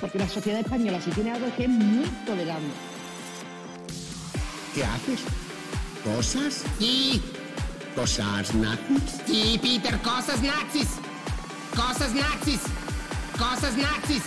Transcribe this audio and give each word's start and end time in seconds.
Porque 0.00 0.18
la 0.18 0.28
sociedad 0.28 0.60
española, 0.60 1.00
si 1.00 1.10
tiene 1.10 1.32
algo, 1.32 1.46
es 1.46 1.54
que 1.54 1.64
es 1.64 1.68
muy 1.68 2.06
tolerante. 2.24 2.70
¿Qué 4.74 4.84
haces? 4.84 5.20
¿Cosas? 6.04 6.64
Sí. 6.78 7.22
¿Cosas 7.94 8.54
nazis? 8.54 9.20
Sí, 9.26 9.58
Peter, 9.60 10.00
cosas 10.00 10.40
nazis. 10.42 10.88
Cosas 11.74 12.14
nazis. 12.14 12.60
Cosas 13.36 13.76
nazis. 13.76 14.22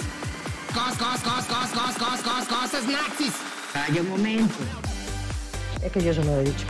Cos, 0.73 0.97
cos, 0.97 1.22
cos, 1.22 1.46
cos, 1.46 1.69
cos, 1.72 1.96
cos, 1.96 2.19
cos, 2.21 2.47
cosas 2.47 2.85
nazis. 2.85 3.33
Hay 3.74 3.99
un 3.99 4.10
momento. 4.10 4.55
Es 5.81 5.92
que 5.92 6.03
yo 6.03 6.12
eso 6.12 6.24
no 6.24 6.35
lo 6.35 6.42
he 6.42 6.44
dicho. 6.44 6.65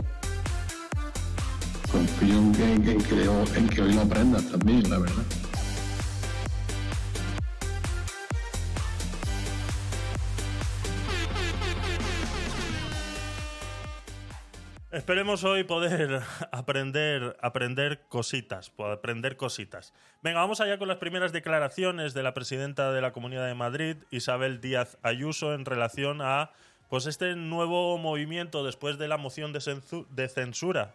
Confío 1.90 2.38
en 2.38 2.52
que, 2.52 2.72
en 2.72 3.02
que, 3.02 3.58
en 3.58 3.68
que 3.68 3.82
hoy 3.82 3.92
lo 3.92 4.00
aprendas 4.02 4.44
también, 4.50 4.88
la 4.88 4.98
verdad. 4.98 5.24
Esperemos 15.04 15.44
hoy 15.44 15.64
poder 15.64 16.22
aprender, 16.50 17.36
aprender 17.42 18.00
cositas, 18.08 18.72
aprender 18.78 19.36
cositas. 19.36 19.92
Venga, 20.22 20.40
vamos 20.40 20.62
allá 20.62 20.78
con 20.78 20.88
las 20.88 20.96
primeras 20.96 21.30
declaraciones 21.30 22.14
de 22.14 22.22
la 22.22 22.32
presidenta 22.32 22.90
de 22.90 23.02
la 23.02 23.12
Comunidad 23.12 23.46
de 23.46 23.52
Madrid, 23.52 23.98
Isabel 24.10 24.62
Díaz 24.62 24.96
Ayuso, 25.02 25.52
en 25.52 25.66
relación 25.66 26.22
a 26.22 26.52
pues 26.88 27.04
este 27.04 27.36
nuevo 27.36 27.98
movimiento 27.98 28.64
después 28.64 28.96
de 28.96 29.08
la 29.08 29.18
moción 29.18 29.52
de, 29.52 29.58
censu- 29.58 30.06
de 30.08 30.26
censura 30.26 30.94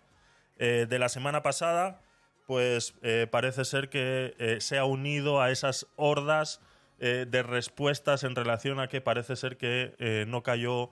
eh, 0.57 0.87
de 0.89 0.97
la 0.97 1.09
semana 1.09 1.43
pasada, 1.43 2.01
pues 2.47 2.95
eh, 3.03 3.27
parece 3.29 3.63
ser 3.63 3.89
que 3.89 4.33
eh, 4.39 4.57
se 4.59 4.79
ha 4.79 4.85
unido 4.85 5.39
a 5.39 5.51
esas 5.51 5.85
hordas 5.97 6.61
de 6.99 7.43
respuestas 7.43 8.25
en 8.25 8.35
relación 8.35 8.81
a 8.81 8.89
que 8.89 8.99
parece 8.99 9.37
ser 9.37 9.55
que 9.55 10.25
no 10.27 10.43
cayó 10.43 10.89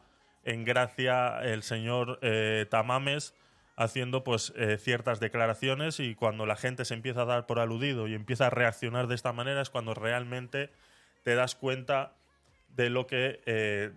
en 0.48 0.64
gracia 0.64 1.40
el 1.44 1.62
señor 1.62 2.20
eh, 2.22 2.66
Tamames 2.70 3.36
haciendo 3.76 4.24
pues 4.24 4.54
eh, 4.56 4.78
ciertas 4.80 5.20
declaraciones 5.20 6.00
y 6.00 6.16
cuando 6.16 6.46
la 6.46 6.56
gente 6.56 6.86
se 6.86 6.94
empieza 6.94 7.24
a 7.24 7.26
dar 7.26 7.46
por 7.46 7.60
aludido 7.60 8.08
y 8.08 8.16
empieza 8.16 8.48
a 8.48 8.50
reaccionar 8.50 9.08
de 9.08 9.16
esta 9.16 9.34
manera 9.34 9.62
es 9.62 9.70
cuando 9.70 9.94
realmente 9.94 10.72
te 11.24 11.36
das 11.36 11.54
cuenta 11.54 12.14
de 12.70 12.90
lo 12.90 13.06
que 13.08 13.42
eh, 13.46 13.92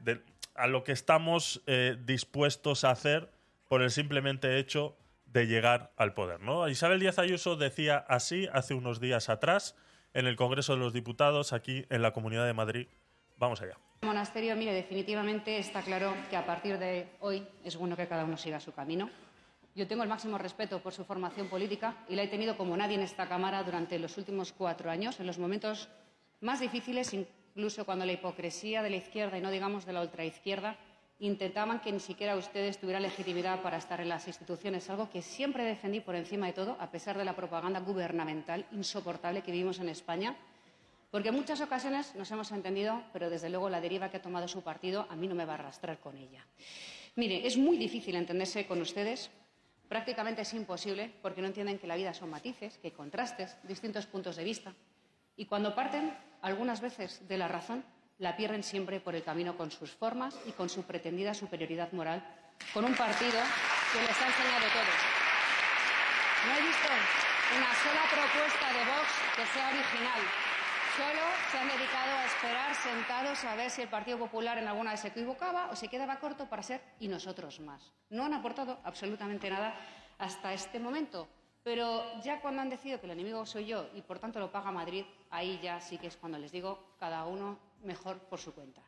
a 0.55 0.67
lo 0.67 0.85
que 0.85 0.93
estamos 0.93 1.63
dispuestos 2.05 2.85
a 2.85 2.91
hacer 2.91 3.31
por 3.69 3.81
el 3.81 3.91
simplemente 3.91 4.59
hecho 4.59 4.97
de 5.25 5.47
llegar 5.47 5.93
al 5.97 6.13
poder. 6.13 6.41
Isabel 6.69 7.01
Díaz 7.01 7.19
Ayuso 7.19 7.57
decía 7.57 8.05
así 8.09 8.49
hace 8.53 8.75
unos 8.75 9.01
días 9.01 9.31
atrás 9.31 9.77
en 10.13 10.27
el 10.27 10.37
Congreso 10.37 10.75
de 10.75 10.81
los 10.81 10.93
Diputados 10.93 11.55
aquí 11.55 11.87
en 11.89 12.03
la 12.03 12.13
Comunidad 12.13 12.45
de 12.45 12.53
Madrid. 12.53 12.89
Vamos 13.39 13.63
allá. 13.63 13.79
Monasterio, 14.03 14.57
mire, 14.57 14.73
definitivamente 14.73 15.59
está 15.59 15.83
claro 15.83 16.15
que 16.31 16.37
a 16.37 16.47
partir 16.47 16.79
de 16.79 17.07
hoy 17.21 17.47
es 17.63 17.77
bueno 17.77 17.97
que 17.97 18.09
cada 18.09 18.25
uno 18.25 18.39
siga 18.39 18.59
su 18.59 18.73
camino. 18.73 19.11
Yo 19.75 19.87
tengo 19.87 20.03
el 20.03 20.09
máximo 20.09 20.39
respeto 20.39 20.81
por 20.81 20.95
su 20.95 21.05
formación 21.05 21.49
política 21.49 21.99
y 22.09 22.15
la 22.17 22.23
he 22.23 22.29
tenido 22.29 22.57
como 22.57 22.75
nadie 22.79 22.95
en 22.97 23.03
esta 23.03 23.29
Cámara 23.29 23.63
durante 23.63 23.99
los 23.99 24.17
últimos 24.17 24.53
cuatro 24.53 24.91
años, 24.91 25.21
en 25.21 25.27
los 25.27 25.39
momentos 25.39 25.91
más 26.41 26.61
difíciles, 26.61 27.13
incluso 27.13 27.85
cuando 27.85 28.07
la 28.07 28.13
hipocresía 28.13 28.83
de 28.83 28.89
la 28.89 28.97
izquierda 28.97 29.37
y 29.37 29.43
no 29.43 29.51
digamos 29.51 29.85
de 29.85 29.93
la 29.93 30.01
ultraizquierda 30.01 30.79
intentaban 31.19 31.81
que 31.81 31.93
ni 31.93 32.01
siquiera 32.01 32.37
ustedes 32.37 32.79
tuvieran 32.79 33.03
legitimidad 33.03 33.61
para 33.61 33.77
estar 33.77 34.01
en 34.01 34.09
las 34.09 34.27
instituciones, 34.27 34.89
algo 34.89 35.11
que 35.11 35.21
siempre 35.21 35.65
defendí 35.65 36.01
por 36.01 36.17
encima 36.17 36.47
de 36.47 36.55
todo, 36.55 36.79
a 36.81 36.91
pesar 36.91 37.19
de 37.19 37.27
la 37.27 37.37
propaganda 37.37 37.81
gubernamental 37.81 38.65
insoportable 38.73 39.43
que 39.43 39.53
vivimos 39.53 39.79
en 39.79 39.91
España. 39.91 40.37
Porque 41.11 41.31
en 41.31 41.35
muchas 41.35 41.61
ocasiones 41.61 42.15
nos 42.15 42.31
hemos 42.31 42.53
entendido, 42.53 43.03
pero 43.13 43.31
desde 43.31 43.51
luego 43.51 43.69
la 43.69 43.81
deriva 43.81 44.11
que 44.11 44.19
ha 44.19 44.23
tomado 44.23 44.47
su 44.47 44.63
partido 44.63 45.07
a 45.11 45.17
mí 45.17 45.27
no 45.27 45.35
me 45.35 45.45
va 45.45 45.55
a 45.55 45.57
arrastrar 45.57 45.99
con 45.99 46.17
ella. 46.17 46.47
Mire, 47.17 47.47
es 47.47 47.57
muy 47.57 47.77
difícil 47.77 48.15
entenderse 48.15 48.67
con 48.67 48.81
ustedes, 48.81 49.31
prácticamente 49.89 50.43
es 50.43 50.55
imposible, 50.55 51.13
porque 51.21 51.41
no 51.41 51.49
entienden 51.49 51.79
que 51.79 51.89
la 51.89 51.97
vida 51.97 52.15
son 52.15 52.31
matices, 52.31 52.79
que 52.79 52.89
hay 52.89 52.93
contrastes, 52.93 53.57
distintos 53.65 54.07
puntos 54.07 54.37
de 54.37 54.45
vista. 54.45 54.73
Y 55.37 55.47
cuando 55.47 55.75
parten, 55.75 56.17
algunas 56.43 56.81
veces 56.81 57.27
de 57.27 57.39
la 57.39 57.49
razón, 57.49 57.85
la 58.19 58.37
pierden 58.37 58.63
siempre 58.63 59.01
por 59.01 59.17
el 59.17 59.25
camino 59.25 59.57
con 59.57 59.73
sus 59.73 59.91
formas 59.91 60.39
y 60.47 60.53
con 60.53 60.69
su 60.69 60.85
pretendida 60.85 61.35
superioridad 61.35 61.91
moral, 61.91 62.23
con 62.73 62.85
un 62.85 62.95
partido 62.95 63.41
que 63.93 64.01
les 64.01 64.23
ha 64.23 64.27
enseñado 64.27 64.67
todo. 64.71 64.93
No 66.47 66.55
he 66.55 66.63
visto 66.63 66.89
una 67.57 67.75
sola 67.83 68.05
propuesta 68.07 68.67
de 68.73 68.85
Vox 68.85 69.09
que 69.35 69.47
sea 69.53 69.69
original. 69.71 70.50
Solo 70.97 71.23
se 71.51 71.59
han 71.59 71.69
dedicado 71.69 72.17
a 72.17 72.27
esperar 72.27 72.75
sentados 72.75 73.45
a 73.45 73.55
ver 73.55 73.71
si 73.71 73.83
el 73.83 73.89
Partido 73.89 74.19
Popular 74.19 74.59
en 74.59 74.67
alguna 74.67 74.91
vez 74.91 75.01
se 75.01 75.09
equivocaba 75.09 75.69
o 75.71 75.77
se 75.77 75.89
quedaba 75.89 76.19
corto 76.19 76.49
para 76.49 76.63
ser 76.63 76.81
y 76.99 77.07
nosotros 77.07 77.61
más. 77.61 77.93
No 78.09 78.25
han 78.25 78.35
aportado 78.35 78.81
absolutamente 78.83 79.49
nada 79.51 79.75
hasta 80.19 80.53
este 80.53 80.81
momento. 80.81 81.29
Pero 81.63 82.03
ya 82.25 82.41
cuando 82.41 82.63
han 82.63 82.71
decidido 82.71 82.99
que 82.99 83.07
el 83.07 83.13
enemigo 83.13 83.45
soy 83.47 83.67
yo 83.67 83.89
y 83.95 84.03
por 84.03 84.19
tanto 84.19 84.41
lo 84.41 84.51
paga 84.51 84.73
Madrid, 84.73 85.05
ahí 85.31 85.61
ya 85.63 85.81
sí 85.81 85.99
que 85.99 86.09
es 86.09 86.17
cuando 86.17 86.39
les 86.39 86.51
digo 86.51 86.95
cada 86.99 87.25
uno 87.25 87.59
mejor 87.85 88.19
por 88.19 88.41
su 88.41 88.55
cuenta. 88.55 88.83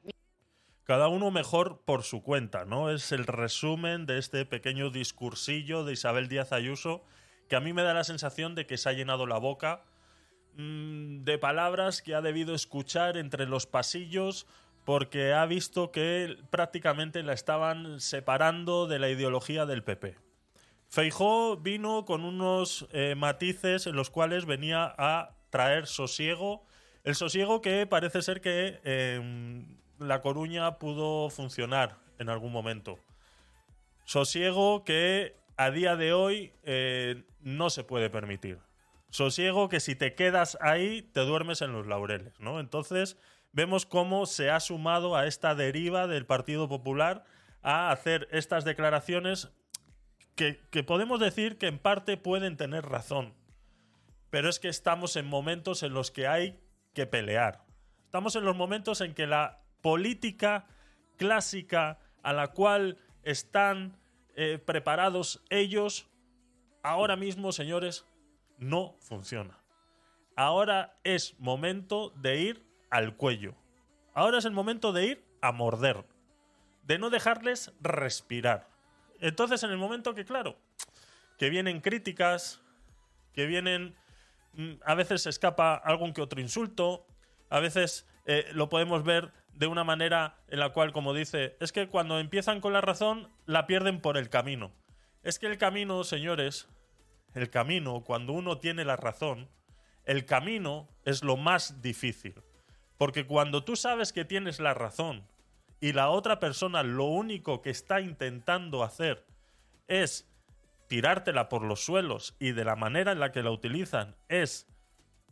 Cada 0.84 1.08
uno 1.08 1.30
mejor 1.30 1.82
por 1.84 2.02
su 2.02 2.22
cuenta, 2.22 2.64
¿no? 2.64 2.90
Es 2.90 3.12
el 3.12 3.26
resumen 3.26 4.06
de 4.06 4.18
este 4.18 4.44
pequeño 4.44 4.90
discursillo 4.90 5.84
de 5.84 5.92
Isabel 5.92 6.28
Díaz 6.28 6.52
Ayuso, 6.52 7.04
que 7.48 7.56
a 7.56 7.60
mí 7.60 7.72
me 7.72 7.82
da 7.82 7.94
la 7.94 8.04
sensación 8.04 8.54
de 8.54 8.66
que 8.66 8.78
se 8.78 8.88
ha 8.88 8.92
llenado 8.92 9.26
la 9.26 9.38
boca 9.38 9.84
mm, 10.56 11.24
de 11.24 11.38
palabras 11.38 12.02
que 12.02 12.14
ha 12.14 12.20
debido 12.20 12.54
escuchar 12.54 13.16
entre 13.16 13.46
los 13.46 13.66
pasillos 13.66 14.46
porque 14.84 15.32
ha 15.32 15.46
visto 15.46 15.92
que 15.92 16.36
prácticamente 16.50 17.22
la 17.22 17.32
estaban 17.32 18.00
separando 18.00 18.86
de 18.86 18.98
la 18.98 19.08
ideología 19.08 19.66
del 19.66 19.84
PP. 19.84 20.16
Feijó 20.88 21.56
vino 21.56 22.04
con 22.04 22.24
unos 22.24 22.86
eh, 22.92 23.14
matices 23.16 23.86
en 23.86 23.96
los 23.96 24.10
cuales 24.10 24.44
venía 24.44 24.94
a 24.98 25.30
traer 25.50 25.86
sosiego, 25.86 26.64
el 27.04 27.14
sosiego 27.14 27.60
que 27.62 27.86
parece 27.86 28.22
ser 28.22 28.40
que 28.40 28.80
eh, 28.84 29.64
La 29.98 30.20
Coruña 30.20 30.78
pudo 30.78 31.30
funcionar 31.30 31.96
en 32.18 32.28
algún 32.28 32.52
momento. 32.52 32.98
Sosiego 34.04 34.84
que 34.84 35.36
a 35.56 35.70
día 35.70 35.96
de 35.96 36.12
hoy 36.12 36.52
eh, 36.64 37.22
no 37.40 37.70
se 37.70 37.84
puede 37.84 38.10
permitir. 38.10 38.58
Sosiego 39.12 39.68
que 39.68 39.80
si 39.80 39.94
te 39.94 40.14
quedas 40.14 40.56
ahí 40.62 41.02
te 41.02 41.20
duermes 41.20 41.60
en 41.60 41.72
los 41.72 41.86
laureles, 41.86 42.32
¿no? 42.40 42.60
Entonces 42.60 43.18
vemos 43.52 43.84
cómo 43.84 44.24
se 44.24 44.50
ha 44.50 44.58
sumado 44.58 45.16
a 45.16 45.26
esta 45.26 45.54
deriva 45.54 46.06
del 46.06 46.24
Partido 46.24 46.66
Popular 46.66 47.24
a 47.60 47.90
hacer 47.90 48.26
estas 48.32 48.64
declaraciones 48.64 49.52
que, 50.34 50.54
podemos 50.82 51.20
decir 51.20 51.58
que 51.58 51.66
en 51.66 51.78
parte 51.78 52.16
pueden 52.16 52.56
tener 52.56 52.86
razón. 52.86 53.34
Pero 54.30 54.48
es 54.48 54.58
que 54.58 54.68
estamos 54.68 55.14
en 55.16 55.26
momentos 55.26 55.82
en 55.82 55.92
los 55.92 56.10
que 56.10 56.26
hay 56.26 56.58
que 56.94 57.06
pelear. 57.06 57.66
Estamos 58.06 58.34
en 58.34 58.46
los 58.46 58.56
momentos 58.56 59.02
en 59.02 59.12
que 59.12 59.26
la 59.26 59.60
política 59.82 60.64
clásica 61.18 61.98
a 62.22 62.32
la 62.32 62.48
cual 62.48 62.96
están 63.24 63.94
eh, 64.36 64.58
preparados 64.64 65.44
ellos, 65.50 66.08
ahora 66.82 67.14
mismo, 67.14 67.52
señores, 67.52 68.06
no 68.58 68.96
funciona. 69.00 69.58
Ahora 70.36 70.96
es 71.04 71.38
momento 71.38 72.10
de 72.16 72.40
ir 72.40 72.66
al 72.90 73.16
cuello. 73.16 73.54
Ahora 74.14 74.38
es 74.38 74.44
el 74.44 74.52
momento 74.52 74.92
de 74.92 75.06
ir 75.06 75.24
a 75.40 75.52
morder. 75.52 76.04
De 76.84 76.98
no 76.98 77.10
dejarles 77.10 77.72
respirar. 77.80 78.68
Entonces, 79.20 79.62
en 79.62 79.70
el 79.70 79.78
momento 79.78 80.14
que, 80.14 80.24
claro, 80.24 80.56
que 81.38 81.50
vienen 81.50 81.80
críticas, 81.80 82.60
que 83.32 83.46
vienen. 83.46 83.94
mm, 84.54 84.72
A 84.84 84.94
veces 84.94 85.22
se 85.22 85.30
escapa 85.30 85.74
algún 85.74 86.12
que 86.12 86.22
otro 86.22 86.40
insulto, 86.40 87.06
a 87.50 87.60
veces 87.60 88.06
eh, 88.26 88.48
lo 88.52 88.68
podemos 88.68 89.04
ver 89.04 89.32
de 89.54 89.66
una 89.66 89.84
manera 89.84 90.36
en 90.48 90.58
la 90.60 90.70
cual, 90.70 90.92
como 90.92 91.14
dice, 91.14 91.56
es 91.60 91.72
que 91.72 91.88
cuando 91.88 92.18
empiezan 92.18 92.60
con 92.60 92.72
la 92.72 92.80
razón, 92.80 93.28
la 93.46 93.66
pierden 93.66 94.00
por 94.00 94.16
el 94.16 94.30
camino. 94.30 94.72
Es 95.22 95.38
que 95.38 95.46
el 95.46 95.58
camino, 95.58 96.02
señores, 96.04 96.68
el 97.34 97.50
camino, 97.50 98.02
cuando 98.04 98.32
uno 98.32 98.58
tiene 98.58 98.84
la 98.84 98.96
razón, 98.96 99.48
el 100.04 100.24
camino 100.26 100.88
es 101.04 101.22
lo 101.22 101.36
más 101.36 101.80
difícil. 101.80 102.34
Porque 102.98 103.26
cuando 103.26 103.64
tú 103.64 103.76
sabes 103.76 104.12
que 104.12 104.24
tienes 104.24 104.60
la 104.60 104.74
razón 104.74 105.26
y 105.80 105.92
la 105.92 106.10
otra 106.10 106.38
persona 106.38 106.82
lo 106.82 107.06
único 107.06 107.62
que 107.62 107.70
está 107.70 108.00
intentando 108.00 108.82
hacer 108.84 109.26
es 109.88 110.28
tirártela 110.88 111.48
por 111.48 111.62
los 111.62 111.84
suelos 111.84 112.36
y 112.38 112.52
de 112.52 112.64
la 112.64 112.76
manera 112.76 113.12
en 113.12 113.20
la 113.20 113.32
que 113.32 113.42
la 113.42 113.50
utilizan 113.50 114.14
es 114.28 114.66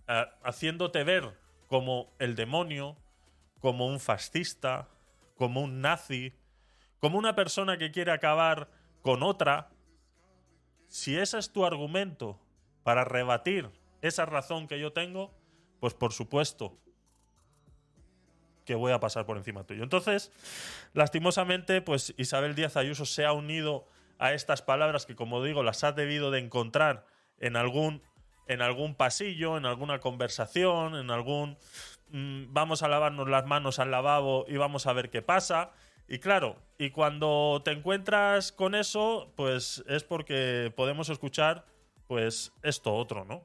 eh, 0.08 0.26
haciéndote 0.42 1.04
ver 1.04 1.38
como 1.68 2.12
el 2.18 2.34
demonio, 2.34 2.96
como 3.60 3.86
un 3.86 4.00
fascista, 4.00 4.88
como 5.36 5.60
un 5.60 5.80
nazi, 5.80 6.32
como 6.98 7.18
una 7.18 7.34
persona 7.36 7.78
que 7.78 7.92
quiere 7.92 8.10
acabar 8.10 8.68
con 9.02 9.22
otra, 9.22 9.70
si 10.90 11.16
ese 11.16 11.38
es 11.38 11.52
tu 11.52 11.64
argumento 11.64 12.38
para 12.82 13.04
rebatir 13.04 13.70
esa 14.02 14.26
razón 14.26 14.66
que 14.66 14.80
yo 14.80 14.92
tengo, 14.92 15.32
pues 15.78 15.94
por 15.94 16.12
supuesto 16.12 16.76
que 18.64 18.74
voy 18.74 18.92
a 18.92 18.98
pasar 18.98 19.24
por 19.24 19.36
encima 19.36 19.64
tuyo. 19.64 19.84
Entonces, 19.84 20.32
lastimosamente, 20.92 21.80
pues 21.80 22.12
Isabel 22.16 22.56
Díaz 22.56 22.76
Ayuso 22.76 23.06
se 23.06 23.24
ha 23.24 23.32
unido 23.32 23.86
a 24.18 24.32
estas 24.32 24.62
palabras 24.62 25.06
que, 25.06 25.14
como 25.14 25.42
digo, 25.44 25.62
las 25.62 25.84
ha 25.84 25.92
debido 25.92 26.32
de 26.32 26.40
encontrar 26.40 27.06
en 27.38 27.56
algún, 27.56 28.02
en 28.48 28.60
algún 28.60 28.96
pasillo, 28.96 29.56
en 29.56 29.66
alguna 29.66 30.00
conversación, 30.00 30.96
en 30.96 31.10
algún 31.10 31.56
mm, 32.08 32.52
vamos 32.52 32.82
a 32.82 32.88
lavarnos 32.88 33.28
las 33.28 33.46
manos 33.46 33.78
al 33.78 33.92
lavabo 33.92 34.44
y 34.48 34.56
vamos 34.56 34.88
a 34.88 34.92
ver 34.92 35.08
qué 35.08 35.22
pasa. 35.22 35.70
Y 36.12 36.18
claro, 36.18 36.56
y 36.76 36.90
cuando 36.90 37.62
te 37.64 37.70
encuentras 37.70 38.50
con 38.50 38.74
eso, 38.74 39.32
pues 39.36 39.84
es 39.86 40.02
porque 40.02 40.72
podemos 40.74 41.08
escuchar 41.08 41.64
pues 42.08 42.52
esto 42.64 42.92
otro, 42.92 43.24
¿no? 43.24 43.44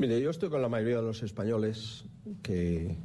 Mire, 0.00 0.20
yo 0.20 0.30
estoy 0.30 0.50
con 0.50 0.60
la 0.60 0.68
mayoría 0.68 0.96
de 0.96 1.02
los 1.02 1.22
españoles 1.22 2.06
que 2.42 2.96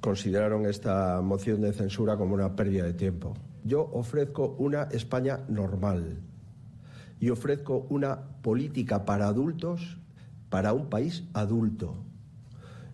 consideraron 0.00 0.66
esta 0.66 1.20
moción 1.20 1.60
de 1.60 1.72
censura 1.72 2.16
como 2.16 2.34
una 2.34 2.56
pérdida 2.56 2.86
de 2.86 2.94
tiempo. 2.94 3.34
Yo 3.62 3.88
ofrezco 3.92 4.56
una 4.58 4.88
España 4.90 5.44
normal 5.48 6.18
y 7.20 7.30
ofrezco 7.30 7.86
una 7.88 8.42
política 8.42 9.04
para 9.04 9.28
adultos 9.28 9.98
para 10.48 10.72
un 10.72 10.90
país 10.90 11.22
adulto. 11.34 12.04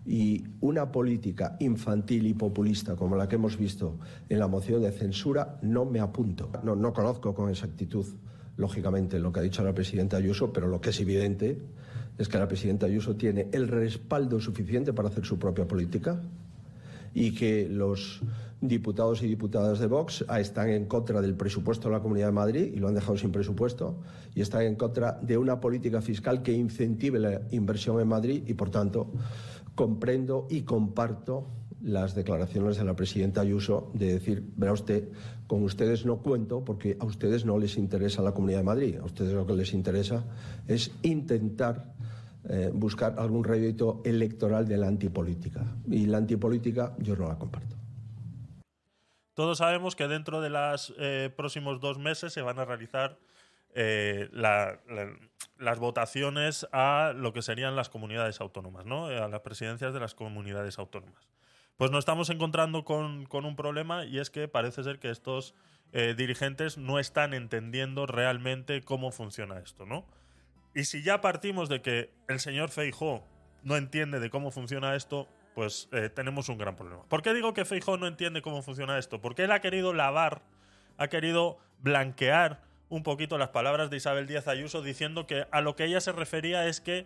Y 0.07 0.43
una 0.61 0.91
política 0.91 1.57
infantil 1.59 2.27
y 2.27 2.33
populista 2.33 2.95
como 2.95 3.15
la 3.15 3.27
que 3.27 3.35
hemos 3.35 3.57
visto 3.57 3.99
en 4.29 4.39
la 4.39 4.47
moción 4.47 4.81
de 4.81 4.91
censura 4.91 5.59
no 5.61 5.85
me 5.85 5.99
apunto. 5.99 6.49
No, 6.63 6.75
no 6.75 6.93
conozco 6.93 7.35
con 7.35 7.49
exactitud, 7.49 8.05
lógicamente, 8.55 9.19
lo 9.19 9.31
que 9.31 9.41
ha 9.41 9.43
dicho 9.43 9.63
la 9.63 9.73
presidenta 9.73 10.17
Ayuso, 10.17 10.53
pero 10.53 10.67
lo 10.67 10.79
que 10.79 10.91
es 10.91 10.99
evidente 11.01 11.57
es 12.17 12.27
que 12.27 12.37
la 12.37 12.47
presidenta 12.47 12.85
Ayuso 12.85 13.15
tiene 13.15 13.47
el 13.51 13.67
respaldo 13.67 14.39
suficiente 14.39 14.93
para 14.93 15.09
hacer 15.09 15.25
su 15.25 15.37
propia 15.37 15.67
política 15.67 16.21
y 17.13 17.33
que 17.33 17.67
los 17.69 18.21
diputados 18.61 19.21
y 19.21 19.27
diputadas 19.27 19.79
de 19.79 19.87
Vox 19.87 20.25
están 20.39 20.69
en 20.69 20.85
contra 20.85 21.21
del 21.21 21.35
presupuesto 21.35 21.89
de 21.89 21.95
la 21.95 22.01
Comunidad 22.01 22.27
de 22.27 22.33
Madrid 22.33 22.71
y 22.73 22.77
lo 22.77 22.87
han 22.87 22.95
dejado 22.95 23.17
sin 23.17 23.31
presupuesto 23.31 23.97
y 24.33 24.41
están 24.41 24.63
en 24.63 24.75
contra 24.75 25.13
de 25.21 25.37
una 25.37 25.59
política 25.59 26.01
fiscal 26.01 26.41
que 26.41 26.53
incentive 26.53 27.19
la 27.19 27.41
inversión 27.51 27.99
en 27.99 28.07
Madrid 28.07 28.43
y, 28.47 28.53
por 28.53 28.69
tanto, 28.69 29.11
comprendo 29.77 30.47
y 30.49 30.63
comparto 30.63 31.47
las 31.81 32.15
declaraciones 32.15 32.77
de 32.77 32.83
la 32.83 32.95
presidenta 32.95 33.41
Ayuso 33.41 33.91
de 33.93 34.13
decir, 34.13 34.43
verá 34.57 34.73
usted, 34.73 35.07
con 35.45 35.63
ustedes 35.63 36.03
no 36.03 36.17
cuento 36.17 36.65
porque 36.65 36.97
a 36.99 37.05
ustedes 37.05 37.45
no 37.45 37.59
les 37.59 37.77
interesa 37.77 38.23
la 38.23 38.33
Comunidad 38.33 38.59
de 38.59 38.63
Madrid, 38.63 38.97
a 38.97 39.05
ustedes 39.05 39.33
lo 39.33 39.45
que 39.45 39.53
les 39.53 39.73
interesa 39.73 40.25
es 40.67 40.91
intentar 41.03 41.93
eh, 42.49 42.71
buscar 42.73 43.19
algún 43.19 43.43
rédito 43.43 44.01
electoral 44.03 44.67
de 44.67 44.77
la 44.77 44.87
antipolítica. 44.87 45.63
Y 45.85 46.07
la 46.07 46.17
antipolítica 46.17 46.95
yo 46.97 47.15
no 47.15 47.27
la 47.27 47.37
comparto. 47.37 47.75
Todos 49.35 49.59
sabemos 49.59 49.95
que 49.95 50.07
dentro 50.07 50.41
de 50.41 50.49
los 50.49 50.95
eh, 50.97 51.31
próximos 51.37 51.79
dos 51.79 51.99
meses 51.99 52.33
se 52.33 52.41
van 52.41 52.57
a 52.57 52.65
realizar 52.65 53.19
eh, 53.79 54.29
las 54.31 55.79
votaciones 55.79 56.67
a 56.71 57.13
lo 57.15 57.33
que 57.33 57.41
serían 57.41 57.75
las 57.75 57.89
comunidades 57.89 58.41
autónomas, 58.41 58.85
¿no? 58.85 59.05
a 59.05 59.27
las 59.27 59.41
presidencias 59.41 59.93
de 59.93 59.99
las 59.99 60.15
comunidades 60.15 60.79
autónomas. 60.79 61.27
Pues 61.77 61.91
nos 61.91 61.99
estamos 61.99 62.29
encontrando 62.31 62.83
con, 62.83 63.27
un 63.31 63.55
problema 63.55 64.05
y 64.05 64.19
es 64.19 64.31
que 64.31 64.47
parece 64.47 64.83
ser 64.83 64.99
que 64.99 65.11
estos 65.11 65.53
dirigentes 66.17 66.77
no 66.77 66.99
están 66.99 67.33
entendiendo 67.33 68.07
realmente 68.07 68.81
cómo 68.81 69.11
funciona 69.11 69.59
esto, 69.59 69.85
¿no? 69.85 70.05
Y 70.77 70.85
si 70.85 71.01
ya 71.01 71.21
partimos 71.21 71.69
de 71.69 71.81
que 71.81 72.11
el 72.27 72.39
señor 72.39 72.69
Feijó 72.69 73.23
no 73.63 73.77
entiende 73.77 74.19
de 74.19 74.29
cómo 74.29 74.51
funciona 74.51 74.95
esto, 74.95 75.27
pues 75.55 75.89
eh, 75.91 76.09
tenemos 76.09 76.49
un 76.49 76.59
gran 76.59 76.75
problema. 76.75 77.01
¿Por 77.09 77.23
qué 77.23 77.33
digo 77.33 77.55
que 77.55 77.65
Feijó 77.65 77.97
no 77.97 78.05
entiende 78.05 78.43
cómo 78.43 78.61
funciona 78.61 78.99
esto? 78.99 79.19
Porque 79.19 79.45
él 79.45 79.51
ha 79.51 79.59
querido 79.59 79.91
lavar, 79.91 80.43
ha 80.97 81.07
querido 81.07 81.57
blanquear 81.79 82.61
un 82.89 83.03
poquito 83.03 83.37
las 83.37 83.49
palabras 83.49 83.89
de 83.89 83.97
Isabel 83.97 84.27
Díaz 84.27 84.47
Ayuso 84.47 84.81
diciendo 84.81 85.27
que 85.27 85.45
a 85.51 85.61
lo 85.61 85.75
que 85.75 85.85
ella 85.85 86.01
se 86.01 86.11
refería 86.11 86.67
es 86.67 86.81
que, 86.81 87.05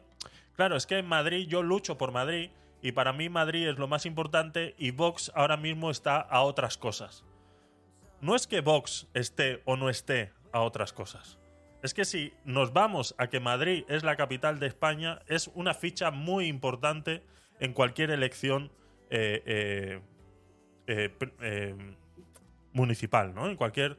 claro, 0.56 0.76
es 0.76 0.86
que 0.86 0.98
en 0.98 1.08
Madrid 1.08 1.48
yo 1.48 1.64
lucho 1.64 1.98
por 1.98 2.12
Madrid 2.12 2.52
y 2.82 2.92
para 2.92 3.14
mí 3.14 3.30
Madrid 3.30 3.68
es 3.68 3.78
lo 3.78 3.88
más 3.88 4.06
importante 4.06 4.76
y 4.78 4.92
Vox 4.92 5.32
ahora 5.36 5.58
mismo 5.58 5.92
está 5.92 6.20
a 6.20 6.42
otras 6.42 6.78
cosas. 6.78 7.24
No 8.22 8.36
es 8.36 8.48
que 8.48 8.62
Vox 8.62 9.08
esté 9.14 9.62
o 9.66 9.76
no 9.76 9.90
esté 9.90 10.32
a 10.52 10.62
otras 10.62 10.94
cosas. 10.94 11.40
Es 11.82 11.94
que 11.96 12.06
si 12.06 12.34
nos 12.46 12.74
vamos 12.74 13.16
a 13.18 13.28
que 13.28 13.40
Madrid 13.40 13.84
es 13.88 14.04
la 14.04 14.16
capital 14.16 14.60
de 14.60 14.68
España, 14.68 15.20
es 15.28 15.50
una 15.56 15.74
ficha 15.74 16.12
muy 16.12 16.48
importante 16.48 17.24
en 17.60 17.74
cualquier 17.74 18.12
elección 18.12 18.72
eh, 19.10 20.00
eh, 20.88 21.10
eh, 21.42 21.76
municipal, 22.74 23.34
¿no? 23.34 23.48
En 23.48 23.56
cualquier, 23.56 23.98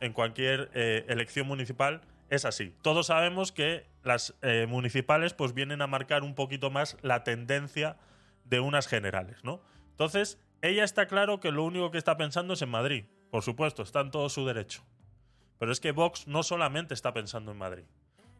en 0.00 0.12
cualquier 0.12 0.70
elección 1.08 1.46
municipal 1.46 2.02
es 2.28 2.44
así. 2.44 2.74
Todos 2.82 3.06
sabemos 3.06 3.52
que 3.52 3.86
las 4.02 4.34
municipales 4.68 5.34
pues 5.34 5.52
vienen 5.54 5.82
a 5.82 5.86
marcar 5.86 6.22
un 6.22 6.34
poquito 6.34 6.70
más 6.70 6.96
la 7.02 7.24
tendencia 7.24 7.96
de 8.44 8.60
unas 8.60 8.86
generales, 8.86 9.44
¿no? 9.44 9.60
Entonces, 9.90 10.38
ella 10.62 10.84
está 10.84 11.06
claro 11.06 11.40
que 11.40 11.50
lo 11.50 11.64
único 11.64 11.90
que 11.90 11.98
está 11.98 12.16
pensando 12.16 12.54
es 12.54 12.62
en 12.62 12.68
Madrid. 12.68 13.04
Por 13.30 13.42
supuesto, 13.42 13.82
está 13.82 14.00
en 14.00 14.10
todo 14.10 14.28
su 14.28 14.46
derecho. 14.46 14.84
Pero 15.58 15.72
es 15.72 15.80
que 15.80 15.92
Vox 15.92 16.26
no 16.28 16.42
solamente 16.42 16.94
está 16.94 17.12
pensando 17.12 17.52
en 17.52 17.58
Madrid. 17.58 17.84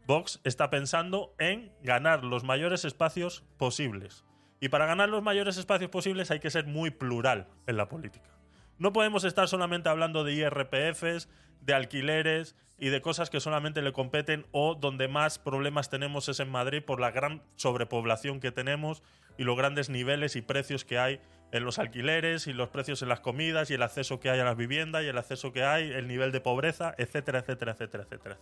Vox 0.06 0.40
está 0.44 0.70
pensando 0.70 1.34
en 1.38 1.72
ganar 1.82 2.24
los 2.24 2.44
mayores 2.44 2.84
espacios 2.84 3.42
posibles. 3.56 4.24
Y 4.60 4.68
para 4.68 4.86
ganar 4.86 5.08
los 5.08 5.22
mayores 5.22 5.56
espacios 5.56 5.90
posibles 5.90 6.30
hay 6.30 6.40
que 6.40 6.50
ser 6.50 6.66
muy 6.66 6.90
plural 6.90 7.48
en 7.66 7.76
la 7.76 7.88
política. 7.88 8.30
No 8.78 8.92
podemos 8.92 9.24
estar 9.24 9.48
solamente 9.48 9.88
hablando 9.88 10.22
de 10.24 10.34
IRPFs, 10.34 11.28
de 11.62 11.74
alquileres 11.74 12.56
y 12.78 12.90
de 12.90 13.00
cosas 13.00 13.30
que 13.30 13.40
solamente 13.40 13.80
le 13.80 13.92
competen 13.92 14.46
o 14.52 14.74
donde 14.74 15.08
más 15.08 15.38
problemas 15.38 15.88
tenemos 15.88 16.28
es 16.28 16.40
en 16.40 16.50
Madrid 16.50 16.82
por 16.82 17.00
la 17.00 17.10
gran 17.10 17.42
sobrepoblación 17.56 18.38
que 18.38 18.52
tenemos 18.52 19.02
y 19.38 19.44
los 19.44 19.56
grandes 19.56 19.88
niveles 19.88 20.36
y 20.36 20.42
precios 20.42 20.84
que 20.84 20.98
hay 20.98 21.20
en 21.52 21.64
los 21.64 21.78
alquileres 21.78 22.46
y 22.46 22.52
los 22.52 22.68
precios 22.68 23.02
en 23.02 23.08
las 23.08 23.20
comidas 23.20 23.70
y 23.70 23.74
el 23.74 23.82
acceso 23.82 24.20
que 24.20 24.30
hay 24.30 24.40
a 24.40 24.44
las 24.44 24.56
viviendas 24.56 25.04
y 25.04 25.06
el 25.06 25.16
acceso 25.16 25.52
que 25.52 25.64
hay, 25.64 25.90
el 25.90 26.08
nivel 26.08 26.32
de 26.32 26.40
pobreza, 26.40 26.94
etcétera, 26.98 27.38
etcétera, 27.38 27.72
etcétera, 27.72 28.04
etcétera, 28.04 28.38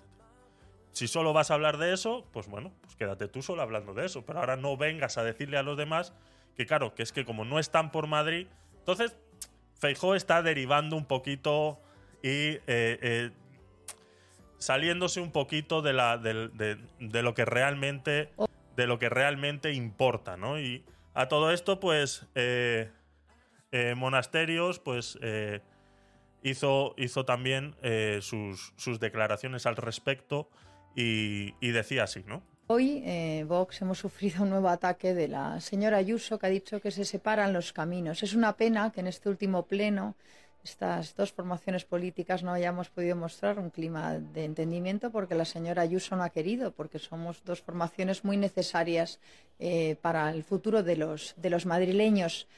Si 0.93 1.07
solo 1.07 1.33
vas 1.33 1.51
a 1.51 1.55
hablar 1.55 1.79
de 1.79 1.93
eso, 1.93 2.27
pues 2.33 2.49
bueno, 2.49 2.73
pues 2.81 2.97
quédate 2.97 3.29
tú 3.29 3.43
solo 3.43 3.63
hablando 3.63 3.95
de 3.95 4.07
eso. 4.07 4.25
Pero 4.25 4.41
ahora 4.41 4.57
no 4.57 4.77
vengas 4.77 5.19
a 5.19 5.23
decirle 5.23 5.59
a 5.59 5.63
los 5.63 5.77
demás 5.77 6.13
que, 6.57 6.67
claro, 6.67 6.95
que 6.95 7.03
es 7.03 7.13
que 7.13 7.25
como 7.25 7.45
no 7.45 7.59
están 7.59 7.93
por 7.93 8.07
Madrid, 8.07 8.47
entonces 8.79 9.17
Feijó 9.85 10.15
está 10.15 10.43
derivando 10.43 10.97
un 10.97 11.05
poquito 11.05 11.79
y 12.23 12.57
eh, 12.57 12.63
eh, 12.67 13.31
saliéndose 14.57 15.21
un 15.21 15.31
poquito 15.31 15.83
de, 15.83 15.93
la, 15.93 16.17
de, 16.17 17.23
lo 17.23 17.35
que 17.35 17.45
realmente 17.45 18.31
de 18.77 18.87
lo 18.87 18.99
que 18.99 19.11
realmente 19.11 19.75
importa, 19.75 20.39
¿no? 20.39 20.59
Y 20.59 20.87
a 21.13 21.29
todo 21.29 21.51
esto, 21.51 21.81
pues, 21.81 22.27
eh, 22.35 22.91
Monasterios, 23.95 24.79
pues, 24.79 25.19
hizo, 26.43 26.95
hizo 26.97 27.27
también 27.27 27.77
sus, 28.23 28.73
sus, 28.77 29.01
declaraciones 29.01 29.67
al 29.67 29.77
respecto 29.77 30.49
y, 30.97 31.53
y 31.61 31.73
decía 31.73 32.05
así, 32.05 32.25
¿no? 32.27 32.43
Hoy, 32.67 33.05
Vox, 33.47 33.83
hemos 33.83 33.99
sufrido 33.99 34.43
un 34.43 34.49
nuevo 34.49 34.71
ataque 34.71 35.13
de 35.13 35.29
la 35.29 35.61
señora 35.61 35.99
Ayuso, 35.99 36.39
que 36.39 36.47
ha 36.47 36.49
dicho 36.49 36.81
que 36.81 36.91
se 36.91 37.05
separan 37.05 37.53
los 37.53 37.75
caminos. 37.75 38.23
Es 38.23 38.33
una 38.33 38.57
pena 38.57 38.91
que 38.91 39.01
en 39.01 39.07
este 39.07 39.29
último 39.29 39.67
pleno 39.67 40.15
estas 40.65 41.15
dos 41.15 41.31
formaciones 41.31 41.85
políticas 41.85 42.43
no 42.43 42.55
hayamos 42.55 42.89
podido 42.89 43.17
mostrar 43.17 43.59
un 43.59 43.69
clima 43.69 44.15
de 44.15 44.47
entendimiento 44.47 45.11
porque 45.11 45.35
la 45.35 45.45
señora 45.45 45.83
Ayuso 45.83 46.17
no 46.17 46.23
ha 46.23 46.31
querido, 46.31 46.73
porque 46.73 46.99
somos 46.99 47.45
dos 47.45 47.61
formaciones 47.61 48.25
muy 48.25 48.39
necesarias 48.39 49.21
eh, 49.59 49.97
para 50.01 50.31
el 50.31 50.43
futuro 50.43 50.83
de 50.83 50.97
los, 50.97 51.35
de 51.37 51.51
los 51.51 51.67
madrileños. 51.67 52.49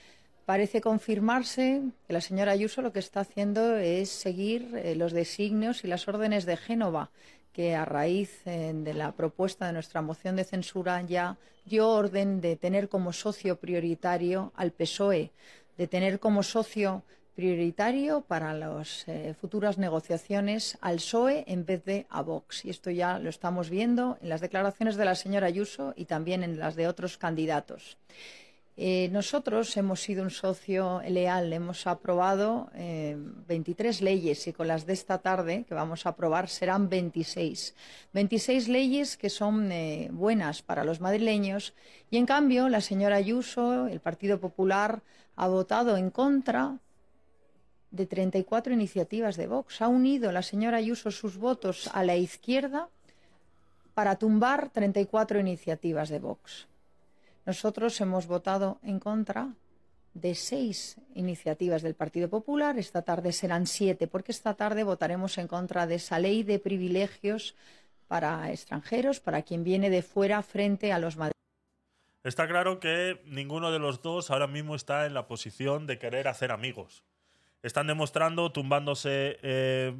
Parece 0.44 0.80
confirmarse 0.80 1.82
que 2.06 2.12
la 2.12 2.20
señora 2.20 2.52
Ayuso 2.52 2.80
lo 2.80 2.92
que 2.92 3.00
está 3.00 3.18
haciendo 3.18 3.76
es 3.76 4.10
seguir 4.10 4.70
eh, 4.76 4.94
los 4.94 5.10
designios 5.10 5.82
y 5.82 5.88
las 5.88 6.06
órdenes 6.06 6.46
de 6.46 6.56
Génova, 6.56 7.10
que 7.56 7.75
a 7.75 7.86
raíz 7.86 8.42
eh, 8.44 8.75
de 8.75 8.92
la 8.92 9.12
propuesta 9.12 9.66
de 9.66 9.72
nuestra 9.72 10.02
moción 10.02 10.36
de 10.36 10.44
censura 10.44 11.00
ya 11.00 11.38
dio 11.64 11.88
orden 11.88 12.42
de 12.42 12.54
tener 12.56 12.90
como 12.90 13.14
socio 13.14 13.56
prioritario 13.56 14.52
al 14.56 14.72
PSOE, 14.72 15.30
de 15.78 15.86
tener 15.86 16.20
como 16.20 16.42
socio 16.42 17.02
prioritario 17.34 18.20
para 18.20 18.52
las 18.52 19.08
eh, 19.08 19.34
futuras 19.40 19.78
negociaciones 19.78 20.76
al 20.82 20.96
PSOE 20.96 21.44
en 21.46 21.64
vez 21.64 21.82
de 21.86 22.06
a 22.10 22.20
Vox. 22.20 22.66
Y 22.66 22.68
esto 22.68 22.90
ya 22.90 23.18
lo 23.18 23.30
estamos 23.30 23.70
viendo 23.70 24.18
en 24.20 24.28
las 24.28 24.42
declaraciones 24.42 24.96
de 24.96 25.06
la 25.06 25.14
señora 25.14 25.46
Ayuso 25.46 25.94
y 25.96 26.04
también 26.04 26.44
en 26.44 26.58
las 26.58 26.76
de 26.76 26.88
otros 26.88 27.16
candidatos. 27.16 27.96
Eh, 28.78 29.09
nosotros 29.11 29.75
hemos 29.78 30.02
sido 30.02 30.23
un 30.23 30.30
socio 30.30 31.00
leal, 31.09 31.50
hemos 31.50 31.87
aprobado 31.87 32.68
eh, 32.75 33.16
23 33.49 34.02
leyes 34.02 34.47
y 34.47 34.52
con 34.52 34.68
las 34.68 34.85
de 34.85 34.92
esta 34.92 35.16
tarde 35.18 35.64
que 35.66 35.73
vamos 35.73 36.04
a 36.04 36.11
aprobar 36.11 36.50
serán 36.50 36.90
26. 36.90 37.75
26 38.12 38.68
leyes 38.68 39.16
que 39.16 39.30
son 39.30 39.73
eh, 39.73 40.11
buenas 40.12 40.61
para 40.61 40.85
los 40.85 41.00
madrileños 41.00 41.73
y 42.11 42.18
en 42.18 42.26
cambio 42.26 42.68
la 42.68 42.83
señora 42.83 43.16
Ayuso, 43.16 43.87
el 43.87 44.00
Partido 44.00 44.40
Popular, 44.40 45.00
ha 45.37 45.49
votado 45.49 45.97
en 45.97 46.11
contra 46.11 46.78
de 47.90 48.04
34 48.04 48.75
iniciativas 48.75 49.37
de 49.38 49.47
Vox. 49.47 49.80
Ha 49.80 49.88
unido 49.88 50.33
la 50.33 50.42
señora 50.42 50.76
Ayuso 50.76 51.11
sus 51.11 51.38
votos 51.38 51.88
a 51.95 52.04
la 52.04 52.16
izquierda 52.16 52.90
para 53.95 54.16
tumbar 54.16 54.68
34 54.68 55.40
iniciativas 55.40 56.11
de 56.11 56.18
Vox. 56.18 56.68
Nosotros 57.47 58.00
hemos 58.00 58.26
votado 58.26 58.81
en 58.83 58.99
contra 58.99 59.55
de 60.15 60.35
seis 60.35 60.97
iniciativas 61.15 61.83
del 61.83 61.95
Partido 61.95 62.29
Popular. 62.29 62.76
Esta 62.76 63.03
tarde 63.03 63.33
serán 63.33 63.69
siete, 63.69 64.09
porque 64.09 64.33
esta 64.33 64.55
tarde 64.55 64.83
votaremos 64.83 65.38
en 65.38 65.47
contra 65.47 65.87
de 65.87 65.95
esa 65.95 66.19
ley 66.19 66.43
de 66.43 66.59
privilegios 66.59 67.55
para 68.09 68.50
extranjeros, 68.50 69.21
para 69.21 69.43
quien 69.43 69.62
viene 69.62 69.91
de 69.91 70.03
fuera 70.03 70.43
frente 70.43 70.93
a 70.93 70.99
los 70.99 71.17
madrileños. 71.17 71.37
Está 72.25 72.49
claro 72.49 72.81
que 72.81 73.23
ninguno 73.26 73.71
de 73.71 73.79
los 73.79 74.03
dos 74.03 74.33
ahora 74.33 74.49
mismo 74.49 74.75
está 74.75 75.07
en 75.07 75.15
la 75.15 75.29
posición 75.29 75.87
de 75.87 76.00
querer 76.00 76.26
hacer 76.26 76.50
amigos. 76.50 77.05
Están 77.62 77.87
demostrando, 77.87 78.50
tumbándose 78.50 79.38
eh, 79.43 79.95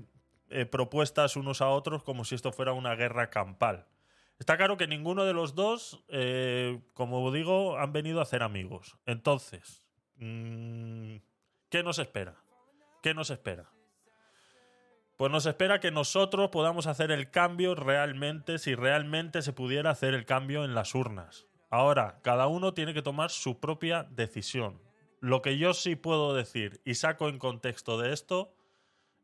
eh, 0.51 0.67
propuestas 0.67 1.37
unos 1.37 1.61
a 1.61 1.69
otros 1.69 2.03
como 2.03 2.25
si 2.25 2.35
esto 2.35 2.51
fuera 2.51 2.73
una 2.73 2.97
guerra 2.97 3.31
campal. 3.31 3.87
Está 4.39 4.57
claro 4.57 4.77
que 4.77 4.87
ninguno 4.87 5.25
de 5.25 5.33
los 5.33 5.55
dos, 5.55 6.05
eh, 6.09 6.81
como 6.93 7.33
digo, 7.33 7.79
han 7.79 7.93
venido 7.93 8.21
a 8.21 8.23
hacer 8.23 8.43
amigos. 8.43 8.99
Entonces, 9.07 9.85
mm, 10.17 11.17
¿qué 11.71 11.83
nos 11.83 11.99
espera? 11.99 12.37
¿Qué 13.03 13.15
nos 13.15 13.31
espera? 13.31 13.71
Pues 15.17 15.33
nos 15.33 15.47
espera 15.47 15.81
que 15.81 15.91
nosotros 15.91 16.51
podamos 16.51 16.87
hacer 16.87 17.11
el 17.11 17.31
cambio 17.31 17.75
realmente, 17.75 18.59
si 18.59 18.75
realmente 18.75 19.41
se 19.41 19.55
pudiera 19.55 19.91
hacer 19.91 20.13
el 20.13 20.27
cambio 20.27 20.65
en 20.65 20.75
las 20.75 20.95
urnas. 20.95 21.47
Ahora, 21.71 22.21
cada 22.23 22.47
uno 22.47 22.75
tiene 22.75 22.93
que 22.93 23.01
tomar 23.01 23.31
su 23.31 23.59
propia 23.59 24.05
decisión. 24.11 24.83
Lo 25.21 25.41
que 25.41 25.57
yo 25.57 25.73
sí 25.73 25.97
puedo 25.97 26.35
decir 26.35 26.83
y 26.85 26.95
saco 26.95 27.29
en 27.31 27.39
contexto 27.39 27.99
de 27.99 28.13
esto 28.13 28.55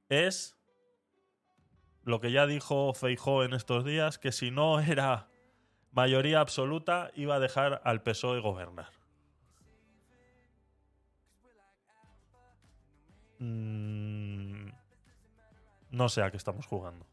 es 0.08 0.56
lo 2.04 2.20
que 2.20 2.32
ya 2.32 2.46
dijo 2.46 2.92
Feijó 2.94 3.44
en 3.44 3.52
estos 3.52 3.84
días, 3.84 4.18
que 4.18 4.32
si 4.32 4.50
no 4.50 4.80
era 4.80 5.28
mayoría 5.92 6.40
absoluta 6.40 7.10
iba 7.14 7.36
a 7.36 7.40
dejar 7.40 7.80
al 7.84 8.02
PSOE 8.02 8.40
gobernar. 8.40 8.90
Mm, 13.38 14.70
no 15.90 16.08
sé 16.08 16.22
a 16.22 16.30
qué 16.30 16.36
estamos 16.36 16.66
jugando. 16.66 17.06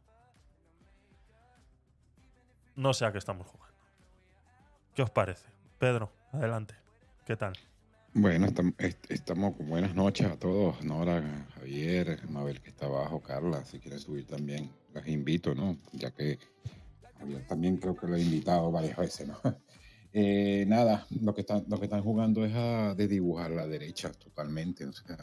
No 2.76 2.94
sé 2.94 3.06
a 3.06 3.12
qué 3.12 3.18
estamos 3.18 3.48
jugando. 3.48 3.78
¿Qué 4.96 5.02
os 5.02 5.10
parece? 5.10 5.50
Pedro, 5.80 6.12
adelante. 6.32 6.76
¿Qué 7.26 7.36
tal? 7.36 7.54
Bueno, 8.14 8.48
estam- 8.48 8.74
est- 8.80 9.10
estamos 9.12 9.56
con 9.56 9.70
buenas 9.70 9.94
noches 9.96 10.28
a 10.28 10.38
todos. 10.38 10.84
Nora, 10.84 11.48
Javier, 11.56 12.20
Mabel 12.30 12.60
que 12.62 12.70
está 12.70 12.86
abajo, 12.88 13.22
Carla, 13.22 13.64
si 13.66 13.80
quieren 13.80 14.00
subir 14.00 14.26
también, 14.26 14.70
las 14.94 15.08
invito, 15.08 15.54
¿no? 15.54 15.78
Ya 15.94 16.12
que 16.12 16.40
también 17.48 17.78
creo 17.78 17.96
que 17.96 18.08
lo 18.08 18.16
he 18.16 18.22
invitado 18.22 18.72
varias 18.72 18.98
veces, 18.98 19.28
¿no? 19.28 19.38
Eh, 20.12 20.66
nada, 20.68 21.06
lo 21.22 21.36
que, 21.36 21.42
están, 21.42 21.66
lo 21.70 21.78
que 21.78 21.86
están 21.86 22.02
jugando 22.02 22.44
es 22.44 22.52
a 22.56 22.96
de 22.96 23.08
dibujar 23.08 23.52
la 23.52 23.68
derecha 23.68 24.12
totalmente, 24.12 24.84
o 24.86 24.92
sea, 24.92 25.16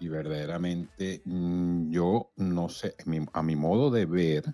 y, 0.00 0.06
y 0.06 0.08
verdaderamente 0.08 1.20
mm, 1.26 1.90
yo 1.90 2.32
no 2.36 2.70
sé, 2.70 2.94
a 3.04 3.10
mi, 3.10 3.18
a 3.34 3.42
mi 3.42 3.54
modo 3.54 3.90
de 3.90 4.06
ver, 4.06 4.44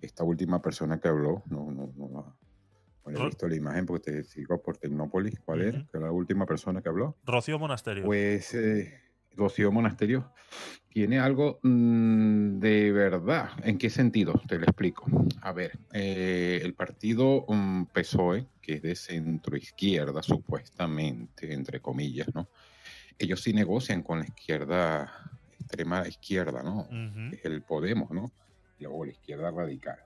esta 0.00 0.24
última 0.24 0.60
persona 0.60 0.98
que 0.98 1.06
habló, 1.06 1.44
no, 1.46 1.70
no, 1.70 1.92
no, 1.96 2.36
la- 3.06 3.12
no 3.12 3.22
he 3.22 3.26
visto 3.26 3.48
la 3.48 3.56
imagen 3.56 3.86
porque 3.86 4.10
te 4.12 4.24
sigo 4.24 4.60
por 4.62 4.76
Tecnópolis, 4.78 5.38
¿cuál 5.40 5.62
era? 5.62 5.78
Ujú. 5.78 5.88
Que 5.90 5.98
la 5.98 6.10
última 6.12 6.46
persona 6.46 6.80
que 6.82 6.88
habló. 6.88 7.16
Rocío 7.24 7.58
Monasterio. 7.58 8.04
Pues 8.04 8.54
eh, 8.54 9.00
Rocío 9.34 9.72
Monasterio 9.72 10.32
tiene 10.88 11.18
algo 11.18 11.58
mm, 11.62 12.58
de 12.58 12.92
verdad. 12.92 13.50
¿En 13.64 13.78
qué 13.78 13.88
sentido? 13.90 14.34
Te 14.46 14.58
lo 14.58 14.64
explico. 14.64 15.06
A 15.40 15.52
ver, 15.52 15.72
eh, 15.92 16.60
el 16.62 16.74
partido 16.74 17.44
mm, 17.48 17.84
PSOE, 17.86 18.46
que 18.60 18.74
es 18.74 18.82
de 18.82 18.94
centro 18.94 19.56
izquierda, 19.56 20.22
supuestamente, 20.22 21.52
entre 21.52 21.80
comillas, 21.80 22.28
¿no? 22.34 22.48
Ellos 23.18 23.40
sí 23.42 23.52
negocian 23.52 24.02
con 24.02 24.18
la 24.20 24.24
izquierda, 24.26 25.30
extrema 25.58 26.06
izquierda, 26.08 26.62
¿no? 26.62 26.88
Que 27.30 27.36
es 27.36 27.44
el 27.44 27.62
Podemos, 27.62 28.10
¿no? 28.10 28.32
Y 28.78 28.84
luego 28.84 29.04
la 29.04 29.12
izquierda 29.12 29.50
radical. 29.50 29.98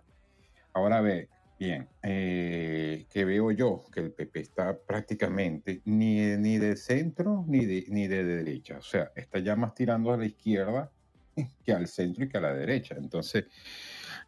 Ahora 0.73 1.01
ve, 1.01 1.29
bien, 1.59 1.89
eh, 2.03 3.07
que 3.11 3.25
veo 3.25 3.51
yo 3.51 3.85
que 3.93 4.01
el 4.01 4.13
PP 4.13 4.41
está 4.41 4.79
prácticamente 4.79 5.81
ni, 5.85 6.21
ni 6.37 6.59
de 6.59 6.77
centro 6.77 7.45
ni 7.49 7.65
de, 7.65 7.85
ni 7.89 8.07
de 8.09 8.25
derecha. 8.25 8.79
O 8.79 8.83
sea, 8.83 9.11
está 9.17 9.39
ya 9.39 9.57
más 9.57 9.75
tirando 9.75 10.13
a 10.13 10.17
la 10.17 10.27
izquierda 10.27 10.91
que 11.65 11.73
al 11.73 11.87
centro 11.89 12.25
y 12.25 12.29
que 12.29 12.39
a 12.39 12.43
la 12.43 12.55
derecha. 12.55 12.95
Entonces, 12.99 13.45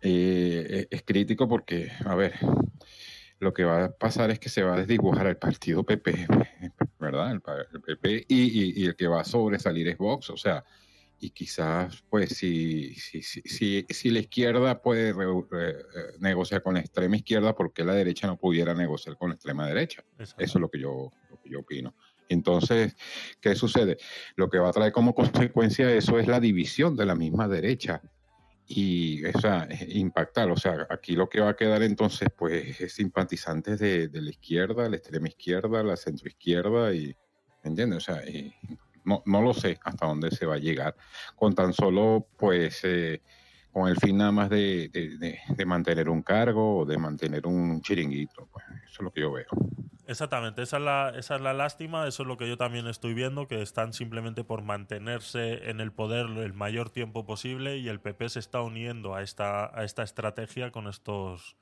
eh, 0.01 0.87
es 0.91 1.03
crítico 1.03 1.49
porque, 1.49 1.91
a 2.05 2.15
ver, 2.15 2.35
lo 3.41 3.53
que 3.53 3.65
va 3.65 3.85
a 3.85 3.93
pasar 3.93 4.31
es 4.31 4.39
que 4.39 4.49
se 4.49 4.63
va 4.63 4.75
a 4.75 4.79
desdibujar 4.79 5.27
el 5.27 5.37
partido 5.37 5.85
PP, 5.85 6.27
¿verdad? 6.99 7.31
El, 7.33 7.41
PP 7.41 8.25
y, 8.29 8.43
y- 8.43 8.83
y 8.83 8.87
el 8.87 8.97
que 8.97 9.07
va 9.07 9.21
a 9.21 9.25
sobresalir 9.25 9.89
es 9.89 9.97
Vox, 9.99 10.31
o 10.31 10.37
sea, 10.37 10.65
y 11.21 11.31
quizás, 11.31 12.03
pues, 12.09 12.31
si, 12.31 12.95
si, 12.95 13.23
si, 13.23 13.85
si, 13.89 14.11
la 14.11 14.21
izquierda 14.21 14.81
puede 14.81 15.13
re- 15.13 15.27
re- 15.51 15.71
eh, 15.71 15.85
negociar 16.21 16.63
con 16.63 16.75
la 16.75 16.81
extrema 16.81 17.17
izquierda, 17.17 17.55
¿por 17.55 17.73
qué 17.73 17.85
la 17.85 17.95
derecha 17.95 18.27
no 18.27 18.37
pudiera 18.37 18.73
negociar 18.75 19.17
con 19.17 19.31
la 19.31 19.35
extrema 19.35 19.67
derecha? 19.67 20.05
Eso 20.19 20.35
es 20.39 20.55
lo 20.55 20.71
que 20.71 20.79
yo, 20.79 21.11
lo 21.31 21.41
que 21.43 21.51
yo 21.51 21.61
opino. 21.61 21.95
Entonces, 22.29 22.95
¿qué 23.41 23.55
sucede? 23.55 23.97
Lo 24.37 24.49
que 24.49 24.59
va 24.59 24.69
a 24.69 24.73
traer 24.73 24.93
como 24.93 25.15
consecuencia 25.15 25.91
eso 25.93 26.19
es 26.19 26.29
la 26.29 26.41
división 26.41 26.95
de 26.95 27.07
la 27.07 27.15
misma 27.15 27.49
derecha 27.49 28.03
y 28.67 29.25
o 29.25 29.41
sea, 29.41 29.67
impactar. 29.89 30.51
O 30.51 30.57
sea, 30.57 30.87
aquí 30.91 31.17
lo 31.17 31.29
que 31.29 31.41
va 31.41 31.51
a 31.51 31.57
quedar 31.57 31.83
entonces, 31.83 32.29
pues, 32.37 32.81
es 32.81 32.93
simpatizantes 32.93 33.81
de, 33.81 34.09
de 34.09 34.23
la 34.23 34.31
izquierda, 34.31 34.89
la 34.89 34.97
extrema 34.97 35.29
izquierda, 35.29 35.83
la 35.83 35.97
centroizquierda 35.97 36.95
y, 36.95 37.17
¿entiendes? 37.65 37.97
O 37.97 38.01
sea, 38.01 38.29
y 38.29 38.55
no, 39.09 39.23
no 39.27 39.41
lo 39.43 39.55
sé 39.55 39.79
hasta 39.83 40.07
dónde 40.07 40.31
se 40.31 40.47
va 40.47 40.57
a 40.57 40.59
llegar 40.59 40.95
con 41.35 41.55
tan 41.55 41.73
solo, 41.73 42.29
pues, 42.37 42.81
eh, 42.85 43.23
con 43.73 43.89
el 43.89 43.97
fin 43.97 44.19
nada 44.19 44.33
más 44.33 44.51
de, 44.51 44.89
de- 44.89 45.67
mantener 45.67 46.09
un 46.09 46.23
cargo 46.23 46.79
o 46.79 46.85
de 46.85 46.99
mantener 46.99 47.47
un 47.47 47.81
chiringuito. 47.81 48.49
Pues, 48.53 48.65
eso 48.85 48.93
es 48.93 49.01
lo 49.01 49.11
que 49.11 49.21
yo 49.21 49.33
veo. 49.33 49.47
Exactamente, 50.07 50.63
esa 50.63 50.79
es, 50.79 50.83
la, 50.83 51.13
esa 51.15 51.35
es 51.37 51.43
la 51.43 51.53
lástima, 51.53 52.07
eso 52.09 52.23
es 52.23 52.27
lo 52.27 52.39
que 52.39 52.49
yo 52.49 52.57
también 52.57 52.87
estoy 52.87 53.13
viendo, 53.13 53.47
que 53.47 53.61
están 53.61 53.93
simplemente 53.93 54.43
por 54.43 54.63
mantenerse 54.63 55.69
en 55.69 55.81
el 55.81 55.93
poder 55.93 56.27
el 56.27 56.55
mayor 56.55 56.89
tiempo 56.89 57.27
posible 57.27 57.77
y 57.77 57.89
el 57.89 58.01
PP 58.01 58.31
se 58.31 58.39
está 58.39 58.63
uniendo 58.63 59.15
a 59.15 59.23
esta, 59.23 59.67
a 59.79 59.85
esta 59.85 60.03
estrategia 60.03 60.71
con 60.71 60.87
estos... 60.89 61.57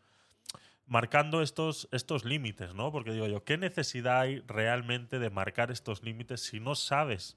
marcando 0.86 1.42
estos, 1.42 1.88
estos 1.92 2.24
límites, 2.24 2.74
¿no? 2.74 2.92
Porque 2.92 3.12
digo 3.12 3.26
yo, 3.26 3.44
¿qué 3.44 3.58
necesidad 3.58 4.20
hay 4.20 4.40
realmente 4.46 5.18
de 5.18 5.30
marcar 5.30 5.70
estos 5.70 6.02
límites 6.02 6.42
si 6.42 6.60
no 6.60 6.74
sabes 6.74 7.36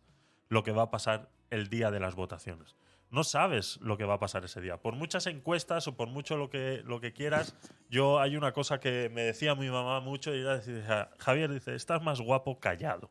lo 0.49 0.63
que 0.63 0.71
va 0.71 0.83
a 0.83 0.91
pasar 0.91 1.29
el 1.49 1.69
día 1.69 1.91
de 1.91 1.99
las 1.99 2.15
votaciones? 2.15 2.75
No 3.11 3.23
sabes 3.23 3.77
lo 3.81 3.97
que 3.97 4.03
va 4.05 4.15
a 4.15 4.19
pasar 4.19 4.45
ese 4.45 4.61
día. 4.61 4.77
Por 4.77 4.93
muchas 4.95 5.25
encuestas 5.25 5.87
o 5.87 5.97
por 5.97 6.07
mucho 6.09 6.37
lo 6.37 6.51
que, 6.51 6.83
lo 6.85 7.01
que 7.01 7.11
quieras, 7.11 7.55
yo 7.89 8.19
hay 8.19 8.37
una 8.37 8.51
cosa 8.53 8.79
que 8.79 9.09
me 9.11 9.23
decía 9.23 9.55
mi 9.55 9.67
mamá 9.69 9.99
mucho 9.99 10.35
y 10.35 10.41
era 10.41 10.57
decir, 10.57 10.83
"Ja- 10.85 11.09
Javier 11.17 11.51
dice, 11.51 11.73
estás 11.73 12.03
más 12.03 12.21
guapo 12.21 12.59
callado. 12.59 13.09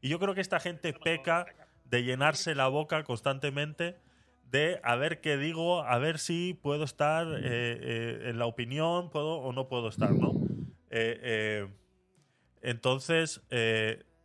Y 0.00 0.08
yo 0.08 0.20
creo 0.20 0.34
que 0.36 0.40
esta 0.40 0.60
gente 0.60 0.92
peca 0.92 1.46
de 1.84 2.04
llenarse 2.04 2.54
la 2.54 2.68
boca 2.68 3.02
constantemente 3.02 3.98
de 4.54 4.80
a 4.84 4.94
ver 4.94 5.20
qué 5.20 5.36
digo, 5.36 5.82
a 5.82 5.98
ver 5.98 6.20
si 6.20 6.54
puedo 6.54 6.84
estar 6.84 7.26
eh, 7.26 7.38
eh, 7.42 8.22
en 8.30 8.38
la 8.38 8.46
opinión, 8.46 9.10
puedo 9.10 9.38
o 9.38 9.52
no 9.52 9.66
puedo 9.68 9.88
estar, 9.88 10.12
¿no? 10.12 10.32
Eh, 10.90 11.66
entonces, 12.62 13.42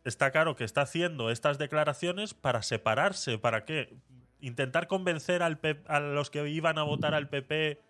está 0.04 0.30
claro 0.30 0.54
que 0.54 0.62
está 0.64 0.82
haciendo 0.82 1.30
estas 1.30 1.58
declaraciones 1.58 2.32
para 2.32 2.62
separarse, 2.62 3.38
¿para 3.38 3.64
qué? 3.64 3.96
Intentar 4.40 4.86
convencer 4.86 5.42
al 5.42 5.58
P- 5.58 5.82
a 5.86 5.98
los 5.98 6.30
que 6.30 6.48
iban 6.48 6.78
a 6.78 6.84
votar 6.84 7.12
al 7.12 7.28
PP 7.28 7.80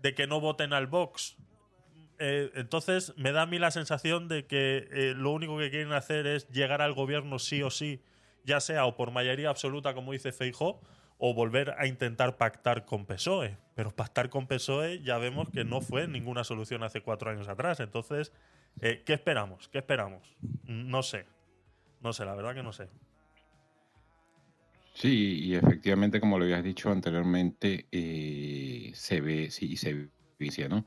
de 0.00 0.14
que 0.14 0.26
no 0.28 0.40
voten 0.40 0.72
al 0.72 0.86
Vox. 0.86 1.36
Entonces, 2.18 3.12
me 3.16 3.32
da 3.32 3.42
a 3.42 3.46
mí 3.46 3.58
la 3.58 3.72
sensación 3.72 4.28
de 4.28 4.46
que 4.46 5.12
lo 5.16 5.32
único 5.32 5.58
que 5.58 5.70
quieren 5.70 5.92
hacer 5.92 6.28
es 6.28 6.48
llegar 6.50 6.80
al 6.80 6.94
gobierno 6.94 7.40
sí 7.40 7.62
o 7.62 7.70
sí, 7.70 8.00
ya 8.44 8.60
sea 8.60 8.86
o 8.86 8.96
por 8.96 9.10
mayoría 9.10 9.50
absoluta, 9.50 9.92
como 9.92 10.12
dice 10.12 10.30
Feijó, 10.30 10.80
o 11.18 11.34
volver 11.34 11.74
a 11.78 11.86
intentar 11.86 12.36
pactar 12.36 12.84
con 12.84 13.06
PSOE. 13.06 13.56
Pero 13.74 13.90
pactar 13.90 14.28
con 14.30 14.46
PSOE 14.46 15.02
ya 15.02 15.18
vemos 15.18 15.48
que 15.50 15.64
no 15.64 15.80
fue 15.80 16.06
ninguna 16.08 16.44
solución 16.44 16.82
hace 16.82 17.00
cuatro 17.00 17.30
años 17.30 17.48
atrás. 17.48 17.80
Entonces, 17.80 18.32
Eh, 18.80 19.02
¿Qué 19.06 19.12
esperamos? 19.14 19.68
¿Qué 19.68 19.78
esperamos? 19.78 20.34
No 20.64 21.02
sé. 21.02 21.26
No 22.02 22.12
sé, 22.12 22.24
la 22.24 22.34
verdad 22.34 22.54
que 22.54 22.62
no 22.62 22.72
sé. 22.72 22.88
Sí, 24.94 25.40
y 25.44 25.54
efectivamente, 25.54 26.20
como 26.20 26.38
lo 26.38 26.44
habías 26.44 26.62
dicho 26.62 26.90
anteriormente, 26.90 27.86
eh, 27.90 28.90
se 28.94 29.20
ve, 29.20 29.50
sí, 29.50 29.76
se 29.76 30.08
vicia, 30.38 30.68
¿no? 30.68 30.84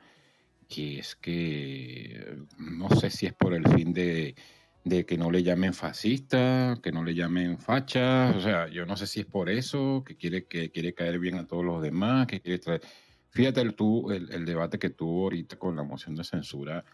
Que 0.68 1.00
es 1.00 1.16
que 1.16 2.38
no 2.58 2.90
sé 2.90 3.10
si 3.10 3.26
es 3.26 3.34
por 3.34 3.54
el 3.54 3.68
fin 3.70 3.94
de, 3.94 4.36
de 4.84 5.06
que 5.06 5.18
no 5.18 5.32
le 5.32 5.44
llamen 5.44 5.74
fascista, 5.74 6.80
que 6.82 6.92
no 6.92 7.04
le 7.04 7.14
llamen 7.14 7.58
facha, 7.58 8.34
o 8.36 8.40
sea, 8.40 8.68
yo 8.70 8.86
no 8.86 8.96
sé 8.96 9.06
si 9.06 9.20
es 9.20 9.26
por 9.26 9.50
eso, 9.50 10.04
que 10.06 10.16
quiere, 10.16 10.46
que 10.46 10.72
quiere 10.72 10.94
caer 10.94 11.20
bien 11.20 11.36
a 11.36 11.46
todos 11.46 11.66
los 11.66 11.82
demás, 11.82 12.28
que 12.28 12.40
quiere 12.40 12.60
traer... 12.60 12.82
Fíjate 13.30 13.62
el, 13.62 13.76
tú, 13.76 14.10
el, 14.12 14.32
el 14.32 14.46
debate 14.46 14.80
que 14.80 14.90
tuvo 14.90 15.24
ahorita 15.24 15.58
con 15.58 15.76
la 15.76 15.84
moción 15.84 16.16
de 16.16 16.24
censura, 16.24 16.86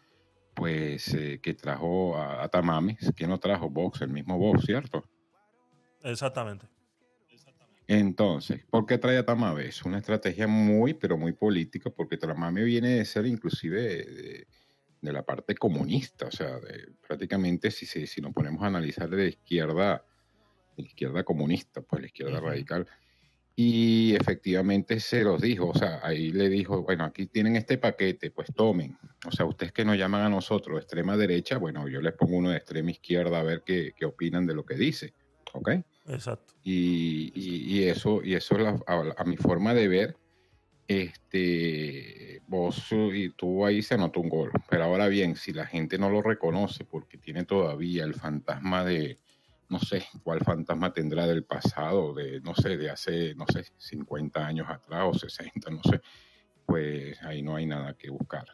pues 0.55 1.13
eh, 1.13 1.39
que 1.41 1.53
trajo 1.53 2.17
a, 2.17 2.43
a 2.43 2.49
Tamames, 2.49 3.11
que 3.15 3.27
no 3.27 3.39
trajo 3.39 3.69
Vox, 3.69 4.01
el 4.01 4.09
mismo 4.09 4.37
Vox, 4.37 4.65
¿cierto? 4.65 5.03
Exactamente. 6.03 6.67
Entonces, 7.87 8.65
¿por 8.69 8.85
qué 8.85 8.97
trae 8.97 9.17
a 9.17 9.25
Tamames? 9.25 9.67
Es 9.67 9.83
una 9.83 9.97
estrategia 9.97 10.47
muy, 10.47 10.93
pero 10.93 11.17
muy 11.17 11.33
política, 11.33 11.89
porque 11.89 12.17
Tamames 12.17 12.65
viene 12.65 12.89
de 12.89 13.05
ser 13.05 13.25
inclusive 13.25 13.81
de, 13.81 14.05
de 14.05 14.47
la 15.11 15.23
parte 15.23 15.55
comunista, 15.55 16.27
o 16.27 16.31
sea, 16.31 16.59
de, 16.59 16.89
prácticamente 17.05 17.71
si, 17.71 17.85
si, 17.85 18.07
si, 18.07 18.21
nos 18.21 18.33
ponemos 18.33 18.63
a 18.63 18.67
analizar 18.67 19.09
de 19.09 19.29
izquierda, 19.29 20.05
de 20.77 20.83
izquierda 20.83 21.23
comunista, 21.23 21.81
pues 21.81 22.01
la 22.01 22.07
izquierda 22.07 22.39
uh 22.39 22.43
-huh. 22.43 22.49
radical, 22.49 22.87
y 23.55 24.15
efectivamente 24.15 24.99
se 24.99 25.23
los 25.23 25.41
dijo, 25.41 25.69
o 25.69 25.75
sea, 25.75 25.99
ahí 26.01 26.31
le 26.31 26.49
dijo, 26.49 26.81
bueno, 26.81 27.03
aquí 27.03 27.27
tienen 27.27 27.55
este 27.55 27.77
paquete, 27.77 28.31
pues 28.31 28.51
tomen. 28.55 28.97
O 29.27 29.31
sea, 29.31 29.45
ustedes 29.45 29.71
que 29.71 29.85
nos 29.85 29.95
llaman 29.95 30.21
a 30.21 30.29
nosotros 30.29 30.79
extrema 30.79 31.15
derecha, 31.17 31.57
bueno, 31.57 31.87
yo 31.87 32.01
les 32.01 32.13
pongo 32.13 32.37
uno 32.37 32.49
de 32.49 32.57
extrema 32.57 32.89
izquierda 32.89 33.39
a 33.39 33.43
ver 33.43 33.61
qué, 33.63 33.93
qué 33.95 34.05
opinan 34.05 34.47
de 34.47 34.55
lo 34.55 34.65
que 34.65 34.73
dice, 34.73 35.13
¿ok? 35.53 35.69
Exacto. 36.07 36.55
Y, 36.63 37.31
y, 37.35 37.77
y 37.77 37.83
eso, 37.83 38.21
y 38.23 38.33
eso 38.33 38.57
la, 38.57 38.79
a, 38.87 39.03
a, 39.17 39.23
mi 39.23 39.37
forma 39.37 39.75
de 39.75 39.87
ver, 39.87 40.17
este, 40.87 42.41
vos 42.47 42.87
y 42.91 43.29
tú 43.31 43.65
ahí 43.65 43.81
se 43.81 43.95
anotó 43.95 44.19
un 44.19 44.29
gol. 44.29 44.51
Pero 44.69 44.83
ahora 44.83 45.07
bien, 45.07 45.35
si 45.35 45.53
la 45.53 45.65
gente 45.65 45.97
no 45.97 46.09
lo 46.09 46.21
reconoce 46.21 46.85
porque 46.85 47.17
tiene 47.17 47.45
todavía 47.45 48.03
el 48.03 48.13
fantasma 48.13 48.83
de, 48.83 49.17
no 49.69 49.79
sé 49.79 50.05
cuál 50.23 50.41
fantasma 50.41 50.93
tendrá 50.93 51.25
del 51.25 51.43
pasado, 51.43 52.13
de 52.13 52.41
no 52.41 52.53
sé, 52.55 52.77
de 52.77 52.89
hace, 52.89 53.35
no 53.35 53.45
sé, 53.51 53.65
50 53.77 54.45
años 54.45 54.67
atrás 54.69 55.03
o 55.05 55.13
60, 55.13 55.69
no 55.71 55.81
sé, 55.83 56.01
pues 56.65 57.21
ahí 57.23 57.41
no 57.41 57.55
hay 57.55 57.65
nada 57.65 57.93
que 57.93 58.09
buscar. 58.09 58.45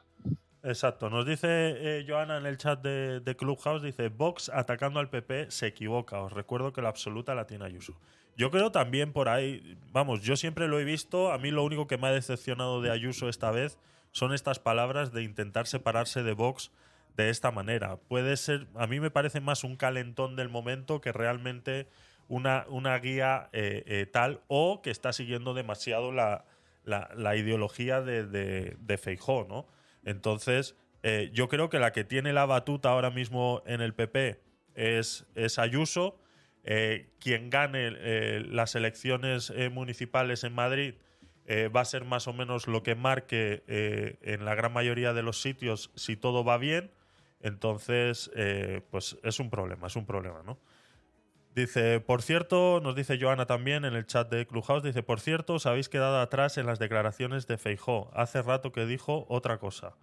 Exacto, 0.62 1.09
nos 1.09 1.25
dice 1.25 1.48
eh, 1.48 2.05
Joana 2.07 2.38
en 2.38 2.45
el 2.45 2.57
chat 2.57 2.81
de, 2.81 3.36
Clubhouse, 3.38 3.81
dice, 3.81 4.09
Vox 4.09 4.50
atacando 4.50 5.00
al 5.00 5.09
PP 5.09 5.51
se 5.51 5.67
equivoca, 5.67 6.21
os 6.21 6.33
recuerdo 6.33 6.74
que 6.74 6.81
la 6.81 6.89
absoluta 6.89 7.33
la 7.33 7.48
tiene 7.48 7.65
Ayuso. 7.65 7.98
Yo 8.39 8.51
creo 8.51 8.72
también 8.72 9.12
por 9.12 9.27
ahí, 9.27 9.77
vamos, 9.91 10.22
yo 10.22 10.38
siempre 10.38 10.69
lo 10.69 10.79
he 10.79 10.86
visto, 10.86 11.34
a 11.34 11.38
mí 11.38 11.51
lo 11.51 11.62
único 11.62 11.88
que 11.88 11.98
me 11.98 12.08
ha 12.08 12.12
decepcionado 12.12 12.81
de 12.81 12.89
Ayuso 12.89 13.27
esta 13.27 13.51
vez 13.51 13.77
son 14.13 14.34
estas 14.34 14.60
palabras 14.60 15.12
de 15.12 15.24
intentar 15.24 15.67
separarse 15.67 16.24
de 16.24 16.31
Vox 16.31 16.72
de 17.17 17.31
esta 17.31 17.51
manera. 17.51 17.98
Puede 17.98 18.38
ser, 18.38 18.67
a 18.75 18.88
mí 18.88 19.01
me 19.01 19.12
parece 19.12 19.41
más 19.41 19.65
un 19.65 19.75
calentón 19.75 20.38
del 20.38 20.48
momento 20.48 21.01
que 21.01 21.12
realmente 21.12 21.89
una, 22.29 22.65
una 22.69 22.98
guía 23.00 23.50
eh, 23.51 23.84
eh, 23.86 24.05
tal 24.05 24.39
o 24.48 24.81
que 24.81 24.89
está 24.89 25.12
siguiendo 25.12 25.53
demasiado 25.53 26.13
la, 26.13 26.46
la, 26.86 27.36
ideología 27.36 28.00
de, 28.00 28.25
de, 28.25 28.77
de, 28.79 28.98
Feijó, 28.98 29.46
¿no? 29.50 29.67
Entonces, 30.05 30.77
eh, 31.03 31.29
yo 31.34 31.50
creo 31.50 31.69
que 31.69 31.79
la 31.79 31.91
que 31.91 32.05
tiene 32.05 32.31
la 32.31 32.46
batuta 32.46 32.91
ahora 32.91 33.12
mismo 33.12 33.63
en 33.65 33.81
el 33.81 33.93
PP 33.93 34.39
es, 34.75 35.27
es 35.36 35.60
Ayuso. 35.60 36.17
Quien 37.20 37.50
gane 37.50 37.92
las 38.42 38.75
elecciones 38.75 39.54
municipales 39.72 40.44
en 40.44 40.54
Madrid 40.54 40.94
va 41.75 41.82
a 41.82 41.86
ser 41.86 42.06
más 42.06 42.28
o 42.28 42.34
menos 42.34 42.68
lo 42.68 42.84
que 42.84 42.96
marque 42.96 43.63
en 44.22 44.46
la 44.46 44.56
gran 44.56 44.74
mayoría 44.74 45.13
de 45.13 45.24
los 45.24 45.42
sitios 45.42 45.92
si 45.96 46.16
todo 46.16 46.44
va 46.44 46.58
bien 46.58 46.92
entonces, 47.42 48.30
eh, 48.36 48.82
pues 48.92 49.18
es 49.24 49.39
un 49.39 49.50
problema, 49.50 49.88
es 49.88 49.96
un 49.96 50.06
problema, 50.06 50.44
¿no? 50.44 50.60
Dice, 51.56 52.00
por 52.00 52.22
cierto, 52.22 52.80
nos 52.82 52.96
dice 52.96 53.18
Joana 53.20 53.46
también 53.46 53.84
en 53.86 53.96
el 53.96 54.06
chat 54.06 54.30
de 54.30 54.45
Clubhouse, 54.45 54.84
dice, 54.84 55.04
por 55.04 55.19
cierto, 55.19 55.56
os 55.56 55.65
habéis 55.65 55.89
quedado 55.89 56.19
atrás 56.19 56.58
en 56.58 56.65
las 56.65 56.80
declaraciones 56.80 57.48
de 57.48 57.58
Feijó. 57.58 58.12
Hace 58.13 58.41
rato 58.41 58.72
que 58.72 58.86
dijo 58.86 59.26
otra 59.30 59.58
cosa. 59.58 59.95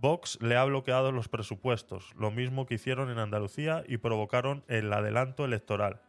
Vox 0.00 0.38
le 0.40 0.56
ha 0.56 0.64
bloqueado 0.64 1.10
los 1.10 1.28
presupuestos, 1.28 2.14
lo 2.16 2.30
mismo 2.30 2.66
que 2.66 2.74
hicieron 2.74 3.10
en 3.10 3.18
Andalucía 3.18 3.82
y 3.86 3.96
provocaron 3.96 4.64
el 4.68 4.92
adelanto 4.92 5.44
electoral. 5.44 6.00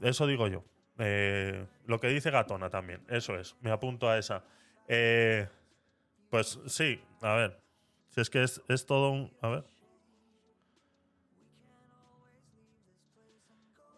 Eso 0.00 0.26
digo 0.26 0.48
yo. 0.48 0.64
Eh, 0.98 1.66
lo 1.86 1.98
que 1.98 2.08
dice 2.08 2.30
Gatona 2.30 2.68
también, 2.68 3.02
eso 3.08 3.38
es, 3.38 3.56
me 3.62 3.70
apunto 3.70 4.08
a 4.08 4.18
esa. 4.18 4.44
Eh, 4.86 5.48
pues 6.28 6.60
sí, 6.66 7.02
a 7.22 7.34
ver, 7.34 7.62
si 8.10 8.20
es 8.20 8.28
que 8.28 8.42
es, 8.42 8.86
todo 8.86 9.10
un. 9.10 9.32
A 9.40 9.48
ver. 9.48 9.64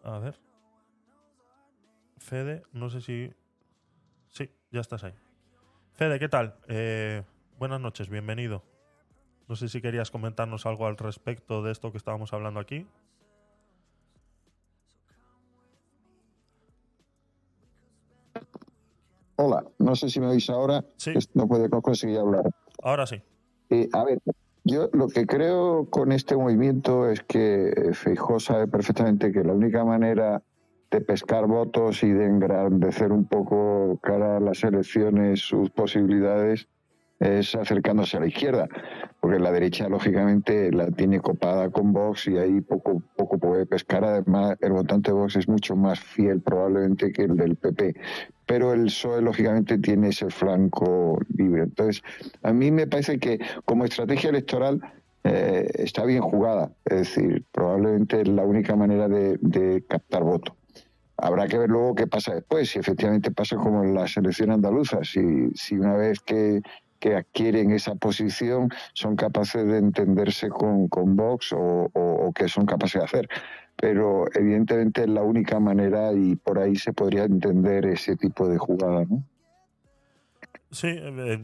A 0.05 0.19
ver. 0.21 0.39
Fede, 2.19 2.63
no 2.73 2.89
sé 2.89 3.01
si. 3.01 3.33
Sí, 4.29 4.49
ya 4.71 4.81
estás 4.81 5.03
ahí. 5.03 5.15
Fede, 5.95 6.21
¿qué 6.21 6.29
tal? 6.29 6.57
Eh, 6.69 7.25
buenas 7.59 7.81
noches, 7.81 8.09
bienvenido. 8.09 8.72
No 9.49 9.57
sé 9.57 9.69
si 9.69 9.81
querías 9.81 10.11
comentarnos 10.11 10.67
algo 10.67 10.87
al 10.87 10.97
respecto 10.97 11.63
de 11.63 11.73
esto 11.73 11.93
que 11.93 11.99
estábamos 11.99 12.33
hablando 12.33 12.61
aquí. 12.61 12.87
Hola, 19.37 19.65
no 19.79 19.97
sé 19.97 20.09
si 20.09 20.21
me 20.21 20.29
oís 20.29 20.49
ahora. 20.51 20.85
Sí. 20.97 21.13
No 21.35 21.49
puedo 21.49 21.69
conseguir 21.83 22.19
hablar. 22.19 22.45
Ahora 22.83 23.07
sí. 23.07 23.21
Eh, 23.71 23.89
a 23.93 24.05
ver, 24.05 24.21
yo 24.65 24.89
lo 24.93 25.09
que 25.09 25.27
creo 25.27 25.89
con 25.91 26.13
este 26.13 26.37
movimiento 26.37 27.09
es 27.09 27.23
que 27.23 27.91
Feijó 27.95 28.39
sabe 28.39 28.69
perfectamente 28.69 29.33
que 29.33 29.43
la 29.43 29.53
única 29.53 29.85
manera 29.85 30.43
de 30.91 31.01
pescar 31.01 31.47
votos 31.47 32.03
y 32.03 32.13
de 32.13 32.27
engrandecer 32.27 33.13
un 33.13 33.25
poco 33.25 33.99
cara 34.03 34.37
a 34.37 34.41
las 34.41 34.63
elecciones 34.63 35.41
sus 35.41 35.71
posibilidades 35.71 36.69
es 37.23 37.55
acercándose 37.55 38.17
a 38.17 38.21
la 38.21 38.27
izquierda, 38.27 38.69
porque 39.21 39.39
la 39.39 39.53
derecha 39.53 39.89
lógicamente 39.89 40.73
la 40.73 40.91
tiene 40.91 41.21
copada 41.21 41.71
con 41.71 41.93
Vox 41.93 42.27
y 42.27 42.37
ahí 42.37 42.61
poco 42.61 43.01
poco 43.17 43.39
puede 43.39 43.65
pescar. 43.65 44.05
Además, 44.05 44.57
el 44.61 44.73
votante 44.73 45.13
de 45.13 45.17
Vox 45.17 45.37
es 45.37 45.49
mucho 45.49 45.77
más 45.77 46.01
fiel 46.01 46.41
probablemente 46.41 47.13
que 47.13 47.23
el 47.23 47.37
del 47.37 47.57
PP, 47.57 47.95
pero 48.47 48.73
el 48.73 48.87
PSOE 48.87 49.23
lógicamente 49.23 49.79
tiene 49.79 50.09
ese 50.09 50.31
flanco 50.31 51.21
libre. 51.37 51.63
Entonces, 51.63 52.03
a 52.43 52.53
mí 52.53 52.71
me 52.73 52.89
parece 52.89 53.19
que 53.19 53.39
como 53.65 53.85
estrategia 53.85 54.31
electoral 54.31 54.81
eh, 55.25 55.71
está 55.75 56.05
bien 56.05 56.23
jugada, 56.23 56.73
es 56.85 56.97
decir, 56.97 57.45
probablemente 57.53 58.23
es 58.23 58.29
la 58.29 58.43
única 58.43 58.75
manera 58.75 59.07
de, 59.09 59.39
de 59.41 59.85
captar 59.89 60.25
voto. 60.25 60.57
Habrá 61.17 61.47
que 61.47 61.57
ver 61.57 61.71
luego 61.71 61.95
qué 61.95 62.09
pasa 62.09 62.35
después, 62.35 62.71
si 62.71 62.81
efectivamente 62.81 63.31
pasa 63.31 63.55
como 63.55 63.85
en 63.85 63.95
las 63.95 64.17
elecciones 64.17 64.55
andaluzas, 64.55 65.07
si, 65.09 65.51
si 65.55 65.77
una 65.77 65.95
vez 65.95 66.19
que 66.19 66.63
que 67.03 67.17
adquieren 67.17 67.73
esa 67.73 67.97
posición 67.97 68.69
son 68.95 69.17
capaces 69.17 69.67
de 69.67 69.79
entenderse 69.79 70.49
con, 70.49 70.87
con 70.87 71.17
Vox 71.17 71.53
o, 71.53 71.91
o, 71.93 72.33
que 72.33 72.47
son 72.47 72.65
capaces 72.65 73.01
de 73.01 73.05
hacer. 73.05 73.29
Pero 73.75 74.27
evidentemente 74.33 75.03
es 75.03 75.09
la 75.09 75.23
única 75.23 75.59
manera 75.59 76.13
y 76.13 76.37
por 76.37 76.61
ahí 76.61 76.77
se 76.77 76.93
podría 76.93 77.25
entender 77.25 77.87
ese 77.87 78.15
tipo 78.15 78.47
de 78.47 78.57
jugada, 78.57 79.05
¿no? 79.05 79.25
Sí, 80.71 80.97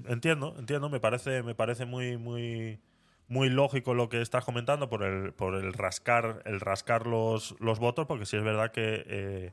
entiendo, 0.06 0.54
entiendo. 0.56 0.88
Me 0.90 1.00
parece, 1.00 1.42
me 1.42 1.56
parece 1.56 1.86
muy, 1.86 2.16
muy, 2.18 2.78
muy 3.26 3.48
lógico 3.48 3.94
lo 3.94 4.08
que 4.08 4.22
estás 4.22 4.44
comentando 4.44 4.88
por 4.88 5.02
el, 5.02 5.32
por 5.32 5.56
el 5.56 5.72
rascar, 5.72 6.40
el 6.44 6.60
rascar 6.60 7.08
los, 7.08 7.56
los 7.58 7.80
votos, 7.80 8.06
porque 8.06 8.26
sí 8.26 8.36
es 8.36 8.44
verdad 8.44 8.70
que 8.70 9.02
eh, 9.08 9.52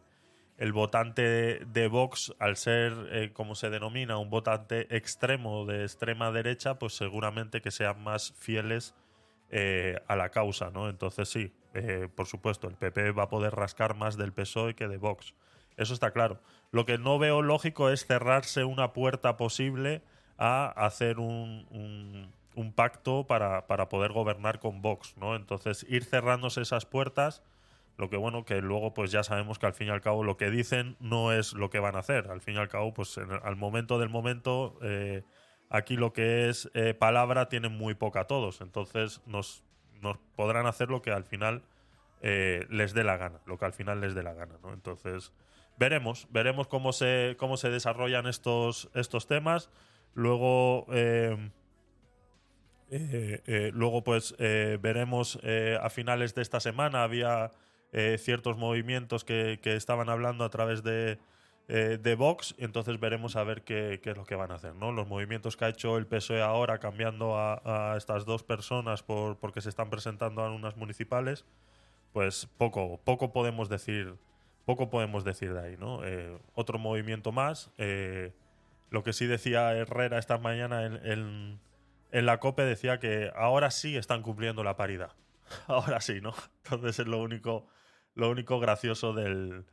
el 0.57 0.71
votante 0.71 1.59
de, 1.65 1.87
Vox, 1.87 2.33
al 2.39 2.55
ser, 2.55 2.93
eh, 3.11 3.31
como 3.33 3.55
se 3.55 3.69
denomina, 3.69 4.17
un 4.17 4.29
votante 4.29 4.95
extremo 4.95 5.65
de 5.65 5.83
extrema 5.83 6.31
derecha, 6.31 6.79
pues 6.79 6.93
seguramente 6.95 7.61
que 7.61 7.71
sean 7.71 8.01
más 8.01 8.33
fieles 8.37 8.95
eh, 9.49 9.99
a 10.07 10.15
la 10.15 10.29
causa, 10.29 10.71
¿no? 10.71 10.89
Entonces 10.89 11.27
sí, 11.29 11.53
eh, 11.73 12.07
por 12.13 12.25
supuesto, 12.25 12.67
el 12.67 12.75
PP 12.75 13.11
va 13.11 13.23
a 13.23 13.29
poder 13.29 13.53
rascar 13.53 13.95
más 13.95 14.15
del 14.15 14.31
PSOE 14.31 14.75
que 14.75 14.87
de 14.87 14.97
Vox. 14.97 15.33
Eso 15.75 15.93
está 15.93 16.11
claro. 16.11 16.39
Lo 16.71 16.85
que 16.85 16.97
no 16.97 17.19
veo 17.19 17.41
lógico 17.41 17.89
es 17.89 18.05
cerrarse 18.05 18.63
una 18.63 18.93
puerta 18.93 19.35
posible 19.35 20.03
a 20.37 20.67
hacer 20.85 21.19
un, 21.19 21.67
un, 21.69 22.31
un 22.55 22.73
pacto 22.73 23.27
para, 23.27 23.67
para 23.67 23.89
poder 23.89 24.13
gobernar 24.13 24.59
con 24.59 24.81
Vox, 24.81 25.17
¿no? 25.17 25.35
Entonces 25.35 25.85
ir 25.89 26.05
cerrándose 26.05 26.61
esas 26.61 26.85
puertas 26.85 27.43
lo 27.97 28.09
que 28.09 28.17
bueno, 28.17 28.43
que 28.43 28.61
luego 28.61 28.93
pues 28.93 29.11
ya 29.11 29.23
sabemos 29.23 29.57
que 29.59 29.65
al 29.67 29.73
fin 29.73 29.87
y 29.87 29.91
al 29.91 30.01
cabo 30.01 30.23
lo 30.23 30.37
que 30.37 30.49
dicen 30.49 30.97
no 30.99 31.31
es 31.31 31.53
lo 31.53 31.69
que 31.69 31.79
van 31.79 31.95
a 31.95 31.99
hacer. 31.99 32.29
Al 32.29 32.41
fin 32.41 32.55
y 32.55 32.57
al 32.57 32.67
cabo, 32.67 32.93
pues 32.93 33.17
en, 33.17 33.31
al 33.31 33.55
momento 33.55 33.99
del 33.99 34.09
momento, 34.09 34.77
eh, 34.81 35.23
aquí 35.69 35.95
lo 35.95 36.11
que 36.11 36.49
es 36.49 36.69
eh, 36.73 36.93
palabra 36.93 37.47
tienen 37.47 37.71
muy 37.71 37.95
poca 37.95 38.25
todos. 38.25 38.61
Entonces 38.61 39.21
nos 39.25 39.63
nos 40.01 40.17
podrán 40.35 40.67
hacer 40.67 40.89
lo 40.89 41.01
que 41.01 41.11
al 41.11 41.23
final 41.23 41.63
eh, 42.21 42.65
les 42.69 42.93
dé 42.93 43.03
la 43.03 43.17
gana, 43.17 43.39
lo 43.45 43.57
que 43.57 43.65
al 43.65 43.73
final 43.73 44.01
les 44.01 44.13
dé 44.13 44.23
la 44.23 44.33
gana, 44.33 44.55
¿no? 44.61 44.73
Entonces, 44.73 45.31
veremos, 45.77 46.27
veremos 46.31 46.67
cómo 46.67 46.91
se, 46.91 47.35
cómo 47.39 47.55
se 47.55 47.69
desarrollan 47.69 48.27
estos, 48.27 48.89
estos 48.93 49.25
temas. 49.25 49.71
Luego, 50.13 50.85
eh, 50.91 51.49
luego 53.73 54.03
pues 54.03 54.35
veremos 54.37 55.39
a 55.81 55.89
finales 55.89 56.35
de 56.35 56.41
esta 56.41 56.59
semana, 56.59 57.03
había 57.03 57.51
eh, 57.97 58.17
ciertos 58.17 58.57
movimientos 58.57 59.23
que, 59.23 59.57
estaban 59.63 60.09
hablando 60.09 60.43
a 60.43 60.49
través 60.49 60.83
de, 60.83 61.17
eh, 61.69 61.97
de 62.01 62.15
Vox, 62.15 62.53
entonces 62.57 62.99
veremos 62.99 63.37
a 63.37 63.43
ver 63.45 63.63
qué, 63.63 64.01
es 64.03 64.17
lo 64.17 64.25
que 64.25 64.35
van 64.35 64.51
a 64.51 64.55
hacer, 64.55 64.75
¿no? 64.75 64.91
Los 64.91 65.07
movimientos 65.07 65.55
que 65.55 65.63
ha 65.63 65.69
hecho 65.69 65.97
el 65.97 66.05
PSOE 66.05 66.41
ahora 66.41 66.77
cambiando 66.79 67.37
a, 67.39 67.95
estas 67.95 68.25
dos 68.25 68.43
personas 68.43 69.01
por, 69.01 69.37
porque 69.37 69.61
se 69.61 69.69
están 69.69 69.89
presentando 69.89 70.41
a 70.43 70.51
unas 70.51 70.75
municipales, 70.75 71.45
pues 72.11 72.49
poco, 72.57 72.99
poco 73.05 73.31
podemos 73.31 73.69
decir, 73.69 74.15
poco 74.65 74.89
podemos 74.89 75.23
decir 75.23 75.53
de 75.53 75.61
ahí, 75.61 75.77
¿no? 75.77 76.03
Eh, 76.03 76.37
otro 76.53 76.77
movimiento 76.77 77.31
más. 77.31 77.71
eh, 77.77 78.33
lo 78.91 79.03
que 79.03 79.13
sí 79.13 79.25
decía 79.25 79.73
Herrera 79.73 80.19
esta 80.19 80.37
mañana 80.37 80.85
en- 80.85 81.59
en 82.11 82.25
la 82.25 82.39
COPE 82.39 82.63
decía 82.63 82.99
que 82.99 83.31
ahora 83.35 83.71
sí 83.71 83.97
están 83.97 84.21
cumpliendo 84.21 84.63
la 84.63 84.75
paridad. 84.77 85.11
Ahora 85.67 86.01
sí, 86.01 86.21
¿no? 86.21 86.33
Entonces 86.63 86.99
es 86.99 87.07
lo 87.07 87.21
único, 87.21 87.67
lo 88.15 88.29
único 88.29 88.59
gracioso 88.59 89.13
del, 89.13 89.65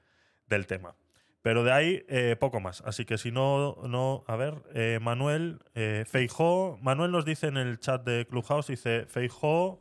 del 0.48 0.66
tema. 0.66 0.94
Pero 1.42 1.64
de 1.64 1.72
ahí, 1.72 2.04
eh, 2.08 2.36
poco 2.38 2.60
más. 2.60 2.82
Así 2.82 3.04
que 3.04 3.18
si 3.18 3.32
no, 3.32 3.76
no 3.88 4.24
a 4.28 4.36
ver, 4.36 4.62
eh, 4.74 4.98
Manuel, 5.02 5.60
eh, 5.74 6.04
Feijó, 6.06 6.78
Manuel 6.80 7.10
nos 7.10 7.24
dice 7.24 7.48
en 7.48 7.56
el 7.56 7.80
chat 7.80 8.04
de 8.04 8.26
Clubhouse, 8.26 8.68
dice, 8.68 9.06
Feijó, 9.06 9.80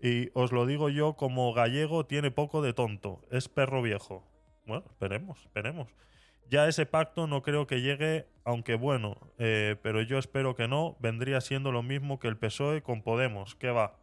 y 0.00 0.30
os 0.34 0.52
lo 0.52 0.66
digo 0.66 0.88
yo 0.88 1.14
como 1.14 1.52
gallego, 1.52 2.06
tiene 2.06 2.30
poco 2.30 2.62
de 2.62 2.72
tonto, 2.72 3.22
es 3.30 3.48
perro 3.48 3.82
viejo. 3.82 4.24
Bueno, 4.66 4.84
esperemos, 4.88 5.40
esperemos. 5.40 5.88
Ya 6.48 6.68
ese 6.68 6.86
pacto 6.86 7.26
no 7.26 7.42
creo 7.42 7.66
que 7.66 7.80
llegue, 7.80 8.28
aunque 8.44 8.76
bueno, 8.76 9.16
eh, 9.38 9.76
pero 9.82 10.02
yo 10.02 10.18
espero 10.18 10.54
que 10.54 10.68
no, 10.68 10.96
vendría 11.00 11.40
siendo 11.40 11.72
lo 11.72 11.82
mismo 11.82 12.20
que 12.20 12.28
el 12.28 12.36
PSOE 12.36 12.82
con 12.82 13.02
Podemos, 13.02 13.56
¿qué 13.56 13.70
va? 13.70 13.98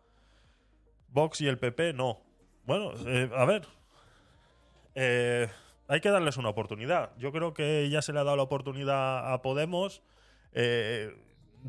Vox 1.07 1.39
y 1.41 1.47
el 1.47 1.59
PP 1.59 1.93
no. 1.93 2.21
Bueno, 2.65 2.91
eh, 3.05 3.29
a 3.35 3.45
ver, 3.45 3.63
eh, 4.95 5.47
hay 5.87 5.99
que 6.01 6.09
darles 6.09 6.37
una 6.37 6.49
oportunidad. 6.49 7.11
Yo 7.17 7.31
creo 7.31 7.53
que 7.53 7.89
ya 7.89 8.01
se 8.01 8.13
le 8.13 8.19
ha 8.19 8.23
dado 8.23 8.37
la 8.37 8.43
oportunidad 8.43 9.33
a 9.33 9.41
Podemos. 9.41 10.01
eh, 10.53 11.11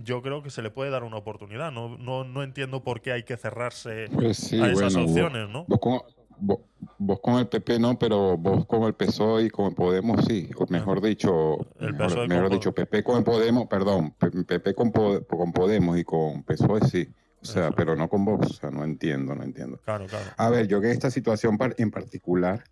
yo 0.03 0.23
creo 0.23 0.43
que 0.43 0.51
se 0.51 0.61
le 0.61 0.71
puede 0.71 0.91
dar 0.91 1.05
una 1.05 1.17
oportunidad. 1.19 1.71
No, 1.71 1.97
no, 1.99 2.25
no 2.25 2.43
entiendo 2.43 2.83
por 2.83 3.01
qué 3.01 3.13
hay 3.13 3.23
que 3.23 3.37
cerrarse 3.37 4.07
Pues 4.13 4.37
sí, 4.39 4.61
a 4.61 4.67
esas 4.73 4.93
bueno, 4.95 5.01
vos- 5.03 5.11
opciones, 5.11 5.49
¿no? 5.49 5.65
Vos 5.69 5.79
con, 5.79 6.01
vos, 6.37 6.59
vos 6.99 7.21
con 7.21 7.35
el 7.39 7.47
PP 7.47 7.79
no, 7.79 7.97
pero 7.97 8.37
vos 8.37 8.67
con 8.67 8.83
el 8.83 8.95
PSOE 8.95 9.43
E 9.43 9.47
y 9.47 9.51
con 9.51 9.67
el 9.67 9.75
Podemos 9.77 10.25
sí. 10.25 10.51
O 10.59 10.67
mejor 10.69 11.01
dicho, 11.01 11.59
El 11.79 11.93
mejor, 11.95 12.29
con 12.29 12.51
dicho, 12.51 12.73
PP 12.75 13.05
con 13.05 13.19
el 13.19 13.23
Podemos, 13.25 13.69
perdón, 13.69 14.13
PP 14.19 14.75
con, 14.75 14.91
con 14.91 15.53
Podemos 15.53 15.97
y 15.97 16.03
con 16.03 16.43
PSOE 16.43 16.81
sí. 16.89 17.09
O 17.45 17.53
sea, 17.53 17.71
pero 17.73 17.95
no 17.95 18.09
con 18.09 18.25
Vox. 18.25 18.51
O 18.51 18.53
sea, 18.55 18.71
no 18.71 18.85
entiendo, 18.85 19.35
no 19.35 19.43
entiendo. 19.43 19.79
Claro, 19.85 20.07
claro. 20.07 20.31
A 20.37 20.49
ver, 20.49 20.67
yo 20.67 20.81
que 20.81 20.91
esta 20.91 21.11
situación 21.11 21.59
en 21.77 21.91
particular, 21.91 22.65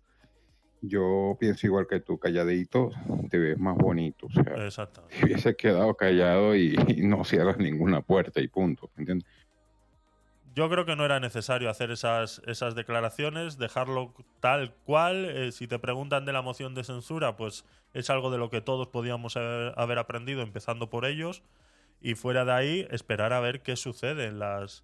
yo 0.81 1.37
pienso 1.39 1.67
igual 1.67 1.87
que 1.87 1.99
tú, 1.99 2.17
calladito, 2.17 2.91
te 3.29 3.37
ves 3.37 3.57
más 3.59 3.77
bonito. 3.77 4.25
O 4.25 4.31
sea, 4.31 4.65
Exacto. 4.65 5.05
si 5.09 5.25
hubiese 5.25 5.55
quedado 5.55 5.93
callado 5.95 6.55
y, 6.55 6.75
y 6.87 7.05
no 7.05 7.23
cierras 7.23 7.57
ninguna 7.57 8.01
puerta 8.01 8.41
y 8.41 8.47
punto. 8.47 8.89
¿Entiendes? 8.97 9.27
Yo 10.55 10.69
creo 10.69 10.85
que 10.85 10.95
no 10.95 11.03
era 11.03 11.19
necesario 11.19 11.69
hacer 11.69 11.89
esas, 11.89 12.41
esas 12.45 12.75
declaraciones, 12.75 13.57
dejarlo 13.57 14.13
tal 14.39 14.75
cual. 14.85 15.25
Eh, 15.25 15.51
si 15.51 15.67
te 15.67 15.79
preguntan 15.79 16.25
de 16.25 16.33
la 16.33 16.43
moción 16.43 16.75
de 16.75 16.83
censura, 16.83 17.35
pues 17.35 17.65
es 17.93 18.09
algo 18.09 18.29
de 18.29 18.37
lo 18.37 18.49
que 18.51 18.61
todos 18.61 18.87
podíamos 18.87 19.35
haber, 19.35 19.73
haber 19.77 19.97
aprendido, 19.97 20.41
empezando 20.41 20.89
por 20.91 21.05
ellos. 21.05 21.43
Y 22.03 22.15
fuera 22.15 22.43
de 22.43 22.51
ahí, 22.51 22.87
esperar 22.91 23.31
a 23.31 23.39
ver 23.39 23.61
qué 23.63 23.77
sucede 23.77 24.25
en 24.25 24.37
las, 24.37 24.83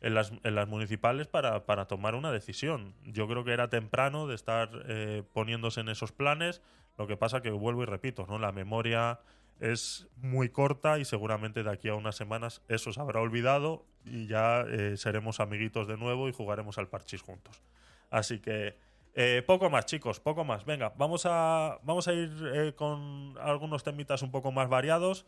en 0.00 0.14
las, 0.14 0.32
en 0.42 0.54
las 0.56 0.66
municipales 0.66 1.28
para, 1.28 1.64
para 1.64 1.86
tomar 1.86 2.16
una 2.16 2.32
decisión. 2.32 2.92
Yo 3.04 3.28
creo 3.28 3.44
que 3.44 3.52
era 3.52 3.70
temprano 3.70 4.26
de 4.26 4.34
estar 4.34 4.68
eh, 4.88 5.22
poniéndose 5.32 5.80
en 5.80 5.88
esos 5.88 6.10
planes. 6.10 6.60
Lo 6.98 7.06
que 7.06 7.16
pasa 7.16 7.40
que 7.40 7.50
vuelvo 7.52 7.84
y 7.84 7.86
repito, 7.86 8.26
¿no? 8.26 8.40
La 8.40 8.50
memoria 8.50 9.20
es 9.60 10.08
muy 10.16 10.48
corta 10.48 10.98
y 10.98 11.04
seguramente 11.04 11.62
de 11.62 11.70
aquí 11.70 11.88
a 11.88 11.94
unas 11.94 12.16
semanas 12.16 12.62
eso 12.68 12.92
se 12.92 13.00
habrá 13.00 13.20
olvidado 13.20 13.86
y 14.04 14.26
ya 14.26 14.62
eh, 14.62 14.96
seremos 14.96 15.38
amiguitos 15.38 15.86
de 15.86 15.96
nuevo 15.96 16.28
y 16.28 16.32
jugaremos 16.32 16.78
al 16.78 16.88
parchís 16.88 17.22
juntos. 17.22 17.62
Así 18.10 18.40
que 18.40 18.76
eh, 19.14 19.42
poco 19.46 19.70
más, 19.70 19.86
chicos, 19.86 20.18
poco 20.18 20.44
más. 20.44 20.64
Venga, 20.64 20.92
vamos 20.98 21.26
a, 21.26 21.78
vamos 21.84 22.08
a 22.08 22.12
ir 22.12 22.30
eh, 22.52 22.74
con 22.74 23.34
algunos 23.40 23.84
temitas 23.84 24.22
un 24.22 24.32
poco 24.32 24.50
más 24.50 24.68
variados 24.68 25.26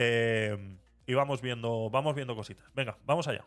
eh, 0.00 0.56
y 1.06 1.14
vamos 1.14 1.42
viendo, 1.42 1.90
vamos 1.90 2.14
viendo 2.14 2.36
cositas. 2.36 2.64
Venga, 2.72 2.96
vamos 3.04 3.26
allá. 3.26 3.44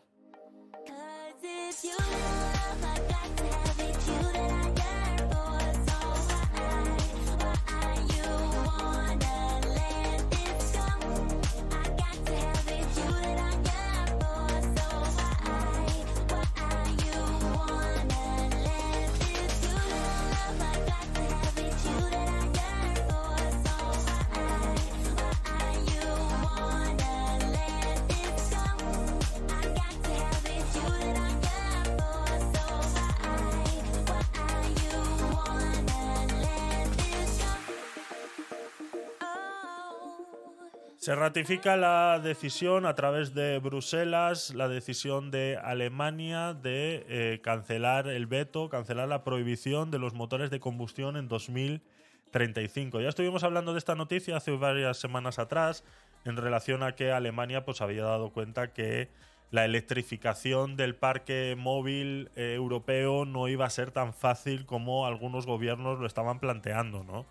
Se 41.02 41.16
ratifica 41.16 41.76
la 41.76 42.20
decisión 42.20 42.86
a 42.86 42.94
través 42.94 43.34
de 43.34 43.58
Bruselas, 43.58 44.54
la 44.54 44.68
decisión 44.68 45.32
de 45.32 45.58
Alemania 45.60 46.54
de 46.54 47.04
eh, 47.08 47.40
cancelar 47.42 48.06
el 48.06 48.28
veto, 48.28 48.68
cancelar 48.68 49.08
la 49.08 49.24
prohibición 49.24 49.90
de 49.90 49.98
los 49.98 50.14
motores 50.14 50.48
de 50.52 50.60
combustión 50.60 51.16
en 51.16 51.26
2035. 51.26 53.00
Ya 53.00 53.08
estuvimos 53.08 53.42
hablando 53.42 53.72
de 53.72 53.80
esta 53.80 53.96
noticia 53.96 54.36
hace 54.36 54.52
varias 54.52 54.96
semanas 54.96 55.40
atrás 55.40 55.82
en 56.24 56.36
relación 56.36 56.84
a 56.84 56.94
que 56.94 57.10
Alemania 57.10 57.64
pues 57.64 57.80
había 57.80 58.04
dado 58.04 58.30
cuenta 58.30 58.72
que 58.72 59.08
la 59.50 59.64
electrificación 59.64 60.76
del 60.76 60.94
parque 60.94 61.56
móvil 61.58 62.30
eh, 62.36 62.54
europeo 62.54 63.24
no 63.24 63.48
iba 63.48 63.66
a 63.66 63.70
ser 63.70 63.90
tan 63.90 64.14
fácil 64.14 64.66
como 64.66 65.04
algunos 65.04 65.46
gobiernos 65.46 65.98
lo 65.98 66.06
estaban 66.06 66.38
planteando, 66.38 67.02
¿no? 67.02 67.26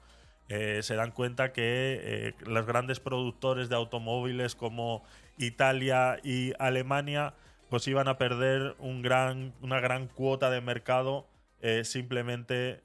Eh, 0.50 0.84
se 0.84 0.96
dan 0.96 1.12
cuenta 1.12 1.54
que 1.54 2.00
eh, 2.04 2.34
los 2.46 2.66
grandes 2.66 3.00
productores 3.00 3.70
de 3.70 3.76
automóviles 3.76 4.54
como 4.54 5.02
Italia 5.38 6.20
y 6.24 6.52
Alemania 6.60 7.34
pues 7.70 7.88
iban 7.88 8.10
a 8.10 8.18
perder 8.18 8.76
una 8.80 9.80
gran 9.80 10.08
cuota 10.10 10.50
de 10.50 10.60
mercado 10.60 11.26
eh, 11.62 11.86
simplemente 11.86 12.82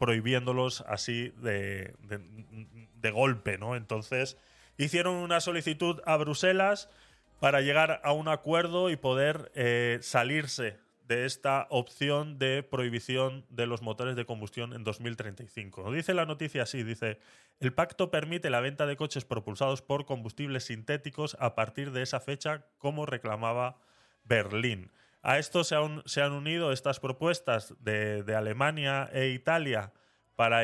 prohibiéndolos 0.00 0.80
así 0.88 1.32
de, 1.40 1.94
de, 3.00 3.10
golpe, 3.12 3.58
¿no? 3.58 3.76
Entonces 3.76 4.36
hicieron 4.76 5.14
una 5.14 5.40
solicitud 5.40 6.00
a 6.04 6.16
Bruselas 6.16 6.90
para 7.38 7.60
llegar 7.60 8.00
a 8.02 8.12
un 8.12 8.26
acuerdo 8.26 8.90
y 8.90 8.96
poder 8.96 9.52
salirse 10.02 10.81
de 11.06 11.24
esta 11.26 11.66
opción 11.70 12.38
de 12.38 12.62
prohibición 12.62 13.44
de 13.48 13.66
los 13.66 13.82
motores 13.82 14.16
de 14.16 14.24
combustión 14.24 14.72
en 14.72 14.84
2035. 14.84 15.92
Dice 15.92 16.14
la 16.14 16.26
noticia 16.26 16.62
así, 16.62 16.82
dice, 16.82 17.18
el 17.60 17.72
pacto 17.72 18.10
permite 18.10 18.50
la 18.50 18.60
venta 18.60 18.86
de 18.86 18.96
coches 18.96 19.24
propulsados 19.24 19.82
por 19.82 20.06
combustibles 20.06 20.64
sintéticos 20.64 21.36
a 21.40 21.54
partir 21.54 21.92
de 21.92 22.02
esa 22.02 22.20
fecha, 22.20 22.66
como 22.78 23.06
reclamaba 23.06 23.78
Berlín. 24.24 24.90
A 25.22 25.38
esto 25.38 25.62
se 25.62 25.76
han, 25.76 26.02
se 26.04 26.22
han 26.22 26.32
unido 26.32 26.72
estas 26.72 26.98
propuestas 26.98 27.74
de, 27.80 28.24
Alemania 28.36 29.08
e 29.12 29.28
Italia 29.28 29.92
para 30.34 30.62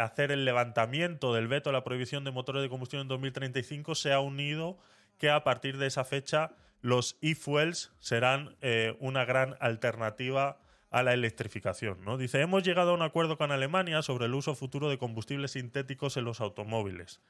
hacer 0.00 0.32
el 0.32 0.44
levantamiento 0.44 1.32
del 1.34 1.46
veto 1.46 1.70
a 1.70 1.72
la 1.72 1.84
prohibición 1.84 2.24
de 2.24 2.32
motores 2.32 2.62
de 2.62 2.68
combustión 2.68 3.02
en 3.02 3.08
2035, 3.08 3.94
se 3.94 4.12
ha 4.12 4.20
unido 4.20 4.78
que 5.18 5.30
a 5.30 5.44
partir 5.44 5.76
de 5.76 5.86
esa 5.86 6.04
fecha 6.04 6.52
los 6.80 7.18
e-fuels 7.20 7.92
serán 7.98 8.56
eh, 8.60 8.96
una 9.00 9.24
gran 9.24 9.56
alternativa 9.60 10.58
a 10.90 11.02
la 11.02 11.12
electrificación. 11.12 12.04
¿no? 12.04 12.16
Dice, 12.16 12.40
hemos 12.40 12.62
llegado 12.62 12.90
a 12.90 12.94
un 12.94 13.02
acuerdo 13.02 13.38
con 13.38 13.52
Alemania 13.52 14.02
sobre 14.02 14.26
el 14.26 14.34
uso 14.34 14.54
futuro 14.54 14.88
de 14.88 14.98
combustibles 14.98 15.52
sintéticos 15.52 16.16
en 16.16 16.24
los 16.24 16.40
automóviles. 16.40 17.20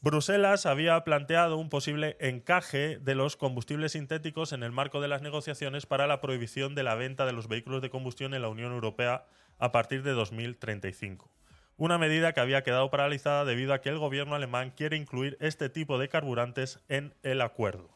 Bruselas 0.00 0.66
había 0.66 1.02
planteado 1.02 1.56
un 1.56 1.70
posible 1.70 2.18
encaje 2.20 2.98
de 2.98 3.14
los 3.14 3.36
combustibles 3.36 3.92
sintéticos 3.92 4.52
en 4.52 4.62
el 4.62 4.70
marco 4.70 5.00
de 5.00 5.08
las 5.08 5.22
negociaciones 5.22 5.86
para 5.86 6.06
la 6.06 6.20
prohibición 6.20 6.74
de 6.74 6.82
la 6.82 6.94
venta 6.94 7.24
de 7.24 7.32
los 7.32 7.48
vehículos 7.48 7.80
de 7.80 7.88
combustión 7.88 8.34
en 8.34 8.42
la 8.42 8.48
Unión 8.48 8.72
Europea 8.72 9.24
a 9.58 9.72
partir 9.72 10.02
de 10.02 10.12
2035. 10.12 11.30
Una 11.78 11.96
medida 11.96 12.34
que 12.34 12.40
había 12.40 12.62
quedado 12.62 12.90
paralizada 12.90 13.46
debido 13.46 13.72
a 13.72 13.80
que 13.80 13.88
el 13.88 13.98
gobierno 13.98 14.34
alemán 14.34 14.72
quiere 14.76 14.98
incluir 14.98 15.38
este 15.40 15.70
tipo 15.70 15.98
de 15.98 16.10
carburantes 16.10 16.80
en 16.88 17.14
el 17.22 17.40
acuerdo. 17.40 17.93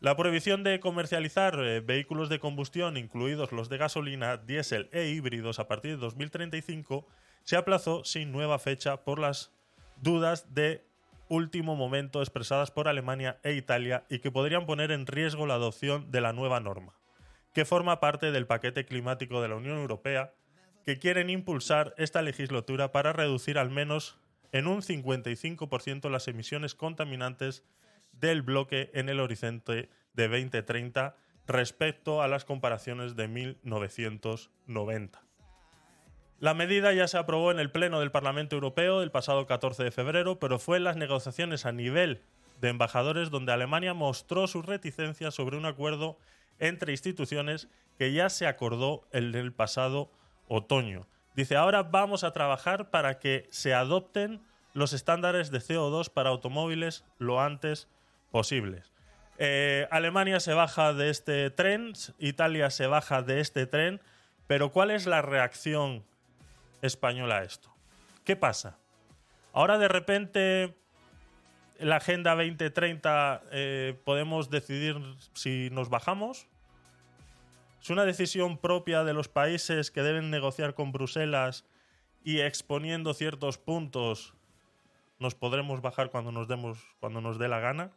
La 0.00 0.14
prohibición 0.14 0.62
de 0.62 0.78
comercializar 0.78 1.58
eh, 1.58 1.80
vehículos 1.80 2.28
de 2.28 2.38
combustión, 2.38 2.98
incluidos 2.98 3.50
los 3.52 3.70
de 3.70 3.78
gasolina, 3.78 4.36
diésel 4.36 4.90
e 4.92 5.08
híbridos, 5.08 5.58
a 5.58 5.68
partir 5.68 5.92
de 5.92 5.96
2035, 5.96 7.06
se 7.44 7.56
aplazó 7.56 8.04
sin 8.04 8.30
nueva 8.30 8.58
fecha 8.58 9.04
por 9.04 9.18
las 9.18 9.52
dudas 10.02 10.52
de 10.52 10.84
último 11.28 11.76
momento 11.76 12.20
expresadas 12.20 12.70
por 12.70 12.88
Alemania 12.88 13.38
e 13.42 13.54
Italia 13.54 14.04
y 14.10 14.18
que 14.18 14.30
podrían 14.30 14.66
poner 14.66 14.90
en 14.90 15.06
riesgo 15.06 15.46
la 15.46 15.54
adopción 15.54 16.10
de 16.10 16.20
la 16.20 16.34
nueva 16.34 16.60
norma, 16.60 16.94
que 17.54 17.64
forma 17.64 17.98
parte 17.98 18.32
del 18.32 18.46
paquete 18.46 18.84
climático 18.84 19.40
de 19.40 19.48
la 19.48 19.56
Unión 19.56 19.78
Europea, 19.78 20.34
que 20.84 20.98
quieren 20.98 21.30
impulsar 21.30 21.94
esta 21.96 22.20
legislatura 22.20 22.92
para 22.92 23.14
reducir 23.14 23.58
al 23.58 23.70
menos 23.70 24.18
en 24.52 24.66
un 24.66 24.82
55% 24.82 26.10
las 26.10 26.28
emisiones 26.28 26.74
contaminantes 26.74 27.64
del 28.20 28.42
bloque 28.42 28.90
en 28.94 29.08
el 29.08 29.20
horizonte 29.20 29.88
de 30.14 30.28
2030 30.28 31.16
respecto 31.46 32.22
a 32.22 32.28
las 32.28 32.44
comparaciones 32.44 33.16
de 33.16 33.28
1990. 33.28 35.22
La 36.38 36.52
medida 36.52 36.92
ya 36.92 37.08
se 37.08 37.16
aprobó 37.16 37.50
en 37.50 37.58
el 37.58 37.70
Pleno 37.70 38.00
del 38.00 38.10
Parlamento 38.10 38.56
Europeo 38.56 39.02
el 39.02 39.10
pasado 39.10 39.46
14 39.46 39.84
de 39.84 39.90
febrero, 39.90 40.38
pero 40.38 40.58
fue 40.58 40.76
en 40.76 40.84
las 40.84 40.96
negociaciones 40.96 41.64
a 41.64 41.72
nivel 41.72 42.22
de 42.60 42.68
embajadores 42.68 43.30
donde 43.30 43.52
Alemania 43.52 43.94
mostró 43.94 44.46
su 44.46 44.62
reticencia 44.62 45.30
sobre 45.30 45.56
un 45.56 45.64
acuerdo 45.64 46.18
entre 46.58 46.92
instituciones 46.92 47.68
que 47.98 48.12
ya 48.12 48.28
se 48.28 48.46
acordó 48.46 49.06
en 49.12 49.34
el 49.34 49.52
pasado 49.52 50.10
otoño. 50.48 51.06
Dice, 51.34 51.56
ahora 51.56 51.82
vamos 51.82 52.24
a 52.24 52.32
trabajar 52.32 52.90
para 52.90 53.18
que 53.18 53.46
se 53.50 53.74
adopten 53.74 54.42
los 54.74 54.92
estándares 54.92 55.50
de 55.50 55.58
CO2 55.58 56.10
para 56.10 56.30
automóviles 56.30 57.04
lo 57.18 57.40
antes 57.40 57.88
posibles. 58.30 58.92
Eh, 59.38 59.86
Alemania 59.90 60.40
se 60.40 60.54
baja 60.54 60.92
de 60.92 61.10
este 61.10 61.50
tren, 61.50 61.92
Italia 62.18 62.70
se 62.70 62.86
baja 62.86 63.22
de 63.22 63.40
este 63.40 63.66
tren, 63.66 64.00
pero 64.46 64.72
¿cuál 64.72 64.90
es 64.90 65.06
la 65.06 65.22
reacción 65.22 66.04
española 66.82 67.38
a 67.38 67.44
esto. 67.44 67.74
¿Qué 68.24 68.36
pasa? 68.36 68.78
Ahora 69.52 69.78
de 69.78 69.88
repente 69.88 70.76
la 71.78 71.96
Agenda 71.96 72.34
2030 72.34 73.42
eh, 73.52 74.00
podemos 74.04 74.50
decidir 74.50 74.96
si 75.34 75.68
nos 75.70 75.88
bajamos. 75.88 76.46
Es 77.80 77.90
una 77.90 78.04
decisión 78.04 78.58
propia 78.58 79.04
de 79.04 79.12
los 79.12 79.28
países 79.28 79.90
que 79.90 80.02
deben 80.02 80.30
negociar 80.30 80.74
con 80.74 80.92
Bruselas 80.92 81.64
y 82.24 82.40
exponiendo 82.40 83.14
ciertos 83.14 83.58
puntos 83.58 84.34
nos 85.18 85.34
podremos 85.34 85.80
bajar 85.80 86.10
cuando 86.10 86.32
nos 86.32 86.48
demos 86.48 86.78
cuando 87.00 87.20
nos 87.20 87.38
dé 87.38 87.48
la 87.48 87.60
gana. 87.60 87.92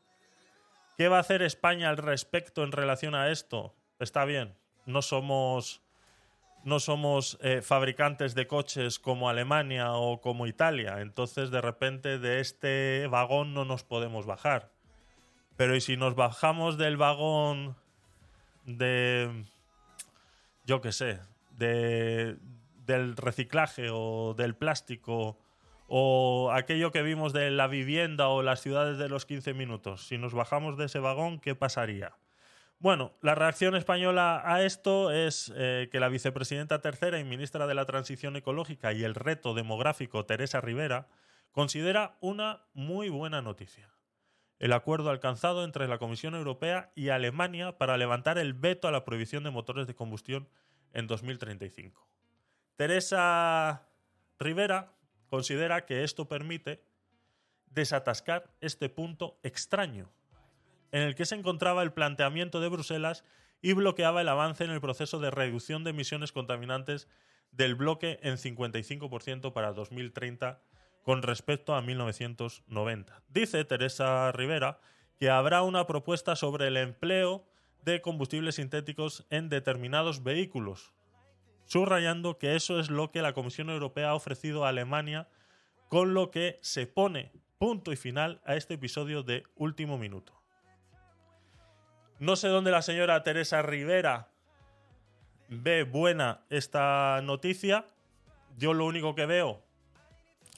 ¿Qué 1.00 1.08
va 1.08 1.16
a 1.16 1.22
hacer 1.22 1.42
España 1.44 1.88
al 1.88 1.96
respecto 1.96 2.62
en 2.62 2.74
relación 2.74 3.16
a 3.16 3.32
esto? 3.32 3.74
Está 4.00 4.26
bien, 4.26 4.58
no 4.86 5.02
somos 5.02 5.82
no 6.66 6.82
somos 6.82 7.38
eh, 7.42 7.62
fabricantes 7.62 8.36
de 8.36 8.48
coches 8.48 9.00
como 9.00 9.30
Alemania 9.30 9.94
o 9.94 10.20
como 10.20 10.46
Italia. 10.46 11.00
Entonces, 11.00 11.52
de 11.52 11.62
repente, 11.62 12.20
de 12.20 12.42
este 12.42 13.08
vagón 13.08 13.54
no 13.54 13.64
nos 13.64 13.86
podemos 13.86 14.26
bajar. 14.26 14.74
Pero 15.56 15.74
¿y 15.74 15.80
si 15.80 15.96
nos 15.96 16.16
bajamos 16.16 16.78
del 16.78 16.98
vagón 16.98 17.78
de, 18.66 19.46
yo 20.66 20.82
qué 20.82 20.92
sé, 20.92 21.22
de, 21.52 22.36
del 22.86 23.16
reciclaje 23.16 23.88
o 23.90 24.34
del 24.34 24.54
plástico 24.54 25.40
o 25.90 26.52
aquello 26.54 26.92
que 26.92 27.02
vimos 27.02 27.34
de 27.34 27.52
la 27.52 27.68
vivienda 27.68 28.30
o 28.30 28.44
las 28.44 28.62
ciudades 28.62 28.98
de 28.98 29.10
los 29.10 29.26
15 29.26 29.54
minutos? 29.54 30.08
Si 30.08 30.18
nos 30.18 30.34
bajamos 30.34 30.78
de 30.78 30.86
ese 30.86 31.00
vagón, 31.00 31.40
¿qué 31.40 31.56
pasaría? 31.56 32.14
Bueno, 32.78 33.12
la 33.22 33.36
reacción 33.36 33.76
española 33.76 34.42
a 34.46 34.64
esto 34.64 35.12
es 35.12 35.52
eh, 35.56 35.90
que 35.92 36.00
la 36.00 36.08
vicepresidenta 36.08 36.80
tercera 36.80 37.20
y 37.20 37.26
ministra 37.26 37.68
de 37.68 37.74
la 37.74 37.86
Transición 37.86 38.38
Ecológica 38.38 38.94
y 38.94 39.04
el 39.04 39.16
Reto 39.16 39.54
Demográfico, 39.54 40.26
Teresa 40.26 40.62
Rivera, 40.62 41.10
considera 41.52 42.16
una 42.22 42.64
muy 42.74 43.10
buena 43.10 43.42
noticia. 43.42 43.90
El 44.60 44.72
acuerdo 44.72 45.10
alcanzado 45.10 45.66
entre 45.66 45.88
la 45.88 45.98
Comisión 45.98 46.36
Europea 46.36 46.92
y 46.96 47.10
Alemania 47.10 47.78
para 47.78 47.98
levantar 47.98 48.38
el 48.38 48.54
veto 48.54 48.88
a 48.88 48.92
la 48.92 49.04
prohibición 49.04 49.44
de 49.44 49.52
motores 49.52 49.88
de 49.88 49.96
combustión 49.96 50.48
en 50.94 51.08
2035. 51.08 52.08
Teresa 52.78 53.90
Rivera 54.38 54.94
considera 55.30 55.86
que 55.86 56.04
esto 56.04 56.28
permite 56.28 56.82
desatascar 57.68 58.52
este 58.62 58.90
punto 58.90 59.40
extraño 59.44 60.12
en 60.92 61.04
el 61.04 61.16
que 61.16 61.26
se 61.26 61.36
encontraba 61.36 61.84
el 61.84 61.94
planteamiento 61.94 62.60
de 62.60 62.70
Bruselas 62.70 63.24
y 63.62 63.74
bloqueaba 63.74 64.22
el 64.22 64.30
avance 64.30 64.64
en 64.64 64.72
el 64.72 64.82
proceso 64.82 65.20
de 65.20 65.32
reducción 65.32 65.84
de 65.84 65.92
emisiones 65.92 66.32
contaminantes 66.32 67.08
del 67.52 67.76
bloque 67.76 68.20
en 68.24 68.36
55% 68.38 69.54
para 69.54 69.74
2030 69.74 70.62
con 71.04 71.22
respecto 71.22 71.76
a 71.76 71.82
1990. 71.82 73.24
Dice 73.28 73.64
Teresa 73.66 74.32
Rivera 74.32 74.80
que 75.18 75.30
habrá 75.30 75.64
una 75.64 75.86
propuesta 75.86 76.36
sobre 76.36 76.68
el 76.68 76.78
empleo 76.78 77.46
de 77.84 78.02
combustibles 78.02 78.56
sintéticos 78.56 79.26
en 79.30 79.50
determinados 79.50 80.24
vehículos, 80.24 80.94
subrayando 81.70 82.40
que 82.40 82.56
eso 82.56 82.80
es 82.80 82.90
lo 82.90 83.12
que 83.12 83.22
la 83.22 83.34
Comisión 83.34 83.70
Europea 83.70 84.10
ha 84.10 84.16
ofrecido 84.16 84.66
a 84.66 84.70
Alemania, 84.70 85.28
con 85.88 86.16
lo 86.16 86.32
que 86.32 86.58
se 86.64 86.88
pone 86.88 87.32
punto 87.60 87.92
y 87.92 87.96
final 87.96 88.42
a 88.44 88.56
este 88.56 88.74
episodio 88.74 89.22
de 89.22 89.44
último 89.56 90.00
minuto. 90.00 90.34
No 92.18 92.36
sé 92.36 92.48
dónde 92.48 92.72
la 92.72 92.82
señora 92.82 93.22
Teresa 93.22 93.62
Rivera 93.62 94.30
ve 95.48 95.84
buena 95.84 96.42
esta 96.50 97.22
noticia. 97.22 97.86
Yo 98.58 98.74
lo 98.74 98.86
único 98.86 99.14
que 99.14 99.28
veo 99.28 99.62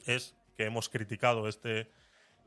es 0.06 0.38
que 0.56 0.64
hemos 0.64 0.88
criticado 0.88 1.50
este, 1.50 1.92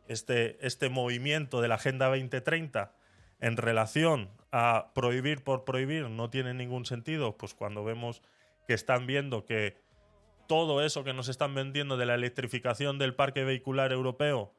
este, 0.08 0.56
este 0.66 0.88
movimiento 0.88 1.60
de 1.60 1.68
la 1.68 1.74
Agenda 1.74 2.06
2030 2.06 2.94
en 3.40 3.58
relación 3.58 4.30
a 4.52 4.90
prohibir 4.94 5.44
por 5.44 5.64
prohibir 5.64 6.08
no 6.08 6.30
tiene 6.30 6.54
ningún 6.54 6.86
sentido, 6.86 7.36
pues 7.36 7.52
cuando 7.52 7.84
vemos 7.84 8.22
que 8.66 8.74
están 8.74 9.06
viendo 9.06 9.44
que 9.44 9.76
todo 10.46 10.82
eso 10.82 11.04
que 11.04 11.12
nos 11.12 11.28
están 11.28 11.54
vendiendo 11.54 11.96
de 11.96 12.06
la 12.06 12.14
electrificación 12.14 12.98
del 12.98 13.14
parque 13.14 13.44
vehicular 13.44 13.92
europeo 13.92 14.52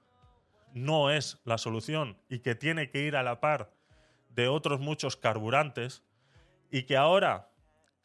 no 0.74 1.12
es 1.12 1.40
la 1.46 1.58
solución 1.58 2.18
y 2.30 2.40
que 2.40 2.56
tiene 2.56 2.90
que 2.90 3.02
ir 3.02 3.16
a 3.16 3.24
la 3.24 3.40
par 3.40 3.72
de 4.30 4.48
otros 4.48 4.80
muchos 4.80 5.16
carburantes 5.16 6.04
y 6.72 6.84
que 6.84 6.98
ahora 6.98 7.50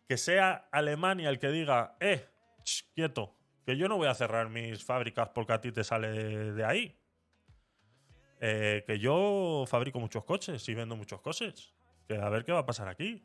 que 0.06 0.16
sea 0.16 0.68
Alemania 0.72 1.28
el 1.28 1.38
que 1.38 1.50
diga, 1.50 1.96
eh, 2.00 2.26
quieto, 2.94 3.36
que 3.64 3.76
yo 3.76 3.88
no 3.88 3.96
voy 3.96 4.08
a 4.08 4.14
cerrar 4.14 4.48
mis 4.48 4.84
fábricas 4.84 5.28
porque 5.28 5.52
a 5.52 5.60
ti 5.60 5.72
te 5.72 5.84
sale 5.84 6.52
de, 6.52 6.64
ahí. 6.64 6.98
Eh, 8.40 8.82
que 8.86 8.98
yo 8.98 9.64
fabrico 9.68 10.00
muchos 10.00 10.24
coches 10.24 10.68
y 10.68 10.74
vendo 10.74 10.96
muchos 10.96 11.20
coches. 11.20 11.74
Que 12.08 12.16
a 12.16 12.28
ver 12.28 12.44
qué 12.44 12.52
va 12.52 12.60
a 12.60 12.66
pasar 12.66 12.88
aquí. 12.88 13.24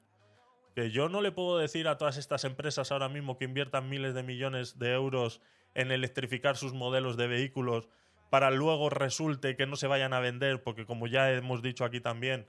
Que 0.76 0.92
yo 0.92 1.10
no 1.10 1.22
le 1.22 1.32
puedo 1.32 1.58
decir 1.58 1.88
a 1.88 1.98
todas 1.98 2.18
estas 2.18 2.44
empresas 2.44 2.92
ahora 2.92 3.10
mismo 3.10 3.38
que 3.38 3.46
inviertan 3.46 3.90
miles 3.90 4.14
de 4.14 4.24
millones 4.24 4.78
de 4.78 4.92
euros 4.92 5.42
en 5.74 5.92
electrificar 5.92 6.58
sus 6.58 6.74
modelos 6.74 7.18
de 7.18 7.28
vehículos 7.28 7.90
para 8.30 8.52
luego 8.52 8.90
resulte 8.90 9.56
que 9.56 9.66
no 9.66 9.78
se 9.78 9.88
vayan 9.88 10.14
a 10.14 10.20
vender 10.20 10.62
porque 10.62 10.86
como 10.86 11.08
ya 11.08 11.32
hemos 11.32 11.62
dicho 11.62 11.86
aquí 11.86 12.02
también, 12.02 12.48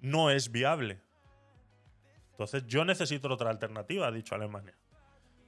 no 0.00 0.30
es 0.30 0.52
viable. 0.52 1.00
Entonces 2.32 2.66
yo 2.66 2.84
necesito 2.84 3.32
otra 3.32 3.50
alternativa, 3.50 4.08
ha 4.08 4.12
dicho 4.12 4.34
Alemania. 4.34 4.74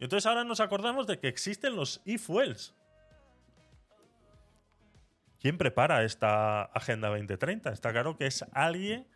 Y 0.01 0.05
entonces 0.05 0.25
ahora 0.27 0.45
nos 0.45 0.61
acordamos 0.61 1.07
de 1.07 1.19
que 1.19 1.29
existen 1.29 1.77
los 1.77 2.01
e-fuels. 2.07 2.75
¿Quién 5.41 5.59
prepara 5.59 6.03
esta 6.03 6.63
Agenda 6.63 7.09
2030? 7.09 7.71
Está 7.71 7.93
claro 7.93 8.17
que 8.17 8.27
es 8.27 8.45
alguien 8.53 9.07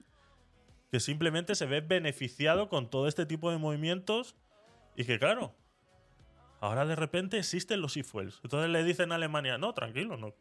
que 0.92 1.00
simplemente 1.00 1.56
se 1.56 1.66
ve 1.66 1.80
beneficiado 1.80 2.68
con 2.68 2.88
todo 2.88 3.08
este 3.08 3.26
tipo 3.26 3.50
de 3.50 3.58
movimientos 3.58 4.36
y 4.94 5.04
que 5.04 5.18
claro, 5.18 5.56
ahora 6.60 6.86
de 6.86 6.94
repente 6.94 7.38
existen 7.38 7.80
los 7.80 7.96
e-fuels. 7.96 8.38
Entonces 8.44 8.70
le 8.70 8.84
dicen 8.84 9.10
a 9.10 9.16
Alemania, 9.16 9.58
no, 9.58 9.74
tranquilo, 9.74 10.16
no. 10.16 10.32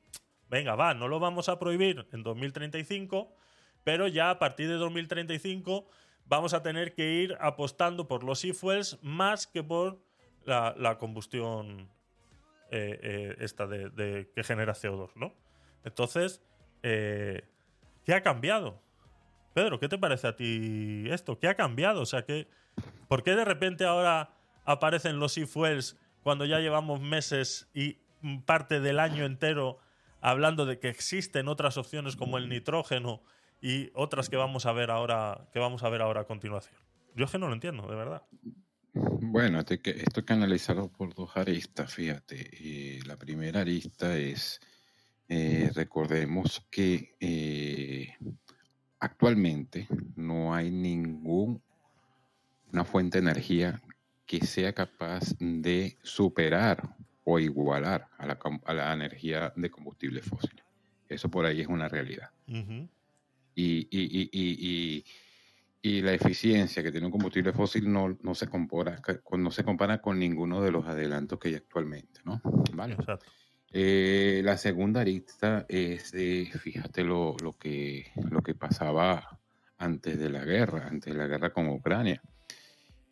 Venga, 0.50 0.76
va, 0.76 0.94
no 0.94 1.08
lo 1.08 1.20
vamos 1.20 1.50
a 1.50 1.58
prohibir 1.58 2.06
en 2.12 2.22
2035 2.22 3.34
pero 3.84 4.08
ya 4.08 4.30
a 4.30 4.40
partir 4.40 4.68
de 4.68 4.76
2035 4.76 5.90
vamos 6.26 6.54
a 6.54 6.62
tener 6.62 6.94
que 6.94 7.12
ir 7.14 7.38
apostando 7.40 8.08
por 8.08 8.24
los 8.24 8.44
e-fuels 8.44 9.00
más 9.02 9.48
que 9.48 9.64
por 9.64 10.00
la, 10.46 10.98
combustión 11.00 11.90
eh, 12.72 13.00
eh, 13.02 13.36
esta 13.40 13.68
de, 13.68 14.30
que 14.34 14.44
genera 14.44 14.74
CO2, 14.74 15.12
¿no? 15.16 15.34
Entonces, 15.84 16.42
eh, 16.84 17.44
¿qué 18.06 18.14
ha 18.14 18.22
cambiado? 18.22 18.82
Pedro, 19.54 19.80
¿qué 19.80 19.90
te 19.90 19.98
parece 19.98 20.28
a 20.28 20.36
ti 20.36 21.06
esto? 21.10 21.40
¿Qué 21.40 21.48
ha 21.48 21.56
cambiado? 21.56 22.02
O 22.02 22.06
sea, 22.06 22.24
¿qué, 22.24 22.48
¿por 23.08 23.24
qué 23.24 23.36
de 23.36 23.46
repente 23.46 23.86
ahora 23.86 24.34
aparecen 24.66 25.20
los 25.20 25.38
e-fuels 25.38 25.98
cuando 26.24 26.46
ya 26.46 26.60
llevamos 26.60 27.02
meses 27.02 27.70
y 27.74 27.98
parte 28.46 28.80
del 28.80 29.00
año 29.00 29.26
entero 29.26 29.80
hablando 30.22 30.66
de 30.66 30.80
que 30.80 30.90
existen 30.90 31.48
otras 31.48 31.78
opciones 31.78 32.16
como 32.16 32.38
el 32.38 32.48
nitrógeno 32.48 33.22
y 33.62 33.92
otras 33.94 34.30
que 34.30 34.38
vamos 34.38 34.66
a 34.66 34.72
ver 34.72 34.92
ahora, 34.92 35.50
que 35.52 35.60
vamos 35.60 35.84
a 35.84 35.90
ver 35.90 36.02
ahora 36.02 36.22
a 36.22 36.26
continuación? 36.26 36.76
Yo 37.16 37.26
es 37.26 37.32
que 37.32 37.40
no 37.40 37.48
lo 37.48 37.54
entiendo, 37.54 37.88
de 37.88 37.96
verdad. 37.96 38.24
Bueno, 38.94 39.60
esto 39.60 39.74
hay 39.74 39.80
que, 39.80 40.04
analizarlo 40.28 40.90
por 40.90 41.14
dos 41.14 41.36
aristas, 41.36 41.94
fíjate. 41.94 43.00
La 43.06 43.18
primera 43.18 43.62
arista 43.62 44.18
es, 44.18 44.60
eh, 45.28 45.72
recordemos 45.74 46.66
que 46.70 47.16
eh, 47.20 48.16
actualmente 49.02 49.88
no 50.16 50.54
hay 50.54 50.72
ninguna 50.72 51.60
fuente 52.86 53.20
de 53.20 53.30
energía 53.30 53.82
que 54.26 54.46
sea 54.46 54.74
capaz 54.74 55.36
de 55.40 55.98
superar 56.04 56.96
o 57.24 57.38
igualar 57.40 58.08
a 58.18 58.26
la, 58.26 58.40
a 58.66 58.74
la 58.74 58.94
energía 58.94 59.52
de 59.56 59.70
combustible 59.70 60.22
fósil. 60.22 60.62
Eso 61.10 61.30
por 61.30 61.46
ahí 61.46 61.62
es 61.62 61.68
una 61.68 61.90
realidad. 61.90 62.30
Ujú. 62.48 62.88
y, 63.54 63.88
y, 63.92 64.22
y, 64.22 64.30
y, 64.32 65.06
y 65.82 66.02
la 66.02 66.14
eficiencia 66.14 66.82
que 66.82 66.92
tiene 66.92 67.08
un 67.08 67.12
combustible 67.12 67.52
fósil 67.54 67.92
no, 67.92 68.18
no, 68.22 68.34
se 68.36 68.48
compara, 68.48 69.02
con- 69.24 69.44
no 69.44 69.52
se 69.52 69.64
compara 69.64 70.02
con 70.02 70.18
ninguno 70.20 70.62
de 70.62 70.72
los 70.72 70.86
adelantos 70.86 71.38
que 71.40 71.50
hay 71.50 71.56
actualmente, 71.56 72.22
¿no? 72.24 72.42
Vale. 72.74 72.94
Exacto. 72.94 73.26
Eh, 73.74 74.42
la 74.44 74.58
segunda 74.58 75.02
arista 75.02 75.66
es, 75.70 76.14
eh, 76.14 76.50
fíjate 76.60 77.04
lo, 77.04 77.36
lo, 77.42 77.58
que, 77.58 78.12
lo 78.30 78.42
que 78.42 78.54
pasaba 78.54 79.40
antes 79.78 80.20
de 80.20 80.30
la 80.30 80.44
guerra, 80.44 80.88
antes 80.88 81.14
de 81.14 81.20
la 81.20 81.28
guerra 81.28 81.54
con 81.54 81.70
Ucrania. 81.70 82.22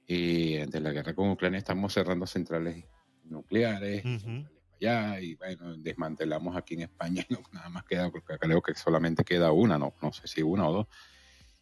Eh, 0.08 0.62
antes 0.62 0.74
de 0.74 0.82
la 0.82 0.92
guerra 0.92 1.14
con 1.14 1.30
Ucrania 1.30 1.60
estamos 1.60 1.94
cerrando 1.94 2.28
centrales 2.28 2.84
nucleares, 3.24 4.04
Ujú. 4.04 4.46
allá 4.76 5.22
y 5.22 5.36
bueno, 5.36 5.78
desmantelamos 5.78 6.58
aquí 6.58 6.74
en 6.74 6.82
España, 6.82 7.26
no, 7.30 7.42
nada 7.52 7.70
más 7.70 7.86
queda, 7.86 8.10
porque 8.10 8.38
creo 8.38 8.62
que 8.62 8.76
solamente 8.76 9.24
queda 9.24 9.52
una, 9.52 9.78
no, 9.78 9.94
no 10.02 10.12
sé 10.12 10.28
si 10.28 10.42
una 10.42 10.68
o 10.68 10.74
dos, 10.74 10.88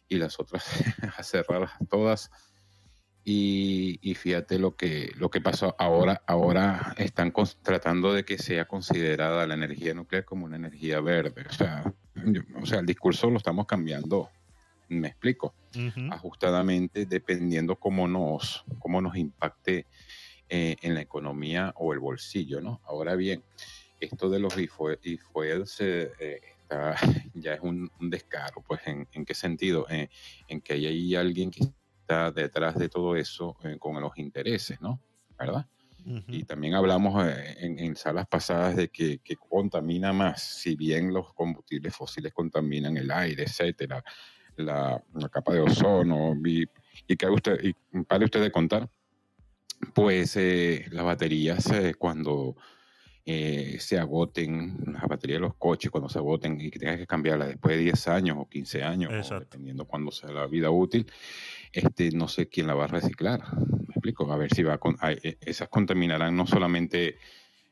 y 0.08 0.16
las 0.16 0.40
otras 0.40 0.64
a 1.16 1.22
cerrarlas 1.22 1.72
todas. 1.88 2.30
Y, 3.30 3.98
y 4.00 4.14
fíjate 4.14 4.58
lo 4.58 4.74
que, 4.74 5.12
lo 5.16 5.28
que 5.28 5.42
pasó 5.42 5.76
ahora, 5.78 6.22
ahora 6.26 6.94
están 6.96 7.30
cons- 7.30 7.58
tratando 7.62 8.14
de 8.14 8.24
que 8.24 8.38
sea 8.38 8.64
considerada 8.66 9.46
la 9.46 9.52
energía 9.52 9.92
nuclear 9.92 10.24
como 10.24 10.46
una 10.46 10.56
energía 10.56 11.02
verde. 11.02 11.44
O 11.46 11.52
sea, 11.52 11.92
yo- 12.24 12.40
o 12.58 12.64
sea, 12.64 12.78
el 12.78 12.86
discurso 12.86 13.28
lo 13.28 13.36
estamos 13.36 13.66
cambiando, 13.66 14.30
me 14.88 15.08
explico 15.08 15.54
ajustadamente 16.10 17.04
dependiendo 17.04 17.76
cómo 17.76 18.08
nos, 18.08 18.64
cómo 18.78 19.02
nos 19.02 19.14
impacte 19.18 19.84
eh, 20.48 20.76
en 20.80 20.94
la 20.94 21.02
economía 21.02 21.74
o 21.76 21.92
el 21.92 21.98
bolsillo, 21.98 22.62
¿no? 22.62 22.80
Ahora 22.86 23.14
bien, 23.14 23.44
esto 24.00 24.30
de 24.30 24.38
los 24.38 24.56
e-fuels 24.56 25.76
eh, 25.80 26.10
eh, 26.18 26.40
ya 27.34 27.52
es 27.52 27.60
un, 27.60 27.90
un 28.00 28.08
descaro, 28.08 28.62
pues 28.66 28.80
¿en, 28.86 29.06
en 29.12 29.26
qué 29.26 29.34
sentido? 29.34 29.86
Eh, 29.90 30.08
en 30.48 30.62
que 30.62 30.72
hay 30.72 30.86
ahí 30.86 31.14
alguien 31.14 31.50
que 31.50 31.60
está 32.08 32.30
detrás 32.30 32.74
de 32.76 32.88
todo 32.88 33.16
eso 33.16 33.56
eh, 33.64 33.76
con 33.78 34.00
los 34.00 34.16
intereses, 34.16 34.80
¿no? 34.80 35.00
¿Verdad? 35.38 35.66
Y 36.28 36.44
también 36.44 36.74
hablamos 36.74 37.22
eh, 37.26 37.56
en, 37.58 37.78
en 37.78 37.94
salas 37.94 38.26
pasadas 38.26 38.76
de 38.76 38.88
que, 38.88 39.18
que 39.18 39.36
contamina 39.36 40.10
más, 40.14 40.42
si 40.42 40.74
bien 40.74 41.12
los 41.12 41.34
combustibles 41.34 41.94
fósiles 41.94 42.32
contaminan 42.32 42.96
el 42.96 43.10
aire, 43.10 43.42
etcétera, 43.42 44.02
la, 44.56 45.02
la 45.14 45.28
capa 45.28 45.52
de 45.52 45.60
ozono, 45.60 46.34
y, 46.46 46.64
y 47.06 47.16
que 47.16 47.26
usted, 47.26 47.58
y 47.62 47.74
pare 48.04 48.24
usted 48.24 48.40
de 48.40 48.50
contar, 48.50 48.88
pues 49.94 50.34
eh, 50.36 50.86
las 50.92 51.04
baterías 51.04 51.70
eh, 51.72 51.94
cuando 51.98 52.56
eh, 53.30 53.76
se 53.78 53.98
agoten, 53.98 54.78
las 54.86 55.06
baterías 55.06 55.36
de 55.36 55.46
los 55.46 55.56
coches 55.56 55.90
cuando 55.90 56.08
se 56.08 56.18
agoten 56.18 56.58
y 56.58 56.70
que 56.70 56.78
tengas 56.78 56.96
que 56.96 57.06
cambiarlas 57.06 57.48
después 57.48 57.76
de 57.76 57.82
10 57.82 58.08
años 58.08 58.36
o 58.40 58.48
15 58.48 58.82
años, 58.82 59.30
o 59.30 59.40
dependiendo 59.40 59.84
cuándo 59.84 60.10
sea 60.10 60.30
la 60.30 60.46
vida 60.46 60.70
útil, 60.70 61.06
este, 61.72 62.10
no 62.12 62.28
sé 62.28 62.48
quién 62.48 62.66
la 62.66 62.74
va 62.74 62.84
a 62.84 62.88
reciclar. 62.88 63.40
¿Me 63.58 63.92
explico? 63.94 64.30
A 64.32 64.36
ver 64.36 64.52
si 64.54 64.62
va 64.62 64.74
a 64.74 64.78
con- 64.78 64.96
eh, 65.02 65.36
esas 65.40 65.68
contaminarán 65.68 66.36
no 66.36 66.46
solamente 66.46 67.16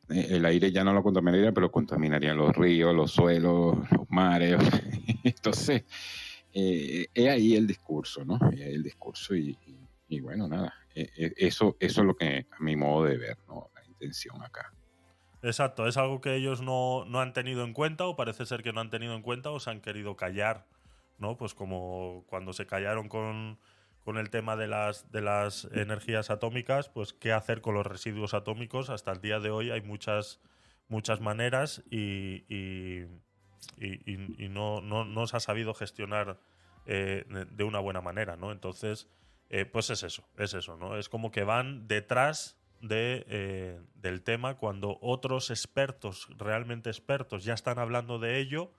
eh, 0.08 0.26
el 0.30 0.44
aire 0.44 0.70
ya 0.72 0.84
no 0.84 0.92
lo 0.92 1.02
contaminaría, 1.02 1.52
pero 1.52 1.70
contaminarían 1.70 2.36
los 2.36 2.54
ríos, 2.56 2.94
los 2.94 3.10
suelos, 3.12 3.76
los 3.90 4.08
mares. 4.10 4.56
Entonces, 5.24 5.84
eh, 6.52 7.06
es 7.12 7.28
ahí 7.28 7.54
el 7.56 7.66
discurso, 7.66 8.24
¿no? 8.24 8.36
Es 8.52 8.60
ahí 8.60 8.74
el 8.74 8.82
discurso 8.82 9.34
y, 9.34 9.58
y- 10.08 10.20
bueno, 10.20 10.46
nada, 10.48 10.72
eh, 10.94 11.08
eh, 11.16 11.32
eso, 11.36 11.76
eso 11.80 12.00
es 12.00 12.06
lo 12.06 12.14
que 12.14 12.46
a 12.50 12.62
mi 12.62 12.76
modo 12.76 13.04
de 13.06 13.16
ver, 13.18 13.36
¿no? 13.48 13.70
La 13.74 13.84
intención 13.84 14.40
acá. 14.42 14.72
Exacto, 15.42 15.86
es 15.86 15.96
algo 15.96 16.20
que 16.20 16.34
ellos 16.36 16.62
no, 16.62 17.04
no 17.04 17.20
han 17.20 17.32
tenido 17.32 17.64
en 17.64 17.72
cuenta 17.72 18.06
o 18.06 18.16
parece 18.16 18.46
ser 18.46 18.62
que 18.62 18.72
no 18.72 18.80
han 18.80 18.90
tenido 18.90 19.14
en 19.14 19.22
cuenta 19.22 19.50
o 19.50 19.58
se 19.60 19.70
han 19.70 19.80
querido 19.80 20.16
callar, 20.16 20.66
¿no? 21.18 21.36
Pues 21.36 21.54
como 21.54 22.24
cuando 22.28 22.52
se 22.52 22.66
callaron 22.66 23.08
con, 23.08 23.58
con 24.06 24.18
el 24.18 24.30
tema 24.30 24.54
de 24.54 24.68
las, 24.68 25.10
de 25.10 25.20
las 25.20 25.64
energías 25.72 26.30
atómicas, 26.30 26.88
pues 26.88 27.12
qué 27.12 27.32
hacer 27.32 27.60
con 27.60 27.74
los 27.74 27.84
residuos 27.84 28.34
atómicos. 28.34 28.88
Hasta 28.88 29.10
el 29.10 29.20
día 29.20 29.40
de 29.40 29.50
hoy 29.50 29.72
hay 29.72 29.80
muchas, 29.82 30.40
muchas 30.86 31.20
maneras 31.20 31.82
y, 31.90 32.44
y, 32.48 33.08
no, 34.48 34.80
no, 34.80 35.04
no 35.04 35.26
se 35.26 35.36
ha 35.36 35.40
sabido 35.40 35.74
gestionar 35.74 36.38
eh, 36.86 37.24
de- 37.28 37.46
de 37.46 37.64
una 37.64 37.80
buena 37.80 38.00
manera, 38.00 38.36
¿no? 38.36 38.52
Entonces, 38.52 39.08
eh, 39.50 39.64
pues 39.64 39.90
es 39.90 40.04
eso, 40.04 40.22
es 40.38 40.54
eso, 40.54 40.76
¿no? 40.76 40.96
Es 40.96 41.08
como 41.08 41.32
que 41.32 41.42
van 41.42 41.88
detrás 41.88 42.56
de, 42.80 43.26
eh, 43.28 43.80
del 43.96 44.22
tema 44.22 44.54
cuando 44.56 44.98
otros 45.00 45.50
expertos, 45.50 46.28
realmente 46.38 46.90
expertos, 46.90 47.42
ya 47.42 47.54
están 47.54 47.80
hablando 47.80 48.20
de 48.20 48.38
ello, 48.38 48.70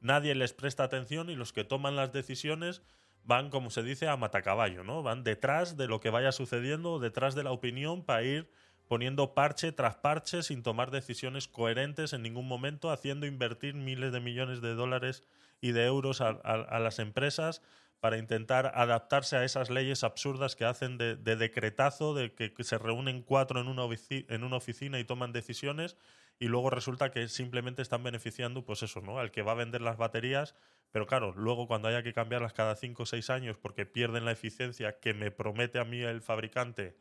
nadie 0.00 0.34
les 0.34 0.54
presta 0.54 0.84
atención 0.84 1.28
y 1.28 1.36
los 1.36 1.52
que 1.52 1.64
toman 1.64 1.96
las 1.96 2.12
decisiones 2.12 2.80
van, 3.24 3.50
como 3.50 3.70
se 3.70 3.82
dice, 3.82 4.08
a 4.08 4.16
matacaballo, 4.16 4.84
¿no? 4.84 5.02
Van 5.02 5.24
detrás 5.24 5.76
de 5.76 5.86
lo 5.86 6.00
que 6.00 6.10
vaya 6.10 6.32
sucediendo, 6.32 6.98
detrás 6.98 7.34
de 7.34 7.44
la 7.44 7.52
opinión 7.52 8.04
para 8.04 8.22
ir 8.22 8.50
poniendo 8.88 9.34
parche 9.34 9.70
tras 9.70 9.96
parche 9.96 10.42
sin 10.42 10.62
tomar 10.62 10.90
decisiones 10.90 11.46
coherentes 11.46 12.12
en 12.12 12.22
ningún 12.22 12.48
momento, 12.48 12.90
haciendo 12.90 13.26
invertir 13.26 13.74
miles 13.74 14.12
de 14.12 14.20
millones 14.20 14.60
de 14.60 14.74
dólares 14.74 15.22
y 15.60 15.72
de 15.72 15.84
euros 15.84 16.20
a, 16.20 16.32
las 16.80 16.98
empresas 16.98 17.62
para 18.00 18.18
intentar 18.18 18.72
adaptarse 18.74 19.36
a 19.36 19.44
esas 19.44 19.70
leyes 19.70 20.02
absurdas 20.02 20.56
que 20.56 20.64
hacen 20.64 20.98
de, 20.98 21.14
de 21.14 21.36
decretazo, 21.36 22.14
de 22.14 22.32
que, 22.34 22.52
se 22.64 22.78
reúnen 22.78 23.22
cuatro 23.22 23.60
en 23.60 23.68
una 23.68 24.56
oficina 24.56 24.98
y 24.98 25.04
toman 25.04 25.32
decisiones 25.32 25.96
y 26.40 26.48
luego 26.48 26.70
resulta 26.70 27.12
que 27.12 27.28
simplemente 27.28 27.82
están 27.82 28.02
beneficiando, 28.02 28.64
pues 28.64 28.82
eso, 28.82 29.00
¿no? 29.02 29.20
Al 29.20 29.30
que 29.30 29.42
va 29.42 29.52
a 29.52 29.56
vender 29.56 29.82
las 29.82 29.98
baterías, 29.98 30.56
pero 30.90 31.06
claro, 31.06 31.32
luego 31.36 31.68
cuando 31.68 31.88
haya 31.88 32.02
que 32.02 32.12
cambiarlas 32.14 32.54
cada 32.54 32.74
cinco 32.76 33.04
o 33.04 33.06
seis 33.06 33.30
años 33.30 33.58
porque 33.58 33.86
pierden 33.86 34.24
la 34.24 34.32
eficiencia 34.32 34.98
que 35.00 35.14
me 35.14 35.30
promete 35.30 35.78
a 35.78 35.84
mí 35.84 36.00
el 36.02 36.22
fabricante 36.22 36.96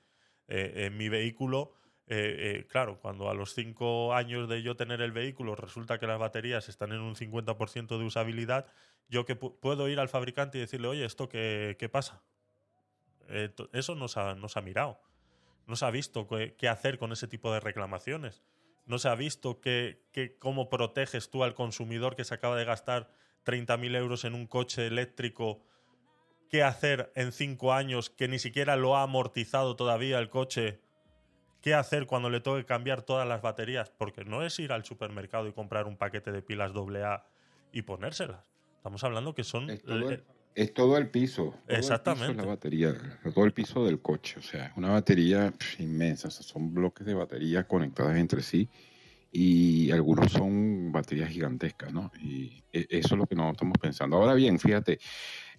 eh, 0.48 0.86
en 0.88 0.98
mi 0.98 1.10
vehículo, 1.10 1.74
eh, 2.08 2.60
eh, 2.62 2.68
claro, 2.68 3.00
cuando 3.00 3.30
a 3.30 3.34
los 3.34 3.54
cinco 3.54 4.14
años 4.14 4.50
de 4.50 4.62
yo 4.64 4.76
tener 4.76 5.02
el 5.02 5.12
vehículo 5.12 5.56
resulta 5.56 6.00
que 6.00 6.08
las 6.08 6.20
baterías 6.20 6.70
están 6.70 6.92
en 6.92 7.02
un 7.02 7.16
50% 7.16 7.98
de 7.98 8.06
usabilidad, 8.06 8.68
yo 9.08 9.26
que 9.26 9.40
pu- 9.40 9.58
puedo 9.60 9.88
ir 9.90 10.00
al 10.00 10.10
fabricante 10.10 10.58
y 10.58 10.62
decirle, 10.62 10.88
oye, 10.90 11.06
¿esto 11.06 11.30
qué, 11.30 11.76
qué 11.80 11.90
pasa? 11.90 12.24
Eso 13.74 13.96
no 13.96 14.08
se, 14.08 14.20
ha, 14.20 14.36
no 14.36 14.48
se 14.50 14.60
ha 14.60 14.62
mirado. 14.62 15.00
No 15.68 15.76
se 15.76 15.86
ha 15.86 15.92
visto 15.92 16.28
qué 16.58 16.70
hacer 16.70 16.98
con 16.98 17.12
ese 17.12 17.28
tipo 17.28 17.54
de 17.54 17.60
reclamaciones. 17.60 18.44
No 18.90 18.98
se 18.98 19.08
ha 19.08 19.16
visto 19.16 19.62
qué, 19.62 20.04
qué- 20.12 20.36
cómo 20.38 20.68
proteges 20.68 21.30
tú 21.30 21.44
al 21.44 21.54
consumidor 21.54 22.16
que 22.16 22.26
se 22.26 22.34
acaba 22.34 22.58
de 22.58 22.66
gastar 22.66 23.12
30.000 23.44 23.96
euros 23.96 24.26
en 24.26 24.34
un 24.34 24.48
coche 24.48 24.88
eléctrico. 24.88 25.64
¿Qué 26.50 26.64
hacer 26.64 27.12
en 27.16 27.32
cinco 27.32 27.72
años 27.74 28.10
que 28.10 28.28
ni 28.28 28.40
siquiera 28.40 28.76
lo 28.76 28.98
ha 28.98 29.04
amortizado 29.04 29.76
todavía 29.76 30.18
el 30.18 30.30
coche? 30.32 30.82
¿Qué 31.62 31.76
hacer 31.76 32.08
cuando 32.08 32.32
le 32.32 32.40
toque 32.40 32.66
cambiar 32.66 33.04
todas 33.04 33.28
las 33.28 33.42
baterías? 33.44 33.92
Porque 33.92 34.26
no 34.26 34.44
es 34.44 34.58
ir 34.58 34.72
al 34.72 34.84
supermercado 34.86 35.48
y 35.48 35.54
comprar 35.54 35.86
un 35.86 35.96
paquete 35.96 36.32
de 36.32 36.42
pilas 36.42 36.72
AA 36.74 37.28
y 37.72 37.84
ponérselas. 37.84 38.44
Estamos 38.78 39.04
hablando 39.04 39.36
que 39.36 39.44
son... 39.44 39.70
Es 40.56 40.74
todo 40.74 40.98
el, 40.98 41.04
todo 41.06 41.12
piso. 41.12 41.44
todo 41.44 41.54
el 41.54 41.60
piso 41.68 41.78
Exactamente. 41.80 42.32
es 42.32 42.38
la 42.38 42.46
batería, 42.46 42.94
todo 43.34 43.46
el 43.46 43.54
piso 43.54 43.86
del 43.86 44.02
coche. 44.02 44.36
O 44.40 44.42
sea, 44.42 44.68
es 44.68 44.78
una 44.78 44.90
batería 44.90 45.54
inmensa. 45.78 46.28
o 46.28 46.32
sea, 46.32 46.44
son 46.44 46.74
bloques 46.74 47.06
de 47.06 47.14
batería 47.14 47.64
conectadas 47.68 48.18
entre 48.18 48.42
sí 48.42 48.68
y 49.32 49.92
algunos 49.92 50.32
son 50.32 50.92
baterías 50.92 51.30
gigantescas, 51.30 51.94
¿no? 51.94 52.12
Y 52.20 52.64
e- 52.74 52.88
eso 52.90 53.10
es 53.14 53.18
lo 53.20 53.28
que 53.28 53.36
no 53.36 53.52
estamos 53.52 53.78
pensando. 53.80 54.18
Ahora 54.18 54.34
bien, 54.34 54.60
fíjate, 54.60 55.00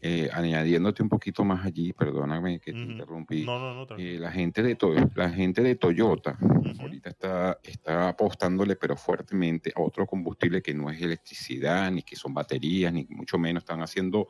Eh, 0.02 0.30
añadiéndote 0.32 1.02
un 1.02 1.10
poquito 1.10 1.44
más 1.44 1.62
allí, 1.66 1.92
perdóname 1.92 2.58
que 2.58 2.72
te 2.72 2.78
interrumpí. 2.78 3.44
No, 3.44 3.58
no, 3.58 3.84
no. 3.84 3.98
Eh, 3.98 4.18
la 4.18 4.32
gente 4.32 4.62
de 4.62 4.74
To- 4.74 4.94
la 5.14 5.28
gente 5.28 5.62
de 5.62 5.74
Toyota 5.74 6.38
ahorita 6.80 7.10
está, 7.10 7.58
está 7.62 8.08
apostándole 8.08 8.76
pero 8.76 8.96
fuertemente 8.96 9.70
a 9.76 9.82
otro 9.82 10.06
combustible 10.06 10.62
que 10.62 10.72
no 10.72 10.88
es 10.90 11.02
electricidad 11.02 11.92
ni 11.92 12.02
que 12.02 12.16
son 12.16 12.32
baterías 12.32 12.90
ni 12.94 13.04
mucho 13.10 13.36
menos 13.36 13.62
están 13.62 13.82
haciendo 13.82 14.28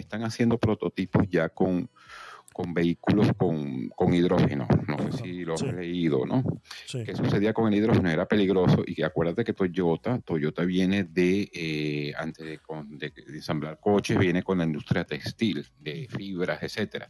están 0.00 0.24
haciendo 0.24 0.58
prototipos 0.58 1.26
ya 1.28 1.48
con 1.50 1.88
con 2.52 2.74
vehículos 2.74 3.28
con, 3.38 3.90
con 3.90 4.12
hidrógeno 4.12 4.66
no 4.88 4.98
sé 5.12 5.22
si 5.22 5.44
lo 5.44 5.54
has 5.54 5.60
Sí. 5.60 5.70
leído 5.70 6.26
no 6.26 6.42
Sí. 6.86 7.04
¿Qué 7.04 7.14
sucedía 7.14 7.52
con 7.54 7.68
el 7.72 7.78
hidrógeno? 7.78 8.10
Era 8.10 8.26
peligroso 8.26 8.82
y 8.84 9.02
acuérdate 9.02 9.44
que 9.44 9.52
Toyota, 9.52 10.18
Toyota 10.20 10.64
viene 10.64 11.04
de, 11.04 11.48
eh, 11.54 12.12
antes 12.18 12.44
de, 12.44 12.58
con- 12.58 12.98
de- 12.98 13.10
de 13.10 13.36
ensamblar 13.36 13.78
coches, 13.80 14.18
viene 14.18 14.42
con 14.42 14.58
la 14.58 14.64
industria 14.64 15.04
textil, 15.04 15.64
de 15.78 16.08
fibras, 16.08 16.60
etcétera. 16.62 17.08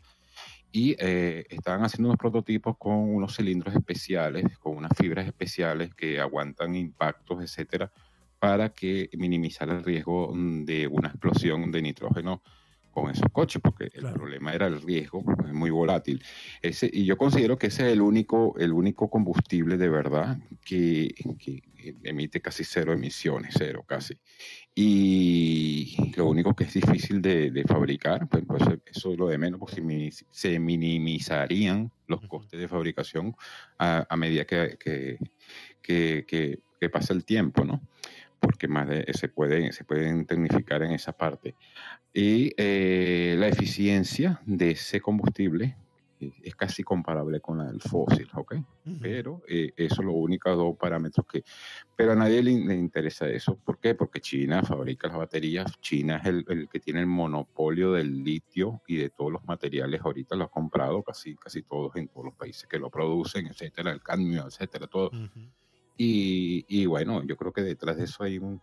Y 0.70 0.95
eh, 0.99 1.47
estaban 1.49 1.82
haciendo 1.84 2.11
unos 2.11 2.18
prototipos 2.18 2.76
con 2.78 2.95
unos 2.97 3.34
cilindros 3.34 3.74
especiales, 3.74 4.59
con 4.59 4.76
unas 4.76 4.93
fibras 4.97 5.26
especiales 5.26 5.95
que 5.95 6.20
aguantan 6.20 6.74
impactos, 6.76 7.43
etcétera, 7.43 7.91
para 8.38 8.68
que 8.68 9.09
minimizar 9.16 9.68
el 9.70 9.82
riesgo 9.82 10.32
mm, 10.34 10.64
de 10.66 10.86
una 10.86 11.09
explosión 11.09 11.72
de 11.72 11.80
nitrógeno 11.82 12.43
con 12.91 13.11
esos 13.11 13.28
coches, 13.32 13.61
porque 13.62 13.91
el 13.93 14.12
problema 14.12 14.53
era 14.53 14.66
el 14.66 14.80
riesgo, 14.82 15.24
es 15.47 15.53
muy 15.53 15.70
volátil. 15.70 16.22
Ese, 16.62 16.91
y 16.93 17.05
yo 17.05 17.16
considero 17.16 17.57
que 17.57 17.68
ese 17.68 17.86
es 17.86 17.93
el 17.93 18.01
único, 18.01 18.55
el 18.59 18.72
único 18.72 19.09
combustible 19.09 19.76
de 19.76 19.88
verdad 19.88 20.38
que, 20.64 21.14
que 21.38 21.62
emite 22.03 22.41
casi 22.41 22.64
cero 22.64 22.93
emisiones, 22.93 23.55
cero 23.57 23.84
casi. 23.86 24.14
Y 24.74 26.12
lo 26.16 26.26
único 26.28 26.55
que 26.55 26.64
es 26.64 26.74
difícil 26.74 27.20
de, 27.20 27.51
de 27.51 27.64
fabricar, 27.64 28.28
pues, 28.28 28.45
pues, 28.47 28.62
eso 28.86 29.12
es 29.12 29.18
lo 29.18 29.28
de 29.28 29.38
menos, 29.38 29.61
porque 29.61 29.76
se 29.76 29.82
minimiz- 29.82 30.26
se 30.30 30.59
minimizarían 30.59 31.91
los 32.07 32.20
costes 32.26 32.59
de 32.59 32.68
fabricación 32.68 33.34
a, 33.78 34.07
a 34.09 34.16
medida 34.16 34.45
que, 34.45 34.76
que- 34.80 35.18
que 35.82 36.88
pasa 36.88 37.12
el 37.12 37.24
tiempo, 37.26 37.64
¿no? 37.64 37.82
Porque 38.41 38.66
más 38.68 38.88
de, 38.88 39.07
se, 39.12 39.28
pueden, 39.28 39.72
se 39.72 39.84
pueden 39.84 40.24
tecnificar 40.26 40.82
en 40.82 40.93
esa 40.93 41.12
parte. 41.12 41.55
Y 42.12 42.53
eh, 42.57 43.36
la 43.38 43.49
eficiencia 43.49 44.41
de 44.47 44.72
ese 44.72 45.01
combustible 45.01 45.76
es 46.43 46.55
casi 46.55 46.82
comparable 46.82 47.41
con 47.41 47.59
la 47.59 47.64
del 47.64 47.80
fósil, 47.80 48.28
¿ok? 48.34 48.57
Pero 49.01 49.43
eh, 49.49 49.72
eso 49.76 50.03
es 50.03 50.07
los 50.07 50.14
únicos 50.14 50.55
dos 50.57 50.76
parámetros 50.76 51.26
que... 51.26 51.43
Pero 51.97 52.12
a 52.12 52.14
nadie 52.14 52.43
le, 52.43 52.53
le 52.53 52.74
interesa 52.74 53.26
eso. 53.26 53.57
¿Por 53.57 53.78
qué? 53.78 53.95
Porque 53.95 54.20
China 54.20 54.62
fabrica 54.62 55.09
las 55.09 55.16
baterías. 55.16 55.80
China 55.80 56.18
es 56.18 56.26
el, 56.26 56.45
el 56.49 56.68
que 56.68 56.80
tiene 56.80 57.01
el 57.01 57.07
monopolio 57.07 57.93
del 57.93 58.22
litio 58.22 58.82
y 58.86 58.97
de 58.97 59.11
todos 59.11 59.32
los 59.32 59.45
materiales. 59.45 60.03
Ahorita 60.03 60.36
lo 60.36 60.45
ha 60.45 60.51
comprado 60.51 61.03
casi, 61.03 61.36
casi 61.36 61.62
todos 61.62 61.97
en 61.97 62.09
todos 62.09 62.26
los 62.26 62.34
países 62.34 62.66
que 62.66 62.78
lo 62.78 62.91
producen, 62.91 63.47
etcétera, 63.47 63.91
el 63.91 64.03
cadmio, 64.03 64.47
etcétera, 64.47 64.86
todo. 64.88 65.11
Y, 66.03 66.86
bueno, 66.86 67.22
yo 67.24 67.36
creo 67.36 67.53
que 67.53 67.61
detrás 67.61 67.98
de 67.98 68.05
eso 68.05 68.24
hay 68.24 68.38
un, 68.38 68.62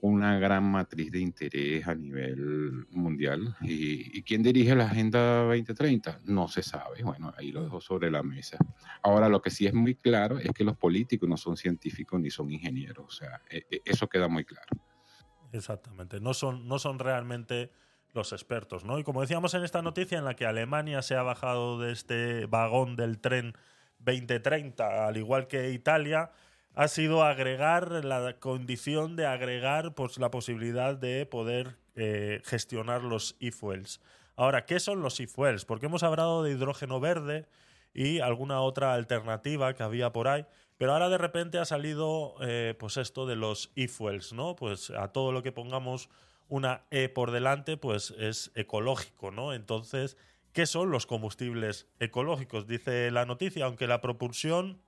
una 0.00 0.40
gran 0.40 0.64
matriz 0.64 1.12
de 1.12 1.20
interés 1.20 1.86
a 1.86 1.94
nivel 1.94 2.84
mundial. 2.90 3.54
¿Y, 3.60 4.18
y 4.18 4.22
quién 4.22 4.42
dirige 4.42 4.74
la 4.74 4.86
Agenda 4.86 5.44
2030? 5.44 6.22
No 6.24 6.48
se 6.48 6.64
sabe. 6.64 7.04
Bueno, 7.04 7.32
ahí 7.36 7.52
lo 7.52 7.62
dejo 7.62 7.80
sobre 7.80 8.10
la 8.10 8.24
mesa. 8.24 8.58
Ahora, 9.04 9.28
lo 9.28 9.40
que 9.40 9.50
sí 9.50 9.66
es 9.66 9.72
muy 9.72 9.94
claro 9.94 10.40
es 10.40 10.50
que 10.50 10.64
los 10.64 10.76
políticos 10.76 11.28
no 11.28 11.36
son 11.36 11.56
científicos 11.56 12.20
ni 12.20 12.30
son 12.30 12.50
ingenieros. 12.50 13.06
O 13.06 13.10
sea, 13.10 13.40
e- 13.48 13.64
e- 13.70 13.82
eso 13.84 14.08
queda 14.08 14.26
muy 14.26 14.44
claro. 14.44 14.66
Exactamente. 15.52 16.20
No 16.20 16.34
son, 16.34 16.66
no 16.66 16.80
son 16.80 16.98
realmente 16.98 17.70
los 18.14 18.32
expertos, 18.32 18.84
¿no? 18.84 18.98
Y 18.98 19.04
como 19.04 19.20
decíamos 19.20 19.54
en 19.54 19.62
esta 19.62 19.80
noticia 19.80 20.18
en 20.18 20.24
la 20.24 20.34
que 20.34 20.44
Alemania 20.44 21.02
se 21.02 21.14
ha 21.14 21.22
bajado 21.22 21.78
de 21.78 21.92
este 21.92 22.46
vagón 22.46 22.96
del 22.96 23.20
tren 23.20 23.54
2030, 24.00 25.06
al 25.06 25.16
igual 25.16 25.46
que 25.46 25.70
Italia, 25.70 26.32
ha 26.74 26.88
sido 26.88 27.22
agregar 27.22 28.04
la 28.04 28.38
condición 28.38 29.16
de 29.16 29.26
agregar 29.26 29.94
pues, 29.94 30.18
la 30.18 30.30
posibilidad 30.30 30.96
de 30.96 31.26
poder 31.26 31.76
eh, 31.94 32.40
gestionar 32.44 33.02
los 33.02 33.36
e-fuels. 33.40 34.00
Ahora, 34.36 34.64
¿qué 34.64 34.80
son 34.80 35.00
los 35.00 35.20
e-fuels? 35.20 35.64
Porque 35.64 35.86
hemos 35.86 36.02
hablado 36.02 36.42
de 36.42 36.50
hidrógeno 36.50 36.98
verde 36.98 37.46
y 37.94 38.18
alguna 38.18 38.60
otra 38.60 38.94
alternativa 38.94 39.74
que 39.74 39.84
había 39.84 40.12
por 40.12 40.26
ahí, 40.26 40.44
pero 40.76 40.92
ahora 40.92 41.08
de 41.08 41.18
repente 41.18 41.58
ha 41.58 41.64
salido 41.64 42.34
eh, 42.40 42.74
pues 42.78 42.96
esto 42.96 43.26
de 43.26 43.36
los 43.36 43.70
e-fuels, 43.76 44.32
¿no? 44.32 44.56
Pues 44.56 44.90
a 44.90 45.12
todo 45.12 45.30
lo 45.30 45.44
que 45.44 45.52
pongamos 45.52 46.08
una 46.48 46.82
E 46.90 47.08
por 47.08 47.30
delante, 47.30 47.76
pues 47.76 48.12
es 48.18 48.50
ecológico, 48.56 49.30
¿no? 49.30 49.54
Entonces, 49.54 50.16
¿qué 50.52 50.66
son 50.66 50.90
los 50.90 51.06
combustibles 51.06 51.86
ecológicos? 52.00 52.66
Dice 52.66 53.12
la 53.12 53.24
noticia, 53.24 53.66
aunque 53.66 53.86
la 53.86 54.00
propulsión 54.00 54.80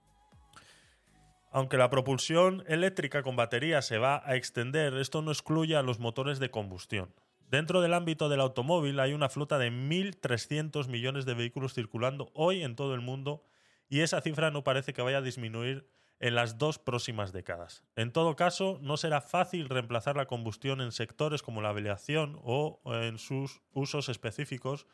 aunque 1.56 1.78
la 1.78 1.88
propulsión 1.88 2.64
eléctrica 2.68 3.22
con 3.22 3.34
batería 3.34 3.80
se 3.80 3.96
va 3.96 4.20
a 4.26 4.36
extender, 4.36 4.92
esto 4.92 5.22
no 5.22 5.30
excluye 5.30 5.74
a 5.74 5.80
los 5.80 5.98
motores 5.98 6.38
de 6.38 6.50
combustión. 6.50 7.14
Dentro 7.48 7.80
del 7.80 7.94
ámbito 7.94 8.28
del 8.28 8.42
automóvil 8.42 9.00
hay 9.00 9.14
una 9.14 9.30
flota 9.30 9.56
de 9.56 9.70
1.300 9.70 10.86
millones 10.88 11.24
de 11.24 11.32
vehículos 11.32 11.72
circulando 11.72 12.30
hoy 12.34 12.62
en 12.62 12.76
todo 12.76 12.94
el 12.94 13.00
mundo 13.00 13.42
y 13.88 14.00
esa 14.00 14.20
cifra 14.20 14.50
no 14.50 14.64
parece 14.64 14.92
que 14.92 15.00
vaya 15.00 15.16
a 15.16 15.22
disminuir 15.22 15.88
en 16.20 16.34
las 16.34 16.58
dos 16.58 16.78
próximas 16.78 17.32
décadas. 17.32 17.84
En 17.96 18.12
todo 18.12 18.36
caso, 18.36 18.78
no 18.82 18.98
será 18.98 19.22
fácil 19.22 19.70
reemplazar 19.70 20.14
la 20.14 20.26
combustión 20.26 20.82
en 20.82 20.92
sectores 20.92 21.42
como 21.42 21.62
la 21.62 21.70
aviación 21.70 22.38
o 22.42 22.82
en 22.84 23.16
sus 23.16 23.62
usos 23.72 24.10
específicos 24.10 24.86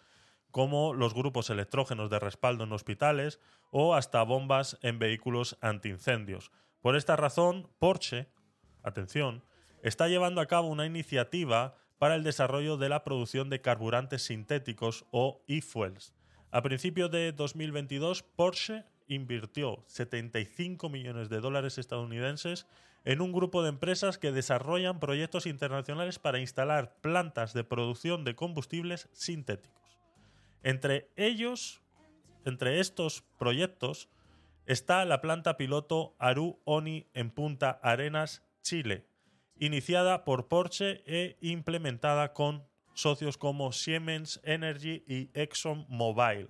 como 0.52 0.94
los 0.94 1.14
grupos 1.14 1.50
electrógenos 1.50 2.10
de 2.10 2.20
respaldo 2.20 2.64
en 2.64 2.72
hospitales 2.72 3.40
o 3.70 3.94
hasta 3.94 4.22
bombas 4.22 4.78
en 4.82 5.00
vehículos 5.00 5.58
antiincendios. 5.60 6.52
Por 6.80 6.94
esta 6.94 7.16
razón, 7.16 7.68
Porsche, 7.78 8.28
atención, 8.82 9.42
está 9.82 10.08
llevando 10.08 10.40
a 10.40 10.46
cabo 10.46 10.68
una 10.68 10.86
iniciativa 10.86 11.74
para 11.98 12.14
el 12.14 12.22
desarrollo 12.22 12.76
de 12.76 12.88
la 12.88 13.02
producción 13.02 13.48
de 13.50 13.60
carburantes 13.60 14.22
sintéticos 14.22 15.06
o 15.10 15.42
e-fuels. 15.48 16.14
A 16.50 16.62
principios 16.62 17.10
de 17.10 17.32
2022, 17.32 18.22
Porsche 18.22 18.84
invirtió 19.08 19.84
75 19.86 20.88
millones 20.88 21.28
de 21.28 21.40
dólares 21.40 21.78
estadounidenses 21.78 22.66
en 23.04 23.20
un 23.20 23.32
grupo 23.32 23.62
de 23.62 23.70
empresas 23.70 24.18
que 24.18 24.32
desarrollan 24.32 25.00
proyectos 25.00 25.46
internacionales 25.46 26.18
para 26.18 26.40
instalar 26.40 26.96
plantas 27.00 27.52
de 27.52 27.64
producción 27.64 28.24
de 28.24 28.34
combustibles 28.34 29.08
sintéticos. 29.12 29.81
Entre 30.62 31.10
ellos, 31.16 31.82
entre 32.44 32.80
estos 32.80 33.22
proyectos, 33.38 34.08
está 34.66 35.04
la 35.04 35.20
planta 35.20 35.56
piloto 35.56 36.14
Aru 36.18 36.60
Oni 36.64 37.08
en 37.14 37.30
Punta 37.30 37.80
Arenas, 37.82 38.42
Chile, 38.62 39.06
iniciada 39.58 40.24
por 40.24 40.48
Porsche 40.48 41.02
e 41.06 41.36
implementada 41.40 42.32
con 42.32 42.64
socios 42.94 43.38
como 43.38 43.72
Siemens 43.72 44.40
Energy 44.44 45.02
y 45.06 45.30
ExxonMobil. 45.34 46.48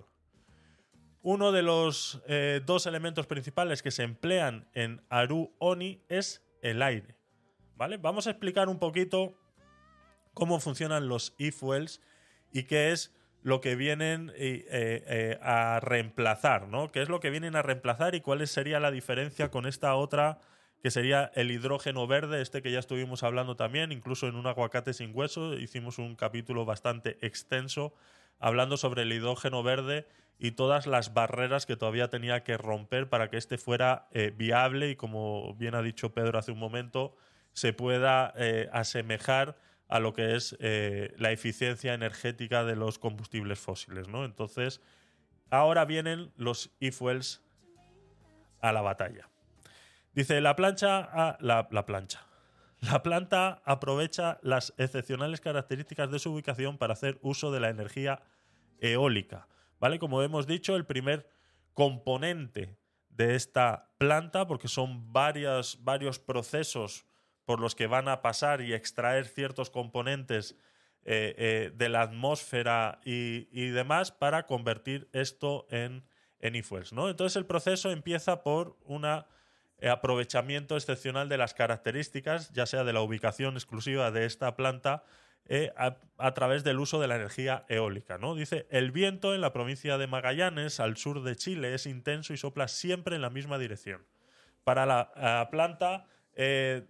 Uno 1.21 1.51
de 1.51 1.63
los 1.63 2.21
eh, 2.27 2.61
dos 2.65 2.85
elementos 2.85 3.27
principales 3.27 3.81
que 3.81 3.91
se 3.91 4.03
emplean 4.03 4.67
en 4.73 5.01
Aru 5.09 5.55
Oni 5.57 6.01
es 6.09 6.45
el 6.61 6.81
aire. 6.81 7.15
¿Vale? 7.75 7.97
Vamos 7.97 8.27
a 8.27 8.31
explicar 8.31 8.67
un 8.67 8.77
poquito 8.77 9.33
cómo 10.33 10.59
funcionan 10.59 11.07
los 11.07 11.33
e-fuels 11.39 12.01
y 12.51 12.63
qué 12.63 12.91
es 12.91 13.15
lo 13.43 13.59
que 13.59 13.75
vienen 13.75 14.31
eh, 14.35 14.65
eh, 14.69 15.39
a 15.41 15.81
reemplazar, 15.81 16.69
¿no? 16.69 16.91
¿Qué 16.91 17.01
es 17.01 17.09
lo 17.09 17.19
que 17.19 17.29
vienen 17.29 17.57
a 17.57 17.61
reemplazar 17.61 18.15
y 18.15 18.21
cuál 18.21 18.47
sería 18.47 18.79
la 18.79 18.89
diferencia 18.89 19.51
con 19.51 19.65
esta 19.65 19.95
otra 19.95 20.39
que 20.81 20.91
sería 20.91 21.31
el 21.35 21.51
hidrógeno 21.51 22.07
verde, 22.07 22.41
este 22.41 22.61
que 22.61 22.71
ya 22.71 22.79
estuvimos 22.79 23.21
hablando 23.23 23.55
también, 23.55 23.91
incluso 23.91 24.27
en 24.27 24.35
un 24.35 24.47
aguacate 24.47 24.93
sin 24.93 25.11
hueso, 25.13 25.53
hicimos 25.55 25.97
un 25.97 26.15
capítulo 26.15 26.65
bastante 26.65 27.17
extenso 27.21 27.93
hablando 28.39 28.75
sobre 28.75 29.03
el 29.03 29.11
hidrógeno 29.13 29.61
verde 29.61 30.07
y 30.39 30.51
todas 30.51 30.87
las 30.87 31.13
barreras 31.13 31.65
que 31.65 31.75
todavía 31.75 32.09
tenía 32.09 32.43
que 32.43 32.57
romper 32.57 33.07
para 33.07 33.29
que 33.29 33.37
este 33.37 33.57
fuera 33.57 34.07
eh, 34.11 34.33
viable 34.35 34.89
y 34.89 34.95
como 34.95 35.53
bien 35.55 35.75
ha 35.75 35.81
dicho 35.81 36.13
Pedro 36.13 36.39
hace 36.39 36.51
un 36.51 36.59
momento, 36.59 37.15
se 37.53 37.71
pueda 37.71 38.33
asemejar 38.71 39.57
a 39.93 39.99
lo 39.99 40.11
que 40.11 40.35
es 40.35 40.57
eh, 40.59 41.13
la 41.19 41.31
eficiencia 41.31 41.93
energética 41.93 42.63
de 42.63 42.75
los 42.75 42.97
combustibles 42.97 43.59
fósiles, 43.59 44.07
¿no? 44.07 44.25
Entonces, 44.25 44.81
ahora 45.51 45.85
vienen 45.85 46.31
los 46.35 46.71
e-fuels 46.79 47.43
a 48.59 48.71
la 48.71 48.81
batalla. 48.81 49.29
Dice, 50.15 50.41
la 50.41 50.55
plancha, 50.55 50.97
a, 50.97 51.37
la, 51.41 51.67
la 51.69 51.85
plancha. 51.85 52.25
La 52.81 53.03
planta 53.03 53.61
aprovecha 53.65 54.39
las 54.41 54.73
excepcionales 54.79 55.41
características 55.41 56.09
de 56.09 56.17
su 56.17 56.33
ubicación 56.33 56.79
para 56.79 56.93
hacer 56.93 57.19
uso 57.21 57.51
de 57.51 57.59
la 57.59 57.69
energía 57.69 58.23
eólica. 58.79 59.47
¿Vale? 59.79 59.99
Como 59.99 60.23
hemos 60.23 60.47
dicho, 60.47 60.75
el 60.75 60.87
primer 60.87 61.29
componente 61.75 62.79
de 63.09 63.35
esta 63.35 63.91
planta, 63.99 64.47
porque 64.47 64.67
son 64.67 65.13
varios 65.13 65.77
procesos 66.25 67.05
por 67.45 67.59
los 67.59 67.75
que 67.75 67.87
van 67.87 68.07
a 68.07 68.21
pasar 68.21 68.61
y 68.61 68.73
extraer 68.73 69.25
ciertos 69.25 69.69
componentes 69.69 70.55
eh, 71.05 71.35
eh, 71.37 71.71
de 71.75 71.89
la 71.89 72.01
atmósfera 72.01 72.99
y, 73.03 73.69
demás 73.71 74.11
para 74.11 74.45
convertir 74.45 75.09
esto 75.11 75.67
en, 75.69 76.05
en 76.39 76.55
e-fuels, 76.55 76.93
¿no? 76.93 77.09
Entonces 77.09 77.35
el 77.35 77.45
proceso 77.45 77.91
empieza 77.91 78.43
por 78.43 78.77
un 78.85 79.05
aprovechamiento 79.05 80.77
excepcional 80.77 81.27
de 81.27 81.37
las 81.37 81.53
características, 81.53 82.51
ya 82.53 82.65
sea 82.65 82.83
de 82.83 82.93
la 82.93 83.01
ubicación 83.01 83.55
exclusiva 83.55 84.11
de 84.11 84.25
esta 84.25 84.55
planta, 84.55 85.03
eh, 85.45 85.73
a, 85.75 86.33
través 86.33 86.63
del 86.63 86.79
uso 86.79 87.01
de 87.01 87.07
la 87.07 87.17
energía 87.17 87.65
eólica. 87.67 88.17
¿no? 88.17 88.33
Dice, 88.33 88.65
el 88.69 88.91
viento 88.91 89.35
en 89.35 89.41
la 89.41 89.51
provincia 89.51 89.97
de 89.97 90.07
Magallanes, 90.07 90.79
al 90.79 90.95
sur 90.95 91.21
de 91.21 91.35
Chile, 91.35 91.73
es 91.73 91.85
intenso 91.85 92.33
y 92.33 92.37
sopla 92.37 92.69
siempre 92.69 93.17
en 93.17 93.21
la 93.21 93.29
misma 93.29 93.57
dirección. 93.57 94.05
Para 94.63 94.85
la, 94.85 95.11
la 95.17 95.49
planta, 95.51 96.05
eh, 96.35 96.87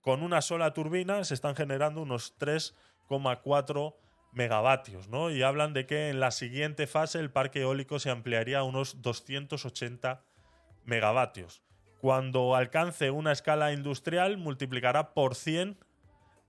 con 0.00 0.22
una 0.22 0.40
sola 0.40 0.72
turbina 0.72 1.24
se 1.24 1.34
están 1.34 1.54
generando 1.54 2.02
unos 2.02 2.38
3,4 2.38 3.94
megavatios, 4.32 5.08
¿no? 5.08 5.30
Y 5.30 5.42
hablan 5.42 5.72
de 5.72 5.86
que 5.86 6.08
en 6.08 6.20
la 6.20 6.30
siguiente 6.30 6.86
fase 6.86 7.18
el 7.18 7.30
parque 7.30 7.62
eólico 7.62 7.98
se 7.98 8.10
ampliaría 8.10 8.60
a 8.60 8.62
unos 8.62 9.02
280 9.02 10.22
megavatios. 10.84 11.62
Cuando 12.00 12.54
alcance 12.54 13.10
una 13.10 13.32
escala 13.32 13.72
industrial, 13.72 14.38
multiplicará 14.38 15.12
por 15.12 15.34
100 15.34 15.78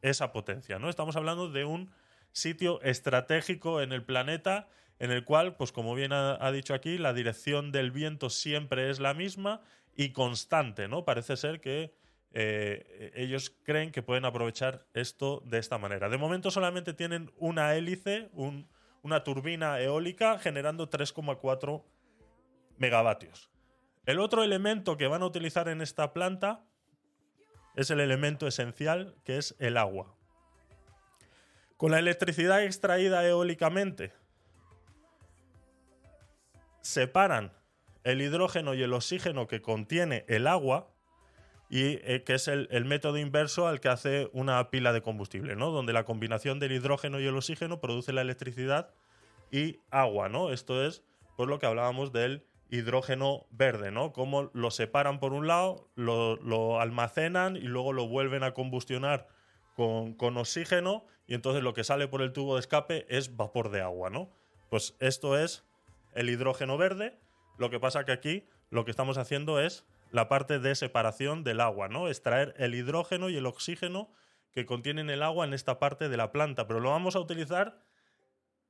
esa 0.01 0.31
potencia, 0.31 0.79
¿no? 0.79 0.89
Estamos 0.89 1.15
hablando 1.15 1.49
de 1.49 1.65
un 1.65 1.91
sitio 2.31 2.81
estratégico 2.81 3.81
en 3.81 3.91
el 3.91 4.03
planeta 4.03 4.67
en 4.99 5.11
el 5.11 5.25
cual, 5.25 5.55
pues 5.55 5.71
como 5.71 5.95
bien 5.95 6.13
ha, 6.13 6.37
ha, 6.45 6.51
dicho 6.51 6.73
aquí, 6.73 6.97
la 6.97 7.13
dirección 7.13 7.71
del 7.71 7.91
viento 7.91 8.29
siempre 8.29 8.89
es 8.89 8.99
la 8.99 9.13
misma 9.13 9.61
y 9.95 10.11
constante, 10.11 10.87
¿no? 10.87 11.05
Parece 11.05 11.35
ser 11.37 11.59
que 11.59 11.93
eh, 12.33 13.11
ellos 13.15 13.55
creen 13.63 13.91
que 13.91 14.01
pueden 14.01 14.25
aprovechar 14.25 14.85
esto 14.93 15.41
de 15.45 15.57
esta 15.57 15.77
manera. 15.77 16.09
De 16.09 16.17
momento 16.17 16.51
solamente 16.51 16.93
tienen 16.93 17.31
una 17.37 17.75
hélice, 17.75 18.29
un, 18.33 18.67
una 19.01 19.23
turbina 19.23 19.79
eólica 19.79 20.39
generando 20.39 20.89
3,4 20.89 21.83
megavatios. 22.77 23.49
El 24.05 24.19
otro 24.19 24.43
elemento 24.43 24.97
que 24.97 25.07
van 25.07 25.21
a 25.21 25.25
utilizar 25.25 25.67
en 25.67 25.81
esta 25.81 26.13
planta 26.13 26.63
es 27.75 27.91
el 27.91 27.99
elemento 27.99 28.47
esencial, 28.47 29.15
que 29.23 29.37
es 29.37 29.55
el 29.59 29.77
agua. 29.77 30.15
Con 31.77 31.91
la 31.91 31.99
electricidad 31.99 32.63
extraída 32.63 33.25
eólicamente, 33.25 34.13
separan 36.81 37.53
el 38.03 38.21
hidrógeno 38.21 38.73
y 38.73 38.81
el 38.83 38.93
oxígeno 38.93 39.47
que 39.47 39.61
contiene 39.61 40.25
el 40.27 40.47
agua, 40.47 40.91
y 41.71 42.01
eh, 42.03 42.23
que 42.25 42.33
es 42.33 42.49
el, 42.49 42.67
método 42.83 43.17
inverso 43.17 43.65
al 43.65 43.79
que 43.79 43.87
hace 43.87 44.29
una 44.33 44.69
pila 44.69 44.91
de 44.91 45.01
combustible, 45.01 45.55
¿no? 45.55 45.71
Donde 45.71 45.93
la 45.93 46.03
combinación 46.03 46.59
del 46.59 46.73
hidrógeno 46.73 47.21
y 47.21 47.25
el 47.25 47.37
oxígeno 47.37 47.79
produce 47.79 48.11
la 48.11 48.19
electricidad 48.19 48.93
y 49.51 49.79
agua, 49.89 50.27
¿no? 50.27 50.51
Esto 50.51 50.85
es 50.85 51.01
por 51.37 51.47
lo 51.47 51.59
que 51.59 51.67
hablábamos 51.67 52.11
del 52.11 52.45
hidrógeno 52.69 53.45
verde, 53.51 53.89
¿no? 53.89 54.11
Cómo 54.11 54.51
lo 54.53 54.69
separan 54.69 55.21
por 55.21 55.31
un 55.31 55.47
lado, 55.47 55.89
lo, 55.95 56.35
lo 56.35 56.81
almacenan 56.81 57.55
y 57.55 57.61
luego 57.61 57.93
lo 57.93 58.05
vuelven 58.05 58.43
a 58.43 58.53
combustionar 58.53 59.29
con, 59.73 60.13
con, 60.13 60.35
oxígeno 60.35 61.05
y 61.25 61.35
entonces 61.35 61.63
lo 61.63 61.73
que 61.73 61.85
sale 61.85 62.09
por 62.09 62.21
el 62.21 62.33
tubo 62.33 62.55
de 62.55 62.59
escape 62.59 63.05
es 63.07 63.37
vapor 63.37 63.71
de 63.71 63.79
agua, 63.79 64.09
¿no? 64.09 64.29
Pues 64.69 64.97
esto 64.99 65.39
es 65.39 65.63
el 66.15 66.29
hidrógeno 66.29 66.77
verde. 66.77 67.17
Lo 67.57 67.69
que 67.69 67.79
pasa 67.79 68.03
que 68.03 68.11
aquí 68.11 68.45
lo 68.69 68.83
que 68.83 68.91
estamos 68.91 69.17
haciendo 69.17 69.61
es 69.61 69.85
la 70.11 70.27
parte 70.27 70.59
de 70.59 70.75
separación 70.75 71.43
del 71.43 71.61
agua, 71.61 71.87
¿no? 71.87 72.07
Extraer 72.07 72.53
el 72.57 72.75
hidrógeno 72.75 73.29
y 73.29 73.37
el 73.37 73.45
oxígeno 73.45 74.11
que 74.51 74.65
contienen 74.65 75.09
el 75.09 75.23
agua 75.23 75.45
en 75.45 75.53
esta 75.53 75.79
parte 75.79 76.09
de 76.09 76.17
la 76.17 76.31
planta, 76.31 76.67
pero 76.67 76.79
lo 76.79 76.91
vamos 76.91 77.15
a 77.15 77.19
utilizar 77.19 77.79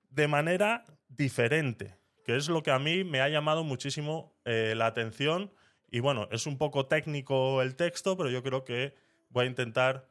de 0.10 0.28
manera 0.28 0.86
diferente, 1.10 1.98
que 2.24 2.36
es 2.36 2.48
lo 2.48 2.62
que 2.62 2.72
a 2.72 2.80
mí 2.80 3.04
me 3.04 3.22
ha 3.22 3.30
llamado 3.30 3.64
muchísimo 3.64 4.36
eh, 4.46 4.74
la 4.76 4.86
atención. 4.86 5.52
Y 5.89 6.00
bueno, 6.00 6.28
es 6.32 6.46
un 6.46 6.58
poco 6.58 6.86
técnico 6.86 7.62
el 7.62 7.76
texto, 7.76 8.16
pero 8.16 8.30
yo 8.30 8.44
creo 8.44 8.64
que 8.64 8.94
voy 9.30 9.46
a 9.46 9.50
intentar 9.50 10.08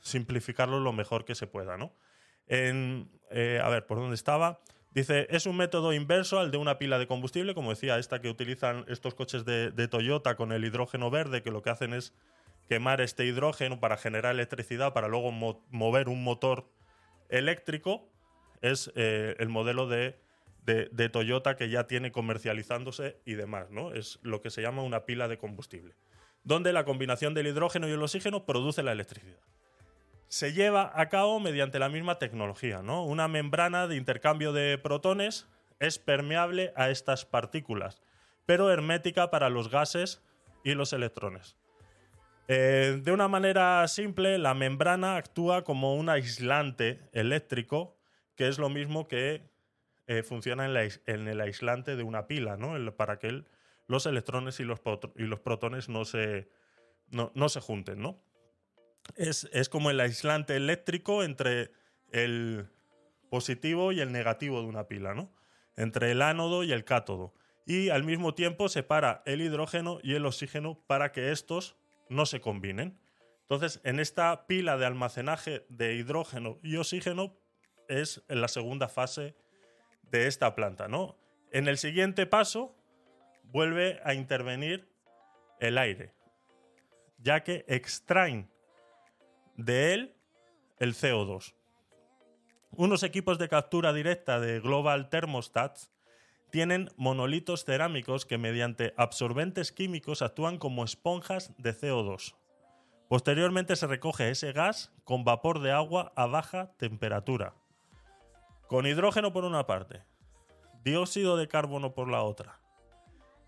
simplificarlo 0.00 0.80
lo 0.80 0.92
mejor 0.92 1.24
que 1.24 1.34
se 1.34 1.46
pueda, 1.46 1.76
¿no? 1.76 1.92
En, 2.46 3.10
eh, 3.30 3.60
a 3.62 3.68
ver, 3.68 3.86
¿por 3.86 3.98
dónde 3.98 4.14
estaba? 4.14 4.60
Dice, 4.92 5.28
es 5.30 5.46
un 5.46 5.56
método 5.56 5.92
inverso 5.92 6.40
al 6.40 6.50
de 6.50 6.58
una 6.58 6.78
pila 6.78 6.98
de 6.98 7.06
combustible, 7.06 7.54
como 7.54 7.70
decía, 7.70 7.98
esta 7.98 8.20
que 8.20 8.28
utilizan 8.28 8.84
estos 8.88 9.14
coches 9.14 9.44
de, 9.44 9.88
Toyota 9.88 10.34
con 10.34 10.50
el 10.50 10.64
hidrógeno 10.64 11.10
verde, 11.10 11.42
que 11.42 11.52
lo 11.52 11.62
que 11.62 11.70
hacen 11.70 11.94
es 11.94 12.12
quemar 12.68 13.00
este 13.00 13.24
hidrógeno 13.24 13.78
para 13.78 13.96
generar 13.96 14.34
electricidad, 14.34 14.92
para 14.92 15.06
luego 15.06 15.30
mo 15.30 15.64
mover 15.70 16.08
un 16.08 16.24
motor 16.24 16.68
eléctrico. 17.28 18.10
Es 18.62 18.92
eh, 18.96 19.36
el 19.38 19.48
modelo 19.48 19.86
de, 19.86 20.18
de, 20.64 20.88
de, 20.90 21.08
Toyota 21.08 21.56
que 21.56 21.70
ya 21.70 21.86
tiene 21.86 22.10
comercializándose 22.10 23.20
y 23.24 23.34
demás, 23.34 23.70
¿no? 23.70 23.94
Es 23.94 24.18
lo 24.22 24.42
que 24.42 24.50
se 24.50 24.60
llama 24.60 24.82
una 24.82 25.06
pila 25.06 25.28
de 25.28 25.38
combustible, 25.38 25.94
donde 26.42 26.72
la 26.72 26.84
combinación 26.84 27.32
del 27.32 27.46
hidrógeno 27.46 27.88
y 27.88 27.92
el 27.92 28.02
oxígeno 28.02 28.44
produce 28.44 28.82
la 28.82 28.92
electricidad 28.92 29.40
se 30.30 30.52
lleva 30.52 30.92
a 30.94 31.08
cabo 31.08 31.40
mediante 31.40 31.80
la 31.80 31.88
misma 31.88 32.18
tecnología. 32.18 32.82
¿no? 32.82 33.04
Una 33.04 33.26
membrana 33.26 33.88
de 33.88 33.96
intercambio 33.96 34.52
de 34.52 34.78
protones 34.78 35.48
es 35.80 35.98
permeable 35.98 36.72
a 36.76 36.88
estas 36.88 37.24
partículas, 37.24 38.00
pero 38.46 38.70
hermética 38.70 39.30
para 39.30 39.48
los 39.48 39.70
gases 39.70 40.22
y 40.62 40.74
los 40.74 40.92
electrones. 40.92 41.56
Eh, 42.46 43.00
de 43.02 43.12
una 43.12 43.26
manera 43.26 43.86
simple, 43.88 44.38
la 44.38 44.54
membrana 44.54 45.16
actúa 45.16 45.64
como 45.64 45.96
un 45.96 46.08
aislante 46.08 47.00
eléctrico, 47.12 47.98
que 48.36 48.46
es 48.46 48.58
lo 48.58 48.68
mismo 48.68 49.08
que 49.08 49.50
eh, 50.06 50.22
funciona 50.22 50.66
en, 50.66 51.28
el 51.28 51.40
aislante 51.40 51.96
de 51.96 52.02
una 52.04 52.28
pila, 52.28 52.56
¿no? 52.56 52.76
El, 52.76 52.92
para 52.92 53.18
que 53.18 53.44
los 53.88 54.06
electrones 54.06 54.60
y 54.60 54.64
los, 54.64 54.80
y 55.16 55.24
los 55.24 55.40
protones 55.40 55.88
no 55.88 56.04
se, 56.04 56.48
no, 57.08 57.32
no 57.34 57.48
se 57.48 57.60
junten. 57.60 58.00
¿no? 58.00 58.20
Es, 59.16 59.48
es 59.52 59.68
como 59.68 59.90
el 59.90 60.00
aislante 60.00 60.56
eléctrico 60.56 61.22
entre 61.22 61.70
el 62.10 62.68
positivo 63.30 63.92
y 63.92 64.00
el 64.00 64.12
negativo 64.12 64.60
de 64.60 64.68
una 64.68 64.88
pila, 64.88 65.14
¿no? 65.14 65.32
Entre 65.76 66.10
el 66.10 66.22
ánodo 66.22 66.64
y 66.64 66.72
el 66.72 66.84
cátodo. 66.84 67.32
Y 67.66 67.90
al 67.90 68.04
mismo 68.04 68.34
tiempo 68.34 68.68
separa 68.68 69.22
el 69.26 69.40
hidrógeno 69.40 69.98
y 70.02 70.14
el 70.14 70.26
oxígeno 70.26 70.82
para 70.86 71.12
que 71.12 71.30
estos 71.30 71.76
no 72.08 72.26
se 72.26 72.40
combinen. 72.40 72.98
Entonces, 73.42 73.80
en 73.84 74.00
esta 74.00 74.46
pila 74.46 74.76
de 74.76 74.86
almacenaje 74.86 75.64
de 75.68 75.94
hidrógeno 75.94 76.58
y 76.62 76.76
oxígeno 76.76 77.36
es 77.88 78.22
la 78.28 78.48
segunda 78.48 78.88
fase 78.88 79.34
de 80.02 80.26
esta 80.26 80.54
planta, 80.54 80.88
¿no? 80.88 81.16
En 81.52 81.68
el 81.68 81.78
siguiente 81.78 82.26
paso 82.26 82.76
vuelve 83.44 84.00
a 84.04 84.14
intervenir 84.14 84.88
el 85.58 85.78
aire, 85.78 86.14
ya 87.18 87.42
que 87.42 87.64
extraen 87.68 88.50
de 89.64 89.94
él 89.94 90.14
el 90.78 90.94
CO2. 90.94 91.54
Unos 92.72 93.02
equipos 93.02 93.38
de 93.38 93.48
captura 93.48 93.92
directa 93.92 94.40
de 94.40 94.60
Global 94.60 95.08
Thermostats 95.08 95.90
tienen 96.50 96.90
monolitos 96.96 97.64
cerámicos 97.64 98.26
que 98.26 98.38
mediante 98.38 98.94
absorbentes 98.96 99.72
químicos 99.72 100.22
actúan 100.22 100.58
como 100.58 100.84
esponjas 100.84 101.52
de 101.58 101.74
CO2. 101.74 102.34
Posteriormente 103.08 103.76
se 103.76 103.86
recoge 103.86 104.30
ese 104.30 104.52
gas 104.52 104.92
con 105.04 105.24
vapor 105.24 105.60
de 105.60 105.72
agua 105.72 106.12
a 106.16 106.26
baja 106.26 106.72
temperatura. 106.76 107.54
Con 108.68 108.86
hidrógeno 108.86 109.32
por 109.32 109.44
una 109.44 109.66
parte, 109.66 110.04
dióxido 110.84 111.36
de 111.36 111.48
carbono 111.48 111.92
por 111.92 112.08
la 112.08 112.22
otra. 112.22 112.60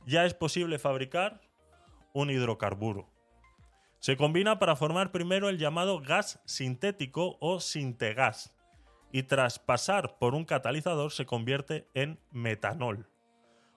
Ya 0.04 0.24
es 0.24 0.34
posible 0.34 0.78
fabricar 0.80 1.40
un 2.12 2.30
hidrocarburo. 2.30 3.08
Se 4.03 4.16
combina 4.16 4.59
para 4.59 4.74
formar 4.74 5.12
primero 5.12 5.48
el 5.48 5.59
llamado 5.59 6.00
gas 6.00 6.40
sintético 6.44 7.36
o 7.38 7.61
sintegas 7.61 8.53
y 9.12 9.22
tras 9.22 9.61
pasar 9.61 10.18
por 10.18 10.34
un 10.34 10.44
catalizador 10.44 11.12
se 11.12 11.24
convierte 11.24 11.86
en 11.94 12.18
metanol 12.32 13.09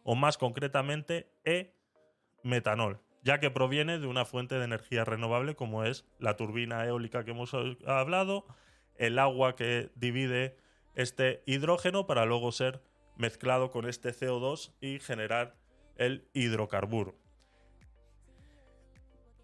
o 0.04 0.16
más 0.16 0.40
concretamente 0.40 1.32
e-metanol, 1.44 3.02
ya 3.22 3.40
que 3.40 3.52
proviene 3.52 4.00
de 4.00 4.08
una 4.08 4.26
fuente 4.26 4.56
de 4.56 4.66
energía 4.66 5.06
renovable 5.06 5.56
como 5.56 5.84
es 5.84 6.08
la 6.18 6.36
turbina 6.36 6.84
eólica 6.88 7.24
que 7.24 7.30
hemos 7.30 7.54
hablado, 7.86 8.48
el 8.96 9.20
agua 9.20 9.56
que 9.56 9.92
divide 9.94 10.58
este 10.96 11.44
hidrógeno 11.46 12.08
para 12.08 12.26
luego 12.26 12.52
ser 12.52 12.82
mezclado 13.16 13.70
con 13.70 13.88
este 13.88 14.10
CO2 14.10 14.74
y 14.82 15.00
generar 15.02 15.56
el 15.98 16.28
hidrocarburo. 16.34 17.25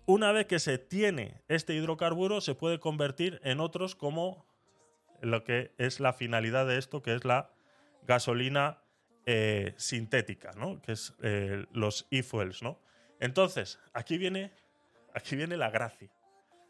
Una 0.05 0.31
vez 0.31 0.47
que 0.47 0.59
se 0.59 0.77
tiene 0.77 1.41
este 1.47 1.73
hidrocarburo, 1.73 2.41
se 2.41 2.55
puede 2.55 2.79
convertir 2.79 3.39
en 3.43 3.59
otros 3.59 3.95
como 3.95 4.45
lo 5.21 5.43
que 5.43 5.73
es 5.77 5.99
la 5.99 6.13
finalidad 6.13 6.65
de 6.65 6.77
esto, 6.77 7.01
que 7.01 7.13
es 7.13 7.23
la 7.23 7.51
gasolina 8.07 8.81
eh, 9.25 9.73
sintética, 9.77 10.51
¿no? 10.53 10.81
que 10.81 10.93
es 10.93 11.13
eh, 11.21 11.65
los 11.71 12.07
e-fuels. 12.09 12.63
¿no? 12.63 12.79
Entonces, 13.19 13.79
aquí 13.93 14.17
viene, 14.17 14.51
aquí 15.13 15.35
viene 15.35 15.57
la 15.57 15.69
gracia. 15.69 16.11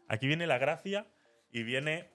Aquí 0.08 0.26
viene 0.26 0.46
la 0.46 0.58
gracia 0.58 1.06
y 1.50 1.62
viene 1.62 2.10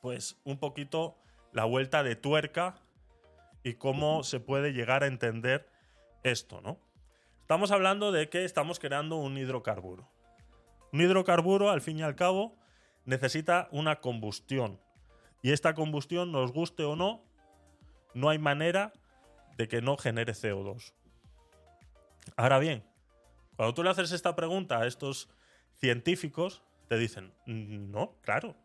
pues 0.00 0.40
un 0.44 0.58
poquito 0.58 1.16
la 1.52 1.64
vuelta 1.64 2.02
de 2.02 2.16
tuerca 2.16 2.74
y 3.62 3.74
cómo 3.74 4.24
se 4.24 4.40
puede 4.40 4.72
llegar 4.72 5.04
a 5.04 5.06
entender 5.06 5.68
esto, 6.24 6.60
¿no? 6.60 6.80
Estamos 7.52 7.70
hablando 7.70 8.12
de 8.12 8.30
que 8.30 8.46
estamos 8.46 8.78
creando 8.78 9.16
un 9.16 9.36
hidrocarburo. 9.36 10.08
Un 10.90 11.02
hidrocarburo, 11.02 11.68
al 11.68 11.82
fin 11.82 11.98
y 11.98 12.02
al 12.02 12.16
cabo, 12.16 12.56
necesita 13.04 13.68
una 13.72 14.00
combustión. 14.00 14.80
Y 15.42 15.52
esta 15.52 15.74
combustión, 15.74 16.32
nos 16.32 16.50
guste 16.50 16.84
o 16.84 16.96
no, 16.96 17.22
no 18.14 18.30
hay 18.30 18.38
manera 18.38 18.94
de 19.58 19.68
que 19.68 19.82
no 19.82 19.98
genere 19.98 20.32
CO2. 20.32 20.94
Ahora 22.36 22.58
bien, 22.58 22.86
cuando 23.56 23.74
tú 23.74 23.82
le 23.82 23.90
haces 23.90 24.12
esta 24.12 24.34
pregunta 24.34 24.78
a 24.78 24.86
estos 24.86 25.28
científicos, 25.76 26.62
te 26.88 26.96
dicen, 26.96 27.34
no, 27.44 28.16
claro. 28.22 28.56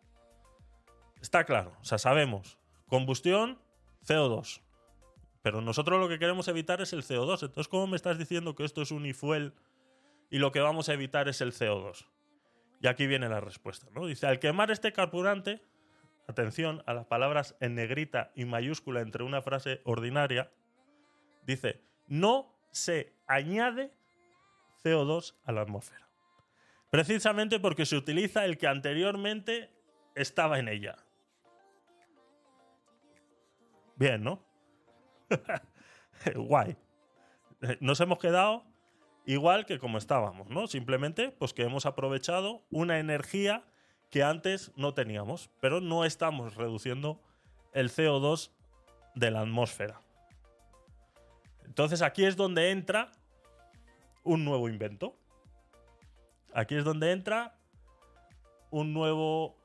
Está 1.21 1.43
claro, 1.43 1.75
o 1.81 1.83
sea, 1.83 1.97
sabemos. 1.97 2.57
Combustión, 2.87 3.59
CO2. 4.07 4.61
Pero 5.47 5.61
nosotros 5.61 5.97
lo 5.97 6.09
que 6.09 6.19
queremos 6.19 6.49
evitar 6.49 6.81
es 6.81 6.91
el 6.91 7.03
CO2. 7.03 7.41
Entonces, 7.43 7.69
¿cómo 7.69 7.87
me 7.87 7.95
estás 7.95 8.17
diciendo 8.17 8.53
que 8.53 8.65
esto 8.65 8.81
es 8.81 8.91
un 8.91 9.05
ifuel 9.05 9.53
y 10.29 10.39
lo 10.39 10.51
que 10.51 10.59
vamos 10.59 10.89
a 10.89 10.93
evitar 10.93 11.29
es 11.29 11.39
el 11.39 11.53
CO2? 11.53 12.05
Y 12.81 12.87
aquí 12.87 13.07
viene 13.07 13.29
la 13.29 13.39
respuesta, 13.39 13.87
¿no? 13.95 14.07
Dice, 14.07 14.27
al 14.27 14.39
quemar 14.39 14.71
este 14.71 14.91
carburante, 14.91 15.61
atención 16.27 16.83
a 16.85 16.93
las 16.93 17.05
palabras 17.05 17.55
en 17.61 17.75
negrita 17.75 18.33
y 18.35 18.43
mayúscula 18.43 18.99
entre 18.99 19.23
una 19.23 19.41
frase 19.41 19.79
ordinaria, 19.85 20.51
dice, 21.43 21.81
no 22.07 22.53
se 22.71 23.13
añade 23.25 23.93
CO2 24.83 25.33
a 25.45 25.53
la 25.53 25.61
atmósfera. 25.61 26.09
Precisamente 26.89 27.61
porque 27.61 27.85
se 27.85 27.95
utiliza 27.95 28.43
el 28.43 28.57
que 28.57 28.67
anteriormente 28.67 29.71
estaba 30.13 30.59
en 30.59 30.67
ella. 30.67 30.97
Bien, 33.95 34.21
¿no? 34.21 34.46
Guay. 36.35 36.75
Nos 37.79 37.99
hemos 38.01 38.19
quedado 38.19 38.63
igual 39.25 39.65
que 39.65 39.79
como 39.79 39.97
estábamos, 39.97 40.49
¿no? 40.49 40.67
Simplemente 40.67 41.31
pues 41.31 41.53
que 41.53 41.63
hemos 41.63 41.85
aprovechado 41.85 42.63
una 42.71 42.99
energía 42.99 43.63
que 44.09 44.23
antes 44.23 44.71
no 44.75 44.93
teníamos, 44.93 45.49
pero 45.59 45.81
no 45.81 46.05
estamos 46.05 46.55
reduciendo 46.55 47.21
el 47.73 47.89
CO2 47.89 48.51
de 49.15 49.31
la 49.31 49.41
atmósfera. 49.41 50.01
Entonces 51.65 52.01
aquí 52.01 52.25
es 52.25 52.35
donde 52.35 52.71
entra 52.71 53.11
un 54.23 54.45
nuevo 54.45 54.69
invento. 54.69 55.17
Aquí 56.53 56.75
es 56.75 56.83
donde 56.83 57.11
entra 57.11 57.55
un 58.71 58.93
nuevo 58.93 59.57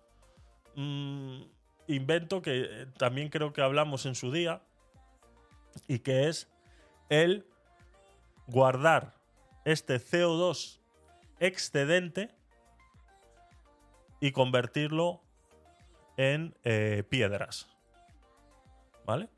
mm, 0.74 1.42
invento 1.86 2.42
que 2.42 2.62
eh, 2.62 2.86
también 2.98 3.28
creo 3.28 3.52
que 3.52 3.62
hablamos 3.62 4.06
en 4.06 4.14
su 4.14 4.30
día 4.32 4.62
y 5.89 6.01
que 6.01 6.29
es 6.29 6.51
el 7.09 7.47
guardar 8.47 9.14
este 9.64 9.97
CO2 9.97 10.81
excedente 11.41 12.31
y 14.20 14.33
convertirlo 14.33 15.20
en 16.16 16.55
eh, 16.64 17.05
piedras. 17.09 17.68
¿Vale? 19.05 19.29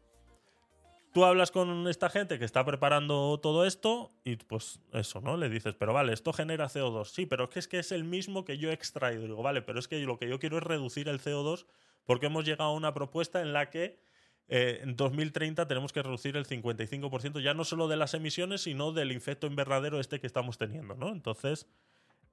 Tú 1.14 1.24
hablas 1.24 1.52
con 1.52 1.86
esta 1.86 2.10
gente 2.10 2.40
que 2.40 2.44
está 2.44 2.64
preparando 2.64 3.38
todo 3.38 3.64
esto 3.64 4.10
y 4.24 4.34
pues 4.34 4.80
eso, 4.92 5.20
¿no? 5.20 5.36
Le 5.36 5.48
dices, 5.48 5.74
pero 5.78 5.92
vale, 5.92 6.12
esto 6.12 6.32
genera 6.32 6.66
CO2. 6.66 7.04
Sí, 7.04 7.24
pero 7.24 7.44
es 7.44 7.50
que 7.50 7.58
es, 7.60 7.68
que 7.68 7.78
es 7.78 7.92
el 7.92 8.02
mismo 8.02 8.44
que 8.44 8.58
yo 8.58 8.70
he 8.70 8.72
extraído. 8.72 9.22
Digo, 9.22 9.40
vale, 9.40 9.62
pero 9.62 9.78
es 9.78 9.86
que 9.86 9.98
lo 10.00 10.18
que 10.18 10.28
yo 10.28 10.40
quiero 10.40 10.58
es 10.58 10.64
reducir 10.64 11.08
el 11.08 11.20
CO2 11.20 11.66
porque 12.04 12.26
hemos 12.26 12.44
llegado 12.44 12.70
a 12.70 12.74
una 12.74 12.92
propuesta 12.94 13.40
en 13.40 13.52
la 13.52 13.70
que 13.70 14.00
eh, 14.48 14.80
en 14.82 14.96
2030 14.96 15.66
tenemos 15.66 15.92
que 15.92 16.02
reducir 16.02 16.36
el 16.36 16.46
55% 16.46 17.40
ya 17.40 17.54
no 17.54 17.64
solo 17.64 17.88
de 17.88 17.96
las 17.96 18.14
emisiones, 18.14 18.62
sino 18.62 18.92
del 18.92 19.10
efecto 19.10 19.46
invernadero 19.46 20.00
este 20.00 20.20
que 20.20 20.26
estamos 20.26 20.58
teniendo, 20.58 20.94
¿no? 20.94 21.10
Entonces, 21.10 21.66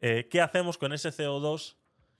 eh, 0.01 0.28
¿qué 0.30 0.41
hacemos 0.41 0.78
con 0.78 0.91
ese 0.93 1.09
CO2 1.09 1.78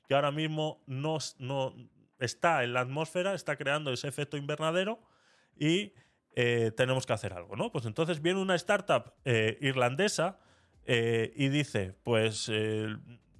que 0.08 0.16
ahora 0.16 0.32
mismo 0.32 0.82
no, 0.88 1.18
no 1.40 1.76
está 2.20 2.64
en 2.64 2.74
la 2.74 2.82
atmósfera, 2.82 3.34
está 3.34 3.58
creando 3.58 3.92
ese 3.92 4.08
efecto 4.08 4.38
invernadero 4.38 5.00
y 5.58 5.94
eh, 6.36 6.72
tenemos 6.76 7.06
que 7.06 7.14
hacer 7.14 7.34
algo, 7.34 7.56
¿no? 7.56 7.72
Pues 7.72 7.86
entonces 7.86 8.22
viene 8.22 8.40
una 8.40 8.56
startup 8.56 9.14
irlandesa 9.26 10.40
y 10.86 11.50
dice, 11.50 11.96
pues 12.04 12.50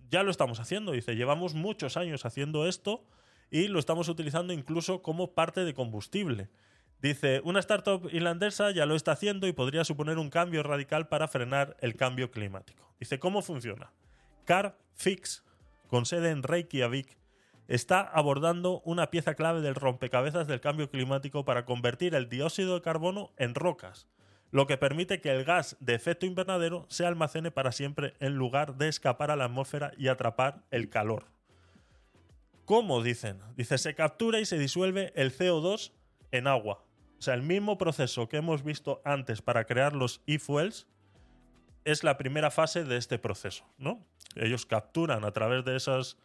ya 0.10 0.24
lo 0.24 0.32
estamos 0.32 0.60
haciendo, 0.60 0.92
dice, 0.92 1.16
llevamos 1.16 1.54
muchos 1.54 1.98
años 1.98 2.26
haciendo 2.26 2.68
esto, 2.68 3.06
y 3.52 3.68
lo 3.68 3.78
estamos 3.78 4.08
utilizando 4.08 4.54
incluso 4.54 5.04
como 5.04 5.34
parte 5.34 5.66
de 5.66 5.76
combustible. 5.76 6.50
Dice, 7.02 7.42
una 7.44 7.60
startup 7.60 8.10
irlandesa 8.12 8.72
ya 8.72 8.86
lo 8.86 8.96
está 8.96 9.12
haciendo 9.12 9.48
y 9.48 9.54
podría 9.54 9.84
suponer 9.84 10.18
un 10.18 10.30
cambio 10.30 10.64
radical 10.64 11.10
para 11.10 11.28
frenar 11.28 11.76
el 11.82 11.96
cambio 11.96 12.32
climático. 12.32 12.96
Dice, 13.00 13.20
¿cómo 13.20 13.42
funciona? 13.42 13.92
CarFix, 14.46 15.44
con 15.88 16.06
sede 16.06 16.30
en 16.30 16.44
Reykjavik, 16.44 17.18
está 17.68 18.02
abordando 18.02 18.82
una 18.86 19.10
pieza 19.10 19.36
clave 19.36 19.62
del 19.62 19.76
rompecabezas 19.76 20.48
del 20.48 20.62
cambio 20.62 20.90
climático 20.90 21.44
para 21.44 21.66
convertir 21.66 22.16
el 22.16 22.30
dióxido 22.30 22.76
de 22.76 22.82
carbono 22.82 23.32
en 23.38 23.56
rocas, 23.56 24.08
lo 24.52 24.68
que 24.68 24.78
permite 24.78 25.22
que 25.22 25.32
el 25.32 25.44
gas 25.44 25.78
de 25.80 25.96
efecto 25.96 26.26
invernadero 26.26 26.86
se 26.90 27.06
almacene 27.06 27.52
para 27.52 27.72
siempre 27.72 28.14
en 28.20 28.36
lugar 28.36 28.78
de 28.78 28.88
escapar 28.90 29.32
a 29.32 29.36
la 29.36 29.46
atmósfera 29.46 29.92
y 29.98 30.08
atrapar 30.08 30.64
el 30.72 30.90
calor. 30.90 31.26
¿Cómo 32.66 33.02
dicen? 33.04 33.40
Dice, 33.56 33.78
se 33.78 33.96
captura 33.96 34.40
y 34.40 34.46
se 34.46 34.58
disuelve 34.58 35.12
el 35.16 35.36
CO2 35.36 35.92
en 36.32 36.48
agua. 36.48 36.86
O 37.20 37.22
sea, 37.22 37.34
el 37.34 37.42
mismo 37.42 37.78
proceso 37.78 38.30
que 38.30 38.38
hemos 38.38 38.64
visto 38.64 39.02
antes 39.06 39.42
para 39.42 39.66
crear 39.66 39.94
los 39.94 40.22
e-fuels 40.26 40.88
es 41.86 42.04
la 42.04 42.18
primera 42.18 42.52
fase 42.52 42.84
de 42.84 42.98
este 42.98 43.20
proceso, 43.20 43.66
¿no? 43.78 44.06
Ellos 44.36 44.66
capturan 44.66 45.26
a 45.26 45.32
través 45.32 45.66
de 45.66 45.76
esas, 45.76 46.18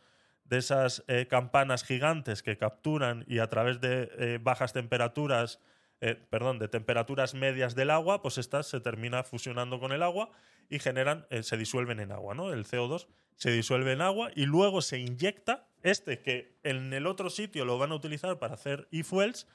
de 0.45 0.59
esas 0.59 1.05
eh, 1.09 1.27
campanas 1.29 1.85
gigantes 1.85 2.43
que 2.43 2.57
capturan 2.57 3.25
y 3.27 3.41
a 3.41 3.49
través 3.49 3.81
de 3.81 4.11
eh, 4.19 4.39
bajas 4.41 4.73
temperaturas, 4.73 5.61
eh, 6.01 6.15
perdón, 6.15 6.59
de 6.59 6.69
temperaturas 6.69 7.35
medias 7.35 7.75
del 7.75 7.91
agua, 7.91 8.23
pues 8.23 8.39
estas 8.39 8.67
se 8.67 8.81
termina 8.81 9.23
fusionando 9.23 9.81
con 9.81 9.93
el 9.93 10.03
agua 10.03 10.31
y 10.69 10.79
generan, 10.79 11.27
se 11.43 11.57
disuelven 11.57 12.01
en 12.01 12.13
agua, 12.13 12.35
¿no? 12.35 12.53
El 12.53 12.65
CO2 12.65 13.07
se 13.37 13.51
disuelve 13.51 13.93
en 13.93 14.01
agua 14.01 14.31
y 14.35 14.47
luego 14.47 14.83
se 14.83 14.99
inyecta 14.99 15.69
este 15.87 16.21
que 16.21 16.59
en 16.63 16.93
el 16.93 17.07
otro 17.07 17.31
sitio 17.31 17.65
lo 17.65 17.79
van 17.79 17.93
a 17.93 17.95
utilizar 17.95 18.39
para 18.39 18.55
hacer 18.55 18.89
e-fuels. 18.91 19.47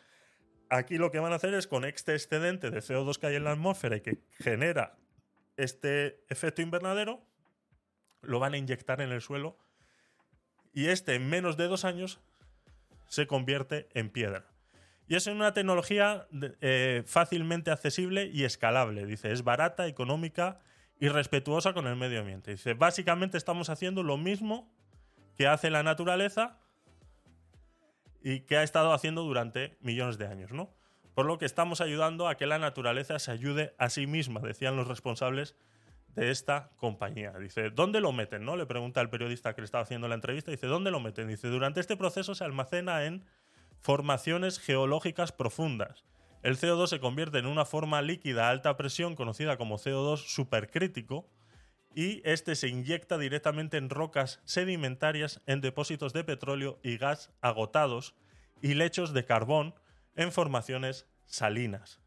Aquí 0.70 0.98
lo 0.98 1.12
que 1.12 1.20
van 1.20 1.34
a 1.34 1.36
hacer 1.36 1.54
es 1.54 1.68
con 1.68 1.84
este 1.84 2.14
excedente 2.14 2.72
de 2.72 2.80
CO2 2.80 3.18
que 3.18 3.28
hay 3.28 3.36
en 3.36 3.44
la 3.44 3.52
atmósfera 3.52 3.98
y 3.98 4.02
que 4.02 4.24
genera 4.40 4.98
este 5.58 6.24
efecto 6.30 6.62
invernadero, 6.62 7.22
lo 8.22 8.40
van 8.40 8.54
a 8.54 8.58
inyectar 8.58 9.02
en 9.02 9.12
el 9.12 9.22
suelo 9.22 9.58
y 10.74 10.88
este 10.88 11.16
en 11.16 11.30
menos 11.30 11.58
de 11.58 11.68
dos 11.68 11.84
años 11.84 12.22
se 13.08 13.28
convierte 13.28 13.90
en 13.94 14.10
piedra. 14.10 14.46
Y 15.08 15.16
es 15.16 15.28
una 15.28 15.54
tecnología 15.54 16.28
eh, 16.62 17.04
fácilmente 17.06 17.70
accesible 17.70 18.28
y 18.28 18.46
escalable. 18.46 19.06
Dice, 19.06 19.34
es 19.34 19.44
barata, 19.44 19.88
económica 19.88 20.60
y 21.02 21.10
respetuosa 21.10 21.74
con 21.74 21.88
el 21.88 21.98
medio 21.98 22.22
ambiente. 22.22 22.52
Dice, 22.52 22.74
básicamente 22.76 23.38
estamos 23.38 23.70
haciendo 23.70 24.04
lo 24.04 24.16
mismo 24.16 24.72
que 25.38 25.48
hace 25.48 25.70
la 25.70 25.84
naturaleza 25.84 26.60
y 28.24 28.42
que 28.42 28.58
ha 28.58 28.64
estado 28.64 28.94
haciendo 28.94 29.24
durante 29.24 29.78
millones 29.82 30.18
de 30.18 30.28
años, 30.28 30.52
¿no? 30.52 30.70
Por 31.14 31.26
lo 31.26 31.38
que 31.38 31.46
estamos 31.46 31.82
ayudando 31.82 32.28
a 32.28 32.36
que 32.36 32.46
la 32.46 32.60
naturaleza 32.60 33.20
se 33.20 33.32
ayude 33.32 33.76
a 33.78 33.90
sí 33.90 34.08
misma, 34.08 34.40
decían 34.42 34.76
los 34.76 34.88
responsables 34.88 35.56
de 36.16 36.32
esta 36.32 36.72
compañía. 36.78 37.34
Dice, 37.40 37.70
¿dónde 37.70 38.02
lo 38.02 38.12
meten? 38.12 38.46
¿No? 38.46 38.56
Le 38.56 38.66
pregunta 38.66 39.02
al 39.02 39.10
periodista 39.10 39.54
que 39.54 39.62
le 39.62 39.66
estaba 39.66 39.84
haciendo 39.84 40.08
la 40.08 40.16
entrevista. 40.16 40.52
Dice, 40.52 40.68
¿dónde 40.68 40.92
lo 40.92 41.00
meten? 41.00 41.28
Dice, 41.28 41.48
durante 41.48 41.80
este 41.80 41.98
proceso 41.98 42.36
se 42.36 42.44
almacena 42.44 43.06
en 43.06 43.26
formaciones 43.80 44.60
geológicas 44.60 45.32
profundas 45.32 46.06
el 46.44 46.58
CO2 46.58 46.88
se 46.88 47.00
convierte 47.00 47.38
en 47.38 47.46
una 47.46 47.66
forma 47.66 48.02
líquida 48.02 48.48
a 48.48 48.50
alta 48.50 48.76
presión 48.76 49.16
conocida 49.16 49.58
como 49.58 49.78
CO2 49.78 50.18
supercrítico 50.18 51.28
y 51.96 52.22
este 52.24 52.56
se 52.56 52.68
inyecta 52.68 53.18
directamente 53.18 53.78
en 53.78 53.90
rocas 53.90 54.40
sedimentarias 54.46 55.42
en 55.46 55.62
depósitos 55.62 56.14
de 56.14 56.24
petróleo 56.24 56.80
y 56.84 56.98
gas 56.98 57.32
agotados 57.42 58.16
y 58.62 58.74
lechos 58.76 59.14
de 59.14 59.26
carbón 59.26 59.76
en 60.16 60.32
formaciones 60.32 61.08
salinas. 61.26 62.00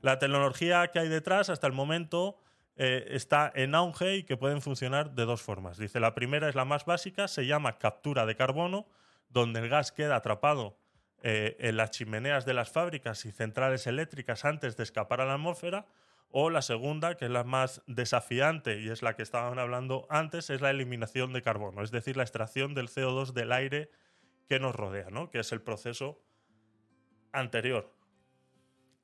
La 0.00 0.18
tecnología 0.18 0.88
que 0.88 1.00
hay 1.00 1.08
detrás 1.08 1.50
hasta 1.50 1.66
el 1.66 1.72
momento 1.72 2.38
eh, 2.76 3.06
está 3.10 3.50
en 3.54 3.74
auge 3.74 4.16
y 4.16 4.22
que 4.22 4.36
pueden 4.36 4.62
funcionar 4.62 5.14
de 5.14 5.24
dos 5.24 5.42
formas. 5.42 5.78
Dice, 5.78 5.98
la 5.98 6.14
primera 6.14 6.48
es 6.48 6.54
la 6.54 6.64
más 6.64 6.84
básica, 6.84 7.26
se 7.26 7.46
llama 7.46 7.78
captura 7.78 8.24
de 8.24 8.36
carbono, 8.36 8.86
donde 9.28 9.60
el 9.60 9.68
gas 9.68 9.90
queda 9.90 10.16
atrapado 10.16 10.78
eh, 11.24 11.56
en 11.58 11.76
las 11.76 11.90
chimeneas 11.90 12.46
de 12.46 12.54
las 12.54 12.70
fábricas 12.70 13.24
y 13.24 13.32
centrales 13.32 13.88
eléctricas 13.88 14.44
antes 14.44 14.76
de 14.76 14.84
escapar 14.84 15.20
a 15.20 15.26
la 15.26 15.34
atmósfera, 15.34 15.86
o 16.30 16.50
la 16.50 16.62
segunda, 16.62 17.16
que 17.16 17.26
es 17.26 17.30
la 17.30 17.44
más 17.44 17.82
desafiante 17.86 18.80
y 18.80 18.90
es 18.90 19.02
la 19.02 19.16
que 19.16 19.22
estaban 19.22 19.58
hablando 19.58 20.06
antes, 20.10 20.50
es 20.50 20.60
la 20.60 20.70
eliminación 20.70 21.32
de 21.32 21.42
carbono, 21.42 21.82
es 21.82 21.90
decir, 21.90 22.16
la 22.16 22.22
extracción 22.22 22.74
del 22.74 22.88
CO2 22.88 23.32
del 23.32 23.52
aire 23.52 23.90
que 24.48 24.60
nos 24.60 24.74
rodea, 24.74 25.10
¿no? 25.10 25.30
Que 25.30 25.40
es 25.40 25.52
el 25.52 25.62
proceso 25.62 26.20
anterior. 27.32 27.94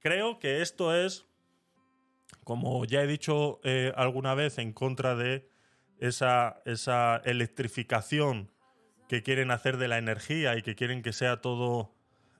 Creo 0.01 0.39
que 0.39 0.61
esto 0.61 0.95
es, 0.95 1.27
como 2.45 2.85
ya 2.85 3.03
he 3.03 3.07
dicho 3.07 3.61
eh, 3.65 3.93
alguna 3.97 4.35
vez, 4.35 4.59
en 4.59 4.73
contra 4.73 5.15
de 5.15 5.49
esa, 5.99 6.61
esa 6.65 7.23
electrificación 7.25 8.51
que 9.09 9.23
quieren 9.23 9.51
hacer 9.51 9.77
de 9.77 9.89
la 9.89 9.99
energía 9.99 10.57
y 10.57 10.63
que 10.63 10.75
quieren 10.75 11.03
que 11.03 11.13
sea 11.13 11.41
todo 11.41 11.95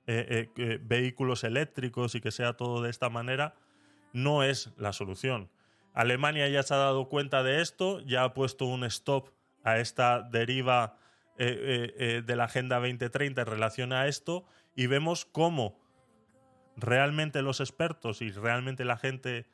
eh, 0.07 0.51
eh, 0.57 0.63
eh, 0.63 0.79
vehículos 0.83 1.45
eléctricos 1.45 2.15
y 2.15 2.21
que 2.21 2.31
sea 2.31 2.55
todo 2.55 2.83
de 2.83 2.91
esta 2.91 3.09
manera, 3.09 3.55
no 4.15 4.43
es 4.43 4.73
la 4.79 4.95
solución. 4.95 5.51
Alemania 5.93 6.49
ya 6.49 6.63
se 6.63 6.73
ha 6.73 6.79
dado 6.79 7.11
cuenta 7.11 7.43
de 7.43 7.61
esto, 7.61 8.01
ya 8.01 8.25
ha 8.25 8.33
puesto 8.33 8.65
un 8.65 8.85
stop 8.85 9.29
a 9.63 9.79
esta 9.79 10.23
deriva 10.23 10.97
de 11.37 12.35
la 12.37 12.45
Agenda 12.45 12.77
2030 12.77 13.43
en 13.43 13.47
relación 13.47 13.93
a 13.93 14.07
esto 14.07 14.45
y 14.77 14.87
vemos 14.87 15.25
cómo 15.25 15.79
realmente 16.77 17.43
los 17.43 17.61
expertos 17.61 18.23
y 18.23 18.31
realmente 18.31 18.85
la 18.85 18.97
gente 18.97 19.47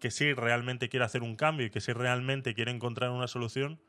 que 0.00 0.10
sí 0.10 0.32
realmente 0.32 0.88
quiere 0.88 1.04
hacer 1.04 1.22
un 1.22 1.36
cambio 1.36 1.66
y 1.66 1.70
que 1.70 1.80
sí 1.80 1.92
realmente 1.92 2.54
quiere 2.54 2.72
encontrar 2.72 3.10
una 3.10 3.28
solución, 3.28 3.80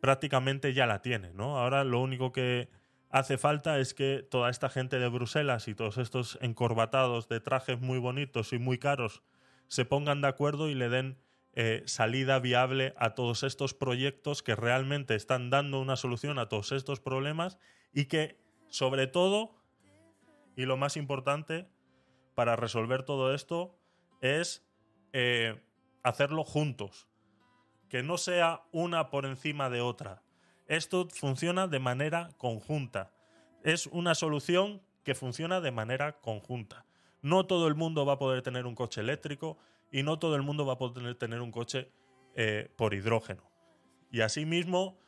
prácticamente 0.00 0.74
ya 0.74 0.86
la 0.86 1.00
tiene, 1.00 1.32
¿no? 1.32 1.58
Ahora 1.58 1.84
lo 1.84 2.00
único 2.00 2.32
que 2.32 2.68
hace 3.08 3.38
falta 3.38 3.78
es 3.78 3.94
que 3.94 4.26
toda 4.28 4.50
esta 4.50 4.68
gente 4.68 4.98
de 4.98 5.08
Bruselas 5.08 5.68
y 5.68 5.74
todos 5.74 5.98
estos 5.98 6.38
encorbatados 6.42 7.28
de 7.28 7.40
trajes 7.40 7.80
muy 7.80 7.98
bonitos 7.98 8.52
y 8.52 8.58
muy 8.58 8.78
caros 8.78 9.22
se 9.72 9.86
pongan 9.86 10.20
de 10.20 10.28
acuerdo 10.28 10.68
y 10.68 10.74
le 10.74 10.90
den 10.90 11.16
eh, 11.54 11.82
salida 11.86 12.38
viable 12.40 12.92
a 12.98 13.14
todos 13.14 13.42
estos 13.42 13.72
proyectos 13.72 14.42
que 14.42 14.54
realmente 14.54 15.14
están 15.14 15.48
dando 15.48 15.80
una 15.80 15.96
solución 15.96 16.38
a 16.38 16.50
todos 16.50 16.72
estos 16.72 17.00
problemas 17.00 17.56
y 17.90 18.04
que, 18.04 18.38
sobre 18.68 19.06
todo, 19.06 19.56
y 20.56 20.66
lo 20.66 20.76
más 20.76 20.98
importante 20.98 21.70
para 22.34 22.54
resolver 22.54 23.02
todo 23.02 23.32
esto, 23.34 23.74
es 24.20 24.62
eh, 25.14 25.58
hacerlo 26.02 26.44
juntos 26.44 27.08
que 27.88 28.02
no 28.02 28.18
sea 28.18 28.64
una 28.72 29.08
por 29.08 29.24
encima 29.24 29.70
de 29.70 29.80
otra. 29.80 30.22
Esto 30.66 31.08
funciona 31.08 31.66
de 31.66 31.78
manera 31.78 32.28
conjunta. 32.36 33.10
Es 33.64 33.86
una 33.86 34.14
solución 34.14 34.82
que 35.02 35.14
funciona 35.14 35.62
de 35.62 35.70
manera 35.70 36.20
conjunta. 36.20 36.84
No 37.22 37.46
todo 37.46 37.68
el 37.68 37.76
mundo 37.76 38.04
va 38.04 38.14
a 38.14 38.18
poder 38.18 38.42
tener 38.42 38.66
un 38.66 38.74
coche 38.74 39.00
eléctrico 39.00 39.56
y 39.92 40.02
no 40.02 40.18
todo 40.18 40.34
el 40.34 40.42
mundo 40.42 40.66
va 40.66 40.74
a 40.74 40.78
poder 40.78 41.14
tener 41.14 41.40
un 41.40 41.52
coche 41.52 41.88
eh, 42.34 42.70
por 42.76 42.94
hidrógeno. 42.94 43.42
Y 44.10 44.22
asimismo, 44.22 44.98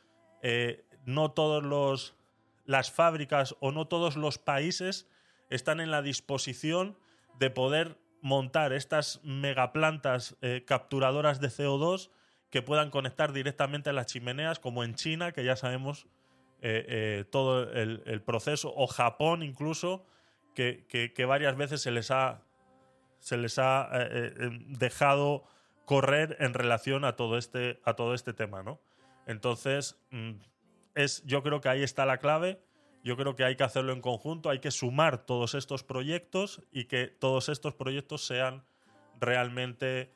eh, 0.43 0.85
no 1.05 1.31
todas 1.31 2.13
las 2.65 2.91
fábricas 2.91 3.55
o 3.59 3.71
no 3.71 3.87
todos 3.87 4.15
los 4.15 4.37
países 4.37 5.07
están 5.49 5.79
en 5.79 5.89
la 5.89 6.03
disposición 6.03 6.97
de 7.39 7.49
poder 7.49 7.97
montar 8.21 8.73
estas 8.73 9.21
megaplantas 9.23 10.37
eh, 10.41 10.63
capturadoras 10.65 11.41
de 11.41 11.47
CO2 11.47 12.11
que 12.51 12.61
puedan 12.61 12.91
conectar 12.91 13.33
directamente 13.33 13.89
a 13.89 13.93
las 13.93 14.05
chimeneas, 14.05 14.59
como 14.59 14.83
en 14.83 14.95
China, 14.95 15.31
que 15.31 15.43
ya 15.43 15.55
sabemos 15.55 16.07
todo 17.29 17.71
el, 17.71 18.23
proceso, 18.23 18.73
o 18.75 18.87
Japón 18.87 19.43
incluso, 19.43 20.03
que, 20.55 21.25
varias 21.27 21.55
veces 21.55 21.81
se 21.81 21.91
les 21.91 22.09
ha, 22.09 22.41
ha 23.19 23.89
eh, 23.93 24.33
dejado 24.67 25.43
correr 25.85 26.37
en 26.39 26.53
relación 26.53 27.05
a 27.05 27.15
todo 27.15 27.37
este, 27.37 27.79
a 27.83 27.93
todo 27.93 28.13
este 28.13 28.33
tema, 28.33 28.63
¿no? 28.63 28.79
Entonces, 29.27 29.99
mm, 30.11 30.31
es, 30.95 31.23
yo 31.25 31.43
creo 31.43 31.61
que 31.61 31.69
ahí 31.69 31.83
está 31.83 32.05
la 32.05 32.17
clave. 32.17 32.59
Yo 33.03 33.17
creo 33.17 33.35
que 33.35 33.43
hay 33.43 33.55
que 33.55 33.63
hacerlo 33.63 33.93
en 33.93 34.01
conjunto, 34.01 34.49
hay 34.49 34.59
que 34.59 34.71
sumar 34.71 35.27
todos 35.27 35.53
estos 35.53 35.83
proyectos 35.83 36.63
y 36.71 36.85
que 36.85 37.05
todos 37.05 37.49
estos 37.49 37.75
proyectos 37.75 38.25
sean 38.25 38.65
realmente 39.19 40.11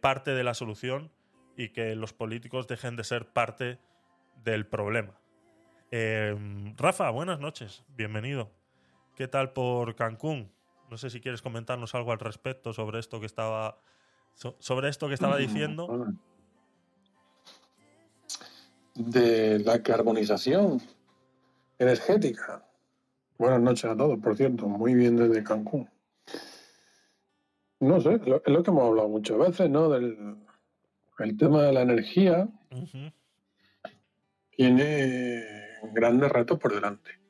parte 0.00 0.30
de 0.30 0.44
la 0.44 0.54
solución 0.54 1.10
y 1.56 1.70
que 1.70 1.94
los 1.94 2.12
políticos 2.12 2.66
dejen 2.66 2.96
de 2.96 3.04
ser 3.04 3.26
parte 3.26 3.78
del 4.42 4.66
problema. 4.66 5.18
Em, 5.90 6.76
Rafa, 6.76 7.10
buenas 7.10 7.40
noches, 7.40 7.84
bienvenido. 7.88 8.50
¿Qué 9.16 9.28
tal 9.28 9.52
por 9.52 9.94
Cancún? 9.94 10.50
No 10.90 10.98
sé 10.98 11.10
si 11.10 11.20
quieres 11.20 11.42
comentarnos 11.42 11.94
algo 11.94 12.12
al 12.12 12.18
respecto 12.18 12.72
sobre 12.72 12.98
esto 12.98 13.20
que 13.20 13.26
estaba 13.26 13.78
sobre 14.34 14.88
esto 14.88 15.08
que 15.08 15.14
estaba 15.14 15.36
diciendo. 15.36 16.06
De 18.94 19.58
la 19.60 19.82
carbonización 19.82 20.80
energética. 21.78 22.66
Buenas 23.38 23.60
noches 23.60 23.84
a 23.90 23.96
todos, 23.96 24.18
por 24.18 24.36
cierto, 24.36 24.66
muy 24.66 24.94
bien 24.94 25.16
desde 25.16 25.42
Cancún. 25.42 25.88
No 27.80 28.00
sé, 28.00 28.14
es 28.14 28.26
lo 28.26 28.62
que 28.62 28.70
hemos 28.70 28.84
hablado 28.84 29.08
muchas 29.08 29.38
veces, 29.38 29.70
¿no? 29.70 29.88
Del, 29.88 30.36
el 31.18 31.36
tema 31.36 31.62
de 31.62 31.72
la 31.72 31.82
energía 31.82 32.48
tiene 34.50 35.44
grandes 35.92 36.30
retos 36.30 36.58
por 36.58 36.74
delante. 36.74 37.23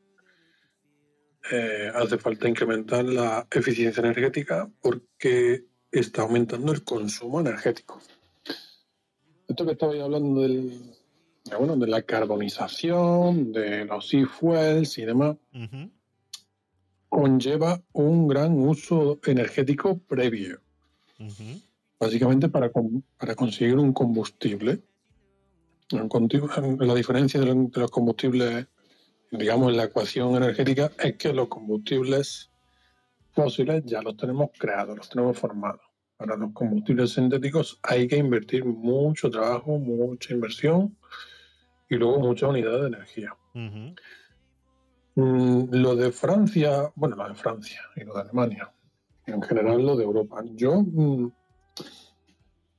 Eh, 1.51 1.91
hace 1.95 2.19
falta 2.19 2.49
incrementar 2.49 3.05
la 3.05 3.47
eficiencia 3.51 4.01
energética 4.01 4.71
porque 4.81 5.65
está 5.91 6.23
aumentando 6.23 6.73
el 6.73 6.83
consumo 6.85 7.41
energético. 7.41 8.01
Esto 9.47 9.67
que 9.67 9.73
estaba 9.73 9.93
hablando 9.93 10.41
del, 10.41 10.81
bueno, 11.59 11.77
de 11.77 11.87
la 11.87 12.03
carbonización, 12.03 13.53
de 13.53 13.85
los 13.85 14.13
e-fuels 14.15 14.97
y 14.97 15.05
demás, 15.05 15.37
conlleva 17.09 17.83
un 17.93 18.27
gran 18.27 18.59
uso 18.59 19.21
energético 19.25 19.99
previo 19.99 20.61
básicamente 21.99 22.49
para, 22.49 22.71
para 23.19 23.35
conseguir 23.35 23.79
un 23.79 23.93
combustible. 23.93 24.83
La 25.91 26.95
diferencia 26.95 27.41
de 27.41 27.71
los 27.73 27.91
combustibles, 27.91 28.67
digamos, 29.31 29.71
en 29.71 29.77
la 29.77 29.85
ecuación 29.85 30.35
energética 30.37 30.91
es 30.99 31.17
que 31.17 31.33
los 31.33 31.49
combustibles 31.49 32.51
fósiles 33.33 33.85
ya 33.85 34.03
los 34.03 34.17
tenemos 34.17 34.51
creados, 34.59 34.97
los 34.97 35.09
tenemos 35.09 35.39
formados. 35.39 35.81
Para 36.17 36.37
los 36.37 36.53
combustibles 36.53 37.13
sintéticos 37.13 37.79
hay 37.83 38.07
que 38.07 38.17
invertir 38.17 38.65
mucho 38.65 39.31
trabajo, 39.31 39.79
mucha 39.79 40.33
inversión 40.33 40.97
y 41.89 41.97
luego 41.97 42.21
mucha 42.21 42.47
unidad 42.47 42.81
de 42.81 42.87
energía. 42.87 43.37
Mm, 45.17 45.65
lo 45.71 45.97
de 45.97 46.13
Francia, 46.13 46.93
bueno, 46.95 47.17
lo 47.17 47.29
de 47.29 47.35
Francia 47.35 47.81
y 47.97 48.05
lo 48.05 48.15
de 48.15 48.21
Alemania, 48.21 48.73
en 49.27 49.43
general 49.43 49.85
lo 49.85 49.97
de 49.97 50.05
Europa. 50.05 50.43
Yo 50.55 50.83
mm, 50.83 51.31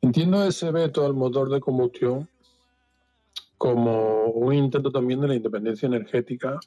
Entiendo 0.06 0.44
ese 0.44 0.70
veto 0.70 1.04
al 1.04 1.16
motor 1.16 1.50
de 1.50 1.60
combustión 1.60 2.30
como 3.58 4.26
un 4.26 4.54
intento 4.54 4.92
también 4.92 5.22
de 5.22 5.28
la 5.28 5.36
independencia 5.36 5.88
energética 5.88 6.60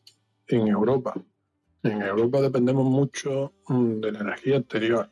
en 0.46 0.68
Europa. 0.68 1.14
En 1.82 2.02
Europa 2.02 2.40
dependemos 2.40 2.84
mucho 2.84 3.52
mm, 3.68 4.00
de 4.00 4.12
la 4.12 4.20
energía 4.20 4.56
exterior. 4.56 5.10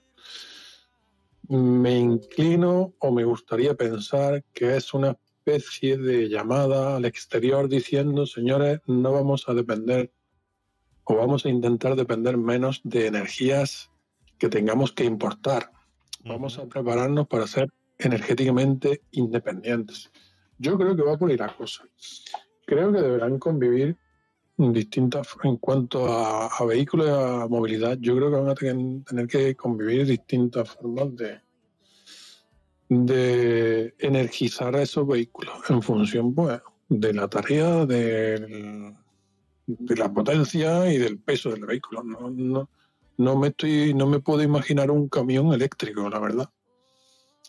Me 1.48 1.96
inclino 1.96 2.94
o 2.98 3.12
me 3.12 3.24
gustaría 3.24 3.74
pensar 3.74 4.42
que 4.52 4.76
es 4.76 4.92
una 4.94 5.10
especie 5.46 5.96
de 5.96 6.28
llamada 6.28 6.96
al 6.96 7.04
exterior 7.04 7.68
diciendo, 7.68 8.26
señores, 8.26 8.80
no 8.86 9.12
vamos 9.12 9.48
a 9.48 9.54
depender 9.54 10.10
o 11.04 11.14
vamos 11.14 11.46
a 11.46 11.48
intentar 11.48 11.94
depender 11.94 12.36
menos 12.36 12.80
de 12.82 13.06
energías 13.06 13.90
que 14.38 14.48
tengamos 14.48 14.90
que 14.92 15.04
importar. 15.04 15.70
Vamos 16.24 16.58
a 16.58 16.66
prepararnos 16.66 17.28
para 17.28 17.46
ser 17.46 17.72
energéticamente 17.98 19.02
independientes. 19.12 20.10
Yo 20.58 20.78
creo 20.78 20.96
que 20.96 21.02
va 21.02 21.18
por 21.18 21.30
ahí 21.30 21.36
la 21.36 21.54
cosa. 21.54 21.84
Creo 22.64 22.90
que 22.92 23.00
deberán 23.00 23.38
convivir 23.38 23.96
distintas, 24.56 25.28
en 25.44 25.58
cuanto 25.58 26.06
a, 26.06 26.64
vehículos 26.66 27.06
y 27.06 27.10
a 27.10 27.46
movilidad, 27.46 27.98
yo 28.00 28.16
creo 28.16 28.30
que 28.30 28.36
van 28.36 28.48
a 28.48 28.54
tener, 28.54 29.26
que 29.26 29.54
convivir 29.54 30.06
distintas 30.06 30.70
formas 30.70 31.08
de, 31.16 31.42
energizar 33.98 34.74
a 34.76 34.82
esos 34.82 35.06
vehículos 35.06 35.54
en 35.68 35.82
función 35.82 36.34
pues, 36.34 36.60
de 36.88 37.12
la 37.12 37.28
tarea, 37.28 37.84
de 37.84 38.94
la 39.66 40.12
potencia 40.12 40.92
y 40.92 40.98
del 40.98 41.18
peso 41.18 41.50
del 41.50 41.66
vehículo. 41.66 42.02
No, 42.02 42.30
no, 42.30 42.70
no, 43.18 43.36
me 43.36 43.48
estoy, 43.48 43.94
no 43.94 44.06
me 44.06 44.20
puedo 44.20 44.42
imaginar 44.42 44.90
un 44.90 45.08
camión 45.08 45.52
eléctrico, 45.52 46.08
la 46.08 46.18
verdad. 46.18 46.48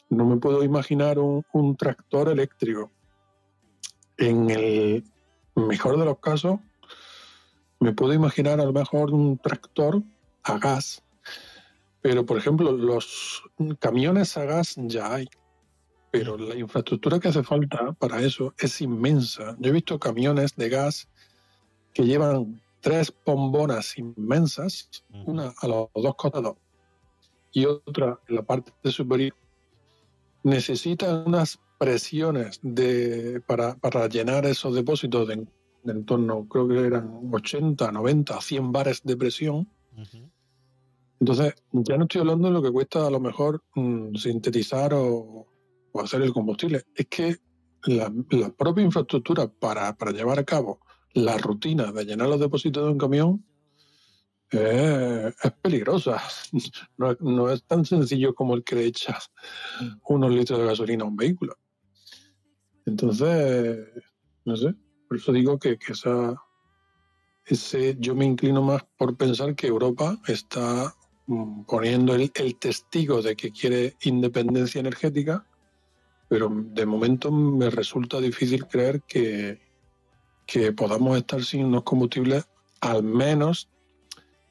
No 0.10 0.26
me 0.26 0.38
puedo 0.38 0.64
imaginar 0.64 1.20
un, 1.20 1.76
tractor 1.78 2.30
eléctrico. 2.30 2.92
En 4.18 4.50
el 4.50 5.04
mejor 5.56 5.98
de 5.98 6.06
los 6.06 6.20
casos, 6.20 6.60
me 7.80 7.94
puedo 7.94 8.14
imaginar 8.14 8.60
a 8.60 8.66
lo 8.66 8.74
mejor 8.74 9.14
un 9.14 9.38
tractor 9.38 10.02
a 10.44 10.58
gas. 10.58 11.04
Pero, 12.02 12.26
por 12.26 12.38
ejemplo, 12.38 12.72
los 12.72 13.44
camiones 13.80 14.38
a 14.38 14.46
gas 14.46 14.76
ya 14.78 15.14
hay. 15.14 15.30
Pero 16.12 16.38
la 16.38 16.56
infraestructura 16.56 17.20
que 17.20 17.28
hace 17.28 17.44
falta 17.44 17.94
para 17.94 18.22
eso 18.22 18.54
es 18.58 18.82
inmensa. 18.82 19.56
Yo 19.60 19.70
he 19.70 19.74
visto 19.74 20.00
camiones 20.00 20.56
de 20.56 20.70
gas 20.70 21.08
que 21.94 22.06
llevan 22.06 22.62
tres 22.80 23.14
bombonas 23.26 23.98
inmensas, 23.98 24.90
una 25.26 25.54
a 25.60 25.68
los 25.68 25.90
dos 25.94 26.16
costados 26.16 26.56
y 27.52 27.66
otra 27.66 28.20
en 28.28 28.36
la 28.36 28.44
parte 28.44 28.72
superior, 28.92 29.36
necesitan 30.44 31.24
unas 31.26 31.60
presiones 31.78 32.60
de, 32.62 33.42
para, 33.46 33.76
para 33.76 34.08
llenar 34.08 34.46
esos 34.46 34.74
depósitos 34.74 35.28
de, 35.28 35.48
de 35.84 35.92
en 35.92 36.06
torno, 36.06 36.48
creo 36.48 36.68
que 36.68 36.80
eran 36.80 37.30
80, 37.32 37.92
90, 37.92 38.42
100 38.42 38.72
bares 38.72 39.02
de 39.04 39.18
presión. 39.18 39.70
Entonces, 41.20 41.56
ya 41.72 41.98
no 41.98 42.04
estoy 42.04 42.22
hablando 42.22 42.48
de 42.48 42.54
lo 42.54 42.62
que 42.62 42.72
cuesta 42.72 43.08
a 43.08 43.10
lo 43.10 43.20
mejor 43.20 43.64
mm, 43.76 44.16
sintetizar 44.16 44.94
o, 44.94 45.48
o 45.92 46.02
hacer 46.02 46.22
el 46.22 46.34
combustible. 46.34 46.84
Es 46.94 47.08
que 47.08 47.38
la, 47.84 48.14
la 48.32 48.50
propia 48.50 48.84
infraestructura 48.84 49.48
para, 49.48 49.96
para 49.96 50.12
llevar 50.12 50.40
a 50.40 50.44
cabo 50.44 50.80
la 51.14 51.38
rutina 51.38 51.92
de 51.92 52.06
llenar 52.06 52.30
los 52.30 52.40
depósitos 52.40 52.86
de 52.86 52.92
un 52.92 52.98
camión 52.98 53.44
eh, 54.52 55.34
es 55.44 55.52
peligrosa. 55.62 56.22
No, 56.98 57.16
no, 57.20 57.50
es 57.52 57.64
tan 57.64 57.86
sencillo 57.86 58.34
como 58.34 58.56
el 58.56 58.64
que 58.64 58.76
le 58.76 58.86
echas 58.86 59.32
unos 60.08 60.32
litros 60.32 60.60
de 60.60 60.66
gasolina 60.66 61.04
a 61.04 61.08
un 61.08 61.16
vehículo. 61.16 61.58
Entonces, 62.88 63.86
no 64.46 64.56
sé, 64.56 64.74
por 65.08 65.18
eso 65.18 65.34
digo 65.34 65.60
que, 65.60 65.78
que 65.78 65.92
esa, 65.92 66.42
ese, 67.46 67.98
yo 68.00 68.16
me 68.16 68.24
inclino 68.24 68.62
más 68.62 68.86
por 68.98 69.16
pensar 69.18 69.56
que 69.56 69.68
Europa 69.68 70.18
está 70.26 70.96
mm, 71.28 71.66
poniendo 71.66 72.16
el, 72.16 72.32
el, 72.34 72.58
testigo 72.58 73.22
de 73.22 73.36
que 73.36 73.52
quiere 73.52 73.98
independencia 74.04 74.80
energética, 74.80 75.46
pero 76.30 76.50
de 76.50 76.86
momento 76.86 77.30
me 77.30 77.70
resulta 77.70 78.22
difícil 78.22 78.66
creer 78.68 79.02
que, 79.04 79.60
que 80.46 80.72
podamos 80.72 81.18
estar 81.18 81.44
sin 81.44 81.66
unos 81.66 81.84
combustibles 81.84 82.48
al 82.80 83.04
menos 83.04 83.70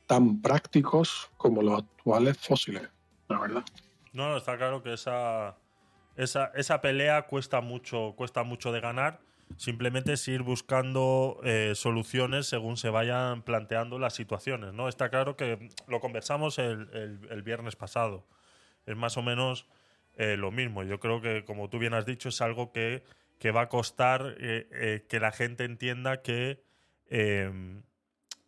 tan 0.07 0.43
prácticos 0.43 1.31
como 1.39 1.63
los 1.63 1.83
actuales 1.83 2.37
fósiles, 2.37 2.87
la 3.29 3.41
verdad. 3.41 3.65
No, 4.13 4.29
no, 4.29 4.37
está 4.37 4.59
claro 4.59 4.83
que 4.83 4.93
esa, 4.93 5.57
esa, 6.17 6.51
esa 6.55 6.81
pelea 6.81 7.23
cuesta 7.23 7.61
mucho, 7.61 8.15
cuesta 8.17 8.43
mucho 8.43 8.73
de 8.73 8.81
ganar. 8.81 9.21
Simplemente 9.57 10.15
es 10.15 10.27
ir 10.29 10.43
buscando 10.43 11.41
eh, 11.45 11.73
soluciones 11.75 12.47
según 12.47 12.77
se 12.77 12.91
vayan 12.91 13.43
planteando 13.43 13.99
las 13.99 14.15
situaciones. 14.15 14.73
¿no? 14.73 14.89
Está 14.89 15.09
claro 15.09 15.37
que 15.37 15.71
lo 15.87 16.01
conversamos 16.01 16.59
el, 16.59 16.89
el, 17.31 17.43
viernes 17.43 17.77
pasado. 17.77 18.27
Es 18.87 18.97
más 18.97 19.17
o 19.17 19.23
menos 19.23 19.67
eh, 20.17 20.37
lo 20.37 20.51
mismo. 20.51 20.83
Yo 20.83 20.99
creo 20.99 21.21
que, 21.21 21.45
como 21.45 21.69
tú 21.71 21.79
bien 21.79 21.95
has 21.95 22.07
dicho, 22.07 22.31
es 22.31 22.41
algo 22.41 22.73
que, 22.73 23.05
que 23.39 23.53
va 23.53 23.63
a 23.63 23.69
costar 23.69 24.37
eh, 24.39 25.05
que 25.09 25.21
la 25.21 25.31
gente 25.31 25.65
entienda 25.65 26.23
que 26.23 26.63
em, 27.09 27.83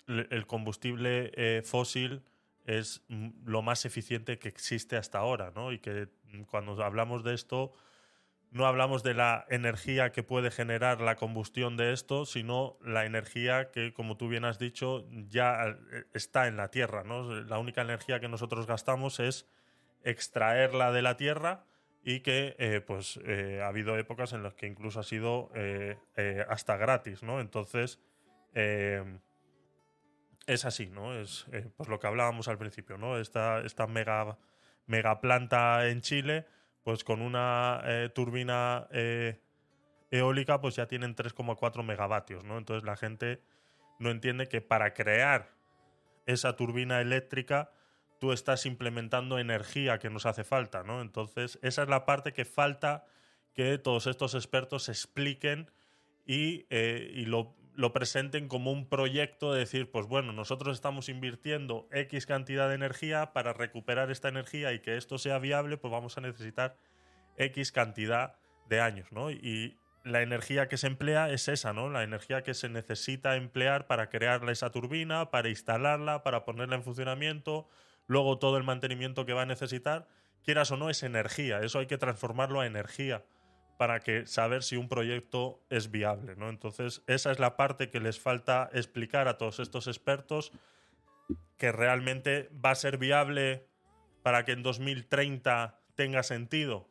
el 0.06 0.46
combustible 0.46 1.62
fósil 1.64 2.22
es 2.68 3.02
lo 3.44 3.62
más 3.62 3.84
eficiente 3.86 4.38
que 4.38 4.48
existe 4.48 4.96
hasta 4.96 5.18
ahora, 5.18 5.50
¿no? 5.54 5.72
Y 5.72 5.78
que 5.78 6.08
cuando 6.50 6.80
hablamos 6.84 7.24
de 7.24 7.32
esto, 7.32 7.72
no 8.50 8.66
hablamos 8.66 9.02
de 9.02 9.14
la 9.14 9.46
energía 9.48 10.12
que 10.12 10.22
puede 10.22 10.50
generar 10.50 11.00
la 11.00 11.16
combustión 11.16 11.78
de 11.78 11.94
esto, 11.94 12.26
sino 12.26 12.78
la 12.84 13.06
energía 13.06 13.70
que, 13.70 13.94
como 13.94 14.18
tú 14.18 14.28
bien 14.28 14.44
has 14.44 14.58
dicho, 14.58 15.06
ya 15.10 15.66
eh, 15.66 16.04
está 16.12 16.46
en 16.46 16.58
la 16.58 16.70
Tierra, 16.70 17.04
¿no? 17.04 17.40
La 17.40 17.58
única 17.58 17.80
energía 17.80 18.20
que 18.20 18.28
nosotros 18.28 18.66
gastamos 18.66 19.18
es 19.18 19.46
extraerla 20.04 20.92
de 20.92 21.02
la 21.02 21.16
Tierra 21.16 21.64
y 22.04 22.20
que 22.20 22.54
eh, 22.58 22.82
pues 22.86 23.18
eh, 23.24 23.60
ha 23.62 23.68
habido 23.68 23.96
épocas 23.98 24.34
en 24.34 24.42
las 24.42 24.54
que 24.54 24.66
incluso 24.66 25.00
ha 25.00 25.04
sido 25.04 25.50
eh, 25.54 25.96
hasta 26.48 26.76
gratis, 26.76 27.22
¿no? 27.22 27.40
Entonces 27.40 27.98
es 30.48 30.64
así, 30.64 30.86
¿no? 30.90 31.14
Es 31.14 31.46
pues 31.76 31.88
lo 31.88 32.00
que 32.00 32.06
hablábamos 32.06 32.48
al 32.48 32.58
principio, 32.58 32.98
¿no? 32.98 33.18
Esta, 33.18 33.60
esta 33.60 33.86
mega, 33.86 34.38
mega 34.86 35.20
planta 35.20 35.88
en 35.88 36.00
Chile, 36.00 36.46
pues 36.82 37.04
con 37.04 37.22
una 37.22 37.82
turbina 38.14 38.88
eólica, 40.10 40.60
pues 40.60 40.76
ya 40.76 40.86
tienen 40.86 41.14
3,4 41.14 41.84
megavatios, 41.84 42.44
¿no? 42.44 42.58
Entonces 42.58 42.84
la 42.84 42.96
gente 42.96 43.42
no 43.98 44.10
entiende 44.10 44.48
que 44.48 44.60
para 44.60 44.94
crear 44.94 45.50
esa 46.26 46.56
turbina 46.56 47.00
eléctrica 47.00 47.70
tú 48.20 48.32
estás 48.32 48.66
implementando 48.66 49.38
energía 49.38 49.98
que 49.98 50.10
nos 50.10 50.26
hace 50.26 50.44
falta, 50.44 50.82
¿no? 50.82 51.00
Entonces, 51.00 51.58
esa 51.62 51.82
es 51.82 51.88
la 51.88 52.04
parte 52.04 52.32
que 52.32 52.44
falta 52.44 53.06
que 53.54 53.78
todos 53.78 54.06
estos 54.06 54.34
expertos 54.34 54.88
expliquen 54.88 55.70
y, 56.26 56.66
eh, 56.70 57.10
y 57.14 57.24
lo, 57.26 57.56
lo, 57.78 57.92
presenten 57.92 58.48
como 58.48 58.72
un 58.72 58.88
proyecto 58.88 59.52
de 59.52 59.60
decir, 59.60 59.90
pues 59.90 60.06
bueno, 60.06 60.32
nosotros 60.32 60.76
estamos 60.76 61.08
invirtiendo 61.08 61.88
X 61.92 62.26
cantidad 62.26 62.68
de 62.68 62.74
energía 62.74 63.32
para 63.32 63.52
recuperar 63.52 64.10
esta 64.10 64.28
energía 64.28 64.72
y 64.72 64.80
que 64.80 64.96
esto 64.96 65.16
sea 65.16 65.38
viable, 65.38 65.76
pues 65.76 65.92
vamos 65.92 66.18
a 66.18 66.20
necesitar 66.20 66.76
X 67.36 67.72
cantidad 67.72 68.34
de 68.68 68.80
años, 68.80 69.12
¿no? 69.12 69.30
Y 69.30 69.78
la 70.04 70.22
energía 70.22 70.68
que 70.68 70.76
se 70.76 70.88
emplea 70.88 71.30
es 71.30 71.48
esa, 71.48 71.72
¿no? 71.72 71.88
La 71.88 72.02
energía 72.02 72.42
que 72.42 72.54
se 72.54 72.68
necesita 72.68 73.36
emplear 73.36 73.86
para 73.86 74.08
crear 74.08 74.48
esa 74.50 74.70
turbina, 74.70 75.30
para 75.30 75.48
instalarla, 75.48 76.22
para 76.22 76.44
ponerla 76.44 76.76
en 76.76 76.82
funcionamiento, 76.82 77.68
luego 78.06 78.38
todo 78.38 78.56
el 78.56 78.64
mantenimiento 78.64 79.24
que 79.24 79.34
va 79.34 79.42
a 79.42 79.46
necesitar, 79.46 80.08
quieras 80.42 80.70
o 80.72 80.76
no, 80.76 80.90
es 80.90 81.02
energía. 81.02 81.60
Eso 81.60 81.78
hay 81.78 81.86
que 81.86 81.98
transformarlo 81.98 82.60
a 82.60 82.66
energía 82.66 83.24
para 83.78 84.00
que 84.00 84.26
saber 84.26 84.64
si 84.64 84.76
un 84.76 84.88
proyecto 84.88 85.64
es 85.70 85.90
viable, 85.90 86.34
¿no? 86.36 86.50
Entonces, 86.50 87.02
esa 87.06 87.30
es 87.30 87.38
la 87.38 87.56
parte 87.56 87.90
que 87.90 88.00
les 88.00 88.20
falta 88.20 88.68
explicar 88.74 89.28
a 89.28 89.38
todos 89.38 89.60
estos 89.60 89.86
expertos 89.86 90.52
que 91.56 91.70
realmente 91.72 92.50
va 92.64 92.72
a 92.72 92.74
ser 92.74 92.98
viable 92.98 93.68
para 94.22 94.44
que 94.44 94.52
en 94.52 94.64
2030 94.64 95.80
tenga 95.94 96.24
sentido. 96.24 96.88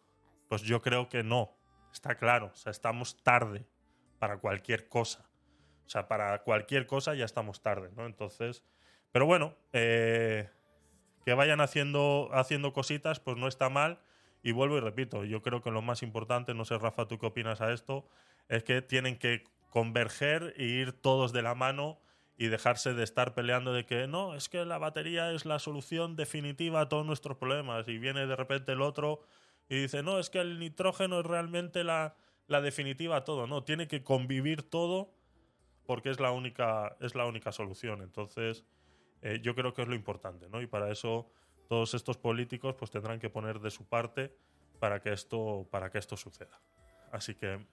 Pues 0.47 0.61
yo 0.61 0.81
creo 0.81 1.09
que 1.09 1.23
no. 1.23 1.57
Está 1.91 2.15
claro, 2.15 2.51
o 2.53 2.55
sea, 2.55 2.71
estamos 2.71 3.21
tarde 3.21 3.67
para 4.17 4.37
cualquier 4.37 4.87
cosa. 4.87 5.29
O 5.85 5.89
sea, 5.89 6.07
para 6.07 6.41
cualquier 6.43 6.87
cosa 6.87 7.15
ya 7.15 7.25
estamos 7.25 7.61
tarde, 7.61 7.89
¿no? 7.97 8.05
Entonces, 8.05 8.63
pero 9.11 9.25
bueno, 9.25 9.55
eh, 9.73 10.49
que 11.25 11.33
vayan 11.33 11.59
haciendo, 11.59 12.29
haciendo 12.31 12.71
cositas, 12.71 13.19
pues 13.19 13.35
no 13.35 13.49
está 13.49 13.69
mal. 13.69 13.99
Y 14.43 14.51
vuelvo 14.51 14.77
y 14.77 14.81
repito, 14.81 15.25
yo 15.25 15.41
creo 15.41 15.61
que 15.61 15.71
lo 15.71 15.81
más 15.81 16.03
importante, 16.03 16.53
no 16.53 16.65
sé 16.65 16.77
Rafa, 16.77 17.07
tú 17.07 17.17
qué 17.17 17.25
opinas 17.25 17.61
a 17.61 17.73
esto, 17.73 18.07
es 18.47 18.63
que 18.63 18.81
tienen 18.81 19.17
que 19.17 19.43
converger 19.69 20.53
e 20.57 20.63
ir 20.63 20.93
todos 20.93 21.33
de 21.33 21.41
la 21.41 21.55
mano 21.55 21.99
y 22.37 22.47
dejarse 22.47 22.93
de 22.93 23.03
estar 23.03 23.33
peleando 23.33 23.73
de 23.73 23.85
que 23.85 24.07
no, 24.07 24.35
es 24.35 24.47
que 24.47 24.63
la 24.63 24.77
batería 24.77 25.31
es 25.31 25.45
la 25.45 25.59
solución 25.59 26.15
definitiva 26.15 26.81
a 26.81 26.89
todos 26.89 27.05
nuestros 27.05 27.37
problemas. 27.37 27.87
Y 27.87 27.97
viene 27.97 28.27
de 28.27 28.35
repente 28.35 28.73
el 28.73 28.81
otro 28.81 29.21
y 29.69 29.81
dice, 29.81 30.03
no, 30.03 30.19
es 30.19 30.29
que 30.29 30.39
el 30.39 30.59
nitrógeno 30.59 31.19
es 31.19 31.25
realmente 31.25 31.83
la, 31.83 32.15
la 32.45 32.61
definitiva 32.61 33.17
a 33.17 33.23
todo. 33.23 33.47
No, 33.47 33.63
tiene 33.63 33.87
que 33.87 34.03
convivir 34.03 34.69
todo 34.69 35.13
porque 35.85 36.09
es 36.09 36.19
la 36.19 36.31
única, 36.31 36.95
es 36.99 37.15
la 37.15 37.25
única 37.25 37.51
solución. 37.51 38.01
Entonces, 38.01 38.65
eh, 39.21 39.39
yo 39.41 39.55
creo 39.55 39.73
que 39.73 39.81
es 39.81 39.87
lo 39.87 39.95
importante, 39.95 40.47
¿no? 40.49 40.61
Y 40.61 40.67
para 40.67 40.91
eso 40.91 41.31
todos 41.67 41.93
estos 41.93 42.17
políticos 42.17 42.75
pues 42.77 42.91
tendrán 42.91 43.19
que 43.19 43.29
poner 43.29 43.59
de 43.59 43.71
su 43.71 43.83
parte 43.85 44.35
para 44.79 45.01
que 45.01 45.13
esto, 45.13 45.67
para 45.71 45.89
que 45.89 45.97
esto 45.97 46.17
suceda. 46.17 46.59
Así 47.11 47.35
que 47.35 47.65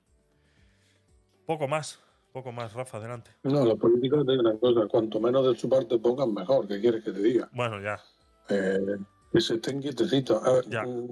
poco 1.46 1.68
más, 1.68 2.00
poco 2.32 2.52
más, 2.52 2.72
Rafa, 2.72 2.98
adelante. 2.98 3.30
No, 3.42 3.64
los 3.64 3.78
políticos 3.78 4.24
tienen 4.26 4.46
una 4.46 4.58
cosa, 4.58 4.86
cuanto 4.88 5.20
menos 5.20 5.46
de 5.46 5.54
su 5.58 5.68
parte 5.68 5.98
pongan 5.98 6.32
mejor, 6.32 6.66
¿qué 6.66 6.80
quieres 6.80 7.04
que 7.04 7.12
te 7.12 7.20
diga? 7.20 7.48
Bueno, 7.52 7.80
ya. 7.80 8.00
Eh, 8.48 8.96
que 9.32 9.40
se 9.40 9.54
estén 9.54 9.80
quietecitos. 9.80 10.42
A 10.44 10.52
ver, 10.52 10.64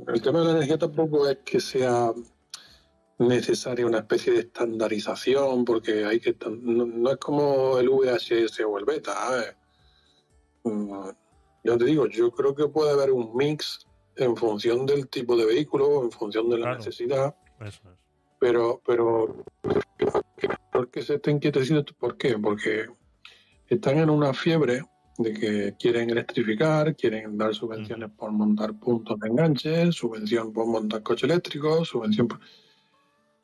el 0.08 0.22
tema 0.22 0.40
de 0.40 0.44
la 0.44 0.50
energía 0.52 0.78
tampoco 0.78 1.28
es 1.28 1.38
que 1.44 1.60
sea 1.60 2.12
necesaria 3.18 3.86
una 3.86 3.98
especie 3.98 4.32
de 4.32 4.40
estandarización, 4.40 5.64
porque 5.64 6.04
hay 6.04 6.20
que 6.20 6.36
no, 6.48 6.86
no 6.86 7.10
es 7.10 7.16
como 7.18 7.78
el 7.78 7.88
VHS 7.88 8.60
o 8.60 8.78
el 8.78 8.84
beta, 8.84 9.56
Mm, 10.64 11.08
yo 11.64 11.78
te 11.78 11.84
digo, 11.84 12.06
yo 12.08 12.30
creo 12.32 12.54
que 12.54 12.68
puede 12.68 12.92
haber 12.92 13.12
un 13.12 13.36
mix 13.36 13.86
en 14.16 14.36
función 14.36 14.86
del 14.86 15.08
tipo 15.08 15.36
de 15.36 15.46
vehículo, 15.46 16.02
en 16.02 16.10
función 16.10 16.48
de 16.48 16.58
la 16.58 16.66
claro. 16.66 16.78
necesidad. 16.78 17.36
Eso 17.60 17.80
es. 17.90 17.98
Pero, 18.38 18.82
pero, 18.84 19.44
porque 20.72 21.02
se 21.02 21.14
estén 21.14 21.38
quietecidos, 21.38 21.84
¿por 21.98 22.16
qué? 22.16 22.36
Porque 22.38 22.86
están 23.68 23.98
en 23.98 24.10
una 24.10 24.34
fiebre 24.34 24.82
de 25.18 25.32
que 25.32 25.76
quieren 25.78 26.10
electrificar, 26.10 26.96
quieren 26.96 27.38
dar 27.38 27.54
subvenciones 27.54 28.08
mm. 28.10 28.16
por 28.16 28.32
montar 28.32 28.78
puntos 28.78 29.18
de 29.20 29.28
enganche, 29.28 29.92
subvención 29.92 30.52
por 30.52 30.66
montar 30.66 31.02
coche 31.02 31.26
eléctrico, 31.26 31.84
subvención 31.84 32.26
por... 32.26 32.40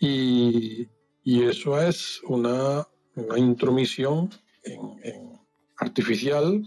Y, 0.01 0.89
y 1.23 1.43
eso 1.45 1.81
es 1.81 2.21
una, 2.25 2.87
una 3.15 3.39
intromisión 3.39 4.31
en, 4.65 4.81
en 5.05 5.41
artificial 5.77 6.65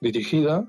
dirigida 0.00 0.68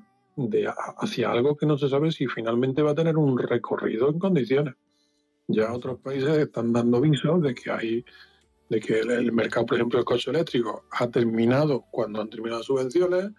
hacia 0.98 1.32
algo 1.32 1.58
que 1.58 1.66
no 1.66 1.78
se 1.78 1.90
sabe 1.90 2.12
si 2.12 2.28
finalmente 2.28 2.82
va 2.82 2.92
a 2.92 2.96
tener 2.96 3.18
un 3.18 3.38
recorrido 3.38 4.10
en 4.10 4.20
condiciones. 4.20 4.76
Ya 5.48 5.74
otros 5.74 6.00
países 6.00 6.38
están 6.38 6.72
dando 6.72 7.02
visos 7.02 7.42
de 7.42 7.56
que 7.56 7.72
hay 7.72 8.06
de 8.70 8.80
que 8.80 9.00
el, 9.00 9.32
mercado, 9.32 9.66
por 9.66 9.78
ejemplo, 9.78 9.98
del 9.98 10.06
coche 10.06 10.30
eléctrico 10.30 10.86
ha 10.92 11.08
terminado 11.10 11.86
cuando 11.90 12.22
han 12.22 12.30
terminado 12.30 12.60
las 12.60 12.68
subvenciones, 12.68 13.32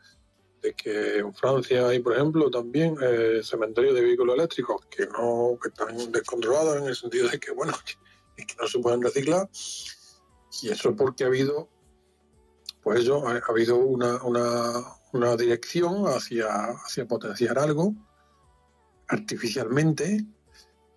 de 0.61 0.75
que 0.75 1.19
en 1.19 1.33
Francia 1.33 1.87
hay, 1.87 2.01
por 2.01 2.15
ejemplo, 2.15 2.51
también 2.51 2.97
eh, 3.01 3.41
cementerios 3.43 3.95
de 3.95 4.03
vehículos 4.03 4.35
eléctricos 4.35 4.85
que 4.91 5.07
no 5.07 5.57
que 5.63 5.69
están 5.69 6.13
descontrolados 6.13 6.79
en 6.79 6.89
el 6.89 6.97
sentido 6.97 7.29
de 7.29 7.39
que, 7.39 7.53
bueno, 7.53 7.73
no 8.61 8.67
se 8.67 8.79
pueden 8.81 9.03
reciclar. 9.03 9.49
Y 10.63 10.69
eso 10.69 10.95
porque 10.97 11.25
ha 11.25 11.29
habido, 11.29 11.69
pues 12.83 13.01
eso, 13.01 13.27
ha, 13.27 13.37
ha 13.37 13.43
habido 13.49 13.77
una, 13.77 14.19
una 15.13 15.37
dirección 15.37 16.05
hacia, 16.07 16.47
hacia 16.87 17.07
potenciar 17.07 17.59
algo 17.59 17.95
artificialmente 19.09 20.25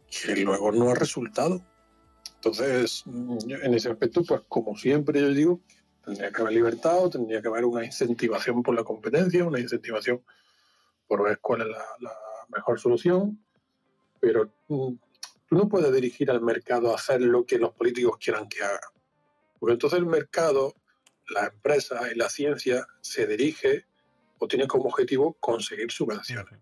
que 0.09 0.35
luego 0.37 0.71
no 0.71 0.91
ha 0.91 0.95
resultado. 0.95 1.61
Entonces, 2.35 3.03
en 3.07 3.73
ese 3.73 3.89
aspecto, 3.89 4.23
pues 4.23 4.41
como 4.47 4.77
siempre 4.77 5.19
yo 5.19 5.29
digo, 5.29 5.61
tendría 6.03 6.31
que 6.31 6.41
haber 6.41 6.53
libertad, 6.53 7.09
tendría 7.09 7.41
que 7.41 7.47
haber 7.47 7.65
una 7.65 7.85
incentivación 7.85 8.61
por 8.61 8.75
la 8.75 8.83
competencia, 8.83 9.45
una 9.45 9.59
incentivación 9.59 10.21
por 11.07 11.23
ver 11.23 11.39
cuál 11.39 11.61
es 11.61 11.67
la, 11.67 11.85
la 11.99 12.13
mejor 12.49 12.79
solución, 12.79 13.43
pero 14.19 14.53
mm, 14.67 14.93
tú 15.47 15.55
no 15.55 15.67
puedes 15.67 15.91
dirigir 15.93 16.29
al 16.29 16.41
mercado 16.41 16.91
a 16.91 16.95
hacer 16.95 17.21
lo 17.21 17.45
que 17.45 17.57
los 17.57 17.73
políticos 17.73 18.17
quieran 18.17 18.47
que 18.47 18.63
haga. 18.63 18.91
Porque 19.59 19.73
entonces 19.73 19.99
el 19.99 20.05
mercado, 20.05 20.75
la 21.29 21.47
empresa 21.47 22.11
y 22.11 22.15
la 22.15 22.29
ciencia 22.29 22.85
se 23.01 23.25
dirige 23.25 23.85
o 24.39 24.47
tiene 24.47 24.67
como 24.67 24.85
objetivo 24.85 25.33
conseguir 25.39 25.91
subvenciones. 25.91 26.59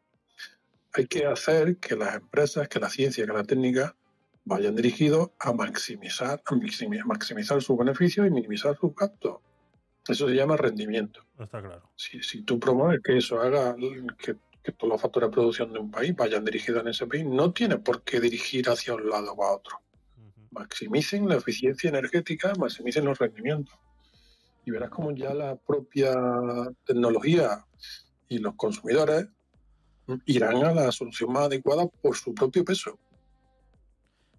Hay 0.94 1.08
que 1.08 1.26
hacer 1.26 1.78
que 1.78 1.96
las 1.96 2.16
empresas, 2.16 2.68
que 2.68 2.80
la 2.80 2.90
ciencia, 2.90 3.26
que 3.26 3.32
la 3.34 3.44
técnica 3.44 3.96
vayan 4.44 4.76
dirigidos 4.76 5.32
a 5.40 5.54
maximizar, 5.54 6.42
a 6.46 6.56
maximi- 6.56 7.04
maximizar 7.06 7.62
sus 7.62 7.78
beneficios 7.78 8.28
y 8.28 8.30
minimizar 8.30 8.78
sus 8.78 8.94
gastos. 8.96 9.38
Eso 10.08 10.28
se 10.28 10.34
llama 10.36 10.58
rendimiento. 10.58 11.26
Está 11.40 11.62
claro. 11.62 11.92
Si, 11.96 12.22
si 12.24 12.42
tú 12.42 12.60
promueves 12.60 13.02
que 13.04 13.18
eso 13.18 13.40
haga 13.40 13.76
que, 14.18 14.36
que 14.64 14.72
todos 14.72 14.92
los 14.94 15.02
factores 15.02 15.30
de 15.30 15.34
producción 15.34 15.72
de 15.72 15.80
un 15.80 15.92
país 15.92 16.16
vayan 16.16 16.44
dirigidos 16.44 16.82
en 16.82 16.90
ese 16.90 17.06
país, 17.08 17.24
no 17.24 17.54
tiene 17.54 17.78
por 17.78 18.02
qué 18.02 18.20
dirigir 18.20 18.68
hacia 18.68 18.96
un 18.96 19.10
lado 19.10 19.32
o 19.34 19.44
a 19.44 19.56
otro. 19.56 19.78
Maximicen 20.50 21.30
la 21.30 21.36
eficiencia 21.36 21.90
energética, 21.90 22.54
maximicen 22.56 23.06
los 23.06 23.18
rendimientos. 23.18 23.78
Y 24.66 24.72
verás 24.72 24.90
como 24.90 25.12
ya 25.12 25.34
la 25.34 25.56
propia 25.56 26.14
tecnología 26.86 27.66
y 28.30 28.38
los 28.38 28.56
consumidores 28.56 29.28
irán 30.26 30.64
a 30.64 30.74
la 30.74 30.92
solución 30.92 31.34
más 31.34 31.46
adecuada 31.46 31.88
por 31.88 32.16
su 32.16 32.34
propio 32.34 32.64
peso. 32.64 32.98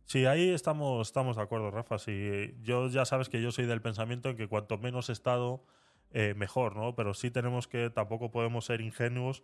Sí, 0.05 0.27
ahí 0.27 0.51
estamos, 0.51 1.09
estamos 1.09 1.37
de 1.37 1.43
acuerdo, 1.43 1.71
Rafa. 1.71 1.99
Sí, 1.99 2.55
yo 2.63 2.89
ya 2.89 3.05
sabes 3.05 3.29
que 3.29 3.41
yo 3.41 3.51
soy 3.51 3.67
del 3.67 3.81
pensamiento 3.81 4.29
en 4.29 4.37
que 4.37 4.49
cuanto 4.49 4.77
menos 4.79 5.09
Estado, 5.09 5.65
eh, 6.13 6.35
mejor, 6.37 6.77
¿no? 6.77 6.95
Pero 6.95 7.15
sí 7.15 7.31
tenemos 7.31 7.67
que, 7.67 7.89
tampoco 7.89 8.31
podemos 8.31 8.67
ser 8.67 8.83
ingenuos 8.83 9.43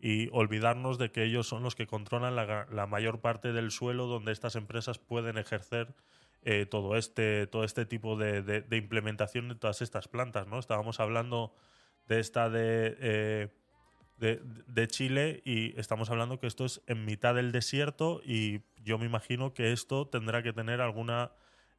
y 0.00 0.28
olvidarnos 0.32 0.98
de 0.98 1.12
que 1.12 1.24
ellos 1.24 1.46
son 1.46 1.62
los 1.62 1.76
que 1.76 1.86
controlan 1.86 2.34
la, 2.34 2.66
la 2.70 2.86
mayor 2.86 3.20
parte 3.20 3.52
del 3.52 3.70
suelo 3.70 4.06
donde 4.06 4.32
estas 4.32 4.56
empresas 4.56 4.98
pueden 4.98 5.38
ejercer 5.38 5.94
eh, 6.42 6.66
todo, 6.66 6.96
este, 6.96 7.46
todo 7.46 7.64
este 7.64 7.84
tipo 7.84 8.16
de, 8.16 8.64
implementación 8.70 9.48
de 9.48 9.54
todas 9.54 9.82
estas 9.82 10.08
plantas, 10.08 10.46
¿no? 10.46 10.58
Estábamos 10.58 11.00
hablando 11.00 11.52
de 12.08 12.20
esta 12.20 12.48
de, 12.48 12.96
eh, 13.00 13.48
de, 14.16 14.40
de 14.66 14.88
Chile 14.88 15.42
y 15.44 15.78
estamos 15.78 16.10
hablando 16.10 16.40
que 16.40 16.46
esto 16.46 16.64
es 16.64 16.82
en 16.86 17.04
mitad 17.04 17.34
del 17.34 17.52
desierto 17.52 18.20
y 18.24 18.62
yo 18.82 18.98
me 18.98 19.06
imagino 19.06 19.52
que 19.52 19.72
esto 19.72 20.08
tendrá 20.08 20.42
que 20.42 20.52
tener 20.52 20.80
alguna 20.80 21.32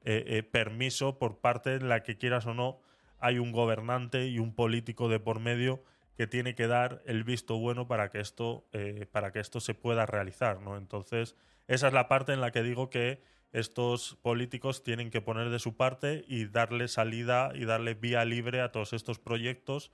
eh, 0.04 0.24
eh, 0.28 0.44
permiso 0.44 1.18
por 1.18 1.40
parte 1.40 1.76
en 1.76 1.90
la 1.90 2.04
que 2.04 2.18
quieras 2.18 2.46
o 2.46 2.54
no 2.54 2.80
hay 3.20 3.38
un 3.40 3.52
gobernante 3.52 4.28
y 4.28 4.40
un 4.40 4.54
político 4.54 5.10
de 5.10 5.20
por 5.20 5.40
medio 5.40 5.84
que 6.16 6.28
tiene 6.28 6.56
que 6.56 6.68
dar 6.68 7.02
el 7.06 7.24
visto 7.24 7.58
bueno 7.58 7.88
para 7.88 8.10
que 8.10 8.20
esto 8.20 8.66
para 9.12 9.32
que 9.32 9.40
esto 9.40 9.60
se 9.60 9.74
pueda 9.74 10.06
realizar 10.06 10.62
no 10.62 10.78
entonces 10.78 11.36
esa 11.68 11.88
es 11.88 11.94
la 11.94 12.08
parte 12.08 12.32
en 12.32 12.40
la 12.40 12.52
que 12.52 12.64
digo 12.64 12.90
que 12.90 13.22
estos 13.52 14.18
políticos 14.22 14.84
tienen 14.84 15.10
que 15.10 15.22
poner 15.22 15.50
de 15.50 15.60
su 15.60 15.76
parte 15.76 16.24
y 16.28 16.46
darle 16.46 16.88
salida 16.88 17.52
y 17.56 17.66
darle 17.66 17.96
vía 17.96 18.24
libre 18.26 18.62
a 18.62 18.72
todos 18.72 18.94
estos 18.94 19.20
proyectos 19.20 19.92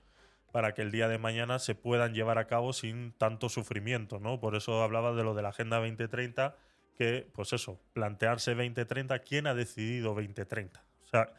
para 0.52 0.74
que 0.74 0.82
el 0.82 0.90
día 0.90 1.08
de 1.08 1.18
mañana 1.18 1.58
se 1.58 1.74
puedan 1.74 2.14
llevar 2.14 2.38
a 2.38 2.46
cabo 2.46 2.72
sin 2.72 3.12
tanto 3.12 3.48
sufrimiento, 3.48 4.20
¿no? 4.20 4.40
Por 4.40 4.56
eso 4.56 4.82
hablaba 4.82 5.12
de 5.12 5.22
lo 5.22 5.34
de 5.34 5.42
la 5.42 5.50
Agenda 5.50 5.78
2030, 5.78 6.56
que, 6.96 7.28
pues 7.34 7.52
eso, 7.52 7.80
plantearse 7.92 8.54
2030, 8.54 9.18
¿quién 9.20 9.46
ha 9.46 9.54
decidido 9.54 10.14
2030? 10.14 10.82
O 11.04 11.08
sea, 11.08 11.32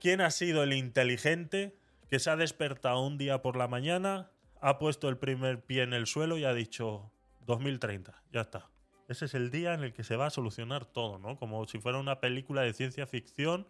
¿quién 0.00 0.20
ha 0.20 0.30
sido 0.30 0.62
el 0.62 0.72
inteligente 0.72 1.76
que 2.08 2.18
se 2.18 2.30
ha 2.30 2.36
despertado 2.36 3.04
un 3.04 3.18
día 3.18 3.42
por 3.42 3.56
la 3.56 3.68
mañana, 3.68 4.30
ha 4.60 4.78
puesto 4.78 5.08
el 5.08 5.16
primer 5.16 5.64
pie 5.64 5.82
en 5.82 5.92
el 5.92 6.06
suelo 6.06 6.38
y 6.38 6.44
ha 6.44 6.54
dicho 6.54 7.10
2030, 7.46 8.22
ya 8.32 8.42
está? 8.42 8.68
Ese 9.10 9.24
es 9.24 9.34
el 9.34 9.50
día 9.50 9.74
en 9.74 9.82
el 9.82 9.92
que 9.92 10.04
se 10.04 10.14
va 10.14 10.26
a 10.26 10.30
solucionar 10.30 10.84
todo, 10.84 11.18
¿no? 11.18 11.36
Como 11.36 11.66
si 11.66 11.80
fuera 11.80 11.98
una 11.98 12.20
película 12.20 12.62
de 12.62 12.72
ciencia 12.72 13.08
ficción 13.08 13.66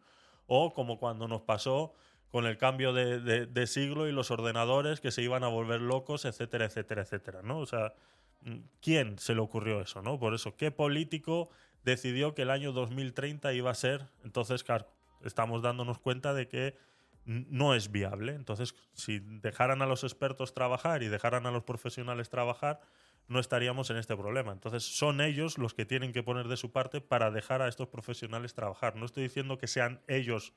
o 0.46 0.74
como 0.74 0.98
cuando 0.98 1.28
nos 1.28 1.40
pasó 1.40 1.94
con 2.30 2.44
el 2.44 2.58
cambio 2.58 2.92
de, 2.92 3.66
siglo 3.66 4.06
y 4.06 4.12
los 4.12 4.30
ordenadores 4.30 5.00
que 5.00 5.10
se 5.10 5.22
iban 5.22 5.42
a 5.42 5.48
volver 5.48 5.80
locos, 5.80 6.26
etcétera, 6.26 6.66
etcétera, 6.66 7.02
etcétera, 7.02 7.40
¿no? 7.42 7.58
O 7.58 7.64
sea, 7.64 7.94
mm, 8.42 8.56
¿quién 8.82 9.18
se 9.18 9.34
le 9.34 9.40
ocurrió 9.40 9.80
eso, 9.80 10.02
no? 10.02 10.20
Por 10.20 10.34
eso, 10.34 10.56
¿qué 10.56 10.70
político 10.70 11.48
decidió 11.84 12.34
que 12.34 12.42
el 12.42 12.50
año 12.50 12.72
2030 12.72 13.54
iba 13.54 13.70
a 13.70 13.74
ser? 13.74 14.08
Entonces, 14.22 14.62
claro, 14.62 14.88
estamos 15.24 15.62
dándonos 15.62 15.98
cuenta 15.98 16.34
de 16.34 16.48
que 16.48 16.76
no 17.24 17.74
es 17.74 17.90
viable. 17.90 18.34
Entonces, 18.34 18.74
si 18.92 19.20
dejaran 19.20 19.80
a 19.80 19.86
los 19.86 20.04
expertos 20.04 20.52
trabajar 20.52 21.02
y 21.02 21.08
dejaran 21.08 21.46
a 21.46 21.50
los 21.50 21.64
profesionales 21.64 22.28
trabajar, 22.28 22.80
no 23.30 23.38
estaríamos 23.38 23.88
en 23.90 23.96
este 23.96 24.16
problema. 24.16 24.50
Entonces, 24.50 24.82
son 24.82 25.20
ellos 25.20 25.56
los 25.56 25.72
que 25.72 25.86
tienen 25.86 26.12
que 26.12 26.24
poner 26.24 26.48
de 26.48 26.56
su 26.56 26.72
parte 26.72 27.00
para 27.00 27.30
dejar 27.30 27.62
a 27.62 27.68
estos 27.68 27.86
profesionales 27.86 28.54
trabajar. 28.54 28.96
No 28.96 29.06
estoy 29.06 29.22
diciendo 29.22 29.56
que 29.56 29.68
sean 29.68 30.00
ellos 30.08 30.52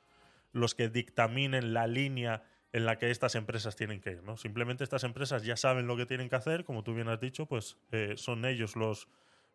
los 0.54 0.74
que 0.74 0.90
dictaminen 0.90 1.76
la 1.76 1.86
línea 1.86 2.44
en 2.72 2.86
la 2.86 2.98
que 2.98 3.12
estas 3.12 3.36
empresas 3.36 3.76
tienen 3.76 4.02
que 4.02 4.14
ir. 4.14 4.24
¿no? 4.24 4.38
Simplemente 4.38 4.84
estas 4.84 5.04
empresas 5.04 5.44
ya 5.44 5.56
saben 5.56 5.86
lo 5.86 5.96
que 5.96 6.08
tienen 6.08 6.30
que 6.30 6.36
hacer, 6.36 6.66
como 6.66 6.84
tú 6.84 6.96
bien 6.96 7.10
has 7.10 7.20
dicho, 7.20 7.46
pues 7.46 7.78
eh, 7.92 8.16
son 8.18 8.44
ellos 8.44 8.76
los, 8.76 9.08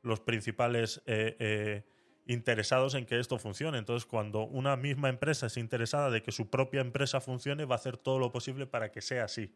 los 0.02 0.20
principales 0.20 1.02
eh, 1.06 1.34
eh, 1.40 1.82
interesados 2.26 2.94
en 2.94 3.04
que 3.04 3.18
esto 3.18 3.36
funcione. 3.40 3.78
Entonces, 3.78 4.06
cuando 4.06 4.42
una 4.42 4.76
misma 4.76 5.08
empresa 5.08 5.46
es 5.46 5.56
interesada 5.56 6.08
de 6.10 6.22
que 6.22 6.30
su 6.30 6.50
propia 6.50 6.80
empresa 6.80 7.20
funcione, 7.20 7.64
va 7.64 7.74
a 7.74 7.78
hacer 7.78 7.96
todo 7.96 8.20
lo 8.20 8.30
posible 8.30 8.68
para 8.68 8.92
que 8.92 9.00
sea 9.00 9.24
así. 9.24 9.52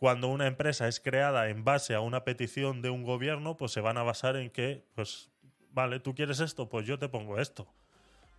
Cuando 0.00 0.28
una 0.28 0.46
empresa 0.46 0.88
es 0.88 0.98
creada 0.98 1.50
en 1.50 1.62
base 1.62 1.94
a 1.94 2.00
una 2.00 2.24
petición 2.24 2.80
de 2.80 2.88
un 2.88 3.04
gobierno, 3.04 3.58
pues 3.58 3.70
se 3.70 3.82
van 3.82 3.98
a 3.98 4.02
basar 4.02 4.34
en 4.36 4.48
que, 4.48 4.82
pues, 4.94 5.30
vale, 5.72 6.00
tú 6.00 6.14
quieres 6.14 6.40
esto, 6.40 6.70
pues 6.70 6.86
yo 6.86 6.98
te 6.98 7.10
pongo 7.10 7.38
esto. 7.38 7.68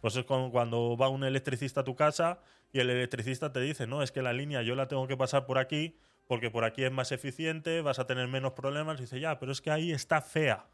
Pues 0.02 0.16
es 0.16 0.26
como 0.26 0.50
cuando 0.50 0.98
va 0.98 1.08
un 1.10 1.24
electricista 1.24 1.82
a 1.82 1.84
tu 1.84 1.96
casa 1.96 2.40
y 2.74 2.80
el 2.80 2.90
electricista 2.90 3.54
te 3.54 3.60
dice, 3.60 3.86
no, 3.86 4.02
es 4.02 4.12
que 4.12 4.24
la 4.24 4.34
línea 4.34 4.64
yo 4.64 4.74
la 4.74 4.88
tengo 4.88 5.08
que 5.08 5.16
pasar 5.16 5.46
por 5.46 5.60
aquí 5.60 5.96
porque 6.28 6.50
por 6.50 6.64
aquí 6.64 6.84
es 6.84 6.92
más 6.92 7.12
eficiente, 7.12 7.82
vas 7.82 8.00
a 8.00 8.08
tener 8.08 8.28
menos 8.28 8.54
problemas. 8.54 8.98
Y 8.98 9.04
dice, 9.04 9.20
ya, 9.20 9.38
pero 9.38 9.52
es 9.52 9.62
que 9.62 9.70
ahí 9.70 9.92
está 9.92 10.20
fea. 10.20 10.66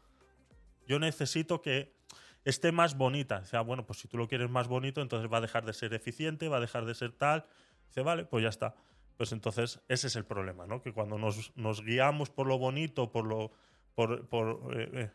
Yo 0.86 0.98
necesito 0.98 1.60
que 1.60 1.92
esté 2.46 2.72
más 2.72 2.96
bonita. 2.96 3.40
Dice, 3.40 3.58
ah, 3.58 3.60
bueno, 3.60 3.84
pues 3.84 3.98
si 3.98 4.08
tú 4.08 4.16
lo 4.16 4.26
quieres 4.26 4.48
más 4.48 4.68
bonito, 4.68 5.02
entonces 5.02 5.30
va 5.30 5.36
a 5.36 5.42
dejar 5.42 5.66
de 5.66 5.74
ser 5.74 5.92
eficiente, 5.92 6.48
va 6.48 6.56
a 6.56 6.60
dejar 6.60 6.86
de 6.86 6.94
ser 6.94 7.12
tal. 7.12 7.44
Dice, 7.88 8.00
vale, 8.00 8.24
pues 8.24 8.42
ya 8.42 8.48
está. 8.48 8.74
Pues 9.18 9.32
entonces 9.32 9.80
ese 9.88 10.06
es 10.06 10.16
el 10.16 10.24
problema, 10.24 10.66
¿no? 10.66 10.80
Que 10.80 10.92
cuando 10.92 11.18
nos, 11.18 11.54
nos 11.56 11.84
guiamos 11.84 12.30
por 12.30 12.46
lo 12.46 12.56
bonito, 12.56 13.12
por 13.12 13.26
lo... 13.26 13.50
Por, 13.94 14.28
por, 14.28 14.78
eh, 14.78 14.88
eh, 14.92 15.10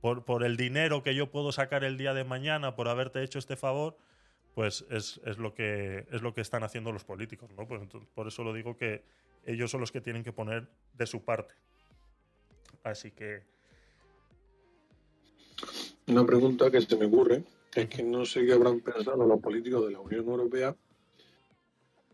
por, 0.00 0.24
por 0.24 0.44
el 0.44 0.56
dinero 0.56 1.02
que 1.02 1.16
yo 1.16 1.32
puedo 1.32 1.50
sacar 1.50 1.82
el 1.82 1.98
día 1.98 2.14
de 2.14 2.22
mañana 2.22 2.76
por 2.76 2.86
haberte 2.86 3.20
hecho 3.24 3.40
este 3.40 3.56
favor, 3.56 3.98
pues 4.54 4.86
es, 4.90 5.20
es 5.26 5.38
lo, 5.38 5.54
que, 5.54 6.06
es 6.12 6.22
lo 6.22 6.32
que 6.34 6.40
están 6.40 6.62
haciendo 6.62 6.92
los 6.92 7.02
políticos, 7.02 7.50
¿no? 7.56 7.66
Pues 7.66 7.82
entonces, 7.82 8.08
por 8.14 8.28
eso 8.28 8.44
lo 8.44 8.52
digo 8.52 8.76
que 8.76 9.02
ellos 9.44 9.72
son 9.72 9.80
los 9.80 9.90
que 9.90 10.00
tienen 10.00 10.22
que 10.22 10.32
poner 10.32 10.68
de 10.94 11.06
su 11.06 11.24
parte. 11.24 11.54
Así 12.84 13.10
que... 13.10 13.42
Una 16.06 16.24
pregunta 16.24 16.70
que 16.70 16.80
se 16.80 16.96
me 16.96 17.06
ocurre 17.06 17.42
es 17.74 17.88
que 17.88 18.04
no 18.04 18.24
sé 18.24 18.46
qué 18.46 18.52
habrán 18.52 18.78
pensado 18.82 19.26
los 19.26 19.40
políticos 19.40 19.84
de 19.86 19.94
la 19.94 19.98
Unión 19.98 20.28
Europea 20.28 20.76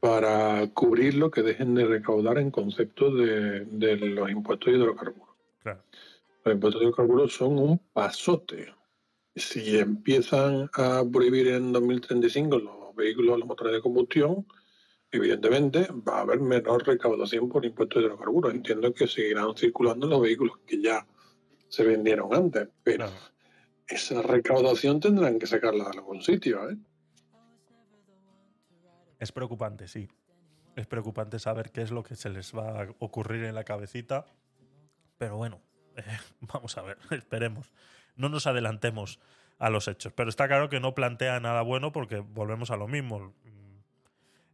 para 0.05 0.67
cubrir 0.75 1.15
lo 1.15 1.31
que 1.31 1.41
dejen 1.41 1.75
de 1.75 1.87
recaudar 1.87 2.37
en 2.37 2.51
conceptos 2.51 3.17
de, 3.17 3.65
de 3.65 3.97
los 3.97 4.31
impuestos 4.31 4.71
de 4.71 4.79
hidrocarburos. 4.79 5.35
Claro. 5.63 5.81
Los 6.45 6.55
impuestos 6.57 6.81
de 6.81 6.85
hidrocarburos 6.85 7.33
son 7.33 7.59
un 7.59 7.79
pasote. 7.79 8.75
Si 9.35 9.79
empiezan 9.79 10.69
a 10.75 11.03
prohibir 11.11 11.49
en 11.49 11.73
2035 11.73 12.59
los 12.59 12.95
vehículos, 12.95 13.39
los 13.39 13.49
motores 13.49 13.73
de 13.73 13.81
combustión, 13.81 14.47
evidentemente 15.11 15.89
va 16.07 16.19
a 16.19 16.21
haber 16.21 16.41
menor 16.41 16.87
recaudación 16.87 17.49
por 17.49 17.65
impuestos 17.65 18.03
de 18.03 18.09
hidrocarburos. 18.09 18.53
Entiendo 18.53 18.93
que 18.93 19.07
seguirán 19.07 19.57
circulando 19.57 20.07
los 20.07 20.21
vehículos 20.21 20.59
que 20.67 20.83
ya 20.83 21.07
se 21.69 21.83
vendieron 21.83 22.35
antes, 22.35 22.69
pero 22.83 23.07
esa 23.89 24.21
recaudación 24.21 25.01
tendrán 25.01 25.39
que 25.39 25.47
sacarla 25.47 25.85
de 25.85 25.91
algún 25.93 26.21
sitio, 26.21 26.69
¿eh? 26.69 26.77
Es 29.19 29.33
preocupante, 29.33 29.89
sí. 29.89 30.09
Es 30.77 30.87
preocupante 30.87 31.39
saber 31.39 31.71
qué 31.71 31.83
es 31.83 31.91
lo 31.91 32.03
que 32.03 32.17
se 32.17 32.31
les 32.31 32.55
va 32.55 32.83
a 32.83 32.89
ocurrir 32.99 33.45
en 33.45 33.55
la 33.55 33.65
cabecita. 33.65 34.27
Pero 35.19 35.37
bueno, 35.37 35.61
eh, 35.97 36.03
vamos 36.41 36.77
a 36.77 36.83
ver, 36.83 36.99
esperemos. 37.11 37.73
No 38.17 38.29
nos 38.29 38.47
adelantemos 38.47 39.21
a 39.59 39.71
los 39.71 39.89
hechos. 39.89 40.12
Pero 40.12 40.29
está 40.29 40.49
claro 40.49 40.69
que 40.69 40.81
no 40.81 40.95
plantea 40.95 41.41
nada 41.41 41.62
bueno 41.62 41.93
porque 41.93 42.19
volvemos 42.19 42.71
a 42.71 42.77
lo 42.77 42.89
mismo. 42.89 43.33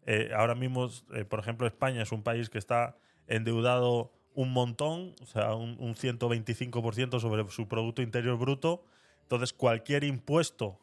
Eh, 0.07 0.31
ahora 0.35 0.55
mismo, 0.55 0.89
eh, 1.15 1.25
por 1.25 1.41
ejemplo, 1.41 1.67
España 1.67 2.03
es 2.03 2.13
un 2.13 2.23
país 2.23 2.51
que 2.51 2.59
está 2.59 2.97
endeudado 3.27 4.13
un 4.35 4.53
montón, 4.53 5.15
o 5.23 5.27
sea, 5.27 5.55
un, 5.55 5.77
un 5.79 5.95
125% 5.95 7.21
sobre 7.21 7.49
su 7.51 7.69
Producto 7.69 8.03
Interior 8.03 8.39
Bruto. 8.39 8.85
Entonces, 9.23 9.53
cualquier 9.53 10.05
impuesto 10.05 10.79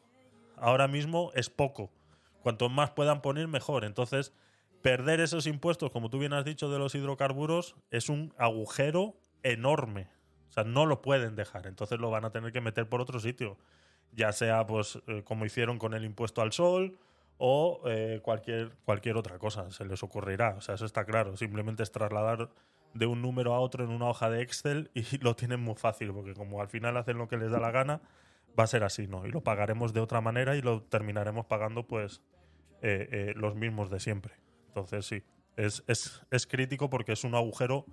ahora 0.56 0.88
mismo 0.88 1.30
es 1.34 1.50
poco. 1.50 1.90
Cuanto 2.48 2.70
más 2.70 2.92
puedan 2.92 3.20
poner, 3.20 3.46
mejor. 3.46 3.84
Entonces, 3.84 4.32
perder 4.80 5.20
esos 5.20 5.46
impuestos, 5.46 5.90
como 5.90 6.08
tú 6.08 6.18
bien 6.18 6.32
has 6.32 6.46
dicho, 6.46 6.70
de 6.70 6.78
los 6.78 6.94
hidrocarburos, 6.94 7.76
es 7.90 8.08
un 8.08 8.32
agujero 8.38 9.16
enorme. 9.42 10.08
O 10.48 10.52
sea, 10.52 10.64
no 10.64 10.86
lo 10.86 11.02
pueden 11.02 11.36
dejar. 11.36 11.66
Entonces 11.66 11.98
lo 11.98 12.08
van 12.08 12.24
a 12.24 12.30
tener 12.30 12.50
que 12.50 12.62
meter 12.62 12.88
por 12.88 13.02
otro 13.02 13.20
sitio. 13.20 13.58
Ya 14.12 14.32
sea, 14.32 14.66
pues, 14.66 14.98
eh, 15.08 15.22
como 15.24 15.44
hicieron 15.44 15.78
con 15.78 15.92
el 15.92 16.06
impuesto 16.06 16.40
al 16.40 16.52
sol 16.52 16.98
o 17.36 17.82
eh, 17.84 18.20
cualquier, 18.22 18.74
cualquier 18.86 19.18
otra 19.18 19.38
cosa. 19.38 19.70
Se 19.70 19.84
les 19.84 20.02
ocurrirá. 20.02 20.54
O 20.56 20.62
sea, 20.62 20.76
eso 20.76 20.86
está 20.86 21.04
claro. 21.04 21.36
Simplemente 21.36 21.82
es 21.82 21.92
trasladar 21.92 22.48
de 22.94 23.04
un 23.04 23.20
número 23.20 23.52
a 23.52 23.60
otro 23.60 23.84
en 23.84 23.90
una 23.90 24.06
hoja 24.06 24.30
de 24.30 24.40
Excel 24.40 24.90
y 24.94 25.02
lo 25.22 25.36
tienen 25.36 25.60
muy 25.60 25.74
fácil, 25.74 26.14
porque 26.14 26.32
como 26.32 26.62
al 26.62 26.68
final 26.68 26.96
hacen 26.96 27.18
lo 27.18 27.28
que 27.28 27.36
les 27.36 27.50
da 27.50 27.60
la 27.60 27.72
gana, 27.72 28.00
va 28.58 28.64
a 28.64 28.68
ser 28.68 28.84
así, 28.84 29.06
¿no? 29.06 29.26
Y 29.26 29.32
lo 29.32 29.42
pagaremos 29.42 29.92
de 29.92 30.00
otra 30.00 30.22
manera 30.22 30.56
y 30.56 30.62
lo 30.62 30.80
terminaremos 30.84 31.44
pagando, 31.44 31.86
pues, 31.86 32.22
eh, 32.82 33.08
eh, 33.10 33.32
los 33.36 33.54
mismos 33.54 33.90
de 33.90 34.00
siempre. 34.00 34.34
Entonces, 34.68 35.06
sí, 35.06 35.22
es, 35.56 35.82
es, 35.86 36.22
es 36.30 36.46
crítico 36.46 36.88
porque 36.90 37.12
es 37.12 37.24
un 37.24 37.34
agujero 37.34 37.86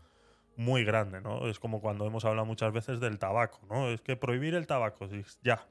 muy 0.55 0.83
grande, 0.83 1.21
¿no? 1.21 1.47
Es 1.47 1.59
como 1.59 1.81
cuando 1.81 2.05
hemos 2.05 2.25
hablado 2.25 2.45
muchas 2.45 2.71
veces 2.71 2.99
del 2.99 3.19
tabaco, 3.19 3.59
¿no? 3.69 3.89
Es 3.89 4.01
que 4.01 4.15
prohibir 4.15 4.55
el 4.55 4.67
tabaco, 4.67 5.07
ya. 5.41 5.67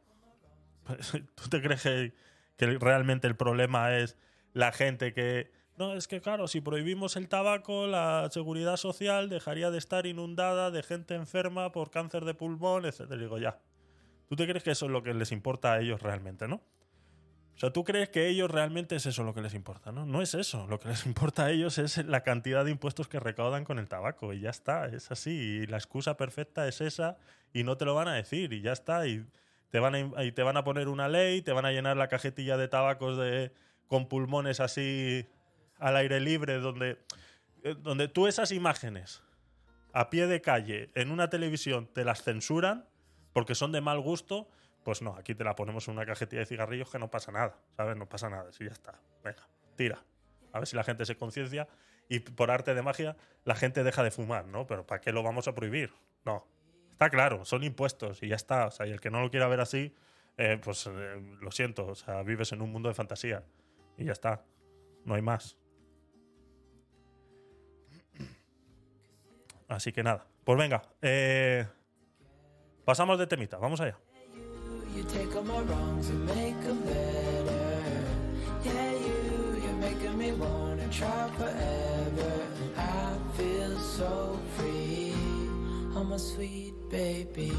Pues, 0.85 1.12
¿Tú 1.35 1.49
te 1.49 1.62
crees 1.62 1.83
que, 1.83 2.12
que 2.57 2.79
realmente 2.79 3.27
el 3.27 3.37
problema 3.37 3.97
es 3.97 4.17
la 4.53 4.73
gente 4.73 5.12
que... 5.12 5.51
No, 5.77 5.95
es 5.95 6.07
que 6.07 6.21
claro, 6.21 6.47
si 6.47 6.61
prohibimos 6.61 7.17
el 7.17 7.29
tabaco, 7.29 7.87
la 7.87 8.29
seguridad 8.31 8.77
social 8.77 9.29
dejaría 9.29 9.73
de 9.73 9.79
estar 9.79 10.07
inundada 10.07 10.71
de 10.71 10.83
gente 10.85 11.15
enferma 11.15 11.73
por 11.73 11.91
cáncer 11.91 12.25
de 12.25 12.35
pulmón, 12.35 12.85
etc. 12.85 13.11
Digo, 13.19 13.39
ya. 13.39 13.59
¿Tú 14.29 14.37
te 14.37 14.47
crees 14.47 14.62
que 14.62 14.71
eso 14.71 14.87
es 14.87 14.93
lo 14.93 15.03
que 15.03 15.15
les 15.15 15.33
importa 15.33 15.73
a 15.73 15.81
ellos 15.81 16.01
realmente, 16.01 16.47
no? 16.47 16.62
O 17.57 17.59
sea, 17.59 17.73
¿tú 17.73 17.85
crees 17.85 18.09
que 18.09 18.29
ellos 18.29 18.51
realmente 18.51 18.97
es 18.97 19.07
eso 19.07 19.23
lo 19.23 19.33
que 19.33 19.41
les 19.41 19.55
importa? 19.55 19.93
No, 19.93 20.07
no 20.07 20.23
es 20.23 20.35
eso. 20.35 20.67
Lo 20.67 20.81
que 20.81 20.89
les 20.89 21.07
importa 21.07 21.45
a 21.45 21.51
ellos 21.51 21.79
es 21.79 22.05
la 22.05 22.23
cantidad 22.23 22.65
de 22.65 22.71
impuestos 22.71 23.09
que 23.09 23.21
recaudan 23.21 23.65
con 23.65 23.79
el 23.79 23.89
tabaco. 23.89 24.33
Y 24.33 24.41
ya 24.41 24.51
está, 24.51 24.87
es 24.87 25.11
así. 25.11 25.31
Y 25.31 25.67
la 25.67 25.77
excusa 25.77 26.17
perfecta 26.17 26.67
es 26.67 26.81
esa 26.81 27.17
y 27.53 27.63
no 27.63 27.77
te 27.77 27.85
lo 27.85 27.95
van 27.95 28.09
a 28.09 28.15
decir. 28.15 28.53
Y 28.53 28.61
ya 28.61 28.73
está. 28.73 29.07
Y 29.07 29.25
te 29.71 29.81
van 29.81 29.95
a, 29.95 30.25
y 30.25 30.33
te 30.33 30.43
van 30.43 30.57
a 30.57 30.65
poner 30.65 30.89
una 30.89 31.09
ley, 31.09 31.43
te 31.43 31.53
van 31.53 31.65
a 31.65 31.73
llenar 31.73 31.97
la 31.97 32.09
cajetilla 32.09 32.57
de 32.57 32.69
tabacos 32.69 33.19
de, 33.19 33.53
con 33.89 34.09
pulmones 34.09 34.61
así 34.61 35.27
al 35.79 35.97
aire 35.97 36.21
libre, 36.21 36.59
donde, 36.59 36.99
eh, 37.65 37.75
donde 37.81 38.07
tú 38.09 38.27
esas 38.27 38.53
imágenes 38.53 39.23
a 39.93 40.11
pie 40.11 40.27
de 40.27 40.41
calle 40.41 40.91
en 40.95 41.11
una 41.11 41.29
televisión 41.31 41.89
te 41.93 42.05
las 42.05 42.23
censuran 42.23 42.87
porque 43.33 43.55
son 43.55 43.73
de 43.73 43.81
mal 43.81 44.01
gusto 44.01 44.49
pues 44.85 45.03
no, 45.03 45.16
aquí 45.16 45.35
te 45.35 45.45
la 45.45 45.57
ponemos 45.57 45.89
en 45.89 45.95
una 45.95 46.07
cajetilla 46.07 46.41
de 46.41 46.47
cigarrillos 46.47 46.91
que 46.91 46.99
no 46.99 47.11
pasa 47.11 47.32
nada, 47.32 47.57
¿sabes? 47.76 47.97
No 47.97 48.07
pasa 48.09 48.28
nada, 48.28 48.53
si 48.53 48.64
ya 48.64 48.70
está. 48.70 49.01
Venga, 49.24 49.49
tira. 49.76 50.05
A 50.53 50.59
ver 50.59 50.68
si 50.68 50.76
la 50.76 50.85
gente 50.85 51.05
se 51.07 51.16
conciencia 51.16 51.66
y 52.09 52.20
por 52.20 52.51
arte 52.51 52.74
de 52.74 52.82
magia 52.82 53.16
la 53.45 53.55
gente 53.57 53.82
deja 53.82 54.03
de 54.03 54.11
fumar, 54.11 54.47
¿no? 54.47 54.66
Pero 54.66 54.87
¿para 54.87 55.01
qué 55.01 55.11
lo 55.11 55.22
vamos 55.22 55.49
a 55.49 55.55
prohibir? 55.55 55.93
No. 56.24 56.47
Está 56.93 57.11
claro, 57.11 57.45
son 57.45 57.64
impuestos 57.64 58.22
y 58.22 58.28
ya 58.28 58.37
está. 58.37 58.66
O 58.66 58.70
sea, 58.70 58.87
y 58.87 58.91
el 58.93 59.01
que 59.01 59.11
no 59.11 59.20
lo 59.20 59.30
quiera 59.30 59.49
ver 59.49 59.61
así, 59.61 59.97
eh, 60.37 60.61
pues 60.62 60.87
eh, 60.87 61.37
lo 61.41 61.51
siento. 61.51 61.87
O 61.87 61.95
sea, 61.95 62.22
vives 62.22 62.53
en 62.53 62.62
un 62.62 62.70
mundo 62.70 62.89
de 62.89 62.95
fantasía 62.95 63.43
y 63.97 64.05
ya 64.05 64.12
está. 64.12 64.45
No 65.05 65.14
hay 65.14 65.22
más. 65.22 65.57
Así 69.66 69.93
que 69.93 70.03
nada. 70.03 70.26
Pues 70.45 70.59
venga, 70.59 70.82
eh, 71.03 71.66
pasamos 72.85 73.18
de 73.18 73.26
temita. 73.26 73.57
Vamos 73.57 73.80
allá. 73.80 73.99
You 74.95 75.03
take 75.03 75.34
all 75.34 75.42
my 75.42 75.61
wrongs 75.62 76.09
and 76.09 76.24
make 76.26 76.61
them 76.62 76.80
better. 76.82 78.05
Yeah, 78.62 78.92
you, 78.92 79.61
you're 79.62 79.80
making 79.80 80.16
me 80.16 80.32
wanna 80.32 80.88
try 80.88 81.28
forever. 81.36 82.32
I 82.76 83.16
feel 83.36 83.76
so 83.78 84.38
free. 84.57 85.12
I'm 85.97 86.12
a 86.12 86.18
sweet 86.18 86.74
baby. 86.88 87.53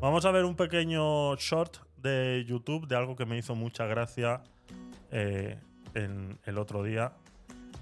Vamos 0.00 0.24
a 0.24 0.30
ver 0.30 0.44
un 0.44 0.54
pequeño 0.54 1.36
short 1.38 1.78
de 1.96 2.44
YouTube 2.46 2.86
de 2.86 2.94
algo 2.94 3.16
que 3.16 3.26
me 3.26 3.36
hizo 3.36 3.56
mucha 3.56 3.86
gracia 3.86 4.42
eh, 5.10 5.58
el 6.44 6.58
otro 6.58 6.82
día. 6.82 7.12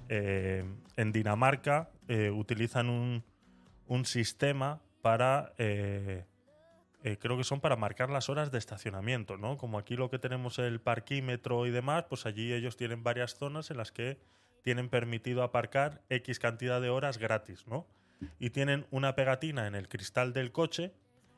Eh, 0.09 0.65
en 0.97 1.13
Dinamarca 1.13 1.91
eh, 2.09 2.31
utilizan 2.31 2.89
un, 2.89 3.25
un, 3.89 4.05
sistema 4.05 4.81
para, 5.03 5.53
eh, 5.59 6.25
eh, 7.03 7.17
creo 7.19 7.37
que 7.37 7.45
son 7.45 7.61
para 7.61 7.77
marcar 7.77 8.11
las 8.11 8.29
horas 8.29 8.51
de 8.51 8.59
estacionamiento, 8.59 9.37
¿no? 9.37 9.57
Como 9.57 9.79
aquí 9.79 9.97
lo 9.97 10.11
que 10.11 10.19
tenemos 10.19 10.59
el 10.59 10.81
parquímetro 10.81 11.67
y 11.67 11.71
demás, 11.71 12.05
pues 12.09 12.27
allí 12.27 12.53
ellos 12.53 12.77
tienen 12.77 13.03
varias 13.03 13.35
zonas 13.35 13.71
en 13.71 13.77
las 13.77 13.93
que 13.93 14.19
tienen 14.63 14.89
permitido 14.89 15.43
aparcar 15.43 16.03
X 16.09 16.39
cantidad 16.39 16.81
de 16.81 16.91
horas 16.91 17.19
gratis, 17.19 17.67
¿no? 17.67 17.87
Y 18.39 18.51
tienen 18.51 18.87
una 18.91 19.15
pegatina 19.15 19.67
en 19.67 19.75
el 19.75 19.89
cristal 19.89 20.33
del 20.33 20.51
coche 20.53 20.93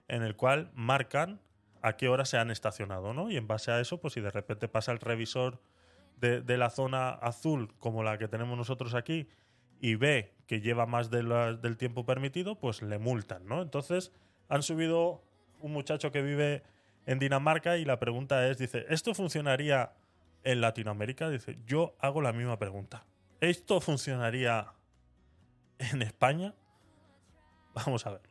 en 0.07 0.23
el 0.23 0.37
cual 0.37 0.71
marcan 0.75 1.41
a 1.83 1.97
qué 1.97 2.09
hora 2.09 2.25
se 2.25 2.39
han 2.39 2.51
estacionado, 2.51 3.13
¿no? 3.13 3.31
Y 3.31 3.37
en 3.37 3.47
base 3.47 3.71
a 3.71 3.81
eso, 3.81 4.01
pues 4.01 4.15
si 4.15 4.21
de 4.21 4.31
repente 4.31 4.69
pasa 4.69 4.93
el 4.93 5.01
revisor 5.01 5.61
de, 6.21 6.57
la 6.57 6.71
zona 6.71 7.11
azul 7.11 7.75
como 7.79 8.03
la 8.03 8.19
que 8.19 8.29
tenemos 8.29 8.57
nosotros 8.57 8.95
aquí 8.95 9.29
y 9.81 9.95
ve 9.95 10.35
que 10.47 10.61
lleva 10.61 10.87
más 10.87 11.11
del 11.11 11.77
tiempo 11.77 12.05
permitido, 12.05 12.59
pues 12.59 12.83
le 12.83 12.99
multan, 12.99 13.47
¿no? 13.47 13.63
Entonces 13.63 14.13
han 14.49 14.63
subido 14.63 15.23
un 15.61 15.73
muchacho 15.73 16.11
que 16.11 16.23
vive 16.23 16.63
en 17.07 17.19
Dinamarca 17.19 17.77
y 17.77 17.85
la 17.85 17.99
pregunta 17.99 18.49
es, 18.49 18.59
dice, 18.59 18.87
¿esto 18.89 19.15
funcionaría 19.15 19.93
en 20.45 20.61
Latinoamérica? 20.61 21.29
Dice, 21.31 21.59
yo 21.67 21.97
hago 22.01 22.21
la 22.21 22.33
misma 22.33 22.59
pregunta. 22.59 23.07
¿Esto 23.41 23.81
funcionaría 23.81 24.73
en 25.79 26.03
España? 26.03 26.55
Vamos 27.75 28.07
a 28.07 28.11
verlo. 28.13 28.28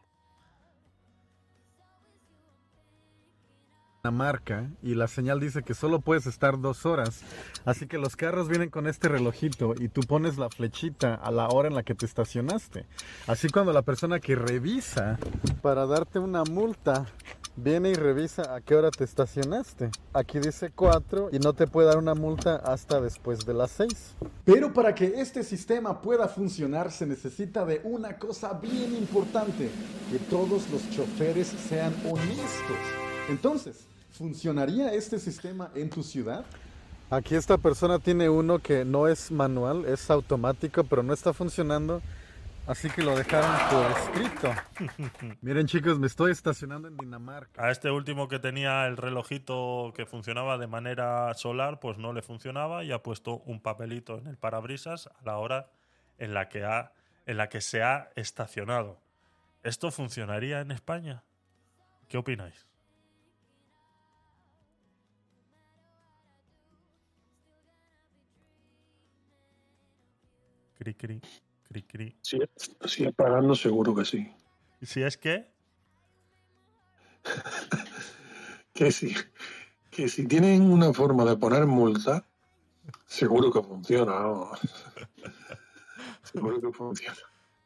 Marca 4.11 4.69
y 4.81 4.95
la 4.95 5.07
señal 5.07 5.39
dice 5.39 5.63
que 5.63 5.73
solo 5.73 5.99
puedes 5.99 6.27
estar 6.27 6.59
dos 6.59 6.85
horas. 6.85 7.21
Así 7.65 7.87
que 7.87 7.97
los 7.97 8.15
carros 8.15 8.47
vienen 8.47 8.69
con 8.69 8.87
este 8.87 9.09
relojito 9.09 9.73
y 9.77 9.89
tú 9.89 10.01
pones 10.01 10.37
la 10.37 10.49
flechita 10.49 11.15
a 11.15 11.31
la 11.31 11.47
hora 11.49 11.67
en 11.67 11.75
la 11.75 11.83
que 11.83 11.95
te 11.95 12.05
estacionaste. 12.05 12.85
Así 13.27 13.49
cuando 13.49 13.73
la 13.73 13.81
persona 13.81 14.19
que 14.19 14.35
revisa 14.35 15.17
para 15.61 15.85
darte 15.85 16.19
una 16.19 16.43
multa 16.43 17.05
viene 17.55 17.89
y 17.89 17.95
revisa 17.95 18.55
a 18.55 18.61
qué 18.61 18.75
hora 18.75 18.91
te 18.91 19.03
estacionaste. 19.03 19.89
Aquí 20.13 20.39
dice 20.39 20.71
4 20.73 21.29
y 21.31 21.39
no 21.39 21.53
te 21.53 21.67
puede 21.67 21.87
dar 21.87 21.97
una 21.97 22.13
multa 22.13 22.57
hasta 22.57 23.01
después 23.01 23.45
de 23.45 23.53
las 23.53 23.71
6. 23.71 24.15
Pero 24.45 24.73
para 24.73 24.93
que 24.93 25.19
este 25.19 25.43
sistema 25.43 26.01
pueda 26.01 26.27
funcionar 26.27 26.91
se 26.91 27.05
necesita 27.05 27.65
de 27.65 27.81
una 27.83 28.17
cosa 28.17 28.53
bien 28.53 28.95
importante, 28.95 29.69
que 30.11 30.19
todos 30.19 30.69
los 30.69 30.89
choferes 30.91 31.47
sean 31.47 31.93
honestos. 32.05 33.06
Entonces, 33.29 33.85
¿funcionaría 34.11 34.93
este 34.93 35.19
sistema 35.19 35.69
en 35.75 35.89
tu 35.89 36.01
ciudad? 36.01 36.45
Aquí 37.09 37.35
esta 37.35 37.57
persona 37.57 37.99
tiene 37.99 38.29
uno 38.29 38.59
que 38.59 38.85
no 38.85 39.07
es 39.07 39.31
manual, 39.31 39.85
es 39.85 40.09
automático, 40.09 40.83
pero 40.83 41.03
no 41.03 41.13
está 41.13 41.33
funcionando. 41.33 42.01
Así 42.67 42.89
que 42.89 43.01
lo 43.01 43.15
dejaron 43.15 43.49
por 43.69 43.91
escrito. 43.91 44.51
Miren 45.41 45.67
chicos, 45.67 45.97
me 45.99 46.07
estoy 46.07 46.31
estacionando 46.31 46.89
en 46.89 46.97
Dinamarca. 46.97 47.65
A 47.65 47.71
este 47.71 47.89
último 47.91 48.27
que 48.27 48.39
tenía 48.39 48.85
el 48.87 48.97
relojito 48.97 49.93
que 49.95 50.05
funcionaba 50.05 50.57
de 50.57 50.67
manera 50.67 51.33
solar, 51.33 51.79
pues 51.79 51.97
no 51.97 52.11
le 52.11 52.21
funcionaba 52.21 52.83
y 52.83 52.91
ha 52.91 53.01
puesto 53.01 53.37
un 53.45 53.61
papelito 53.61 54.17
en 54.17 54.27
el 54.27 54.37
parabrisas 54.37 55.07
a 55.07 55.23
la 55.23 55.37
hora 55.37 55.71
en 56.17 56.33
la 56.33 56.49
que, 56.49 56.65
ha, 56.65 56.91
en 57.25 57.37
la 57.37 57.47
que 57.47 57.61
se 57.61 57.83
ha 57.83 58.09
estacionado. 58.17 58.99
¿Esto 59.63 59.89
funcionaría 59.89 60.59
en 60.59 60.71
España? 60.71 61.23
¿Qué 62.09 62.17
opináis? 62.17 62.66
Cri, 70.77 70.93
cri, 70.93 71.21
Cri, 71.67 71.83
cri. 71.83 72.15
Si 72.21 72.37
es, 72.37 72.77
si 72.85 73.05
es 73.05 73.13
pagando, 73.13 73.55
seguro 73.55 73.93
que 73.95 74.05
sí. 74.05 74.31
¿Y 74.79 74.85
si 74.85 75.01
es 75.01 75.17
que? 75.17 75.51
Que 78.73 78.91
sí. 78.91 79.13
Que 79.89 80.07
si 80.07 80.27
tienen 80.27 80.61
una 80.71 80.93
forma 80.93 81.25
de 81.25 81.35
poner 81.35 81.65
multa, 81.65 82.25
seguro 83.05 83.51
que 83.51 83.61
funciona. 83.61 84.13
vamos. 84.13 84.59
seguro 86.23 86.61
que 86.61 86.71
funciona. 86.71 87.17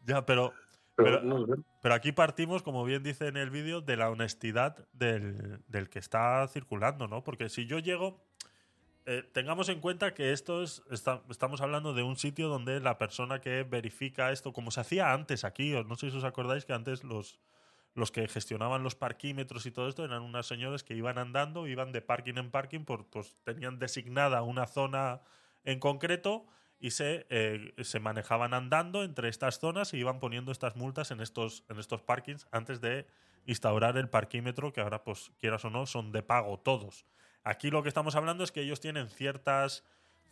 Ya, 0.06 0.26
pero, 0.26 0.54
Pero, 0.96 1.22
no 1.22 1.46
pero 1.82 1.94
aquí 1.96 2.12
partimos, 2.12 2.64
como 2.64 2.84
bien 2.86 3.04
dice 3.04 3.28
en 3.28 3.38
el 3.38 3.50
vídeo, 3.50 3.82
de 3.82 3.98
la 3.98 4.10
honestidad 4.10 4.88
del, 4.94 5.62
del 5.68 5.90
que 5.90 6.00
está 6.00 6.48
circulando, 6.48 7.08
¿no? 7.08 7.24
Porque 7.24 7.50
si 7.50 7.66
yo 7.68 7.80
llego. 7.80 8.24
Eh, 9.06 9.24
tengamos 9.32 9.70
en 9.70 9.80
cuenta 9.80 10.14
que 10.14 10.32
esto 10.32 10.62
es. 10.62 10.84
estamos 10.90 11.62
hablando 11.62 11.94
de 11.94 12.04
un 12.04 12.18
sitio 12.18 12.50
donde 12.50 12.80
la 12.80 12.98
persona 12.98 13.42
que 13.42 13.64
verifica 13.64 14.32
esto, 14.32 14.54
como 14.54 14.72
se 14.72 14.82
hacía 14.82 15.14
antes 15.14 15.44
aquí, 15.44 15.72
no 15.72 15.96
sé 15.96 16.12
si 16.12 16.18
os 16.18 16.24
acordáis 16.24 16.66
que 16.66 16.74
antes 16.74 17.04
los, 17.04 17.40
los 17.94 18.12
que 18.12 18.28
gestionaban 18.28 18.84
los 18.84 18.96
parquímetros 18.96 19.66
y 19.66 19.72
todo 19.72 19.88
esto 19.88 20.06
eran 20.06 20.22
unas 20.22 20.46
señores 20.46 20.84
que 20.84 20.94
iban 20.94 21.18
andando, 21.18 21.68
iban 21.68 21.92
de 21.92 22.02
parking 22.02 22.36
en 22.38 22.52
parking, 22.52 22.86
por, 22.86 23.08
pues 23.08 23.36
tenían 23.44 23.80
designada 23.80 24.44
una 24.44 24.68
zona 24.68 25.22
en 25.64 25.80
concreto 25.80 26.46
y 26.80 26.92
se, 26.92 27.28
eh, 27.30 27.74
se 27.84 28.00
manejaban 28.00 28.54
andando 28.54 29.04
entre 29.04 29.30
estas 29.30 29.60
zonas 29.60 29.94
y 29.94 29.98
iban 29.98 30.20
poniendo 30.20 30.52
estas 30.52 30.76
multas 30.76 31.12
en 31.12 31.22
estos, 31.22 31.64
en 31.70 31.80
estos 31.80 32.02
parkings 32.02 32.48
antes 32.52 32.82
de 32.82 33.08
instaurar 33.46 33.98
el 33.98 34.10
parquímetro, 34.10 34.74
que 34.74 34.82
ahora, 34.82 35.04
pues 35.04 35.32
quieras 35.40 35.66
o 35.66 35.70
no, 35.70 35.86
son 35.86 36.12
de 36.12 36.24
pago 36.24 36.60
todos. 36.60 37.06
Aquí 37.44 37.72
lo 37.72 37.84
que 37.84 37.90
estamos 37.90 38.16
hablando 38.16 38.44
es 38.44 38.52
que 38.52 38.62
ellos 38.62 38.80
tienen 38.80 39.10
ciertas 39.10 39.84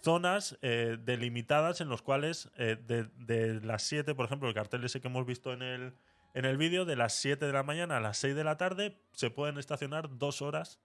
zonas 0.01 0.57
eh, 0.61 0.97
delimitadas 0.99 1.81
en 1.81 1.89
los 1.89 2.01
cuales 2.01 2.49
eh, 2.57 2.77
de, 2.85 3.05
de 3.17 3.61
las 3.61 3.83
7, 3.83 4.15
por 4.15 4.25
ejemplo, 4.25 4.47
el 4.47 4.53
cartel 4.55 4.83
ese 4.83 5.01
que 5.01 5.07
hemos 5.07 5.25
visto 5.25 5.51
en 5.51 5.61
el, 5.61 5.93
en 6.33 6.45
el 6.45 6.57
vídeo, 6.57 6.85
de 6.85 6.95
las 6.95 7.15
7 7.15 7.45
de 7.45 7.53
la 7.53 7.63
mañana 7.63 7.97
a 7.97 7.99
las 7.99 8.17
6 8.17 8.35
de 8.35 8.43
la 8.43 8.57
tarde 8.57 8.97
se 9.13 9.29
pueden 9.29 9.57
estacionar 9.57 10.17
dos 10.17 10.41
horas 10.41 10.79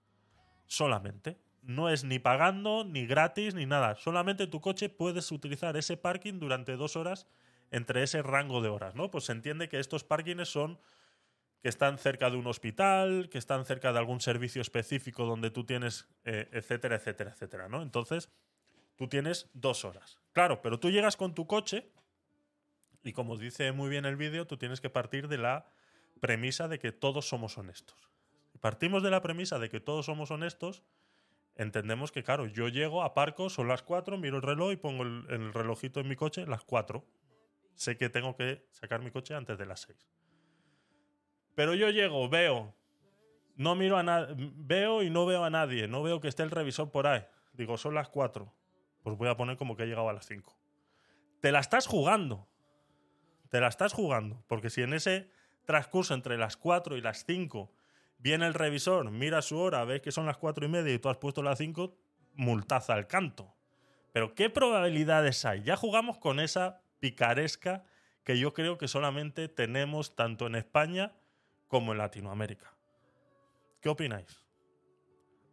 solamente. 0.65 1.37
No 1.61 1.89
es 1.89 2.03
ni 2.03 2.19
pagando, 2.19 2.83
ni 2.83 3.05
gratis, 3.07 3.55
ni 3.55 3.65
nada. 3.65 3.95
Solamente 3.95 4.47
tu 4.47 4.61
coche 4.61 4.89
puedes 4.89 5.31
utilizar 5.31 5.77
ese 5.77 5.97
parking 5.97 6.39
durante 6.39 6.75
dos 6.75 6.95
horas 6.95 7.27
entre 7.71 8.03
ese 8.03 8.21
rango 8.21 8.61
de 8.61 8.69
horas, 8.69 8.95
¿no? 8.95 9.09
Pues 9.09 9.25
se 9.25 9.31
entiende 9.31 9.69
que 9.69 9.79
estos 9.79 10.03
parkings 10.03 10.47
son 10.47 10.79
que 11.65 11.69
están 11.69 11.97
cerca 11.97 12.29
de 12.29 12.37
un 12.37 12.45
hospital, 12.45 13.27
que 13.27 13.39
están 13.39 13.65
cerca 13.65 13.91
de 13.91 13.97
algún 13.97 14.21
servicio 14.21 14.61
específico 14.61 15.25
donde 15.25 15.49
tú 15.49 15.63
tienes, 15.63 16.07
eh, 16.23 16.47
etcétera, 16.51 16.97
etcétera, 16.97 17.31
etcétera, 17.31 17.69
¿no? 17.69 17.81
Entonces, 17.81 18.29
tú 18.95 19.07
tienes 19.07 19.49
dos 19.53 19.83
horas. 19.83 20.19
Claro, 20.31 20.61
pero 20.61 20.79
tú 20.79 20.91
llegas 20.91 21.17
con 21.17 21.33
tu 21.33 21.47
coche 21.47 21.91
y 23.03 23.13
como 23.13 23.35
dice 23.35 23.71
muy 23.71 23.89
bien 23.89 24.05
el 24.05 24.15
vídeo, 24.15 24.45
tú 24.45 24.57
tienes 24.57 24.79
que 24.79 24.91
partir 24.91 25.27
de 25.27 25.39
la 25.39 25.65
premisa 26.21 26.67
de 26.67 26.77
que 26.77 26.91
todos 26.91 27.27
somos 27.27 27.57
honestos. 27.57 28.11
Partimos 28.61 29.01
de 29.01 29.09
la 29.09 29.23
premisa 29.23 29.57
de 29.57 29.67
que 29.67 29.79
todos 29.79 30.05
somos 30.05 30.29
honestos, 30.29 30.83
entendemos 31.55 32.11
que, 32.11 32.21
claro, 32.21 32.45
yo 32.45 32.67
llego, 32.67 33.01
aparco, 33.01 33.49
son 33.49 33.69
las 33.69 33.81
4, 33.81 34.19
miro 34.19 34.35
el 34.35 34.43
reloj 34.43 34.71
y 34.71 34.75
pongo 34.75 35.01
el, 35.01 35.25
el 35.31 35.51
relojito 35.51 35.99
en 35.99 36.09
mi 36.09 36.15
coche, 36.15 36.45
las 36.45 36.63
4. 36.63 37.03
Sé 37.73 37.97
que 37.97 38.09
tengo 38.09 38.35
que 38.35 38.67
sacar 38.69 39.01
mi 39.01 39.09
coche 39.09 39.33
antes 39.33 39.57
de 39.57 39.65
las 39.65 39.81
6. 39.81 40.07
Pero 41.55 41.73
yo 41.73 41.89
llego, 41.89 42.29
veo, 42.29 42.73
no 43.55 43.75
miro 43.75 43.97
a 43.97 44.03
nadie, 44.03 44.35
veo 44.37 45.01
y 45.01 45.09
no 45.09 45.25
veo 45.25 45.43
a 45.43 45.49
nadie, 45.49 45.87
no 45.87 46.03
veo 46.03 46.19
que 46.19 46.27
esté 46.27 46.43
el 46.43 46.51
revisor 46.51 46.91
por 46.91 47.07
ahí. 47.07 47.25
Digo, 47.53 47.77
son 47.77 47.95
las 47.95 48.09
4. 48.09 48.53
Pues 49.01 49.17
voy 49.17 49.29
a 49.29 49.37
poner 49.37 49.55
como 49.55 49.75
que 49.75 49.83
he 49.83 49.87
llegado 49.87 50.09
a 50.09 50.13
las 50.13 50.25
5. 50.25 50.55
Te 51.41 51.51
la 51.51 51.59
estás 51.59 51.87
jugando. 51.87 52.47
Te 53.49 53.61
la 53.61 53.67
estás 53.67 53.93
jugando. 53.93 54.43
Porque 54.47 54.69
si 54.69 54.81
en 54.81 54.93
ese 54.93 55.29
transcurso 55.65 56.13
entre 56.13 56.37
las 56.37 56.57
4 56.57 56.97
y 56.97 57.01
las 57.01 57.25
5 57.25 57.71
viene 58.17 58.45
el 58.45 58.53
revisor, 58.53 59.09
mira 59.11 59.41
su 59.41 59.57
hora, 59.57 59.85
ves 59.85 60.01
que 60.01 60.11
son 60.11 60.25
las 60.25 60.37
4 60.37 60.65
y 60.65 60.69
media 60.69 60.93
y 60.93 60.99
tú 60.99 61.09
has 61.09 61.17
puesto 61.17 61.41
las 61.41 61.57
5, 61.59 61.95
multaza 62.33 62.93
al 62.93 63.07
canto. 63.07 63.53
Pero 64.11 64.33
¿qué 64.33 64.49
probabilidades 64.49 65.45
hay? 65.45 65.63
Ya 65.63 65.75
jugamos 65.77 66.17
con 66.17 66.39
esa 66.39 66.81
picaresca 66.99 67.85
que 68.23 68.39
yo 68.39 68.53
creo 68.53 68.77
que 68.77 68.87
solamente 68.87 69.47
tenemos 69.47 70.15
tanto 70.15 70.47
en 70.47 70.55
España 70.55 71.13
como 71.67 71.91
en 71.91 71.97
Latinoamérica. 71.99 72.73
¿Qué 73.81 73.89
opináis? 73.89 74.41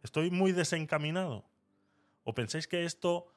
¿Estoy 0.03 0.31
muy 0.31 0.51
desencaminado? 0.51 1.45
¿O 2.23 2.33
pensáis 2.33 2.67
que 2.67 2.85
esto, 2.85 3.27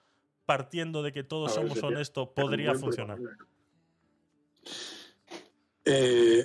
partiendo 0.46 1.02
de 1.02 1.12
que 1.12 1.22
todos 1.22 1.54
ver, 1.54 1.68
somos 1.68 1.82
honestos, 1.82 2.28
es 2.28 2.34
podría 2.34 2.74
funcionar? 2.74 3.18
Eh, 5.84 6.44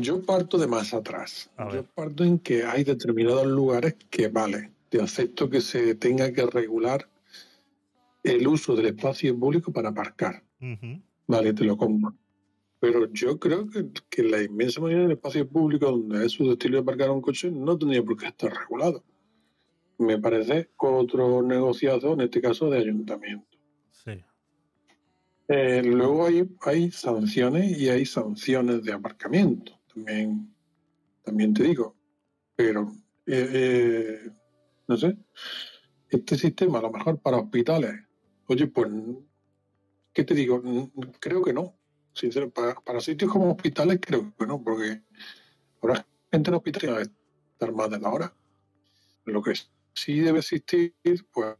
yo 0.00 0.22
parto 0.24 0.58
de 0.58 0.66
más 0.66 0.94
atrás. 0.94 1.50
Yo 1.72 1.84
parto 1.84 2.24
en 2.24 2.38
que 2.38 2.64
hay 2.64 2.84
determinados 2.84 3.46
lugares 3.46 3.96
que 4.10 4.28
vale. 4.28 4.72
Te 4.88 5.00
acepto 5.00 5.48
que 5.48 5.60
se 5.60 5.94
tenga 5.94 6.32
que 6.32 6.46
regular 6.46 7.08
el 8.22 8.46
uso 8.46 8.74
del 8.74 8.86
espacio 8.86 9.38
público 9.38 9.72
para 9.72 9.90
aparcar. 9.90 10.42
Vale, 11.26 11.52
te 11.52 11.64
lo 11.64 11.76
compro. 11.76 12.14
Pero 12.80 13.12
yo 13.12 13.38
creo 13.38 13.68
que, 13.68 13.90
que 14.08 14.22
la 14.22 14.42
inmensa 14.42 14.80
mayoría 14.80 15.02
del 15.02 15.12
espacio 15.12 15.46
público 15.46 15.86
donde 15.86 16.24
es 16.24 16.32
su 16.32 16.50
estilo 16.50 16.78
de 16.78 16.82
aparcar 16.82 17.10
un 17.10 17.20
coche 17.20 17.50
no 17.50 17.76
tendría 17.76 18.02
por 18.02 18.16
qué 18.16 18.26
estar 18.26 18.52
regulado. 18.52 19.04
Me 19.98 20.18
parece 20.18 20.70
otro 20.78 21.42
negociazo, 21.42 22.14
en 22.14 22.22
este 22.22 22.40
caso 22.40 22.70
de 22.70 22.78
ayuntamiento. 22.78 23.58
Sí. 23.90 24.12
Eh, 25.48 25.82
luego 25.82 26.26
hay, 26.26 26.48
hay 26.60 26.90
sanciones 26.90 27.78
y 27.78 27.88
hay 27.90 28.06
sanciones 28.06 28.82
de 28.82 28.92
aparcamiento, 28.92 29.78
también, 29.92 30.54
también 31.22 31.52
te 31.52 31.64
digo. 31.64 31.96
Pero, 32.56 32.92
eh, 33.26 33.50
eh, 33.52 34.30
no 34.86 34.96
sé, 34.96 35.16
este 36.08 36.36
sistema 36.38 36.78
a 36.78 36.82
lo 36.82 36.92
mejor 36.92 37.18
para 37.18 37.38
hospitales, 37.38 37.94
oye, 38.46 38.68
pues, 38.68 38.90
¿qué 40.12 40.24
te 40.24 40.34
digo? 40.34 40.62
Creo 41.18 41.42
que 41.42 41.52
no. 41.52 41.79
Sincero, 42.12 42.50
para, 42.50 42.74
para 42.74 43.00
sitios 43.00 43.30
como 43.30 43.50
hospitales 43.50 43.98
creo 44.00 44.34
que 44.36 44.46
no, 44.46 44.62
porque 44.62 45.02
habrá 45.80 46.06
gente 46.30 46.50
en 46.50 46.56
hospitales 46.56 46.90
va 46.90 46.98
a 46.98 47.02
estar 47.02 47.72
más 47.72 47.90
de 47.90 48.00
la 48.00 48.08
hora. 48.10 48.34
Lo 49.24 49.42
que 49.42 49.52
sí 49.94 50.20
debe 50.20 50.40
existir, 50.40 50.94
pues, 51.32 51.56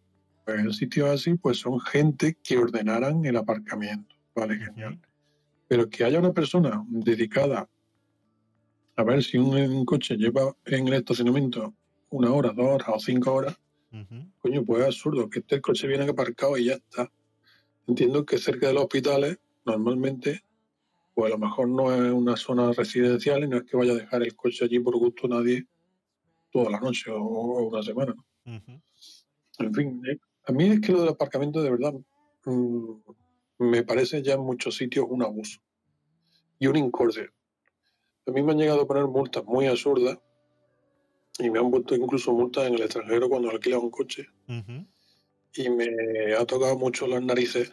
en 0.47 0.72
sitios 0.72 1.09
así, 1.10 1.35
pues 1.35 1.59
son 1.59 1.81
gente 1.81 2.36
que 2.43 2.59
ordenaran 2.59 3.24
el 3.24 3.36
aparcamiento. 3.36 4.16
Vale, 4.35 4.56
genial. 4.56 5.01
Pero 5.68 5.89
que 5.89 6.05
haya 6.05 6.18
una 6.18 6.32
persona 6.32 6.85
dedicada 6.89 7.68
a 8.97 9.05
ver 9.05 9.22
si 9.22 9.39
un, 9.39 9.56
un 9.56 9.85
coche 9.85 10.16
lleva 10.16 10.55
en 10.66 10.89
el 10.89 10.94
estacionamiento 10.94 11.74
una 12.10 12.32
hora, 12.32 12.52
dos 12.52 12.66
horas 12.66 12.89
o 12.89 12.98
cinco 12.98 13.32
horas, 13.32 13.59
coño, 14.40 14.64
pues 14.64 14.82
es 14.82 14.86
absurdo 14.86 15.28
que 15.28 15.40
este 15.40 15.60
coche 15.60 15.86
viene 15.86 16.09
aparcado 16.09 16.56
y 16.56 16.66
ya 16.66 16.74
está. 16.74 17.10
Entiendo 17.86 18.24
que 18.24 18.39
cerca 18.39 18.68
de 18.68 18.74
los 18.74 18.85
hospitales, 18.85 19.39
normalmente, 19.65 20.43
pues 21.15 21.32
a 21.32 21.37
lo 21.37 21.47
mejor 21.47 21.69
no 21.69 21.93
es 21.93 22.12
una 22.12 22.37
zona 22.37 22.73
residencial 22.73 23.45
y 23.45 23.49
no 23.49 23.59
es 23.59 23.65
que 23.65 23.77
vaya 23.77 23.93
a 23.93 23.97
dejar 23.97 24.23
el 24.23 24.35
coche 24.35 24.65
allí 24.65 24.78
por 24.81 24.97
gusto 24.97 25.28
nadie 25.28 25.66
toda 26.51 26.70
la 26.70 26.81
noche 26.81 27.11
o, 27.11 27.20
o 27.23 27.69
una 27.69 27.82
semana. 27.82 28.15
En 29.59 29.74
fin, 29.74 30.03
eh, 30.11 30.19
a 30.47 30.53
mí 30.53 30.69
es 30.69 30.81
que 30.81 30.93
lo 30.93 31.01
del 31.01 31.11
aparcamiento 31.11 31.62
de 31.62 31.70
verdad 31.70 31.95
mm, 32.45 32.93
me 33.59 33.82
parece 33.85 34.23
ya 34.23 34.35
en 34.35 34.41
muchos 34.41 34.77
sitios 34.77 35.07
un 35.09 35.23
abuso 35.23 35.61
y 36.59 36.66
un 36.66 36.77
incordio. 36.77 37.31
A 38.27 38.31
mí 38.32 38.43
me 38.43 38.53
han 38.53 38.59
llegado 38.59 38.82
a 38.82 38.87
poner 38.87 39.05
multas 39.07 39.45
muy 39.45 39.66
absurdas 39.66 40.19
y 41.39 41.51
me 41.51 41.59
han 41.59 41.70
puesto 41.70 41.95
incluso 41.95 42.32
multas 42.32 42.66
en 42.66 42.74
el 42.74 42.82
extranjero 42.82 43.28
cuando 43.28 43.51
alquilas 43.51 43.81
un 43.81 43.91
coche 43.91 44.27
y 45.55 45.69
me 45.69 46.35
ha 46.39 46.45
tocado 46.47 46.77
mucho 46.78 47.07
las 47.07 47.23
narices 47.23 47.73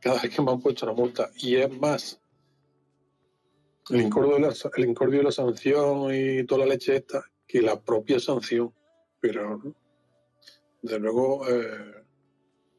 cada 0.00 0.20
vez 0.22 0.34
que 0.34 0.42
me 0.42 0.50
han 0.52 0.60
puesto 0.60 0.86
una 0.86 0.94
multa. 0.94 1.30
Y 1.36 1.56
es 1.56 1.70
más, 1.78 2.20
el 3.90 4.00
incordio 4.02 4.34
de 4.34 4.40
la, 4.40 4.54
el 4.76 4.84
incordio 4.84 5.18
de 5.18 5.24
la 5.24 5.32
sanción 5.32 6.14
y 6.14 6.44
toda 6.44 6.60
la 6.66 6.72
leche 6.74 6.96
esta 6.96 7.24
que 7.46 7.62
la 7.62 7.80
propia 7.80 8.20
sanción. 8.20 8.74
Pero, 9.20 9.60
desde 10.82 10.98
luego, 10.98 11.48
eh, 11.48 12.04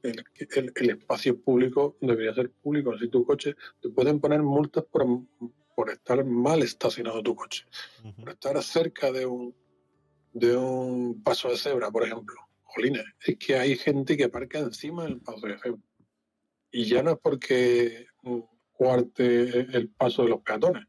el, 0.04 0.24
el- 0.56 0.72
el 0.76 0.90
espacio 0.92 1.42
público 1.42 1.98
debería 2.00 2.34
ser 2.34 2.52
público. 2.52 2.98
Si 2.98 3.10
tu 3.10 3.26
coche, 3.26 3.56
te 3.82 3.90
pueden 3.90 4.20
poner 4.20 4.42
multas 4.44 4.86
por, 4.86 5.06
por 5.76 5.90
estar 5.90 6.24
mal 6.24 6.62
estacionado 6.62 7.22
tu 7.24 7.36
coche, 7.36 7.66
por 8.18 8.30
estar 8.30 8.62
cerca 8.64 9.12
de 9.12 9.26
un, 9.26 9.54
de 10.32 10.56
un 10.56 11.22
paso 11.24 11.50
de 11.50 11.58
cebra, 11.58 11.92
por 11.92 12.04
ejemplo. 12.04 12.36
Jolines, 12.64 13.04
es 13.26 13.36
que 13.38 13.56
hay 13.58 13.76
gente 13.76 14.16
que 14.16 14.26
aparca 14.26 14.60
encima 14.60 15.04
del 15.06 15.20
paso 15.20 15.48
de 15.48 15.58
cebra. 15.58 15.82
Y 16.72 16.86
ya 16.86 17.04
no 17.04 17.12
es 17.12 17.18
porque 17.22 18.08
mm, 18.24 18.40
cuarte 18.72 19.60
el 19.78 19.90
paso 19.90 20.24
de 20.24 20.30
los 20.30 20.42
peatones, 20.42 20.86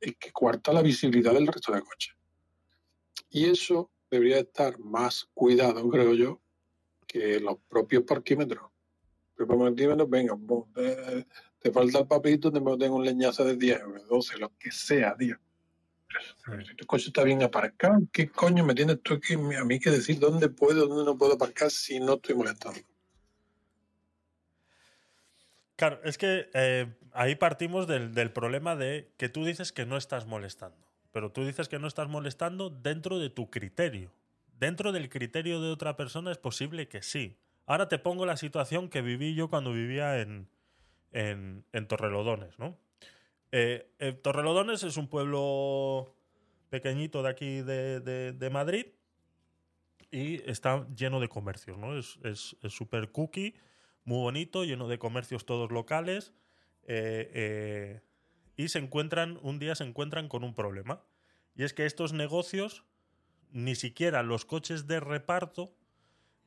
es 0.00 0.16
que 0.16 0.32
cuarta 0.32 0.72
la 0.72 0.82
visibilidad 0.82 1.32
del 1.32 1.46
resto 1.46 1.72
de 1.72 1.82
coches. 1.82 2.14
Y 3.30 3.46
eso 3.46 3.90
debería 4.10 4.38
estar 4.38 4.78
más 4.78 5.28
cuidado, 5.34 5.88
creo 5.90 6.14
yo, 6.14 6.40
que 7.06 7.40
los 7.40 7.58
propios 7.68 8.04
parquímetros. 8.04 8.70
preparativamente, 9.34 10.04
venga, 10.08 10.36
pum, 10.36 10.64
te, 10.72 11.26
te 11.58 11.70
falta 11.70 12.00
el 12.00 12.06
papelito, 12.06 12.50
te 12.50 12.60
tengo 12.60 12.96
un 12.96 13.04
leñazo 13.04 13.44
de 13.44 13.56
10 13.56 13.80
euros, 13.80 14.08
12, 14.08 14.38
lo 14.38 14.56
que 14.58 14.70
sea, 14.70 15.16
tío. 15.16 15.36
Pero 16.44 16.64
Si 16.64 16.74
tu 16.74 16.86
coche 16.86 17.08
está 17.08 17.22
bien 17.22 17.42
aparcado, 17.42 18.00
¿qué 18.12 18.28
coño 18.28 18.64
me 18.64 18.74
tienes 18.74 19.00
tú 19.02 19.20
que, 19.20 19.34
a 19.34 19.64
mí 19.64 19.78
que 19.78 19.90
decir 19.90 20.18
dónde 20.18 20.48
puedo, 20.48 20.86
dónde 20.86 21.04
no 21.04 21.18
puedo 21.18 21.34
aparcar 21.34 21.70
si 21.70 22.00
no 22.00 22.14
estoy 22.14 22.34
molestando? 22.34 22.80
Claro, 25.78 26.00
es 26.02 26.18
que 26.18 26.50
eh, 26.54 26.92
ahí 27.12 27.36
partimos 27.36 27.86
del, 27.86 28.12
del 28.12 28.32
problema 28.32 28.74
de 28.74 29.12
que 29.16 29.28
tú 29.28 29.44
dices 29.44 29.70
que 29.72 29.86
no 29.86 29.96
estás 29.96 30.26
molestando. 30.26 30.76
Pero 31.12 31.30
tú 31.30 31.46
dices 31.46 31.68
que 31.68 31.78
no 31.78 31.86
estás 31.86 32.08
molestando 32.08 32.68
dentro 32.68 33.20
de 33.20 33.30
tu 33.30 33.48
criterio. 33.48 34.12
Dentro 34.58 34.90
del 34.90 35.08
criterio 35.08 35.60
de 35.60 35.70
otra 35.70 35.96
persona 35.96 36.32
es 36.32 36.38
posible 36.38 36.88
que 36.88 37.00
sí. 37.02 37.38
Ahora 37.64 37.86
te 37.86 38.00
pongo 38.00 38.26
la 38.26 38.36
situación 38.36 38.88
que 38.88 39.02
viví 39.02 39.36
yo 39.36 39.48
cuando 39.50 39.72
vivía 39.72 40.20
en, 40.20 40.48
en, 41.12 41.64
Torrelodones, 41.86 42.58
¿no? 42.58 42.76
Eh, 43.52 43.88
eh, 44.00 44.12
Torrelodones 44.14 44.82
es 44.82 44.96
un 44.96 45.06
pueblo 45.06 46.12
pequeñito 46.70 47.22
de 47.22 47.28
aquí 47.28 47.62
de, 47.62 48.00
de- 48.00 48.32
Madrid 48.50 48.86
y 50.10 50.42
está 50.50 50.88
lleno 50.96 51.20
de 51.20 51.28
comercios, 51.28 51.78
¿no? 51.78 51.96
Es 51.96 52.18
es- 52.24 52.56
es 52.62 52.72
súper 52.72 53.12
cookie, 53.12 53.54
muy 54.08 54.20
bonito, 54.22 54.64
lleno 54.64 54.88
de 54.88 54.98
comercios 54.98 55.44
todos 55.44 55.70
locales 55.70 56.32
eh, 56.84 57.30
eh, 57.34 58.00
y 58.56 58.68
se 58.68 58.78
encuentran, 58.78 59.38
un 59.42 59.58
día 59.58 59.74
se 59.74 59.84
encuentran 59.84 60.28
con 60.28 60.44
un 60.44 60.54
problema. 60.54 61.02
Y 61.54 61.62
es 61.62 61.74
que 61.74 61.84
estos 61.84 62.14
negocios, 62.14 62.84
ni 63.50 63.74
siquiera 63.74 64.22
los 64.22 64.46
coches 64.46 64.86
de 64.86 65.00
reparto 65.00 65.74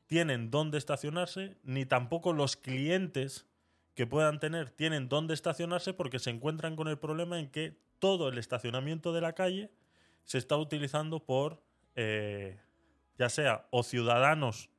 tienen 0.08 0.50
dónde 0.50 0.76
estacionarse, 0.76 1.56
ni 1.62 1.86
tampoco 1.86 2.32
los 2.32 2.56
clientes 2.56 3.46
que 3.94 4.08
puedan 4.08 4.40
tener 4.40 4.70
tienen 4.70 5.08
dónde 5.08 5.32
estacionarse 5.32 5.94
porque 5.94 6.18
se 6.18 6.30
encuentran 6.30 6.74
con 6.74 6.88
el 6.88 6.98
problema 6.98 7.38
en 7.38 7.48
que 7.48 7.78
todo 8.00 8.28
el 8.28 8.38
estacionamiento 8.38 9.12
de 9.12 9.20
la 9.20 9.34
calle 9.34 9.70
se 10.24 10.38
está 10.38 10.56
utilizando 10.56 11.24
por 11.24 11.62
eh, 11.94 12.58
ya 13.18 13.28
sea 13.28 13.68
o 13.70 13.84
ciudadanos 13.84 14.71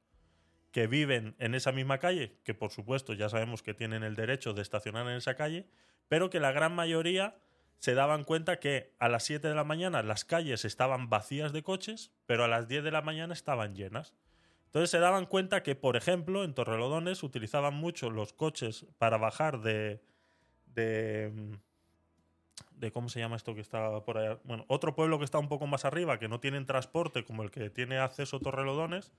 que 0.73 0.87
viven 0.87 1.35
en 1.37 1.53
esa 1.53 1.71
misma 1.71 1.99
calle, 1.99 2.35
que 2.43 2.55
por 2.55 2.71
supuesto 2.71 3.13
ya 3.13 3.29
sabemos 3.29 3.61
que 3.61 3.75
tienen 3.75 4.03
el 4.03 4.15
derecho 4.15 4.53
de 4.53 4.63
estacionar 4.63 5.07
en 5.07 5.17
esa 5.17 5.35
calle, 5.35 5.67
pero 6.09 6.31
que 6.31 6.39
la 6.39 6.51
gran 6.51 6.73
mayoría 6.73 7.35
se 7.77 7.93
daban 7.93 8.23
cuenta 8.23 8.59
que 8.59 8.91
a 8.97 9.07
las 9.07 9.23
7 9.23 9.47
de 9.47 9.55
la 9.55 9.63
mañana 9.63 10.01
las 10.01 10.25
calles 10.25 10.65
estaban 10.65 11.09
vacías 11.09 11.53
de 11.53 11.61
coches, 11.61 12.11
pero 12.25 12.43
a 12.43 12.47
las 12.47 12.67
10 12.67 12.83
de 12.83 12.91
la 12.91 13.03
mañana 13.03 13.33
estaban 13.33 13.75
llenas. 13.75 14.15
Entonces 14.65 14.89
se 14.89 14.97
daban 14.97 15.27
cuenta 15.27 15.61
que, 15.61 15.75
por 15.75 15.95
ejemplo, 15.95 16.43
en 16.43 16.55
Torrelodones 16.55 17.21
utilizaban 17.21 17.75
mucho 17.75 18.09
los 18.09 18.33
coches 18.33 18.87
para 18.97 19.17
bajar 19.17 19.61
de. 19.61 20.01
de. 20.65 21.31
mm, 21.35 22.79
de 22.79 22.91
¿Cómo 22.91 23.09
se 23.09 23.19
llama 23.19 23.35
esto 23.35 23.53
que 23.53 23.61
está 23.61 24.03
por 24.03 24.17
allá? 24.17 24.39
Bueno, 24.43 24.65
otro 24.69 24.95
pueblo 24.95 25.19
que 25.19 25.25
está 25.25 25.37
un 25.37 25.49
poco 25.49 25.67
más 25.67 25.85
arriba, 25.85 26.17
que 26.17 26.27
no 26.27 26.39
tienen 26.39 26.65
transporte 26.65 27.23
como 27.23 27.43
el 27.43 27.51
que 27.51 27.69
tiene 27.69 27.99
acceso 27.99 28.39
Torrelodones, 28.39 29.11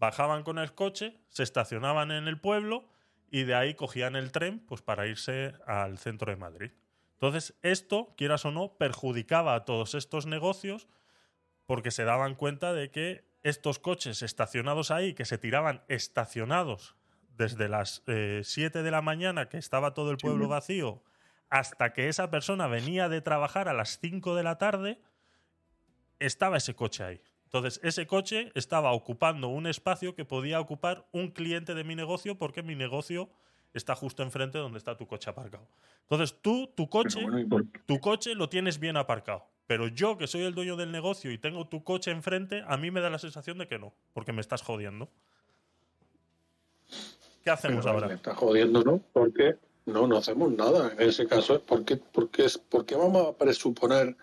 bajaban 0.00 0.42
con 0.42 0.58
el 0.58 0.74
coche, 0.74 1.20
se 1.28 1.42
estacionaban 1.42 2.10
en 2.10 2.26
el 2.26 2.40
pueblo 2.40 2.88
y 3.30 3.44
de 3.44 3.54
ahí 3.54 3.74
cogían 3.74 4.16
el 4.16 4.32
tren 4.32 4.58
pues, 4.66 4.82
para 4.82 5.06
irse 5.06 5.54
al 5.66 5.98
centro 5.98 6.32
de 6.32 6.36
Madrid. 6.36 6.72
Entonces, 7.12 7.54
esto, 7.62 8.14
quieras 8.16 8.46
o 8.46 8.50
no, 8.50 8.76
perjudicaba 8.78 9.54
a 9.54 9.64
todos 9.66 9.94
estos 9.94 10.26
negocios 10.26 10.88
porque 11.66 11.90
se 11.90 12.04
daban 12.04 12.34
cuenta 12.34 12.72
de 12.72 12.90
que 12.90 13.24
estos 13.42 13.78
coches 13.78 14.22
estacionados 14.22 14.90
ahí, 14.90 15.14
que 15.14 15.26
se 15.26 15.38
tiraban 15.38 15.84
estacionados 15.88 16.96
desde 17.36 17.68
las 17.68 18.02
7 18.06 18.82
de 18.82 18.90
la 18.90 19.02
mañana, 19.02 19.48
que 19.48 19.58
estaba 19.58 19.94
todo 19.94 20.10
el 20.10 20.16
pueblo 20.16 20.48
vacío, 20.48 21.04
hasta 21.50 21.92
que 21.92 22.08
esa 22.08 22.30
persona 22.30 22.66
venía 22.68 23.08
de 23.08 23.20
trabajar 23.20 23.68
a 23.68 23.74
las 23.74 23.98
5 24.00 24.34
de 24.34 24.42
la 24.42 24.58
tarde, 24.58 25.00
estaba 26.18 26.56
ese 26.56 26.74
coche 26.74 27.04
ahí. 27.04 27.22
Entonces, 27.52 27.80
ese 27.82 28.06
coche 28.06 28.52
estaba 28.54 28.92
ocupando 28.92 29.48
un 29.48 29.66
espacio 29.66 30.14
que 30.14 30.24
podía 30.24 30.60
ocupar 30.60 31.08
un 31.10 31.32
cliente 31.32 31.74
de 31.74 31.82
mi 31.82 31.96
negocio 31.96 32.38
porque 32.38 32.62
mi 32.62 32.76
negocio 32.76 33.28
está 33.74 33.96
justo 33.96 34.22
enfrente 34.22 34.58
donde 34.58 34.78
está 34.78 34.96
tu 34.96 35.08
coche 35.08 35.30
aparcado. 35.30 35.66
Entonces, 36.02 36.38
tú, 36.40 36.70
tu 36.76 36.88
coche, 36.88 37.20
bueno, 37.20 37.40
¿y 37.40 37.44
por 37.44 37.64
tu 37.86 37.98
coche 37.98 38.36
lo 38.36 38.48
tienes 38.48 38.78
bien 38.78 38.96
aparcado. 38.96 39.44
Pero 39.66 39.88
yo, 39.88 40.16
que 40.16 40.28
soy 40.28 40.42
el 40.42 40.54
dueño 40.54 40.76
del 40.76 40.92
negocio 40.92 41.32
y 41.32 41.38
tengo 41.38 41.66
tu 41.66 41.82
coche 41.82 42.12
enfrente, 42.12 42.62
a 42.68 42.76
mí 42.76 42.92
me 42.92 43.00
da 43.00 43.10
la 43.10 43.18
sensación 43.18 43.58
de 43.58 43.66
que 43.66 43.80
no, 43.80 43.92
porque 44.12 44.32
me 44.32 44.42
estás 44.42 44.62
jodiendo. 44.62 45.08
¿Qué 47.42 47.50
hacemos 47.50 47.84
Pero 47.84 47.94
ahora? 47.94 48.06
Me 48.06 48.14
está 48.14 48.32
jodiendo, 48.32 48.84
¿no? 48.84 49.00
Porque 49.12 49.56
no, 49.86 50.06
no 50.06 50.18
hacemos 50.18 50.52
nada. 50.52 50.92
En 50.96 51.08
ese 51.08 51.26
caso 51.26 51.56
es 51.56 51.60
porque, 51.62 51.96
porque, 51.96 52.44
es, 52.44 52.58
porque 52.58 52.94
vamos 52.94 53.26
a 53.26 53.32
presuponer 53.36 54.16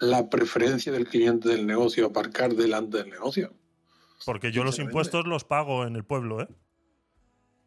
la 0.00 0.28
preferencia 0.28 0.90
del 0.92 1.06
cliente 1.06 1.48
del 1.48 1.66
negocio 1.66 2.06
a 2.06 2.08
aparcar 2.08 2.54
delante 2.54 2.98
del 2.98 3.10
negocio. 3.10 3.52
Porque 4.26 4.50
yo 4.52 4.64
los 4.64 4.78
impuestos 4.78 5.26
los 5.26 5.44
pago 5.44 5.86
en 5.86 5.94
el 5.96 6.04
pueblo, 6.04 6.42
¿eh? 6.42 6.48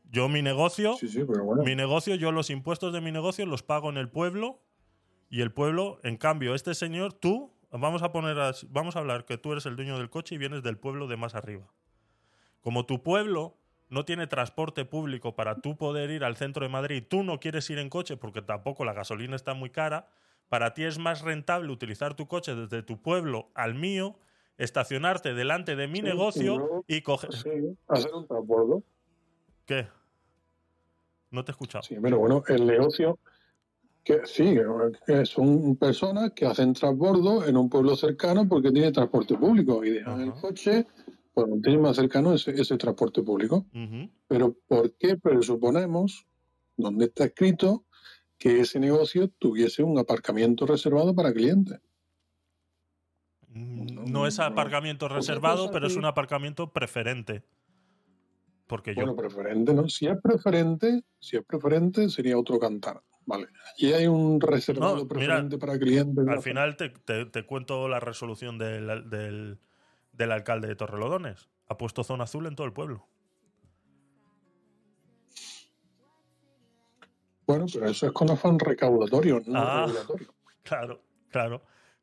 Yo 0.10 0.30
mi 0.30 0.42
negocio, 0.44 0.96
Sí, 1.00 1.08
sí, 1.08 1.24
pero 1.28 1.44
bueno. 1.44 1.64
mi 1.64 1.76
negocio, 1.76 2.14
yo 2.16 2.32
los 2.32 2.50
impuestos 2.52 2.94
de 2.94 3.02
mi 3.02 3.12
negocio 3.12 3.46
los 3.46 3.64
pago 3.64 3.90
en 3.90 3.98
el 3.98 4.10
pueblo 4.10 4.62
y 5.30 5.42
el 5.42 5.52
pueblo, 5.52 6.00
en 6.04 6.18
cambio, 6.18 6.54
este 6.54 6.76
señor, 6.76 7.14
tú, 7.14 7.52
vamos 7.72 8.04
a 8.04 8.12
poner, 8.12 8.38
as- 8.40 8.68
vamos 8.72 8.96
a 8.96 9.00
hablar 9.00 9.26
que 9.26 9.40
tú 9.40 9.52
eres 9.54 9.66
el 9.66 9.76
dueño 9.76 9.98
del 9.98 10.12
coche 10.12 10.36
y 10.36 10.38
vienes 10.38 10.62
del 10.62 10.78
pueblo 10.78 11.08
de 11.08 11.18
más 11.18 11.34
arriba. 11.34 11.66
Como 12.62 12.86
tu 12.86 13.02
pueblo 13.02 13.58
no 13.90 14.06
tiene 14.06 14.28
transporte 14.28 14.86
público 14.86 15.36
para 15.36 15.56
tú 15.62 15.76
poder 15.78 16.12
ir 16.12 16.24
al 16.24 16.36
centro 16.38 16.64
de 16.64 16.70
Madrid, 16.70 16.98
y 16.98 17.02
tú 17.02 17.24
no 17.24 17.40
quieres 17.40 17.68
ir 17.72 17.80
en 17.80 17.90
coche 17.90 18.16
porque 18.18 18.42
tampoco 18.44 18.86
la 18.86 18.94
gasolina 18.94 19.36
está 19.36 19.56
muy 19.56 19.72
cara, 19.72 20.08
para 20.54 20.76
ti 20.76 20.84
es 20.84 21.00
más 21.00 21.24
rentable 21.24 21.72
utilizar 21.72 22.14
tu 22.14 22.28
coche 22.28 22.54
desde 22.54 22.84
tu 22.84 23.02
pueblo 23.02 23.50
al 23.56 23.74
mío, 23.74 24.20
estacionarte 24.60 25.34
delante 25.34 25.76
de 25.76 25.88
mi 25.88 25.98
Sí, 25.98 26.04
negocio 26.04 26.84
y 26.86 27.02
coger... 27.02 27.34
Sí, 27.34 27.50
hacer 27.88 28.14
un 28.14 28.28
transbordo. 28.28 28.84
¿Qué? 29.66 29.88
No 31.32 31.44
te 31.44 31.50
he 31.50 31.54
escuchado. 31.54 31.82
Sí, 31.82 31.96
pero 32.00 32.20
bueno, 32.20 32.44
el 32.50 32.68
negocio, 32.68 33.18
que 34.04 34.28
sí, 34.28 34.56
que 35.08 35.26
son 35.26 35.76
personas 35.76 36.34
que 36.34 36.46
hacen 36.46 36.76
transbordo 36.76 37.48
en 37.48 37.58
un 37.58 37.68
pueblo 37.68 37.96
cercano 37.96 38.48
porque 38.48 38.72
tiene 38.72 38.92
transporte 38.92 39.36
público 39.36 39.84
y 39.84 39.90
dejan 39.90 40.22
el 40.22 40.34
coche, 40.34 40.86
pues 41.34 41.48
tiene 41.64 41.80
más 41.80 41.96
cercano 41.96 42.32
ese, 42.32 42.52
ese 42.52 42.78
transporte 42.78 43.24
público. 43.24 43.66
Pero 44.28 44.56
¿por 44.68 44.94
qué 44.98 45.18
presuponemos, 45.18 46.28
donde 46.78 47.06
está 47.06 47.24
escrito, 47.24 47.86
que 48.44 48.60
ese 48.60 48.78
negocio 48.78 49.30
tuviese 49.30 49.84
un 49.84 49.98
aparcamiento 49.98 50.66
reservado 50.66 51.16
para 51.16 51.32
clientes? 51.32 51.80
No 53.48 54.28
es 54.28 54.38
aparcamiento 54.38 55.08
reservado, 55.08 55.72
pero 55.72 55.88
es 55.88 55.96
un 55.96 56.04
aparcamiento 56.04 56.74
preferente. 56.74 57.46
Porque 58.68 58.94
yo. 58.96 59.06
Bueno, 59.06 59.16
preferente, 59.16 59.74
¿no? 59.74 59.88
Si 59.88 60.08
es 60.08 60.18
preferente, 60.22 61.06
si 61.20 61.38
es 61.38 61.46
preferente, 61.46 62.10
sería 62.10 62.38
otro 62.38 62.60
cantar. 62.60 63.02
Vale. 63.26 63.48
Allí 63.78 63.94
hay 63.94 64.08
un 64.08 64.42
reservado 64.42 64.96
No, 64.98 65.02
mira, 65.04 65.08
preferente 65.08 65.58
para 65.58 65.80
clientes. 65.80 66.28
Al 66.28 66.42
final 66.42 66.76
te, 66.76 66.90
te- 66.90 67.26
te 67.26 67.46
cuento 67.46 67.88
la 67.88 68.02
resolución 68.02 68.58
del, 68.58 69.10
del- 69.10 69.58
del 70.12 70.32
alcalde 70.34 70.68
de 70.68 70.76
Torrelodones. 70.76 71.48
Ha 71.70 71.78
puesto 71.78 72.04
zona 72.04 72.26
azul 72.26 72.46
en 72.48 72.56
todo 72.58 72.68
el 72.68 72.74
pueblo. 72.74 73.08
Bueno, 77.46 77.66
pero 77.72 77.88
eso 77.88 78.08
es 78.08 78.12
con 78.14 78.30
afán 78.32 78.58
recaudatorio, 78.60 79.42
no 79.46 79.60
Ah, 79.60 79.86
regulatorio. 79.88 80.34
claro, 80.64 81.02
claro. 81.30 81.62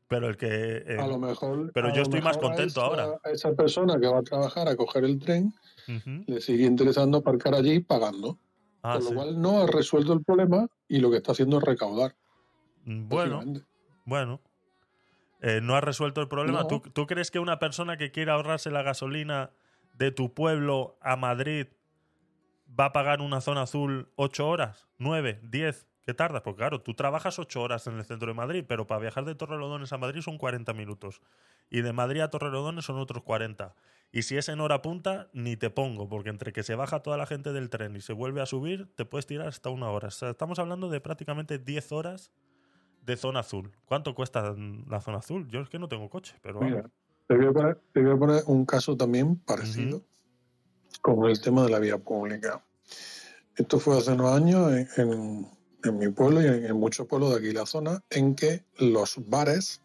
Pero 0.09 0.29
el 0.29 0.37
que. 0.37 0.49
eh, 0.87 0.99
A 0.99 1.07
lo 1.07 1.19
mejor. 1.19 1.71
pero 1.73 1.95
yo 1.95 2.03
estoy 2.03 2.21
más 2.21 2.37
a 2.37 2.41
contento 2.41 2.81
esa- 2.81 2.83
ahora. 2.83 3.21
A 3.25 3.31
esa 3.31 3.53
persona 3.55 3.99
que 4.01 4.09
va 4.09 4.19
a 4.19 4.23
trabajar 4.23 4.69
a 4.69 4.77
coger 4.77 5.05
el 5.05 5.19
tren, 5.21 5.53
le 6.27 6.41
sigue 6.41 6.65
interesando 6.65 7.19
aparcar 7.19 7.55
allí 7.55 7.81
pagando. 7.81 8.39
Ah, 8.83 8.95
Con 8.95 9.03
sí. 9.03 9.09
lo 9.11 9.15
cual 9.17 9.41
no 9.41 9.61
ha 9.63 9.67
resuelto 9.67 10.13
el 10.13 10.25
problema 10.25 10.67
y 10.89 10.99
lo 10.99 11.11
que 11.11 11.19
está 11.19 11.33
haciendo 11.33 11.59
es 11.59 11.65
recaudar. 11.65 12.17
Mm, 12.85 13.09
Bueno, 13.09 13.43
bueno. 14.05 14.41
Eh, 15.43 15.61
no 15.63 15.75
has 15.77 15.85
resuelto 15.85 16.21
el 16.21 16.29
problema. 16.29 16.63
No. 16.63 16.67
¿Tú, 16.67 16.81
tú 16.81 17.07
crees 17.07 17.31
que 17.31 17.39
una 17.39 17.59
persona 17.59 17.97
que 17.97 18.11
quiera 18.11 18.35
ahorrarse 18.35 18.71
la 18.71 18.83
gasolina 18.83 19.51
de 19.95 20.11
tu 20.11 20.35
pueblo 20.35 20.99
a 21.01 21.17
Madrid 21.17 21.67
va 22.79 22.87
a 22.87 22.93
pagar 22.93 23.21
una 23.21 23.41
zona 23.41 23.63
azul 23.63 24.11
8 24.17 24.49
horas, 24.49 24.89
9, 24.99 25.41
10? 25.43 25.89
¿Qué 26.03 26.15
tardas? 26.15 26.43
Porque 26.43 26.59
claro, 26.59 26.81
tú 26.81 26.95
trabajas 26.95 27.39
8 27.39 27.61
horas 27.61 27.87
en 27.87 27.97
el 27.97 28.05
centro 28.05 28.29
de 28.29 28.35
Madrid, 28.35 28.65
pero 28.67 28.87
para 28.87 29.01
viajar 29.01 29.25
de 29.25 29.35
Torrelodones 29.35 29.93
a 29.93 29.99
Madrid 29.99 30.23
son 30.23 30.39
40 30.39 30.73
minutos. 30.73 31.21
Y 31.69 31.83
de 31.83 31.93
Madrid 31.93 32.21
a 32.21 32.31
Torrelodones 32.31 32.85
son 32.85 32.97
otros 32.99 33.23
40. 33.23 33.75
Y 34.13 34.23
si 34.23 34.37
es 34.37 34.49
en 34.49 34.61
hora 34.61 34.83
punta, 34.83 35.29
ni 35.33 35.57
te 35.57 35.71
pongo, 35.71 36.09
porque 36.09 36.31
entre 36.31 36.53
que 36.53 36.63
se 36.65 36.75
baja 36.75 37.01
toda 37.01 37.17
la 37.17 37.27
gente 37.27 37.53
del 37.53 37.71
tren 37.71 37.95
y 37.95 38.01
se 38.01 38.13
vuelve 38.13 38.41
a 38.41 38.47
subir, 38.47 38.89
te 38.97 39.05
puedes 39.05 39.27
tirar 39.27 39.47
hasta 39.47 39.71
una 39.71 39.89
hora. 39.91 40.09
O 40.09 40.11
sea, 40.11 40.31
estamos 40.31 40.59
hablando 40.59 40.89
de 40.89 41.01
prácticamente 41.01 41.59
10 41.59 41.93
horas 41.93 42.33
de 43.03 43.17
zona 43.17 43.41
azul. 43.41 43.71
¿Cuánto 43.85 44.15
cuesta 44.15 44.55
la 44.89 45.01
zona 45.01 45.19
azul? 45.19 45.47
Yo 45.49 45.61
es 45.61 45.69
que 45.69 45.79
no 45.79 45.89
tengo 45.89 46.09
coche, 46.11 46.35
pero 46.43 46.61
Mira, 46.61 46.77
vamos. 46.77 46.91
te 47.29 47.37
voy, 47.37 47.47
a 47.47 47.53
poner, 47.53 47.81
te 47.93 48.03
voy 48.03 48.13
a 48.13 48.17
poner 48.19 48.43
un 48.47 48.67
caso 48.67 48.97
también 48.97 49.37
parecido 49.37 50.03
con 51.03 51.25
el 51.29 51.41
tema 51.41 51.65
de 51.65 51.71
la 51.71 51.79
vía 51.79 51.99
pública. 51.99 52.65
Esto 53.57 53.79
fue 53.79 53.99
hace 53.99 54.13
unos 54.13 54.33
años 54.33 54.73
en, 54.73 54.89
en- 54.97 55.61
en 55.83 55.97
mi 55.99 56.09
pueblo 56.09 56.43
y 56.43 56.47
en, 56.47 56.67
en 56.67 56.77
muchos 56.77 57.07
pueblos 57.07 57.31
de 57.31 57.37
aquí 57.39 57.53
la 57.53 57.65
zona, 57.65 58.05
en 58.11 58.35
que 58.35 58.65
los 58.79 59.15
bares, 59.29 59.81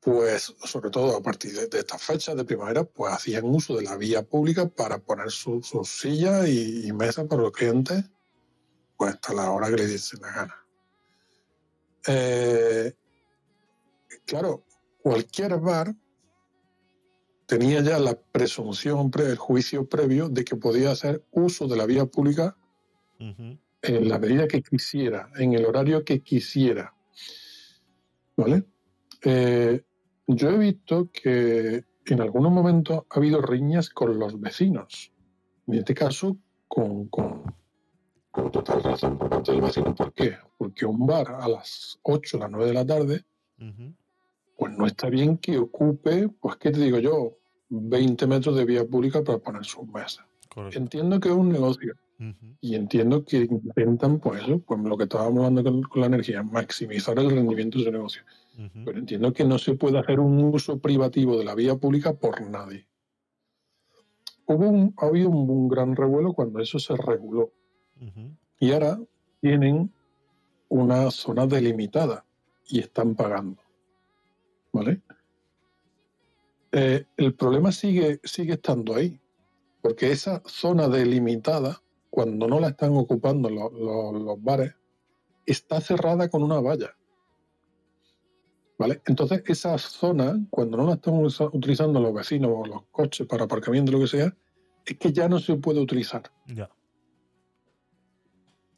pues 0.00 0.54
sobre 0.64 0.90
todo 0.90 1.16
a 1.16 1.20
partir 1.22 1.52
de, 1.52 1.66
de 1.66 1.80
estas 1.80 2.00
fechas 2.02 2.36
de 2.36 2.44
primavera, 2.44 2.84
pues 2.84 3.12
hacían 3.12 3.44
uso 3.44 3.76
de 3.76 3.82
la 3.82 3.96
vía 3.96 4.22
pública 4.22 4.68
para 4.68 4.98
poner 4.98 5.30
su- 5.30 5.62
sus 5.62 5.88
sillas 5.88 6.46
y, 6.46 6.86
y 6.86 6.92
mesas 6.92 7.26
para 7.26 7.42
los 7.42 7.50
clientes, 7.52 8.04
pues 8.96 9.14
hasta 9.14 9.34
la 9.34 9.50
hora 9.50 9.68
que 9.68 9.76
les 9.76 9.90
diese 9.90 10.16
la 10.20 10.30
gana. 10.30 10.54
Eh, 12.06 12.92
claro, 14.26 14.64
cualquier 15.02 15.58
bar 15.58 15.94
tenía 17.58 17.80
ya 17.82 17.98
la 17.98 18.14
presunción, 18.18 19.10
pre- 19.10 19.26
el 19.30 19.36
juicio 19.36 19.88
previo 19.88 20.28
de 20.28 20.44
que 20.44 20.56
podía 20.56 20.90
hacer 20.90 21.22
uso 21.30 21.66
de 21.68 21.76
la 21.76 21.86
vía 21.86 22.06
pública 22.06 22.56
en 23.82 24.08
la 24.08 24.18
medida 24.18 24.48
que 24.48 24.62
quisiera, 24.62 25.30
en 25.36 25.52
el 25.52 25.64
horario 25.66 26.04
que 26.04 26.20
quisiera. 26.20 26.94
¿Vale? 28.36 28.64
Eh, 29.22 29.82
yo 30.26 30.50
he 30.50 30.58
visto 30.58 31.10
que 31.12 31.84
en 32.06 32.20
algunos 32.20 32.50
momentos 32.50 33.04
ha 33.08 33.18
habido 33.18 33.40
riñas 33.40 33.88
con 33.90 34.18
los 34.18 34.40
vecinos. 34.40 35.12
En 35.66 35.74
este 35.74 35.94
caso, 35.94 36.36
con, 36.66 37.08
con, 37.08 37.42
con 38.30 38.50
total 38.50 38.82
razón 38.82 39.16
por 39.16 39.28
parte 39.30 39.52
del 39.52 39.60
vecino. 39.60 39.94
¿Por 39.94 40.12
qué? 40.12 40.36
Porque 40.58 40.84
un 40.86 41.06
bar 41.06 41.28
a 41.40 41.46
las 41.48 41.98
8 42.02 42.36
o 42.36 42.40
las 42.40 42.50
9 42.50 42.66
de 42.66 42.74
la 42.74 42.84
tarde, 42.86 43.24
pues 44.56 44.72
no 44.76 44.86
está 44.86 45.08
bien 45.08 45.38
que 45.38 45.56
ocupe, 45.58 46.28
pues, 46.40 46.56
¿qué 46.56 46.70
te 46.70 46.80
digo 46.80 46.98
yo? 46.98 47.36
20 47.82 48.26
metros 48.26 48.56
de 48.56 48.64
vía 48.64 48.84
pública 48.84 49.22
para 49.22 49.38
poner 49.38 49.64
sus 49.64 49.86
mesas. 49.88 50.24
Entiendo 50.72 51.18
que 51.18 51.28
es 51.28 51.34
un 51.34 51.50
negocio. 51.50 51.94
Y 52.60 52.76
entiendo 52.76 53.24
que 53.24 53.38
intentan, 53.38 54.20
pues 54.20 54.42
eso, 54.42 54.60
pues 54.60 54.80
lo 54.80 54.96
que 54.96 55.04
estábamos 55.04 55.38
hablando 55.38 55.64
con, 55.64 55.82
con 55.82 56.00
la 56.00 56.06
energía, 56.06 56.42
maximizar 56.42 57.18
el 57.18 57.30
rendimiento 57.30 57.78
de 57.78 57.84
su 57.84 57.92
negocio. 57.92 58.22
Pero 58.84 58.98
entiendo 58.98 59.32
que 59.32 59.44
no 59.44 59.58
se 59.58 59.74
puede 59.74 59.98
hacer 59.98 60.20
un 60.20 60.42
uso 60.44 60.78
privativo 60.78 61.36
de 61.36 61.44
la 61.44 61.54
vía 61.54 61.74
pública 61.76 62.14
por 62.14 62.40
nadie. 62.40 62.86
Hubo 64.46 64.68
un, 64.68 64.94
ha 64.98 65.06
habido 65.06 65.30
un, 65.30 65.50
un 65.50 65.68
gran 65.68 65.96
revuelo 65.96 66.32
cuando 66.34 66.60
eso 66.60 66.78
se 66.78 66.96
reguló. 66.96 67.52
Y 68.60 68.72
ahora 68.72 68.98
tienen 69.40 69.92
una 70.68 71.10
zona 71.10 71.46
delimitada 71.46 72.24
y 72.66 72.78
están 72.80 73.14
pagando. 73.14 73.60
¿Vale? 74.72 75.00
Eh, 76.76 77.06
el 77.16 77.34
problema 77.34 77.70
sigue, 77.70 78.20
sigue 78.24 78.54
estando 78.54 78.96
ahí, 78.96 79.20
porque 79.80 80.10
esa 80.10 80.42
zona 80.44 80.88
delimitada, 80.88 81.80
cuando 82.10 82.48
no 82.48 82.58
la 82.58 82.68
están 82.68 82.96
ocupando 82.96 83.48
lo- 83.48 83.70
lo- 83.70 84.12
los 84.18 84.42
bares, 84.42 84.74
está 85.46 85.80
cerrada 85.80 86.28
con 86.28 86.42
una 86.42 86.60
valla. 86.60 86.96
¿Vale? 88.76 89.00
Entonces, 89.06 89.44
esa 89.46 89.78
zona, 89.78 90.36
cuando 90.50 90.76
no 90.76 90.86
la 90.86 90.94
están 90.94 91.14
utilizando 91.52 92.00
los 92.00 92.12
vecinos 92.12 92.50
o 92.52 92.66
los 92.66 92.82
coches 92.90 93.24
para 93.28 93.44
aparcamiento, 93.44 93.92
lo 93.92 94.00
que 94.00 94.08
sea, 94.08 94.36
es 94.84 94.98
que 94.98 95.12
ya 95.12 95.28
no 95.28 95.38
se 95.38 95.54
puede 95.56 95.78
utilizar. 95.80 96.22
Ya. 96.46 96.68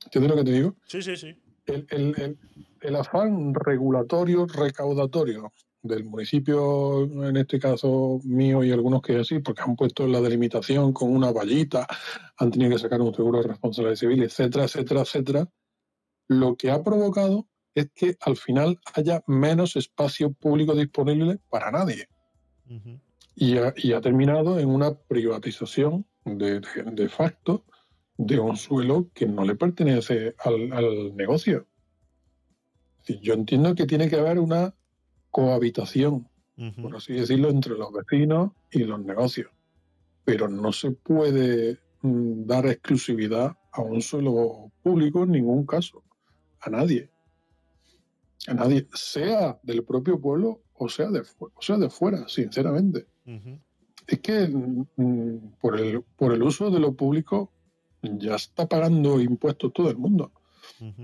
¿Entiendes 0.05 0.31
lo 0.31 0.37
que 0.37 0.45
te 0.45 0.53
digo? 0.53 0.75
Sí, 0.87 1.01
sí, 1.03 1.17
sí. 1.17 1.35
el, 1.67 1.85
el- 1.91 2.15
el- 2.21 2.39
el 2.83 2.95
afán 2.97 3.53
regulatorio, 3.55 4.47
recaudatorio 4.47 5.53
del 5.87 6.05
municipio, 6.05 7.03
en 7.29 7.37
este 7.37 7.59
caso 7.59 8.21
mío 8.25 8.63
y 8.65 8.71
algunos 8.73 9.03
que 9.03 9.17
así, 9.19 9.39
porque 9.41 9.63
han 9.63 9.77
puesto 9.77 10.07
la 10.07 10.21
delimitación 10.21 10.93
con 10.93 11.11
una 11.15 11.33
vallita, 11.33 11.87
han 12.39 12.51
tenido 12.51 12.73
que 12.73 12.79
sacar 12.79 13.01
un 13.01 13.15
seguro 13.15 13.43
de 13.43 13.49
responsabilidad 13.49 13.97
civil, 13.97 14.23
etcétera, 14.23 14.65
etcétera, 14.65 15.01
etcétera, 15.03 15.49
lo 16.29 16.57
que 16.57 16.71
ha 16.71 16.83
provocado 16.83 17.49
es 17.75 17.91
que 17.95 18.17
al 18.21 18.37
final 18.37 18.79
haya 18.95 19.23
menos 19.27 19.77
espacio 19.77 20.33
público 20.33 20.75
disponible 20.75 21.39
para 21.51 21.71
nadie. 21.71 22.09
Y 23.35 23.59
ha, 23.59 23.75
y 23.77 23.93
ha 23.93 24.01
terminado 24.01 24.59
en 24.59 24.69
una 24.71 24.95
privatización 24.99 26.07
de, 26.25 26.61
de- 26.61 26.83
de 26.93 27.09
facto 27.09 27.65
de 28.17 28.39
un 28.41 28.57
suelo 28.57 29.11
que 29.13 29.27
no 29.27 29.45
le 29.45 29.55
pertenece 29.57 30.35
al, 30.39 30.73
al 30.73 31.15
negocio. 31.15 31.67
Yo 33.23 33.35
entiendo 33.35 33.75
que 33.75 33.87
tiene 33.87 34.09
que 34.09 34.17
haber 34.17 34.39
una 34.39 34.75
cohabitación, 35.37 36.27
por 36.81 36.97
así 36.97 37.13
decirlo, 37.13 37.51
entre 37.51 37.75
los 37.75 37.93
vecinos 37.93 38.53
y 38.71 38.85
los 38.85 38.99
negocios. 39.05 39.51
Pero 40.25 40.49
no 40.49 40.73
se 40.73 40.93
puede 40.93 41.79
mm, 42.01 42.47
dar 42.47 42.67
exclusividad 42.67 43.55
a 43.71 43.83
un 43.83 44.01
suelo 44.01 44.73
público 44.83 45.25
en 45.25 45.33
ningún 45.33 45.67
caso. 45.67 46.03
A 46.61 46.71
nadie. 46.71 47.11
A 48.49 48.55
nadie. 48.55 48.89
Sea 48.95 49.61
del 49.63 49.85
propio 49.85 50.19
pueblo 50.19 50.63
o 50.73 50.89
sea 50.89 51.11
de, 51.11 51.21
o 51.39 51.61
sea 51.61 51.77
de 51.77 51.91
fuera, 51.91 52.27
sinceramente. 52.29 53.07
Es 54.07 54.21
que 54.21 54.49
mm, 54.49 55.53
por, 55.61 55.79
el, 55.79 56.01
por 56.17 56.33
el 56.33 56.43
uso 56.43 56.71
de 56.71 56.81
lo 56.81 56.95
público 56.95 57.53
ya 58.01 58.37
está 58.37 58.67
pagando 58.67 59.21
impuestos 59.21 59.71
todo 59.75 59.91
el 59.91 59.99
mundo. 59.99 60.33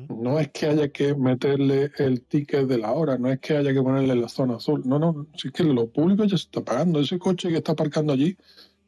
No 0.08 0.38
es 0.38 0.50
que 0.50 0.66
haya 0.66 0.88
que 0.88 1.14
meterle 1.14 1.90
el 1.98 2.22
ticket 2.22 2.66
de 2.66 2.78
la 2.78 2.92
hora, 2.92 3.18
no 3.18 3.30
es 3.30 3.40
que 3.40 3.56
haya 3.56 3.72
que 3.72 3.82
ponerle 3.82 4.14
la 4.14 4.28
zona 4.28 4.56
azul. 4.56 4.82
No, 4.84 4.98
no, 4.98 5.26
si 5.36 5.48
es 5.48 5.54
que 5.54 5.64
lo 5.64 5.88
público 5.88 6.24
ya 6.24 6.36
se 6.36 6.44
está 6.44 6.62
pagando. 6.62 7.00
Ese 7.00 7.18
coche 7.18 7.48
que 7.48 7.56
está 7.56 7.72
aparcando 7.72 8.12
allí 8.12 8.36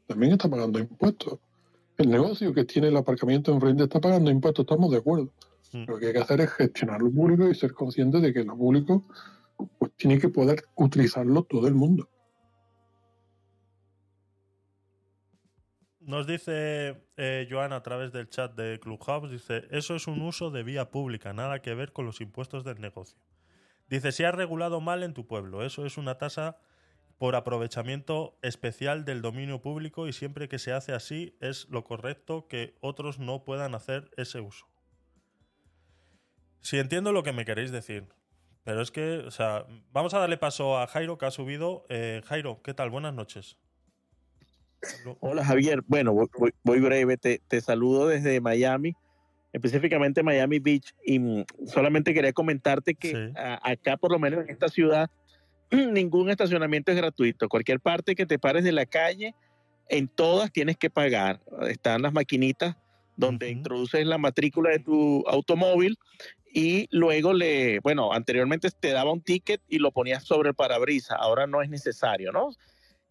también 0.07 0.33
está 0.33 0.49
pagando 0.49 0.79
impuestos. 0.79 1.39
El 1.97 2.11
negocio 2.11 2.53
que 2.53 2.65
tiene 2.65 2.89
el 2.89 2.97
aparcamiento 2.97 3.53
enfrente 3.53 3.85
está 3.85 4.01
pagando 4.01 4.31
impuestos, 4.31 4.65
estamos 4.65 4.91
de 4.91 4.99
acuerdo. 4.99 5.31
Lo 5.73 5.99
que 5.99 6.07
hay 6.07 6.13
que 6.13 6.19
hacer 6.21 6.41
es 6.41 6.51
gestionar 6.53 7.03
lo 7.03 7.11
público 7.11 7.49
y 7.49 7.55
ser 7.55 7.73
consciente 7.73 8.21
de 8.21 8.33
que 8.33 8.45
lo 8.45 8.57
público 8.57 9.03
pues, 9.79 9.93
tiene 9.97 10.19
que 10.19 10.29
poder 10.29 10.65
utilizarlo 10.77 11.43
todo 11.45 11.67
el 11.67 11.75
mundo. 11.75 12.09
Nos 16.07 16.27
dice 16.27 17.09
eh, 17.17 17.49
a 17.51 17.83
través 17.83 18.13
del 18.13 18.29
chat 18.29 18.55
de 18.55 18.79
Clubhouse, 18.79 19.31
dice, 19.31 19.67
eso 19.71 19.95
es 19.95 20.07
un 20.07 20.21
uso 20.21 20.51
de 20.51 20.63
vía 20.63 20.91
pública, 20.91 21.33
nada 21.33 21.63
que 21.63 21.75
ver 21.75 21.93
con 21.93 22.05
los 22.05 22.21
impuestos 22.21 22.63
del 22.63 22.79
negocio. 22.79 23.19
Dice, 23.89 24.13
se 24.13 24.27
ha 24.27 24.31
regulado 24.31 24.83
mal 24.83 25.03
en 25.03 25.15
tu 25.15 25.27
pueblo, 25.27 25.65
eso 25.65 25.87
es 25.87 25.97
una 25.97 26.19
tasa 26.19 26.59
por 27.17 27.37
aprovechamiento 27.37 28.39
especial 28.43 29.07
del 29.07 29.23
dominio 29.23 29.63
público 29.63 30.07
y 30.07 30.13
siempre 30.13 30.49
que 30.49 30.59
se 30.59 30.73
hace 30.73 30.93
así 30.93 31.39
es 31.41 31.69
lo 31.71 31.85
correcto 31.85 32.49
que 32.49 32.77
otros 32.81 33.19
no 33.19 33.45
puedan 33.45 33.75
hacer 33.75 34.11
ese 34.19 34.41
uso. 34.41 34.67
Sí, 36.61 36.79
entiendo 36.79 37.13
lo 37.13 37.23
que 37.23 37.33
me 37.33 37.47
queréis 37.47 37.71
decir, 37.73 38.09
pero 38.63 38.83
es 38.83 38.91
que, 38.91 39.19
o 39.19 39.31
sea, 39.31 39.65
vamos 39.91 40.13
a 40.13 40.19
darle 40.19 40.37
paso 40.37 40.79
a 40.79 40.87
Jairo 40.87 41.17
que 41.17 41.25
ha 41.25 41.31
subido. 41.31 41.87
Eh, 41.89 42.21
Jairo, 42.27 42.61
¿qué 42.63 42.75
tal? 42.75 42.91
Buenas 42.91 43.15
noches. 43.15 43.59
Hola 45.21 45.45
Javier, 45.45 45.83
bueno, 45.87 46.15
voy, 46.63 46.81
breve, 46.81 47.17
te, 47.17 47.41
te 47.49 47.61
saludo 47.61 48.09
desde 48.09 48.41
Miami, 48.41 48.95
específicamente 49.53 50.23
Miami 50.23 50.59
Beach, 50.59 50.95
y 51.05 51.19
mm, 51.19 51.45
solamente 51.67 52.15
quería 52.15 52.33
comentarte 52.33 52.95
que 52.95 53.33
a- 53.37 53.71
acá, 53.71 53.97
por 53.97 54.13
lo 54.13 54.19
menos 54.19 54.45
en 54.45 54.51
esta 54.51 54.69
ciudad, 54.69 55.11
ningún 55.71 56.31
estacionamiento 56.31 56.91
es 56.93 56.97
gratuito. 56.97 57.49
Cualquier 57.49 57.81
parte 57.81 58.15
que 58.15 58.27
te 58.27 58.39
pares 58.39 58.65
de 58.65 58.73
la 58.73 58.87
calle, 58.87 59.35
en 59.89 60.09
todas 60.09 60.51
tienes 60.53 60.77
que 60.77 60.91
pagar. 60.91 61.41
Están 61.69 62.03
las 62.03 62.13
maquinitas 62.13 62.77
donde 63.17 63.49
introduces 63.51 64.05
la 64.07 64.19
matrícula 64.19 64.71
de 64.71 64.81
tu 64.81 65.23
automóvil 65.29 65.99
y 66.53 66.89
luego 66.91 67.33
le, 67.33 67.79
bueno, 67.81 68.13
anteriormente 68.13 68.69
te 68.81 68.91
daba 68.91 69.13
un 69.13 69.21
ticket 69.23 69.61
y 69.69 69.79
lo 69.79 69.93
ponías 69.93 70.25
sobre 70.25 70.49
el 70.51 70.55
parabrisas, 70.55 71.17
ahora 71.21 71.47
no 71.47 71.63
es 71.63 71.69
necesario, 71.69 72.33
¿no? 72.33 72.51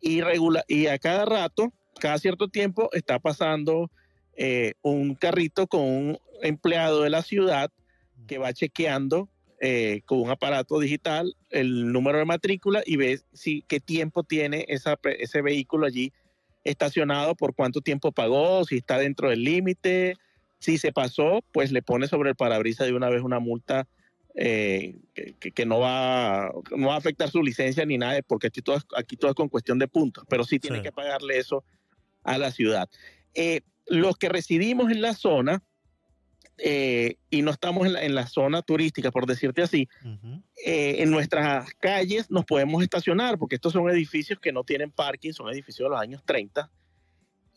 Y, 0.05 0.19
regula 0.19 0.65
y 0.67 0.87
a 0.87 0.99
cada 0.99 1.23
rato, 1.23 1.71
cada 1.99 2.17
cierto 2.17 2.49
tiempo, 2.49 2.89
está 2.91 3.19
pasando 3.19 3.89
eh, 4.35 4.73
un 4.81 5.15
carrito 5.15 5.65
con 5.67 5.81
un 5.81 6.19
empleado 6.41 7.03
de 7.03 7.09
la 7.09 7.21
ciudad 7.21 7.71
que 8.27 8.37
va 8.37 8.51
chequeando 8.51 9.29
eh, 9.61 10.01
con 10.05 10.19
un 10.19 10.29
aparato 10.29 10.77
digital 10.77 11.37
el 11.49 11.93
número 11.93 12.17
de 12.17 12.25
matrícula 12.25 12.83
y 12.85 12.97
ve 12.97 13.21
si, 13.31 13.63
qué 13.69 13.79
tiempo 13.79 14.23
tiene 14.23 14.65
ese 14.67 15.41
vehículo 15.41 15.85
allí 15.85 16.11
estacionado, 16.65 17.35
por 17.35 17.55
cuánto 17.55 17.79
tiempo 17.79 18.11
pagó, 18.11 18.65
si 18.65 18.77
está 18.77 18.97
dentro 18.97 19.29
del 19.29 19.43
límite. 19.43 20.15
Si 20.59 20.77
se 20.77 20.91
pasó, 20.91 21.43
pues 21.51 21.71
le 21.71 21.81
pone 21.81 22.07
sobre 22.07 22.29
el 22.29 22.35
parabrisas 22.35 22.87
de 22.87 22.93
una 22.93 23.09
vez 23.09 23.21
una 23.21 23.39
multa 23.39 23.87
eh, 24.35 24.95
que, 25.53 25.65
no, 25.65 25.79
va, 25.79 26.51
no 26.75 26.87
va 26.87 26.95
a 26.95 26.97
afectar 26.97 27.29
su 27.29 27.41
licencia 27.43 27.85
ni 27.85 27.97
nada, 27.97 28.19
porque 28.23 28.47
aquí 28.47 28.61
todo, 28.61 28.77
es- 28.77 28.85
aquí 28.97 29.15
todo 29.15 29.29
es 29.31 29.35
con 29.35 29.49
cuestión 29.49 29.77
de 29.79 29.87
puntos, 29.87 30.23
pero 30.27 30.43
sí 30.43 30.59
tiene 30.59 30.77
que 30.83 30.91
pagarle 30.91 31.37
eso 31.37 31.63
a 32.23 32.37
la 32.37 32.51
ciudad. 32.51 32.89
Eh, 33.35 33.61
los 33.87 34.17
que 34.17 34.29
residimos 34.29 34.91
en 34.91 35.01
la 35.01 35.13
zona 35.13 35.61
eh, 36.57 37.15
y 37.31 37.41
no 37.41 37.51
estamos 37.51 37.85
en 37.87 37.93
la, 37.93 38.03
en 38.05 38.13
la 38.15 38.27
zona 38.27 38.61
turística, 38.61 39.11
por 39.11 39.25
decirte 39.25 39.61
así, 39.63 39.87
en 40.99 41.09
nuestras 41.11 41.73
calles 41.75 42.29
nos 42.29 42.45
podemos 42.45 42.81
estacionar, 42.83 43.37
porque 43.39 43.55
estos 43.55 43.73
son 43.73 43.89
edificios 43.89 44.39
que 44.39 44.51
no 44.51 44.63
tienen 44.63 44.91
parking, 44.91 45.33
son 45.33 45.49
edificios 45.51 45.87
de 45.87 45.89
los 45.91 45.99
años 45.99 46.21
30. 46.25 46.69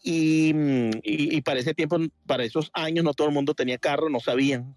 y, 0.08 0.52
mm, 0.54 0.90
y- 1.02 1.36
y 1.36 1.40
para 1.42 1.58
ese 1.58 1.74
tiempo, 1.74 1.98
para 2.26 2.44
esos 2.44 2.70
años, 2.74 3.04
no 3.04 3.12
todo 3.12 3.26
el 3.28 3.34
mundo 3.34 3.54
tenía 3.54 3.76
carro, 3.76 4.08
no 4.08 4.20
sabían, 4.20 4.76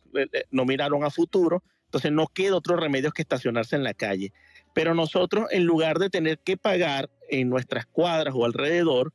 no 0.49 0.65
miraron 0.65 1.03
a 1.03 1.11
futuro, 1.11 1.61
entonces 1.89 2.11
no 2.11 2.27
queda 2.27 2.55
otro 2.55 2.75
remedio 2.75 3.11
que 3.11 3.23
estacionarse 3.23 3.75
en 3.75 3.83
la 3.83 3.95
calle. 3.95 4.31
Pero 4.75 4.93
nosotros, 4.93 5.47
en 5.49 5.63
lugar 5.63 5.97
de 5.97 6.11
tener 6.11 6.37
que 6.37 6.55
pagar 6.55 7.09
en 7.29 7.49
nuestras 7.49 7.87
cuadras 7.87 8.35
o 8.37 8.45
alrededor 8.45 9.11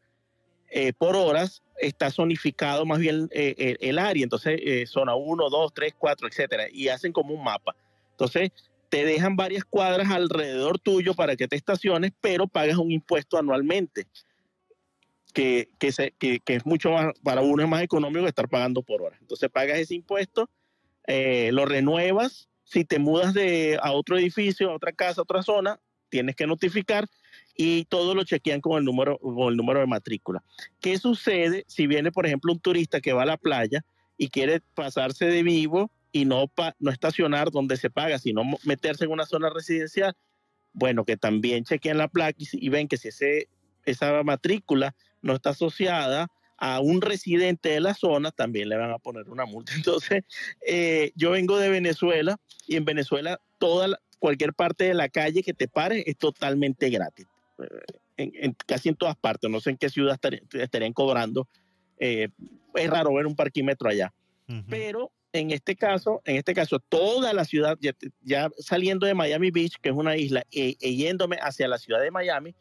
eh, 0.70 0.92
por 0.92 1.14
horas, 1.14 1.62
está 1.78 2.10
zonificado 2.10 2.84
más 2.84 2.98
bien 2.98 3.28
eh, 3.30 3.55
eh, 3.56 3.76
el 3.78 3.96
área. 4.01 4.24
Entonces, 4.24 4.90
zona 4.90 5.14
1, 5.14 5.51
2, 5.51 5.72
3, 5.72 5.94
4, 5.96 6.26
etcétera. 6.26 6.64
Y 6.72 6.88
hacen 6.88 7.12
como 7.12 7.32
un 7.32 7.44
mapa. 7.44 7.76
Entonces, 8.10 8.51
te 8.88 9.05
dejan 9.05 9.36
varias 9.36 9.64
cuadras 9.64 10.10
alrededor 10.10 10.80
tuyo 10.80 11.14
para 11.14 11.36
que 11.36 11.46
te 11.46 11.55
estaciones, 11.55 12.10
pero 12.20 12.48
pagas 12.48 12.76
un 12.76 12.90
impuesto 12.90 13.38
anualmente. 13.38 14.09
Que, 15.32 15.68
que, 15.78 16.42
es 16.44 16.66
mucho 16.66 16.90
más, 16.90 17.12
para 17.22 17.40
uno 17.40 17.62
es 17.62 17.68
más 17.68 17.82
económico 17.82 18.22
que 18.22 18.30
estar 18.30 18.48
pagando 18.48 18.82
por 18.82 19.01
hora. 19.01 19.16
Entonces 19.20 19.48
pagas 19.48 19.78
ese 19.78 19.94
impuesto, 19.94 20.51
lo 21.06 21.66
renuevas. 21.66 22.48
Si 22.64 22.84
te 22.84 22.98
mudas 22.98 23.34
de, 23.34 23.78
a 23.82 23.92
otro 23.92 24.18
edificio, 24.18 24.70
a 24.70 24.74
otra 24.74 24.92
casa, 24.92 25.20
a 25.20 25.22
otra 25.22 25.42
zona, 25.42 25.78
tienes 26.08 26.36
que 26.36 26.46
notificar 26.46 27.08
y 27.56 27.84
todo 27.84 28.14
lo 28.14 28.24
chequean 28.24 28.60
con 28.60 28.78
el 28.78 28.84
número, 28.84 29.18
con 29.18 29.50
el 29.50 29.56
número 29.56 29.80
de 29.80 29.86
matrícula. 29.86 30.42
¿Qué 30.80 30.98
sucede 30.98 31.64
si 31.66 31.86
viene, 31.86 32.12
por 32.12 32.26
ejemplo, 32.26 32.52
un 32.52 32.60
turista 32.60 33.00
que 33.00 33.12
va 33.12 33.22
a 33.22 33.26
la 33.26 33.36
playa 33.36 33.84
y 34.16 34.28
quiere 34.28 34.60
pasarse 34.74 35.26
de 35.26 35.42
vivo 35.42 35.90
y 36.12 36.24
no, 36.24 36.50
no 36.78 36.90
estacionar 36.90 37.50
donde 37.50 37.76
se 37.76 37.90
paga, 37.90 38.18
sino 38.18 38.42
meterse 38.64 39.04
en 39.04 39.10
una 39.10 39.26
zona 39.26 39.50
residencial? 39.50 40.14
Bueno, 40.72 41.04
que 41.04 41.16
también 41.16 41.64
chequean 41.64 41.98
la 41.98 42.08
placa 42.08 42.36
y, 42.38 42.46
y 42.52 42.68
ven 42.68 42.88
que 42.88 42.96
si 42.96 43.08
ese, 43.08 43.48
esa 43.84 44.22
matrícula 44.22 44.94
no 45.22 45.34
está 45.34 45.50
asociada 45.50 46.28
a 46.56 46.81
un 46.81 47.01
residente 47.01 47.68
de 47.70 47.81
la 47.81 47.94
zona, 47.94 48.31
también 48.31 48.68
le 48.68 48.76
van 48.76 48.90
a 48.90 48.98
poner 48.98 49.28
una 49.28 49.44
multa. 49.44 49.72
Entonces, 49.85 50.24
eh, 50.66 51.12
yo 51.16 51.31
vengo 51.31 51.59
de 51.59 51.68
Venezuela 51.68 52.39
y 52.66 52.76
en 52.76 52.85
Venezuela 52.85 53.40
toda 53.59 53.89
la- 53.89 54.01
cualquier 54.18 54.55
parte 54.55 54.85
de 54.85 54.94
la 54.94 55.09
calle 55.09 55.43
que 55.43 55.52
te 55.52 55.68
pare 55.68 56.02
es 56.06 56.16
totalmente 56.16 56.89
gratis. 56.90 57.26
Eh, 57.59 57.64
en- 58.16 58.32
en- 58.36 58.56
casi 58.66 58.89
en 58.89 58.94
todas 58.97 59.16
partes, 59.16 59.51
no 59.51 59.60
sé 59.60 59.70
en 59.70 59.76
qué 59.76 59.90
ciudad 59.90 60.14
estar- 60.14 60.40
estarían 60.52 60.93
cobrando. 60.93 61.47
eh, 61.98 62.28
es 62.74 62.90
raro 62.90 63.14
ver 63.14 63.24
un 63.26 63.36
parquímetro 63.36 63.89
allá. 63.89 64.12
Pero 64.68 65.12
en 65.32 65.52
este 65.52 65.76
caso, 65.76 66.20
en 66.24 66.36
este 66.36 66.52
caso, 66.52 66.78
toda 66.81 67.32
la 67.32 67.44
ciudad, 67.44 67.78
ya, 67.81 67.93
ya 68.22 68.51
saliendo 68.59 69.06
de 69.06 69.14
Miami 69.14 69.51
Beach, 69.52 69.76
que 69.81 69.90
es 69.90 69.94
una 69.94 70.16
isla, 70.16 70.44
e, 70.51 70.76
e 70.81 70.94
yéndome 70.97 71.36
hacia 71.40 71.68
la 71.68 71.78
ciudad 71.78 72.01
de 72.01 72.10
Miami, 72.10 72.55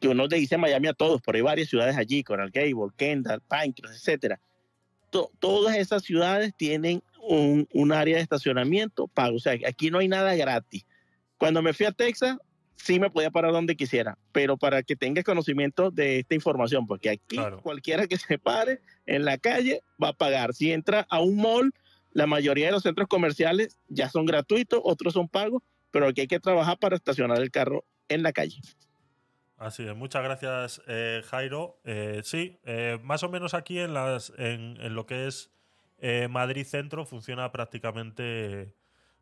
que 0.00 0.08
uno 0.08 0.26
le 0.26 0.36
dice 0.38 0.58
Miami 0.58 0.88
a 0.88 0.92
todos, 0.94 1.20
pero 1.24 1.36
hay 1.36 1.42
varias 1.42 1.68
ciudades 1.68 1.96
allí, 1.96 2.22
Coral 2.22 2.50
Gable, 2.50 2.92
Kendall, 2.96 3.40
Pinecrest, 3.48 3.94
etcétera. 3.94 4.40
To- 5.10 5.30
todas 5.38 5.76
esas 5.76 6.02
ciudades 6.02 6.52
tienen 6.56 7.02
un, 7.22 7.66
un 7.72 7.92
área 7.92 8.16
de 8.16 8.22
estacionamiento 8.22 9.08
pago. 9.08 9.36
O 9.36 9.40
sea, 9.40 9.54
aquí 9.66 9.90
no 9.90 9.98
hay 9.98 10.08
nada 10.08 10.34
gratis. 10.34 10.84
Cuando 11.38 11.62
me 11.62 11.72
fui 11.72 11.86
a 11.86 11.92
Texas, 11.92 12.36
sí 12.76 13.00
me 13.00 13.10
podía 13.10 13.30
parar 13.30 13.52
donde 13.52 13.74
quisiera, 13.76 14.18
pero 14.32 14.56
para 14.58 14.82
que 14.82 14.96
tengas 14.96 15.24
conocimiento 15.24 15.90
de 15.90 16.20
esta 16.20 16.34
información, 16.34 16.86
porque 16.86 17.08
aquí 17.10 17.36
cualquiera 17.62 18.06
que 18.06 18.18
se 18.18 18.38
pare 18.38 18.80
en 19.06 19.24
la 19.24 19.38
calle 19.38 19.80
va 20.02 20.08
a 20.08 20.12
pagar. 20.12 20.52
Si 20.54 20.70
entra 20.72 21.06
a 21.08 21.20
un 21.20 21.36
mall, 21.36 21.72
la 22.12 22.26
mayoría 22.26 22.66
de 22.66 22.72
los 22.72 22.82
centros 22.82 23.08
comerciales 23.08 23.78
ya 23.88 24.08
son 24.10 24.26
gratuitos, 24.26 24.80
otros 24.84 25.14
son 25.14 25.28
pagos, 25.28 25.62
pero 25.90 26.06
aquí 26.08 26.22
hay 26.22 26.26
que 26.28 26.40
trabajar 26.40 26.78
para 26.78 26.96
estacionar 26.96 27.40
el 27.40 27.50
carro 27.50 27.84
en 28.08 28.22
la 28.22 28.32
calle. 28.32 28.60
Así 29.58 29.84
es, 29.88 29.96
muchas 29.96 30.22
gracias 30.22 30.82
eh, 30.86 31.22
Jairo. 31.28 31.80
Eh, 31.84 32.20
sí, 32.24 32.58
eh, 32.64 32.98
más 33.02 33.22
o 33.22 33.30
menos 33.30 33.54
aquí 33.54 33.78
en, 33.78 33.94
las, 33.94 34.32
en, 34.36 34.94
lo 34.94 35.06
que 35.06 35.26
es 35.26 35.50
eh, 35.98 36.28
Madrid 36.28 36.66
Centro 36.66 37.06
funciona 37.06 37.50
prácticamente, 37.52 38.74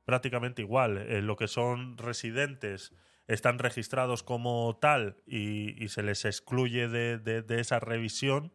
prácticamente 0.04 0.62
igual. 0.62 0.98
En 0.98 1.28
lo 1.28 1.36
que 1.36 1.46
son 1.46 1.96
residentes 1.98 2.92
están 3.28 3.60
registrados 3.60 4.24
como 4.24 4.76
tal 4.80 5.16
y, 5.24 5.88
se 5.88 6.02
les 6.02 6.24
excluye 6.24 6.88
de, 6.88 7.18
de- 7.18 7.42
de 7.42 7.60
esa 7.60 7.78
revisión 7.78 8.52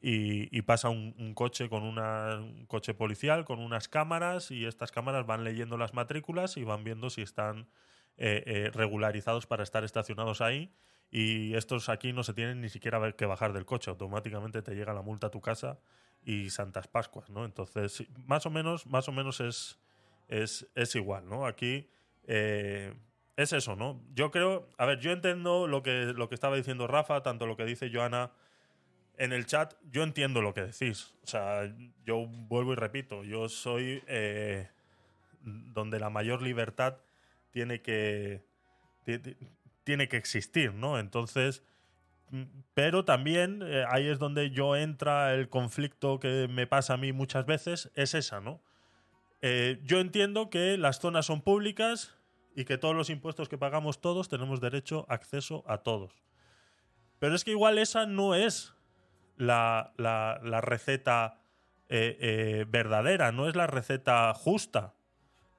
y, 0.00 0.62
pasa 0.62 0.88
un, 0.88 1.34
coche 1.34 1.68
con 1.68 1.82
una, 1.84 2.38
un 2.40 2.66
coche 2.66 2.94
policial 2.94 3.44
con 3.44 3.60
unas 3.60 3.86
cámaras 3.86 4.50
y 4.50 4.64
estas 4.64 4.90
cámaras 4.90 5.26
van 5.26 5.44
leyendo 5.44 5.76
las 5.76 5.92
matrículas 5.94 6.56
y 6.56 6.64
van 6.64 6.84
viendo 6.84 7.10
si 7.10 7.20
están 7.22 7.68
regularizados 8.16 9.46
para 9.46 9.62
estar 9.62 9.84
estacionados 9.84 10.40
ahí 10.40 10.72
y 11.12 11.54
estos 11.54 11.90
aquí 11.90 12.14
no 12.14 12.24
se 12.24 12.32
tienen 12.32 12.62
ni 12.62 12.70
siquiera 12.70 13.12
que 13.12 13.26
bajar 13.26 13.52
del 13.52 13.66
coche, 13.66 13.90
automáticamente 13.90 14.62
te 14.62 14.74
llega 14.74 14.94
la 14.94 15.02
multa 15.02 15.26
a 15.26 15.30
tu 15.30 15.42
casa 15.42 15.78
y 16.24 16.48
Santas 16.48 16.88
Pascuas, 16.88 17.28
¿no? 17.28 17.44
Entonces, 17.44 18.04
más 18.26 18.46
o 18.46 18.50
menos, 18.50 18.86
más 18.86 19.08
o 19.08 19.12
menos 19.12 19.40
es, 19.40 19.78
es, 20.28 20.66
es 20.74 20.94
igual, 20.94 21.28
¿no? 21.28 21.46
Aquí 21.46 21.86
eh, 22.26 22.94
es 23.36 23.52
eso, 23.52 23.76
¿no? 23.76 24.00
Yo 24.14 24.30
creo, 24.30 24.70
a 24.78 24.86
ver, 24.86 25.00
yo 25.00 25.12
entiendo 25.12 25.66
lo 25.66 25.82
que, 25.82 26.14
lo 26.16 26.30
que 26.30 26.34
estaba 26.34 26.56
diciendo 26.56 26.86
Rafa, 26.86 27.22
tanto 27.22 27.46
lo 27.46 27.58
que 27.58 27.66
dice 27.66 27.90
Joana 27.92 28.32
en 29.18 29.34
el 29.34 29.44
chat, 29.44 29.74
yo 29.90 30.04
entiendo 30.04 30.40
lo 30.40 30.54
que 30.54 30.62
decís. 30.62 31.14
O 31.24 31.26
sea, 31.26 31.70
yo 32.06 32.26
vuelvo 32.26 32.72
y 32.72 32.76
repito, 32.76 33.22
yo 33.22 33.50
soy 33.50 34.02
eh, 34.06 34.70
donde 35.42 36.00
la 36.00 36.08
mayor 36.08 36.40
libertad 36.40 36.96
tiene 37.50 37.82
que, 37.82 38.42
tiene 39.84 40.08
que 40.08 40.16
existir, 40.16 40.74
¿no? 40.74 40.98
Entonces, 40.98 41.62
mm, 42.30 42.42
pero 42.74 43.04
también 43.04 43.62
eh, 43.64 43.84
ahí 43.88 44.08
es 44.08 44.18
donde 44.18 44.50
yo 44.50 44.76
entra 44.76 45.34
el 45.34 45.48
conflicto 45.48 46.18
que 46.20 46.48
me 46.48 46.66
pasa 46.66 46.94
a 46.94 46.96
mí 46.96 47.12
muchas 47.12 47.46
veces, 47.46 47.90
es 47.94 48.14
esa, 48.14 48.40
¿no? 48.40 48.62
Eh, 49.40 49.80
yo 49.84 50.00
entiendo 50.00 50.50
que 50.50 50.78
las 50.78 51.00
zonas 51.00 51.26
son 51.26 51.42
públicas 51.42 52.16
y 52.54 52.64
que 52.64 52.78
todos 52.78 52.94
los 52.94 53.10
impuestos 53.10 53.48
que 53.48 53.58
pagamos 53.58 54.00
todos 54.00 54.28
tenemos 54.28 54.60
derecho 54.60 55.04
a 55.08 55.14
acceso 55.14 55.64
a 55.66 55.78
todos. 55.78 56.22
Pero 57.18 57.34
es 57.34 57.44
que 57.44 57.52
igual 57.52 57.78
esa 57.78 58.06
no 58.06 58.34
es 58.34 58.74
la, 59.36 59.92
la- 59.96 60.60
receta 60.60 61.40
eh, 61.88 62.64
verdadera, 62.68 63.32
no 63.32 63.48
es 63.48 63.56
la 63.56 63.66
receta 63.66 64.32
justa. 64.34 64.94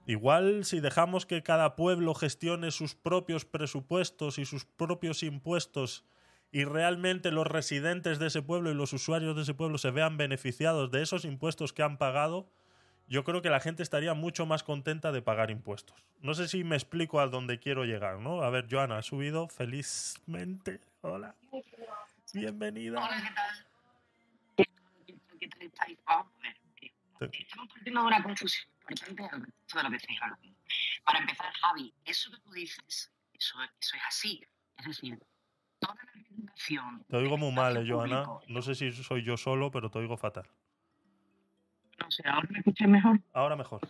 Igual 0.06 0.66
si 0.66 0.82
dejamos 0.82 1.26
que 1.26 1.44
cada 1.44 1.76
pueblo 1.76 2.14
gestione 2.14 2.72
sus 2.72 2.94
propios 2.94 3.46
presupuestos 3.46 4.38
y 4.38 4.46
sus 4.46 4.66
propios 4.66 5.24
impuestos 5.24 6.04
y 6.52 6.66
realmente 6.66 7.32
los 7.32 7.48
residentes 7.48 8.20
de 8.20 8.28
ese 8.28 8.42
pueblo 8.42 8.70
y 8.70 8.76
los 8.76 8.92
usuarios 8.92 9.36
de 9.36 9.44
ese 9.44 9.54
pueblo 9.54 9.78
se 9.78 9.92
vean 9.92 10.18
beneficiados 10.18 10.92
de 10.92 11.02
esos 11.02 11.24
impuestos 11.24 11.72
que 11.72 11.84
han 11.84 11.98
pagado, 11.98 12.50
yo 13.08 13.24
creo 13.24 13.42
que 13.42 13.50
la 13.50 13.62
gente 13.62 13.82
estaría 13.82 14.14
mucho 14.14 14.46
más 14.46 14.64
contenta 14.64 15.12
de 15.12 15.22
pagar 15.22 15.52
impuestos. 15.52 15.98
No 16.20 16.34
sé 16.34 16.48
si 16.48 16.64
me 16.64 16.76
explico 16.76 17.20
a 17.22 17.28
dónde 17.28 17.60
quiero 17.60 17.86
llegar, 17.86 18.20
¿no? 18.20 18.44
A 18.44 18.50
ver, 18.50 18.68
Joana, 18.70 18.98
ha 18.98 19.02
subido 19.02 19.48
felizmente. 19.48 20.82
Hola. 21.02 21.34
Bienvenida. 22.34 23.10
¿Qué 24.56 25.48
tal 25.48 25.62
estáis? 25.62 25.98
Vamos 26.06 26.28
a 26.36 26.44
ver. 26.44 27.32
Estamos 27.32 27.68
partiendo 27.70 28.02
de 28.02 28.08
una 28.08 28.24
confusión 28.24 28.73
importante 28.94 29.36
al 29.36 29.42
respecto 29.42 29.78
de 29.78 29.84
lo 29.84 29.90
que 29.90 29.96
estáis 29.98 30.22
hablando. 30.22 30.58
Para 31.06 31.20
empezar, 31.20 31.54
Javi, 31.62 31.94
eso 32.06 32.32
que 32.32 32.38
tú 32.42 32.52
dices, 32.52 33.12
eso, 33.34 33.58
eso 33.80 33.96
es 33.96 34.02
así. 34.08 34.42
Es 34.78 34.86
decir, 34.86 35.20
toda 35.80 35.96
la 35.96 36.12
regulación, 36.12 37.06
Te 37.10 37.18
oigo 37.18 37.38
muy 37.38 37.52
mal, 37.52 37.78
eh, 37.78 37.86
Joana. 37.88 38.26
No 38.48 38.62
sé 38.62 38.76
si 38.76 38.92
soy 38.92 39.24
yo 39.24 39.38
solo, 39.38 39.72
pero 39.72 39.90
te 39.90 40.00
oigo 40.00 40.18
fatal. 40.18 40.48
no 42.00 42.10
sé, 42.12 42.24
¿ahora 42.28 42.48
me 42.52 42.60
escucháis 42.60 42.90
mejor? 42.90 43.20
Ahora 43.34 43.56
mejor. 43.56 43.82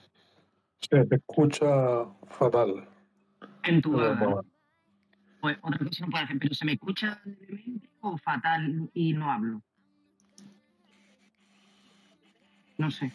Se 0.81 1.05
te 1.05 1.15
escucha 1.15 1.67
fatal. 2.27 2.87
En 3.63 3.81
tu 3.81 3.91
bueno, 3.93 4.43
Pues 5.39 5.57
otra 5.61 5.77
cosa 5.79 6.05
no 6.05 6.11
puedo 6.11 6.23
hacer, 6.25 6.37
pero 6.39 6.53
¿se 6.53 6.65
me 6.65 6.73
escucha 6.73 7.21
o 8.01 8.17
fatal 8.17 8.89
y 8.93 9.13
no 9.13 9.31
hablo? 9.31 9.61
No 12.77 12.91
sé. 12.91 13.13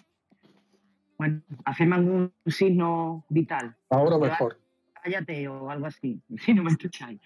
Bueno, 1.19 1.43
hacerme 1.65 1.97
algún 1.97 2.33
signo 2.47 3.25
vital. 3.29 3.75
Ahora 3.91 4.19
mejor. 4.19 4.59
cállate 5.03 5.49
o 5.49 5.71
algo 5.71 5.87
así, 5.87 6.21
si 6.39 6.55
no 6.55 6.63
me 6.63 6.71
escucháis. 6.71 7.21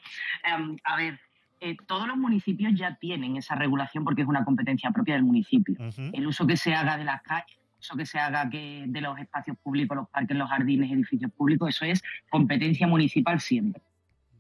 Em, 0.45 0.77
a 0.85 0.97
ver, 0.97 1.21
eh, 1.61 1.77
todos 1.87 2.09
los 2.09 2.17
municipios 2.17 2.73
ya 2.75 2.97
tienen 2.97 3.37
esa 3.37 3.55
regulación 3.55 4.03
porque 4.03 4.23
es 4.23 4.29
una 4.29 4.45
competencia 4.45 4.91
propia 4.91 5.15
del 5.15 5.25
municipio. 5.25 5.77
El 6.13 6.27
uso 6.27 6.47
que 6.47 6.57
se 6.57 6.75
haga 6.75 6.97
de 6.97 7.05
las 7.05 7.23
calles, 7.23 7.57
el 7.57 7.79
uso 7.79 7.97
que 7.97 8.07
se 8.07 8.19
haga 8.19 8.49
que 8.49 8.85
de 8.89 9.01
los 9.01 9.19
espacios 9.19 9.57
públicos, 9.59 9.97
los 9.97 10.09
parques, 10.09 10.37
los 10.37 10.49
jardines, 10.49 10.91
edificios 10.91 11.31
públicos, 11.31 11.69
eso 11.69 11.85
es 11.85 12.03
competencia 12.31 12.87
municipal 12.87 13.41
siempre. 13.41 13.83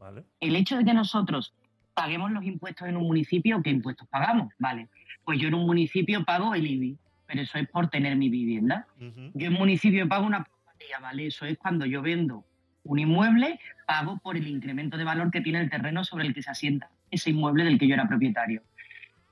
Vale. 0.00 0.24
El 0.40 0.56
hecho 0.56 0.76
de 0.78 0.84
que 0.84 0.94
nosotros 0.94 1.54
paguemos 1.94 2.32
los 2.32 2.44
impuestos 2.44 2.88
en 2.88 2.96
un 2.96 3.06
municipio, 3.06 3.62
¿qué 3.62 3.70
impuestos 3.70 4.08
pagamos? 4.08 4.52
Vale, 4.58 4.88
pues 5.24 5.38
yo 5.38 5.48
en 5.48 5.54
un 5.54 5.66
municipio 5.66 6.24
pago 6.24 6.54
el 6.54 6.66
IBI, 6.66 6.98
pero 7.32 7.44
eso 7.44 7.56
es 7.56 7.66
por 7.66 7.88
tener 7.88 8.14
mi 8.14 8.28
vivienda. 8.28 8.86
Yo 9.32 9.46
en 9.46 9.54
municipio 9.54 10.06
pago 10.06 10.26
una 10.26 10.44
plusvalía, 10.44 10.98
¿vale? 11.00 11.28
Eso 11.28 11.46
es 11.46 11.56
cuando 11.56 11.86
yo 11.86 12.02
vendo 12.02 12.44
un 12.82 12.98
inmueble, 12.98 13.58
pago 13.86 14.18
por 14.18 14.36
el 14.36 14.46
incremento 14.46 14.98
de 14.98 15.04
valor 15.04 15.30
que 15.30 15.40
tiene 15.40 15.58
el 15.60 15.70
terreno 15.70 16.04
sobre 16.04 16.26
el 16.26 16.34
que 16.34 16.42
se 16.42 16.50
asienta 16.50 16.90
ese 17.10 17.30
inmueble 17.30 17.64
del 17.64 17.78
que 17.78 17.88
yo 17.88 17.94
era 17.94 18.06
propietario. 18.06 18.62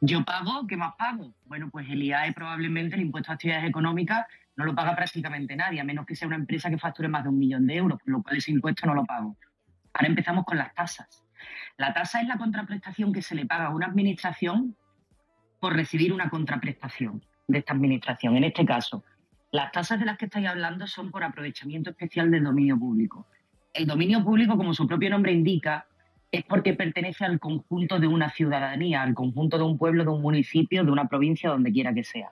Yo 0.01 0.24
pago, 0.24 0.66
¿qué 0.66 0.78
más 0.78 0.94
pago? 0.94 1.35
Bueno, 1.44 1.68
pues 1.68 1.90
el 1.90 2.02
IAE 2.02 2.32
probablemente, 2.32 2.97
el 2.97 3.02
impuesto 3.02 3.32
a 3.32 3.35
actividades 3.35 3.68
económicas, 3.68 4.24
no 4.56 4.64
lo 4.64 4.74
paga 4.74 4.97
prácticamente 4.97 5.55
nadie, 5.55 5.78
a 5.78 5.85
menos 5.85 6.06
que 6.06 6.16
sea 6.16 6.27
una 6.27 6.36
empresa 6.36 6.70
que 6.70 6.78
facture 6.78 7.09
más 7.09 7.24
de 7.24 7.28
un 7.28 7.39
millón 7.39 7.66
de 7.66 7.77
euros, 7.77 8.01
por 8.02 8.10
lo 8.10 8.22
cual 8.22 8.39
ese 8.39 8.51
impuesto 8.51 8.86
no 8.86 8.94
lo 8.94 9.05
pago. 9.05 9.36
Ahora 9.93 10.09
empezamos 10.09 10.47
con 10.47 10.56
las 10.56 10.72
tasas. 10.72 11.22
La 11.77 11.93
tasa 11.93 12.22
es 12.22 12.28
la 12.28 12.39
contraprestación 12.39 13.12
que 13.12 13.20
se 13.20 13.35
le 13.35 13.44
paga 13.44 13.66
a 13.66 13.74
una 13.74 13.89
administración 13.89 14.74
por 15.60 15.74
recibir 15.77 16.14
una 16.14 16.31
contraprestación 16.31 17.22
de 17.51 17.59
esta 17.59 17.72
administración. 17.72 18.36
En 18.36 18.44
este 18.44 18.64
caso, 18.64 19.05
las 19.52 19.72
tasas 19.72 19.98
de 19.98 20.06
las 20.06 20.16
que 20.16 20.27
estáis 20.27 20.47
hablando 20.47 20.86
son 20.86 21.10
por 21.10 21.24
aprovechamiento 21.24 21.90
especial 21.90 22.31
del 22.31 22.44
dominio 22.44 22.78
público. 22.78 23.27
El 23.74 23.86
dominio 23.86 24.24
público, 24.24 24.56
como 24.56 24.74
su 24.74 24.86
propio 24.86 25.10
nombre 25.10 25.32
indica, 25.32 25.86
es 26.31 26.44
porque 26.44 26.74
pertenece 26.74 27.24
al 27.24 27.40
conjunto 27.40 27.98
de 27.98 28.06
una 28.06 28.31
ciudadanía, 28.31 29.02
al 29.02 29.14
conjunto 29.14 29.59
de 29.59 29.64
un 29.64 29.78
pueblo, 29.78 30.05
de 30.05 30.10
un 30.10 30.22
municipio, 30.22 30.85
de 30.85 30.90
una 30.90 31.09
provincia, 31.09 31.51
donde 31.51 31.72
quiera 31.72 31.93
que 31.93 32.05
sea. 32.05 32.31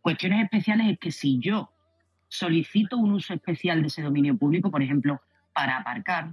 Cuestiones 0.00 0.42
especiales 0.42 0.88
es 0.88 0.98
que 0.98 1.12
si 1.12 1.38
yo 1.38 1.70
solicito 2.28 2.96
un 2.96 3.12
uso 3.12 3.34
especial 3.34 3.80
de 3.80 3.88
ese 3.88 4.02
dominio 4.02 4.36
público, 4.36 4.70
por 4.70 4.82
ejemplo, 4.82 5.20
para 5.52 5.76
aparcar, 5.76 6.30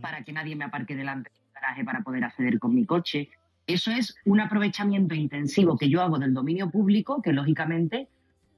para 0.00 0.22
que 0.22 0.32
nadie 0.32 0.56
me 0.56 0.64
aparque 0.64 0.96
delante 0.96 1.30
del 1.30 1.52
garaje 1.54 1.84
para 1.84 2.02
poder 2.02 2.24
acceder 2.24 2.58
con 2.58 2.74
mi 2.74 2.84
coche, 2.84 3.30
eso 3.66 3.90
es 3.90 4.16
un 4.24 4.40
aprovechamiento 4.40 5.14
intensivo 5.14 5.76
que 5.76 5.88
yo 5.88 6.02
hago 6.02 6.18
del 6.18 6.34
dominio 6.34 6.70
público, 6.70 7.20
que 7.20 7.32
lógicamente 7.32 8.08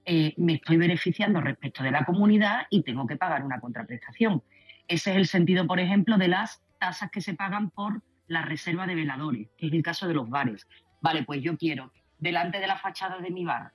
eh, 0.04 0.34
me 0.36 0.54
estoy 0.54 0.76
beneficiando 0.76 1.40
respecto 1.40 1.82
de 1.82 1.90
la 1.90 2.04
comunidad 2.04 2.66
y 2.70 2.82
tengo 2.82 3.06
que 3.06 3.16
pagar 3.16 3.44
una 3.44 3.60
contraprestación. 3.60 4.42
Ese 4.86 5.10
es 5.10 5.16
el 5.16 5.26
sentido, 5.26 5.66
por 5.66 5.80
ejemplo, 5.80 6.18
de 6.18 6.28
las 6.28 6.62
tasas 6.78 7.10
que 7.10 7.20
se 7.20 7.34
pagan 7.34 7.70
por 7.70 8.02
la 8.26 8.42
reserva 8.42 8.86
de 8.86 8.94
veladores, 8.94 9.48
que 9.56 9.66
es 9.66 9.72
el 9.72 9.82
caso 9.82 10.06
de 10.06 10.14
los 10.14 10.28
bares. 10.28 10.66
Vale, 11.00 11.24
pues 11.24 11.42
yo 11.42 11.56
quiero, 11.56 11.92
delante 12.18 12.60
de 12.60 12.66
la 12.66 12.76
fachada 12.76 13.18
de 13.18 13.30
mi 13.30 13.44
bar, 13.44 13.72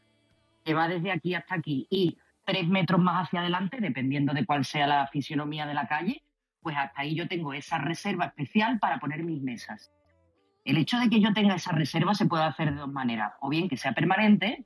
que 0.64 0.74
va 0.74 0.88
desde 0.88 1.12
aquí 1.12 1.34
hasta 1.34 1.56
aquí, 1.56 1.88
y 1.90 2.18
tres 2.46 2.68
metros 2.68 3.02
más 3.02 3.28
hacia 3.28 3.42
adelante, 3.42 3.78
dependiendo 3.80 4.34
de 4.34 4.46
cuál 4.46 4.66
sea 4.66 4.86
la 4.86 5.08
fisionomía 5.08 5.66
de 5.66 5.74
la 5.74 5.88
calle, 5.88 6.24
pues 6.62 6.78
hasta 6.78 7.02
ahí 7.02 7.16
yo 7.16 7.28
tengo 7.28 7.54
esa 7.54 7.78
reserva 7.80 8.26
especial 8.26 8.80
para 8.80 9.00
poner 9.00 9.24
mis 9.24 9.42
mesas. 9.42 9.92
El 10.66 10.78
hecho 10.78 10.98
de 10.98 11.10
que 11.10 11.20
yo 11.20 11.34
tenga 11.34 11.56
esa 11.56 11.72
reserva 11.72 12.14
se 12.16 12.26
puede 12.26 12.44
hacer 12.44 12.72
de 12.72 12.80
dos 12.80 12.92
maneras, 12.92 13.34
o 13.42 13.50
bien 13.50 13.68
que 13.68 13.78
sea 13.78 13.92
permanente, 13.92 14.66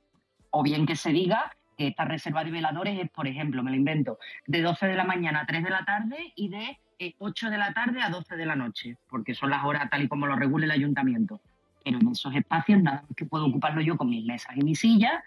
o 0.50 0.62
bien 0.62 0.86
que 0.86 0.94
se 0.94 1.10
diga 1.10 1.52
que 1.76 1.88
esta 1.88 2.04
reserva 2.04 2.44
de 2.44 2.50
veladores 2.50 2.98
es, 2.98 3.10
por 3.10 3.26
ejemplo, 3.26 3.62
me 3.62 3.70
lo 3.70 3.76
invento, 3.76 4.18
de 4.46 4.62
12 4.62 4.86
de 4.86 4.94
la 4.94 5.04
mañana 5.04 5.40
a 5.40 5.46
3 5.46 5.64
de 5.64 5.70
la 5.70 5.84
tarde 5.84 6.32
y 6.36 6.48
de 6.48 6.78
8 7.18 7.46
eh, 7.46 7.50
de 7.50 7.58
la 7.58 7.72
tarde 7.72 8.02
a 8.02 8.10
12 8.10 8.36
de 8.36 8.46
la 8.46 8.56
noche, 8.56 8.96
porque 9.08 9.34
son 9.34 9.50
las 9.50 9.64
horas 9.64 9.90
tal 9.90 10.02
y 10.02 10.08
como 10.08 10.26
lo 10.26 10.36
regula 10.36 10.66
el 10.66 10.70
ayuntamiento. 10.70 11.40
Pero 11.84 11.98
en 11.98 12.08
esos 12.08 12.34
espacios 12.34 12.82
nada 12.82 13.02
más 13.02 13.16
que 13.16 13.24
puedo 13.24 13.46
ocuparlo 13.46 13.80
yo 13.80 13.96
con 13.96 14.08
mis 14.08 14.24
mesas 14.24 14.56
y 14.56 14.62
mis 14.62 14.80
sillas, 14.80 15.22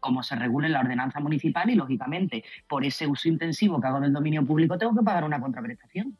como 0.00 0.22
se 0.22 0.36
regula 0.36 0.66
en 0.66 0.72
la 0.74 0.80
ordenanza 0.80 1.20
municipal 1.20 1.68
y, 1.70 1.74
lógicamente, 1.74 2.44
por 2.68 2.84
ese 2.84 3.06
uso 3.06 3.28
intensivo 3.28 3.80
que 3.80 3.88
hago 3.88 4.00
del 4.00 4.12
dominio 4.12 4.44
público, 4.44 4.78
tengo 4.78 4.94
que 4.94 5.02
pagar 5.02 5.24
una 5.24 5.40
contraprestación. 5.40 6.16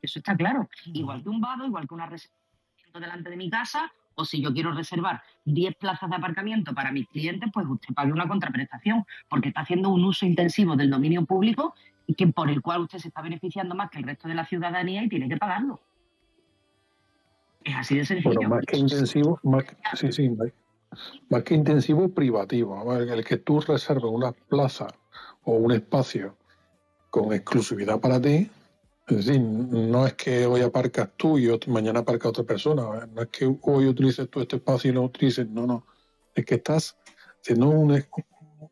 Eso 0.00 0.18
está 0.18 0.36
claro. 0.36 0.68
Igual 0.86 1.22
que 1.22 1.28
un 1.28 1.40
vado, 1.40 1.66
igual 1.66 1.88
que 1.88 1.94
una 1.94 2.06
reserva 2.06 2.43
delante 3.00 3.30
de 3.30 3.36
mi 3.36 3.50
casa, 3.50 3.92
o 4.14 4.24
si 4.24 4.40
yo 4.40 4.52
quiero 4.52 4.72
reservar 4.72 5.22
10 5.44 5.76
plazas 5.76 6.08
de 6.08 6.16
aparcamiento 6.16 6.74
para 6.74 6.92
mis 6.92 7.08
clientes, 7.08 7.50
pues 7.52 7.66
usted 7.68 7.94
pague 7.94 8.12
una 8.12 8.28
contraprestación, 8.28 9.04
porque 9.28 9.48
está 9.48 9.62
haciendo 9.62 9.90
un 9.90 10.04
uso 10.04 10.24
intensivo 10.24 10.76
del 10.76 10.90
dominio 10.90 11.24
público 11.24 11.74
y 12.06 12.14
que 12.14 12.26
por 12.28 12.50
el 12.50 12.62
cual 12.62 12.82
usted 12.82 12.98
se 12.98 13.08
está 13.08 13.22
beneficiando 13.22 13.74
más 13.74 13.90
que 13.90 13.98
el 13.98 14.04
resto 14.04 14.28
de 14.28 14.34
la 14.34 14.46
ciudadanía 14.46 15.02
y 15.02 15.08
tiene 15.08 15.28
que 15.28 15.36
pagarlo. 15.36 15.80
Es 17.64 17.74
así 17.74 17.96
de 17.96 18.04
sencillo. 18.04 18.34
Bueno, 18.34 18.50
más 18.50 18.66
que 18.66 18.76
intensivo, 18.76 19.40
más, 19.42 19.64
sí, 19.94 20.12
sí, 20.12 20.30
más 21.30 21.42
que 21.42 21.54
intensivo, 21.54 22.08
privativo. 22.10 22.94
El 22.94 23.24
que 23.24 23.38
tú 23.38 23.60
reserves 23.60 24.04
una 24.04 24.32
plaza 24.32 24.88
o 25.44 25.54
un 25.54 25.72
espacio 25.72 26.36
con 27.10 27.32
exclusividad 27.32 27.98
para 28.00 28.20
ti, 28.20 28.50
es 29.06 29.26
decir, 29.26 29.40
no 29.40 30.06
es 30.06 30.14
que 30.14 30.46
hoy 30.46 30.62
aparcas 30.62 31.10
tú 31.16 31.38
y 31.38 31.50
mañana 31.66 32.00
aparca 32.00 32.30
otra 32.30 32.44
persona, 32.44 33.06
no 33.06 33.22
es 33.22 33.28
que 33.28 33.54
hoy 33.62 33.86
utilices 33.86 34.30
tú 34.30 34.40
este 34.40 34.56
espacio 34.56 34.90
y 34.90 34.94
lo 34.94 35.02
utilices, 35.02 35.46
no, 35.46 35.66
no, 35.66 35.86
es 36.34 36.44
que 36.46 36.54
estás 36.54 36.96
haciendo 37.38 37.68
una, 37.68 38.02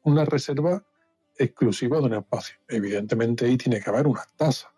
una 0.05 0.25
reserva 0.25 0.83
exclusiva 1.37 1.99
de 1.99 2.05
un 2.05 2.15
espacio. 2.15 2.57
Evidentemente 2.67 3.45
ahí 3.45 3.59
tiene 3.59 3.81
que 3.81 3.91
haber 3.91 4.07
unas 4.07 4.27
tasas, 4.35 4.71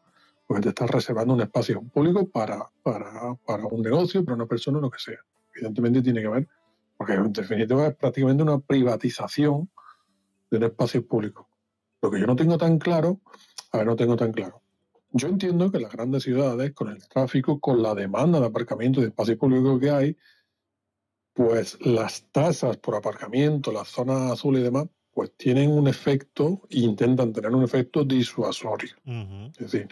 porque 0.46 0.62
te 0.62 0.68
estás 0.70 0.90
reservando 0.90 1.34
un 1.34 1.42
espacio 1.42 1.80
público 1.82 2.28
para, 2.28 2.68
para, 2.82 3.34
para 3.46 3.64
un 3.66 3.82
negocio, 3.82 4.24
para 4.24 4.34
una 4.34 4.46
persona, 4.46 4.80
lo 4.80 4.90
que 4.90 4.98
sea. 4.98 5.20
Evidentemente 5.54 6.02
tiene 6.02 6.20
que 6.20 6.26
haber, 6.26 6.48
porque 6.96 7.12
en 7.12 7.32
definitiva 7.32 7.86
es 7.86 7.94
prácticamente 7.94 8.42
una 8.42 8.58
privatización 8.58 9.70
de 10.50 10.56
un 10.56 10.64
espacio 10.64 11.06
público. 11.06 11.48
Lo 12.02 12.10
que 12.10 12.18
yo 12.18 12.26
no 12.26 12.34
tengo 12.34 12.58
tan 12.58 12.78
claro, 12.78 13.20
a 13.70 13.78
ver, 13.78 13.86
no 13.86 13.94
tengo 13.94 14.16
tan 14.16 14.32
claro. 14.32 14.63
Yo 15.16 15.28
entiendo 15.28 15.70
que 15.70 15.78
las 15.78 15.92
grandes 15.92 16.24
ciudades, 16.24 16.72
con 16.72 16.88
el 16.88 17.06
tráfico, 17.06 17.60
con 17.60 17.80
la 17.80 17.94
demanda 17.94 18.40
de 18.40 18.46
aparcamiento 18.46 18.98
y 18.98 19.04
de 19.04 19.08
espacio 19.10 19.38
público 19.38 19.78
que 19.78 19.90
hay, 19.90 20.16
pues 21.32 21.78
las 21.80 22.26
tasas 22.32 22.78
por 22.78 22.96
aparcamiento, 22.96 23.70
las 23.70 23.86
zonas 23.86 24.32
azules 24.32 24.62
y 24.62 24.64
demás, 24.64 24.88
pues 25.12 25.30
tienen 25.36 25.70
un 25.70 25.86
efecto, 25.86 26.62
intentan 26.70 27.32
tener 27.32 27.52
un 27.52 27.62
efecto 27.62 28.02
disuasorio. 28.02 28.96
Es 29.04 29.70
decir, 29.70 29.88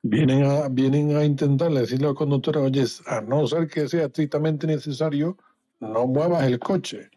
vienen 0.00 0.44
a, 0.44 0.68
vienen 0.68 1.16
a 1.16 1.24
intentar 1.24 1.72
decirle 1.72 2.06
al 2.06 2.14
conductor, 2.14 2.58
oye, 2.58 2.84
a 3.06 3.20
no 3.20 3.44
ser 3.48 3.66
que 3.66 3.88
sea 3.88 4.04
estrictamente 4.04 4.68
necesario, 4.68 5.38
no 5.80 6.06
muevas 6.06 6.44
el 6.44 6.60
coche. 6.60 7.10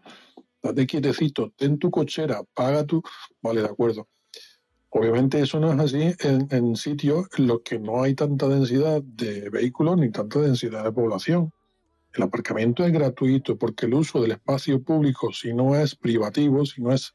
Date 0.64 0.88
quietecito, 0.88 1.54
ten 1.56 1.78
tu 1.78 1.92
cochera, 1.92 2.42
paga 2.56 2.84
tu... 2.84 3.04
Vale, 3.40 3.62
de 3.62 3.68
acuerdo. 3.68 4.08
Obviamente 4.98 5.42
eso 5.42 5.60
no 5.60 5.74
es 5.74 5.80
así 5.80 6.16
en, 6.22 6.78
sitios 6.78 7.28
en 7.38 7.48
los 7.48 7.64
que 7.66 7.78
no 7.78 8.02
hay 8.02 8.16
tanta 8.16 8.48
densidad 8.48 9.04
de 9.04 9.50
vehículos 9.50 9.98
ni 9.98 10.10
tanta 10.10 10.40
densidad 10.40 10.86
de 10.86 10.92
población. 10.94 11.52
El 12.14 12.24
aparcamiento 12.24 12.86
es 12.86 12.94
gratuito 12.94 13.58
porque 13.58 13.88
el 13.88 13.96
uso 13.96 14.22
del 14.22 14.32
espacio 14.32 14.82
público, 14.82 15.34
si 15.34 15.54
no 15.54 15.76
es 15.76 15.98
privativo, 15.98 16.66
si 16.66 16.82
no 16.82 16.94
es 16.94 17.14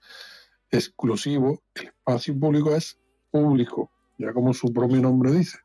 exclusivo, 0.71 1.63
el 1.75 1.87
espacio 1.87 2.39
público 2.39 2.75
es 2.75 2.99
público, 3.31 3.91
ya 4.19 4.35
como 4.35 4.53
su 4.53 4.71
propio 4.75 5.01
nombre 5.01 5.33
dice. 5.33 5.57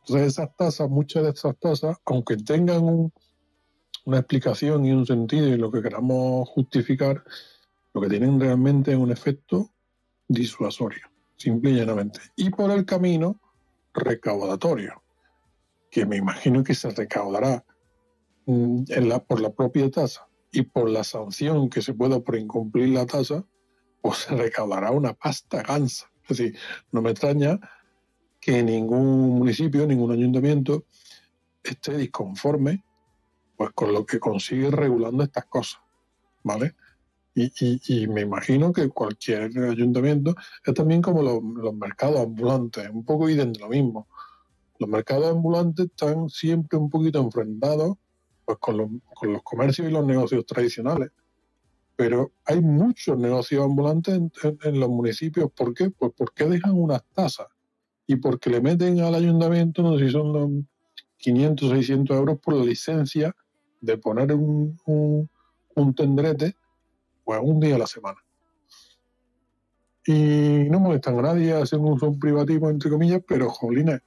Entonces 0.00 0.34
esas 0.34 0.54
tasas, 0.56 0.90
muchas 0.90 1.22
de 1.22 1.30
esas 1.30 1.58
tasas, 1.58 1.96
aunque 2.04 2.36
tengan 2.36 3.10
una 4.04 4.18
explicación 4.18 4.84
y 4.84 4.92
un 4.92 5.06
sentido 5.06 5.48
y 5.48 5.56
lo 5.56 5.72
que 5.72 5.80
queramos 5.80 6.50
justificar, 6.50 7.24
lo 7.94 8.00
que 8.02 8.10
tienen 8.10 8.38
realmente 8.38 8.92
es 8.92 8.98
un 8.98 9.10
efecto 9.10 9.70
disuasorio, 10.28 11.09
simple 11.40 11.70
y 11.70 11.74
llanamente. 11.74 12.20
Y 12.36 12.50
por 12.50 12.70
el 12.70 12.84
camino, 12.84 13.40
recaudatorio, 13.92 15.02
que 15.90 16.06
me 16.06 16.16
imagino 16.16 16.62
que 16.62 16.74
se 16.74 16.90
recaudará 16.90 17.64
Mm, 18.50 18.84
por 19.28 19.40
la 19.40 19.52
propia 19.52 19.88
tasa 19.90 20.26
y 20.50 20.62
por 20.62 20.88
la 20.90 21.04
sanción 21.04 21.68
que 21.70 21.82
se 21.82 21.94
pueda 21.94 22.18
por 22.20 22.36
incumplir 22.36 22.88
la 22.88 23.06
tasa, 23.06 23.44
pues 24.00 24.18
se 24.18 24.34
recaudará 24.34 24.90
una 24.90 25.12
pasta 25.12 25.62
gansa. 25.62 26.10
Es 26.22 26.36
decir, 26.36 26.58
no 26.90 27.00
me 27.00 27.10
extraña 27.10 27.60
que 28.40 28.62
ningún 28.62 29.38
municipio, 29.38 29.86
ningún 29.86 30.10
ayuntamiento 30.12 30.84
esté 31.62 31.96
disconforme 31.96 32.84
pues 33.56 33.70
con 33.72 33.92
lo 33.92 34.06
que 34.06 34.18
consigue 34.18 34.70
regulando 34.70 35.22
estas 35.22 35.44
cosas, 35.44 35.82
¿vale? 36.42 36.74
Y, 37.56 38.06
me 38.08 38.22
imagino 38.22 38.72
que 38.72 38.88
cualquier 38.88 39.50
ayuntamiento 39.58 40.34
es 40.64 40.74
también 40.74 41.00
como 41.00 41.22
los, 41.22 41.74
mercados 41.74 42.20
ambulantes, 42.20 42.88
un 42.90 43.04
poco 43.04 43.28
y 43.28 43.34
de 43.34 43.46
lo 43.58 43.68
mismo. 43.68 44.08
Los 44.78 44.88
mercados 44.88 45.30
ambulantes 45.30 45.86
están 45.86 46.28
siempre 46.28 46.78
un 46.78 46.90
poquito 46.90 47.20
enfrentados 47.20 47.96
pues 48.44 48.58
con 48.58 48.76
los, 48.76 48.88
con 49.14 49.32
los 49.32 49.42
comercios 49.42 49.88
y 49.88 49.92
los 49.92 50.04
negocios 50.04 50.44
tradicionales. 50.46 51.10
Pero 51.96 52.32
hay 52.46 52.60
muchos 52.60 53.18
negocios 53.18 53.62
ambulantes 53.62 54.14
en, 54.14 54.80
los 54.80 54.88
municipios. 54.88 55.50
¿Por 55.52 55.74
qué? 55.74 55.90
Pues 55.90 56.12
porque 56.16 56.46
dejan 56.46 56.72
unas 56.72 57.04
tasas 57.14 57.46
y 58.06 58.16
porque 58.16 58.50
le 58.50 58.60
meten 58.60 59.00
al 59.00 59.14
ayuntamiento, 59.14 59.82
no 59.82 59.98
sé 59.98 60.06
si 60.06 60.12
son 60.12 60.32
los 60.32 60.50
500, 61.18 61.70
600 61.70 62.16
euros 62.16 62.38
por 62.40 62.54
la 62.54 62.64
licencia 62.64 63.36
de 63.80 63.98
poner 63.98 64.32
un, 64.32 64.78
un, 65.74 65.94
tendrete 65.94 66.56
pues 67.30 67.40
un 67.44 67.60
día 67.60 67.76
a 67.76 67.78
la 67.78 67.86
semana. 67.86 68.18
Y 70.04 70.68
no 70.68 70.80
molestan 70.80 71.16
a 71.20 71.22
nadie, 71.22 71.52
hacen 71.52 71.78
un 71.78 71.96
son 72.00 72.18
privativo, 72.18 72.68
entre 72.68 72.90
comillas, 72.90 73.22
pero, 73.24 73.48
jolines, 73.48 74.00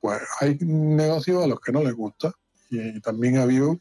pues 0.00 0.20
hay 0.40 0.58
negocios 0.60 1.44
a 1.44 1.46
los 1.46 1.60
que 1.60 1.70
no 1.70 1.84
les 1.84 1.94
gusta 1.94 2.32
y 2.68 3.00
también 3.02 3.38
ha 3.38 3.42
habido 3.42 3.78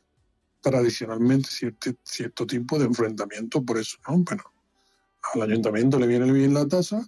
tradicionalmente 0.61 1.49
cierto, 1.49 1.89
cierto 2.03 2.45
tipo 2.45 2.77
de 2.77 2.85
enfrentamiento 2.85 3.65
por 3.65 3.79
eso, 3.79 3.97
¿no? 4.07 4.19
Bueno, 4.19 4.43
al 5.33 5.41
ayuntamiento 5.41 5.97
le 5.97 6.05
viene 6.05 6.31
bien 6.31 6.53
la 6.53 6.67
tasa 6.67 7.01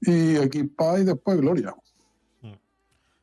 y 0.00 0.36
aquí 0.36 0.64
paz 0.64 1.00
y 1.00 1.04
después 1.04 1.36
gloria. 1.36 1.74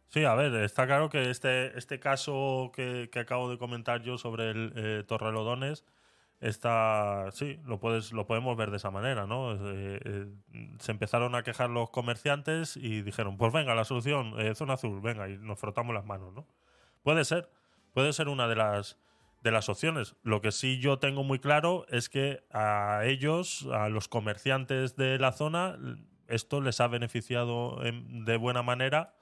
Sí, 0.09 0.25
a 0.25 0.35
ver, 0.35 0.53
está 0.63 0.85
claro 0.85 1.09
que 1.09 1.31
este, 1.31 1.75
este 1.75 1.99
caso 1.99 2.71
que, 2.75 3.09
que 3.11 3.17
acabo 3.17 3.49
de 3.49 3.57
comentar 3.57 4.03
yo 4.03 4.19
sobre 4.19 4.51
el 4.51 4.73
eh, 4.75 5.03
Torrelodones 5.07 5.85
está, 6.47 7.29
sí, 7.31 7.59
lo 7.65 7.79
puedes, 7.79 8.11
lo 8.11 8.25
podemos 8.25 8.55
ver 8.57 8.71
de 8.71 8.77
esa 8.77 8.91
manera, 8.91 9.25
¿no? 9.25 9.53
Eh, 9.53 9.99
eh, 10.03 10.27
se 10.79 10.91
empezaron 10.91 11.35
a 11.35 11.43
quejar 11.43 11.69
los 11.69 11.89
comerciantes 11.89 12.77
y 12.77 13.01
dijeron, 13.01 13.37
pues 13.37 13.51
venga, 13.53 13.75
la 13.75 13.85
solución, 13.85 14.33
eh, 14.39 14.55
zona 14.55 14.73
azul, 14.73 15.01
venga, 15.01 15.27
y 15.29 15.37
nos 15.37 15.59
frotamos 15.59 15.93
las 15.95 16.05
manos, 16.05 16.33
¿no? 16.33 16.45
Puede 17.03 17.25
ser, 17.25 17.49
puede 17.93 18.13
ser 18.13 18.27
una 18.29 18.47
de 18.47 18.55
las 18.55 18.97
de 19.43 19.51
las 19.51 19.69
opciones. 19.69 20.15
Lo 20.23 20.41
que 20.41 20.51
sí 20.51 20.79
yo 20.79 20.97
tengo 20.97 21.23
muy 21.23 21.37
claro 21.37 21.85
es 21.89 22.09
que 22.09 22.43
a 22.51 23.01
ellos, 23.05 23.67
a 23.71 23.89
los 23.89 24.07
comerciantes 24.07 24.95
de 24.95 25.19
la 25.19 25.33
zona, 25.33 25.77
esto 26.27 26.61
les 26.61 26.81
ha 26.81 26.87
beneficiado 26.87 27.85
en- 27.85 28.25
de 28.25 28.37
buena 28.37 28.63
manera 28.63 29.13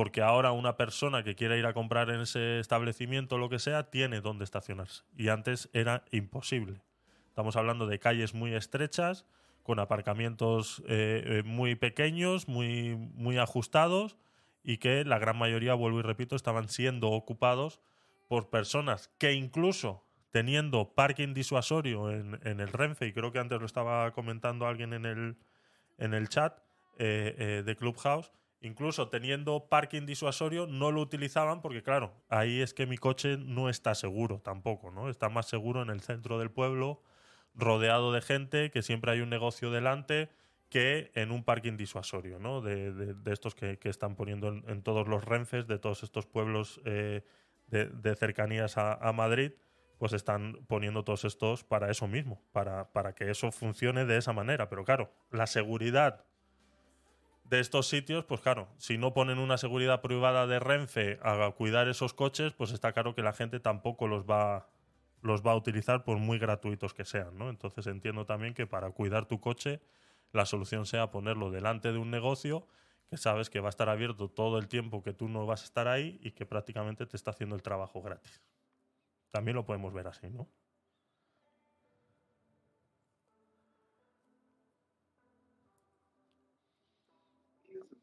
porque 0.00 0.22
ahora 0.22 0.52
una 0.52 0.78
persona 0.78 1.22
que 1.22 1.34
quiera 1.34 1.58
ir 1.58 1.66
a 1.66 1.74
comprar 1.74 2.08
en 2.08 2.22
ese 2.22 2.58
establecimiento 2.58 3.34
o 3.34 3.38
lo 3.38 3.50
que 3.50 3.58
sea 3.58 3.90
tiene 3.90 4.22
dónde 4.22 4.44
estacionarse 4.44 5.02
y 5.14 5.28
antes 5.28 5.68
era 5.74 6.06
imposible. 6.10 6.80
Estamos 7.28 7.54
hablando 7.54 7.86
de 7.86 7.98
calles 7.98 8.32
muy 8.32 8.54
estrechas, 8.54 9.26
con 9.62 9.78
aparcamientos 9.78 10.82
eh, 10.88 11.22
eh, 11.26 11.42
muy 11.44 11.74
pequeños, 11.74 12.48
muy, 12.48 12.96
muy 12.96 13.36
ajustados 13.36 14.16
y 14.64 14.78
que 14.78 15.04
la 15.04 15.18
gran 15.18 15.36
mayoría, 15.36 15.74
vuelvo 15.74 15.98
y 15.98 16.02
repito, 16.02 16.34
estaban 16.34 16.70
siendo 16.70 17.10
ocupados 17.10 17.78
por 18.26 18.48
personas 18.48 19.10
que 19.18 19.34
incluso 19.34 20.06
teniendo 20.30 20.94
parking 20.94 21.34
disuasorio 21.34 22.10
en, 22.10 22.38
el 22.42 22.68
Renfe, 22.68 23.06
y 23.06 23.12
creo 23.12 23.32
que 23.32 23.38
antes 23.38 23.60
lo 23.60 23.66
estaba 23.66 24.10
comentando 24.12 24.66
alguien 24.66 24.94
en 24.94 25.04
el, 25.04 25.36
en 25.98 26.14
el 26.14 26.30
chat 26.30 26.58
eh, 26.96 27.62
de 27.66 27.76
Clubhouse, 27.76 28.32
incluso 28.60 29.08
teniendo 29.08 29.68
parking 29.68 30.06
disuasorio 30.06 30.66
no 30.66 30.90
lo 30.92 31.00
utilizaban 31.00 31.62
porque 31.62 31.82
claro, 31.82 32.12
ahí 32.28 32.60
es 32.60 32.74
que 32.74 32.86
mi 32.86 32.98
coche 32.98 33.36
no 33.38 33.68
está 33.68 33.94
seguro 33.94 34.40
tampoco, 34.40 34.90
¿no? 34.90 35.08
Está 35.08 35.28
más 35.28 35.46
seguro 35.48 35.82
en 35.82 35.90
el 35.90 36.00
centro 36.00 36.38
del 36.38 36.50
pueblo, 36.50 37.02
rodeado 37.54 38.12
de 38.12 38.20
gente, 38.20 38.70
que 38.70 38.82
siempre 38.82 39.12
hay 39.12 39.20
un 39.20 39.30
negocio 39.30 39.70
delante, 39.70 40.30
que 40.68 41.10
en 41.14 41.32
un 41.32 41.42
parking 41.44 41.76
disuasorio, 41.76 42.38
¿no? 42.38 42.60
De, 42.60 42.92
de- 42.92 43.32
estos 43.32 43.54
que, 43.54 43.78
que 43.78 43.88
están 43.88 44.14
poniendo 44.14 44.48
en, 44.48 44.82
todos 44.82 45.08
los 45.08 45.24
renfes 45.24 45.66
de 45.66 45.78
todos 45.78 46.02
estos 46.02 46.26
pueblos 46.26 46.80
eh, 46.84 47.24
de, 47.66 47.86
de 47.86 48.14
cercanías 48.14 48.76
a, 48.78 48.94
a 48.94 49.12
Madrid, 49.12 49.52
pues 49.98 50.12
están 50.12 50.64
poniendo 50.66 51.04
todos 51.04 51.24
estos 51.24 51.64
para 51.64 51.90
eso 51.90 52.06
mismo, 52.08 52.42
para, 52.52 52.92
para 52.92 53.14
que 53.14 53.30
eso 53.30 53.50
funcione 53.52 54.04
de 54.06 54.16
esa 54.16 54.32
manera. 54.32 54.68
Pero 54.68 54.84
claro, 54.84 55.12
la 55.30 55.46
seguridad 55.46 56.24
de 57.50 57.58
estos 57.58 57.88
sitios, 57.88 58.24
pues 58.24 58.40
claro, 58.40 58.68
si 58.78 58.96
no 58.96 59.12
ponen 59.12 59.40
una 59.40 59.58
seguridad 59.58 60.00
privada 60.02 60.46
de 60.46 60.60
Renfe 60.60 61.18
a 61.20 61.50
cuidar 61.50 61.88
esos 61.88 62.14
coches, 62.14 62.52
pues 62.52 62.70
está 62.70 62.92
claro 62.92 63.16
que 63.16 63.22
la 63.22 63.32
gente 63.32 63.58
tampoco 63.58 64.06
los 64.06 64.24
va, 64.24 64.68
los 65.20 65.44
va 65.44 65.50
a 65.50 65.56
utilizar 65.56 66.04
por 66.04 66.18
muy 66.18 66.38
gratuitos 66.38 66.94
que 66.94 67.04
sean, 67.04 67.36
¿no? 67.36 67.50
Entonces 67.50 67.88
entiendo 67.88 68.24
también 68.24 68.54
que 68.54 68.68
para 68.68 68.92
cuidar 68.92 69.26
tu 69.26 69.40
coche 69.40 69.80
la 70.30 70.46
solución 70.46 70.86
sea 70.86 71.10
ponerlo 71.10 71.50
delante 71.50 71.90
de 71.90 71.98
un 71.98 72.12
negocio 72.12 72.68
que 73.08 73.16
sabes 73.16 73.50
que 73.50 73.58
va 73.58 73.66
a 73.66 73.70
estar 73.70 73.88
abierto 73.88 74.30
todo 74.30 74.56
el 74.58 74.68
tiempo 74.68 75.02
que 75.02 75.12
tú 75.12 75.28
no 75.28 75.44
vas 75.44 75.62
a 75.62 75.64
estar 75.64 75.88
ahí 75.88 76.20
y 76.22 76.30
que 76.30 76.46
prácticamente 76.46 77.04
te 77.04 77.16
está 77.16 77.32
haciendo 77.32 77.56
el 77.56 77.62
trabajo 77.62 78.00
gratis. 78.00 78.40
También 79.32 79.56
lo 79.56 79.64
podemos 79.64 79.92
ver 79.92 80.06
así, 80.06 80.30
¿no? 80.30 80.48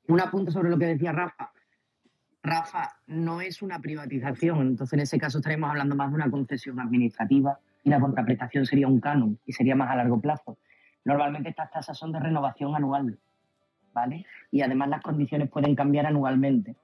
Un 0.07 0.21
apunte 0.21 0.51
sobre 0.51 0.69
lo 0.69 0.77
que 0.77 0.85
decía 0.85 1.11
Rafa. 1.11 1.51
Rafa, 2.43 2.93
no 3.07 3.41
es 3.41 3.61
una 3.61 3.79
privatización, 3.79 4.67
entonces 4.67 4.93
en 4.93 5.01
ese 5.01 5.19
caso 5.19 5.39
estaremos 5.39 5.69
hablando 5.69 5.95
más 5.95 6.09
de 6.09 6.15
una 6.15 6.31
concesión 6.31 6.79
administrativa 6.79 7.59
y 7.83 7.89
la 7.89 7.99
contraprestación 7.99 8.65
sería 8.65 8.87
un 8.87 9.01
canon 9.01 9.37
y 9.45 9.51
sería 9.51 9.75
más 9.75 9.89
a 9.91 9.95
largo 9.95 10.21
plazo. 10.21 10.57
Normalmente 11.03 11.49
estas 11.49 11.71
tasas 11.71 11.97
son 11.97 12.13
de 12.13 12.19
renovación 12.19 12.73
anual, 12.75 13.19
¿vale? 13.93 14.25
Y 14.49 14.61
además 14.61 14.89
las 14.89 15.01
condiciones 15.01 15.49
pueden 15.49 15.75
cambiar 15.75 16.05
anualmente, 16.05 16.75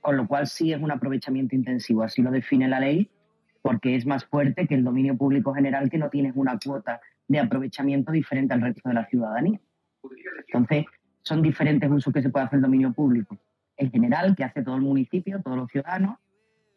con 0.00 0.16
lo 0.16 0.28
cual 0.28 0.46
sí 0.46 0.72
es 0.72 0.80
un 0.80 0.92
aprovechamiento 0.92 1.56
intensivo, 1.56 2.04
así 2.04 2.22
lo 2.22 2.30
define 2.30 2.68
la 2.68 2.78
ley, 2.78 3.10
porque 3.62 3.96
es 3.96 4.06
más 4.06 4.24
fuerte 4.24 4.66
que 4.66 4.74
el 4.74 4.84
dominio 4.84 5.16
público 5.16 5.52
general 5.52 5.90
que 5.90 5.98
no 5.98 6.08
tienes 6.08 6.32
una 6.36 6.58
cuota 6.58 7.00
de 7.26 7.38
aprovechamiento 7.40 8.12
diferente 8.12 8.54
al 8.54 8.60
resto 8.60 8.88
de 8.88 8.94
la 8.94 9.06
ciudadanía. 9.06 9.60
Entonces, 10.46 10.84
son 11.22 11.42
diferentes 11.42 11.90
usos 11.90 12.12
que 12.12 12.22
se 12.22 12.30
puede 12.30 12.46
hacer 12.46 12.58
el 12.58 12.62
dominio 12.62 12.92
público. 12.92 13.38
El 13.76 13.90
general, 13.90 14.34
que 14.36 14.44
hace 14.44 14.62
todo 14.62 14.76
el 14.76 14.82
municipio, 14.82 15.40
todos 15.42 15.56
los 15.56 15.70
ciudadanos. 15.70 16.18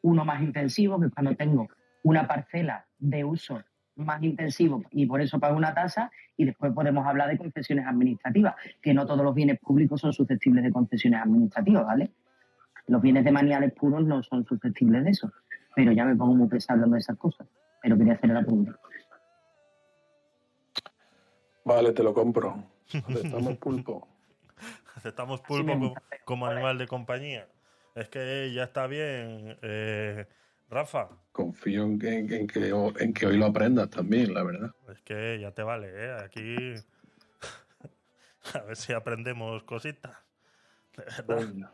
Uno 0.01 0.25
más 0.25 0.41
intensivo, 0.41 0.99
que 0.99 1.07
es 1.07 1.13
cuando 1.13 1.35
tengo 1.35 1.67
una 2.03 2.27
parcela 2.27 2.85
de 2.99 3.23
uso 3.23 3.61
más 3.95 4.21
intensivo 4.23 4.83
y 4.91 5.05
por 5.05 5.21
eso 5.21 5.39
pago 5.39 5.55
una 5.55 5.73
tasa. 5.73 6.11
Y 6.35 6.45
después 6.45 6.73
podemos 6.73 7.05
hablar 7.05 7.29
de 7.29 7.37
concesiones 7.37 7.85
administrativas, 7.85 8.55
que 8.81 8.93
no 8.93 9.05
todos 9.05 9.23
los 9.23 9.35
bienes 9.35 9.59
públicos 9.59 10.01
son 10.01 10.13
susceptibles 10.13 10.63
de 10.63 10.71
concesiones 10.71 11.21
administrativas, 11.21 11.85
¿vale? 11.85 12.11
Los 12.87 13.01
bienes 13.01 13.23
de 13.23 13.31
maniales 13.31 13.71
puros 13.73 14.03
no 14.03 14.21
son 14.23 14.45
susceptibles 14.45 15.03
de 15.03 15.11
eso. 15.11 15.31
Pero 15.75 15.91
ya 15.91 16.05
me 16.05 16.15
pongo 16.15 16.35
muy 16.35 16.47
pesado 16.47 16.77
hablando 16.77 16.95
de 16.95 16.99
esas 16.99 17.17
cosas. 17.17 17.47
Pero 17.81 17.97
quería 17.97 18.13
hacer 18.13 18.29
la 18.29 18.41
pregunta. 18.41 18.77
Vale, 21.65 21.93
te 21.93 22.03
lo 22.03 22.13
compro. 22.13 22.63
Aceptamos 22.93 23.57
pulpo. 23.57 24.07
Aceptamos 24.95 25.41
pulpo 25.41 25.73
como, 25.73 25.93
como 26.25 26.45
animal 26.47 26.77
de 26.77 26.87
compañía. 26.87 27.47
Es 27.95 28.09
que 28.09 28.51
ya 28.53 28.63
está 28.63 28.87
bien, 28.87 29.57
eh, 29.61 30.27
Rafa. 30.69 31.09
Confío 31.31 31.83
en 31.83 31.99
que, 31.99 32.17
en, 32.17 32.47
que, 32.47 32.69
en 32.99 33.13
que 33.13 33.25
hoy 33.27 33.37
lo 33.37 33.45
aprendas 33.45 33.89
también, 33.89 34.33
la 34.33 34.43
verdad. 34.43 34.71
Es 34.91 35.01
que 35.01 35.39
ya 35.39 35.51
te 35.51 35.61
vale, 35.63 35.89
¿eh? 35.93 36.11
Aquí. 36.23 36.55
A 38.55 38.59
ver 38.61 38.75
si 38.75 38.93
aprendemos 38.93 39.63
cositas. 39.63 40.17
De 40.97 41.03
verdad. 41.35 41.71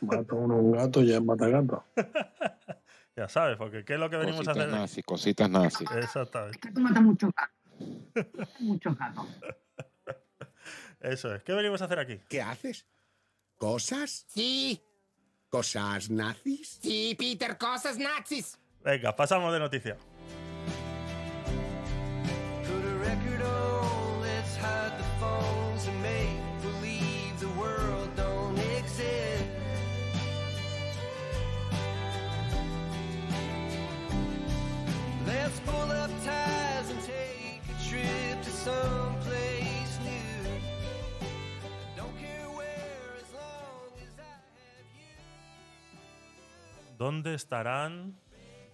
Mata 0.00 0.34
uno 0.34 0.56
un 0.56 0.72
gato 0.72 1.02
ya 1.02 1.16
es 1.16 1.22
mata 1.22 1.48
gato. 1.48 1.84
Ya 3.16 3.28
sabes, 3.28 3.56
porque 3.56 3.84
¿qué 3.84 3.94
es 3.94 3.98
lo 3.98 4.08
que 4.08 4.16
venimos 4.16 4.46
a 4.46 4.52
Cositas 4.52 4.68
hacer? 4.68 4.80
nazi, 4.80 5.02
cositas 5.02 5.50
nazi. 5.50 5.84
Exactamente. 5.96 6.70
Tú 6.72 6.80
matas 6.80 7.02
muchos 7.02 7.30
gatos. 7.34 8.60
Muchos 8.60 8.96
gatos. 8.96 9.26
Eso 11.00 11.34
es. 11.34 11.42
¿Qué 11.42 11.52
venimos 11.52 11.80
a 11.82 11.84
hacer 11.86 11.98
aquí? 11.98 12.20
¿Qué 12.28 12.42
haces? 12.42 12.86
¿Cosas? 13.56 14.24
Sí, 14.28 14.80
¿Cosas 15.48 16.10
nazis? 16.10 16.78
sí, 16.82 17.16
Peter, 17.18 17.56
cosas 17.56 17.98
nazis. 17.98 18.58
Venga, 18.84 19.16
pasamos 19.16 19.52
de 19.52 19.58
noticia. 19.58 19.96
¿Dónde 46.98 47.34
estarán? 47.34 48.18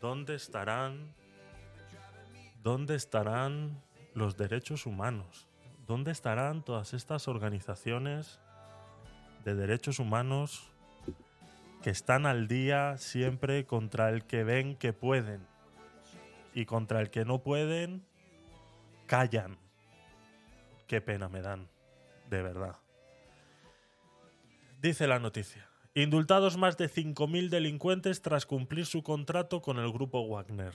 ¿Dónde 0.00 0.34
estarán? 0.34 1.14
¿Dónde 2.62 2.94
estarán 2.94 3.82
los 4.14 4.38
derechos 4.38 4.86
humanos? 4.86 5.46
¿Dónde 5.86 6.10
estarán 6.10 6.64
todas 6.64 6.94
estas 6.94 7.28
organizaciones 7.28 8.40
de 9.44 9.54
derechos 9.54 9.98
humanos 9.98 10.72
que 11.82 11.90
están 11.90 12.24
al 12.24 12.48
día 12.48 12.96
siempre 12.96 13.66
contra 13.66 14.08
el 14.08 14.24
que 14.24 14.42
ven 14.42 14.76
que 14.76 14.94
pueden 14.94 15.46
y 16.54 16.64
contra 16.64 17.02
el 17.02 17.10
que 17.10 17.26
no 17.26 17.42
pueden 17.42 18.06
callan? 19.06 19.58
Qué 20.86 21.02
pena 21.02 21.28
me 21.28 21.42
dan, 21.42 21.68
de 22.30 22.42
verdad. 22.42 22.76
Dice 24.80 25.06
la 25.06 25.18
noticia. 25.18 25.73
Indultados 25.96 26.56
más 26.56 26.76
de 26.76 26.90
5.000 26.90 27.50
delincuentes 27.50 28.20
tras 28.20 28.46
cumplir 28.46 28.84
su 28.84 29.04
contrato 29.04 29.62
con 29.62 29.78
el 29.78 29.92
grupo 29.92 30.26
Wagner. 30.26 30.74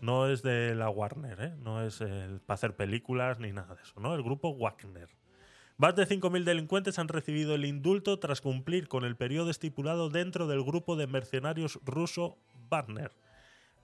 No 0.00 0.28
es 0.28 0.42
de 0.42 0.74
la 0.74 0.90
Warner, 0.90 1.40
¿eh? 1.40 1.54
no 1.62 1.80
es 1.80 1.98
para 2.44 2.54
hacer 2.54 2.74
películas 2.74 3.38
ni 3.38 3.52
nada 3.52 3.76
de 3.76 3.82
eso, 3.82 4.00
¿no? 4.00 4.14
El 4.16 4.24
grupo 4.24 4.52
Wagner. 4.56 5.08
Más 5.76 5.94
de 5.94 6.08
5.000 6.08 6.42
delincuentes 6.42 6.98
han 6.98 7.06
recibido 7.06 7.54
el 7.54 7.64
indulto 7.64 8.18
tras 8.18 8.40
cumplir 8.40 8.88
con 8.88 9.04
el 9.04 9.16
periodo 9.16 9.50
estipulado 9.50 10.10
dentro 10.10 10.48
del 10.48 10.64
grupo 10.64 10.96
de 10.96 11.06
mercenarios 11.06 11.78
ruso 11.84 12.36
Wagner 12.68 13.12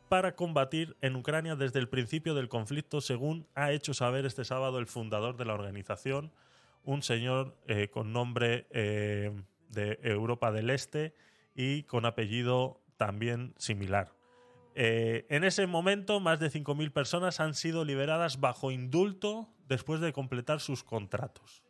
para 0.08 0.34
combatir 0.34 0.96
en 1.02 1.14
Ucrania 1.14 1.54
desde 1.54 1.78
el 1.78 1.88
principio 1.88 2.34
del 2.34 2.48
conflicto, 2.48 3.00
según 3.00 3.46
ha 3.54 3.70
hecho 3.70 3.94
saber 3.94 4.26
este 4.26 4.44
sábado 4.44 4.80
el 4.80 4.88
fundador 4.88 5.36
de 5.36 5.44
la 5.44 5.54
organización, 5.54 6.32
un 6.82 7.04
señor 7.04 7.56
eh, 7.68 7.90
con 7.90 8.12
nombre 8.12 8.66
eh, 8.70 9.30
de 9.70 9.98
Europa 10.02 10.52
del 10.52 10.70
Este, 10.70 11.14
y 11.54 11.84
con 11.84 12.06
apellido 12.06 12.80
también 12.96 13.54
similar. 13.58 14.12
Eh, 14.74 15.26
en 15.30 15.44
ese 15.44 15.66
momento, 15.66 16.20
más 16.20 16.38
de 16.38 16.50
5.000 16.50 16.92
personas 16.92 17.40
han 17.40 17.54
sido 17.54 17.84
liberadas 17.84 18.40
bajo 18.40 18.70
indulto 18.70 19.48
después 19.68 20.00
de 20.00 20.12
completar 20.12 20.60
sus 20.60 20.84
contratos. 20.84 21.64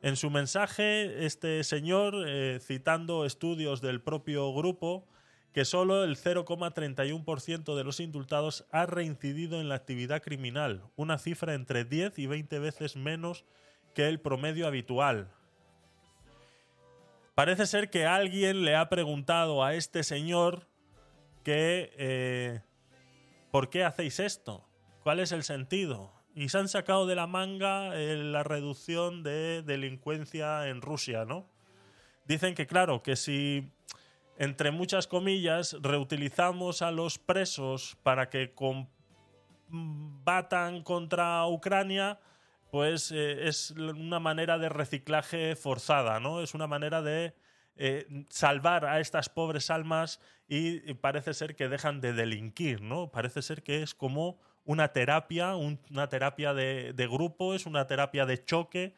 En 0.00 0.16
su 0.16 0.30
mensaje, 0.30 1.26
este 1.26 1.62
señor, 1.62 2.24
eh, 2.26 2.58
citando 2.60 3.24
estudios 3.24 3.80
del 3.80 4.00
propio 4.00 4.52
grupo, 4.52 5.06
que 5.52 5.64
solo 5.64 6.02
el 6.02 6.16
0,31% 6.16 7.76
de 7.76 7.84
los 7.84 8.00
indultados 8.00 8.66
ha 8.70 8.86
reincidido 8.86 9.60
en 9.60 9.68
la 9.68 9.76
actividad 9.76 10.22
criminal, 10.22 10.82
una 10.96 11.18
cifra 11.18 11.54
entre 11.54 11.84
10 11.84 12.18
y 12.18 12.26
20 12.26 12.58
veces 12.58 12.96
menos 12.96 13.44
que 13.94 14.08
el 14.08 14.18
promedio 14.18 14.66
habitual. 14.66 15.30
Parece 17.42 17.66
ser 17.66 17.90
que 17.90 18.06
alguien 18.06 18.64
le 18.64 18.76
ha 18.76 18.88
preguntado 18.88 19.64
a 19.64 19.74
este 19.74 20.04
señor 20.04 20.68
que 21.42 21.92
eh, 21.98 22.60
¿por 23.50 23.68
qué 23.68 23.82
hacéis 23.82 24.20
esto? 24.20 24.64
¿Cuál 25.02 25.18
es 25.18 25.32
el 25.32 25.42
sentido? 25.42 26.12
Y 26.36 26.50
se 26.50 26.58
han 26.58 26.68
sacado 26.68 27.04
de 27.04 27.16
la 27.16 27.26
manga 27.26 27.96
eh, 27.96 28.14
la 28.14 28.44
reducción 28.44 29.24
de 29.24 29.62
delincuencia 29.62 30.68
en 30.68 30.80
Rusia, 30.82 31.24
¿no? 31.24 31.48
Dicen 32.26 32.54
que 32.54 32.68
claro, 32.68 33.02
que 33.02 33.16
si 33.16 33.72
entre 34.38 34.70
muchas 34.70 35.08
comillas 35.08 35.76
reutilizamos 35.80 36.80
a 36.80 36.92
los 36.92 37.18
presos 37.18 37.98
para 38.04 38.30
que 38.30 38.54
combatan 39.68 40.84
contra 40.84 41.44
Ucrania, 41.48 42.20
pues 42.72 43.12
eh, 43.12 43.48
es 43.48 43.72
una 43.72 44.18
manera 44.18 44.56
de 44.56 44.70
reciclaje 44.70 45.56
forzada, 45.56 46.20
¿no? 46.20 46.40
Es 46.40 46.54
una 46.54 46.66
manera 46.66 47.02
de 47.02 47.34
eh, 47.76 48.24
salvar 48.30 48.86
a 48.86 48.98
estas 48.98 49.28
pobres 49.28 49.68
almas 49.68 50.20
y, 50.48 50.94
parece 50.94 51.34
ser 51.34 51.54
que 51.54 51.68
dejan 51.68 52.00
de 52.00 52.14
delinquir, 52.14 52.80
¿no? 52.80 53.10
Parece 53.10 53.42
ser 53.42 53.62
que 53.62 53.82
es 53.82 53.94
como 53.94 54.40
una 54.64 54.88
terapia, 54.94 55.54
una 55.54 56.08
terapia 56.08 56.54
de, 56.54 57.08
grupo, 57.10 57.52
es 57.52 57.66
una 57.66 57.86
terapia 57.86 58.24
de 58.24 58.42
choque, 58.42 58.94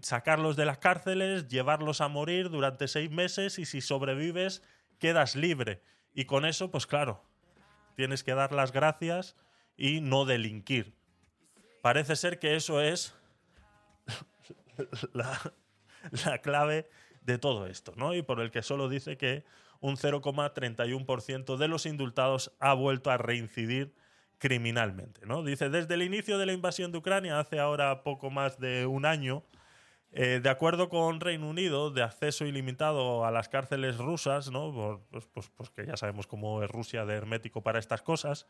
sacarlos 0.00 0.56
de 0.56 0.64
las 0.64 0.78
cárceles, 0.78 1.46
llevarlos 1.48 2.00
a 2.00 2.08
morir 2.08 2.48
durante 2.48 2.88
seis 2.88 3.10
meses 3.10 3.58
y 3.58 3.66
si 3.66 3.82
sobrevives 3.82 4.62
quedas 4.98 5.36
libre. 5.36 5.82
Y 6.14 6.24
con 6.24 6.46
eso, 6.46 6.70
pues 6.70 6.86
claro, 6.86 7.22
tienes 7.96 8.24
que 8.24 8.32
dar 8.32 8.52
las 8.52 8.72
gracias 8.72 9.36
y 9.76 10.00
no 10.00 10.24
delinquir. 10.24 11.03
Parece 11.84 12.16
ser 12.16 12.38
que 12.38 12.56
eso 12.56 12.80
es 12.80 13.14
la, 15.12 16.38
clave 16.40 16.88
de 17.20 17.36
todo 17.36 17.66
esto, 17.66 17.92
¿no? 17.94 18.14
Y 18.14 18.22
por 18.22 18.40
el 18.40 18.50
que 18.50 18.62
solo 18.62 18.88
dice 18.88 19.18
que 19.18 19.44
un 19.80 19.98
0,31% 19.98 21.58
de 21.58 21.68
los 21.68 21.84
indultados 21.84 22.52
ha 22.58 22.72
vuelto 22.72 23.10
a 23.10 23.18
reincidir 23.18 23.94
criminalmente, 24.38 25.26
¿no? 25.26 25.42
Dice, 25.42 25.68
desde 25.68 25.92
el 25.92 26.02
inicio 26.04 26.38
de 26.38 26.46
la 26.46 26.54
invasión 26.54 26.90
de 26.90 26.96
Ucrania, 26.96 27.38
hace 27.38 27.60
ahora 27.60 28.02
poco 28.02 28.30
más 28.30 28.58
de 28.58 28.86
un 28.86 29.04
año, 29.04 29.44
eh, 30.12 30.40
de 30.42 30.48
acuerdo 30.48 30.88
con 30.88 31.20
Reino 31.20 31.50
Unido, 31.50 31.90
de 31.90 32.02
acceso 32.02 32.46
ilimitado 32.46 33.26
a 33.26 33.30
las 33.30 33.50
cárceles 33.50 33.98
rusas, 33.98 34.50
¿no? 34.50 35.02
Pues, 35.10 35.26
pues, 35.26 35.50
pues 35.54 35.68
que 35.68 35.84
ya 35.84 35.98
sabemos 35.98 36.26
cómo 36.26 36.62
es 36.62 36.70
Rusia 36.70 37.04
de 37.04 37.14
hermético 37.14 37.62
para 37.62 37.78
estas 37.78 38.00
cosas, 38.00 38.46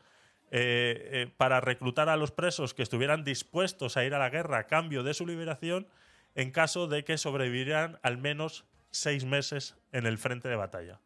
eh, 0.51 1.09
eh, 1.13 1.31
para 1.37 1.61
reclutar 1.61 2.09
a 2.09 2.17
los 2.17 2.31
presos 2.31 2.75
que 2.75 2.83
estuvieran 2.83 3.25
dispuestos 3.25 3.97
a 3.97 4.05
ir 4.05 4.15
a 4.15 4.19
la 4.19 4.31
guerra 4.31 4.59
a 4.59 4.67
cambio 4.67 5.03
de 5.03 5.15
su 5.15 5.27
liberación 5.27 5.89
en 6.35 6.51
caso 6.51 6.87
de 6.87 7.05
que 7.05 7.19
sobrevivieran 7.19 7.99
al 8.03 8.19
menos 8.19 8.65
seis 8.91 9.25
meses 9.25 9.77
en 9.93 10.07
el 10.07 10.19
frente 10.19 10.49
de 10.49 10.57
batalla. 10.57 11.01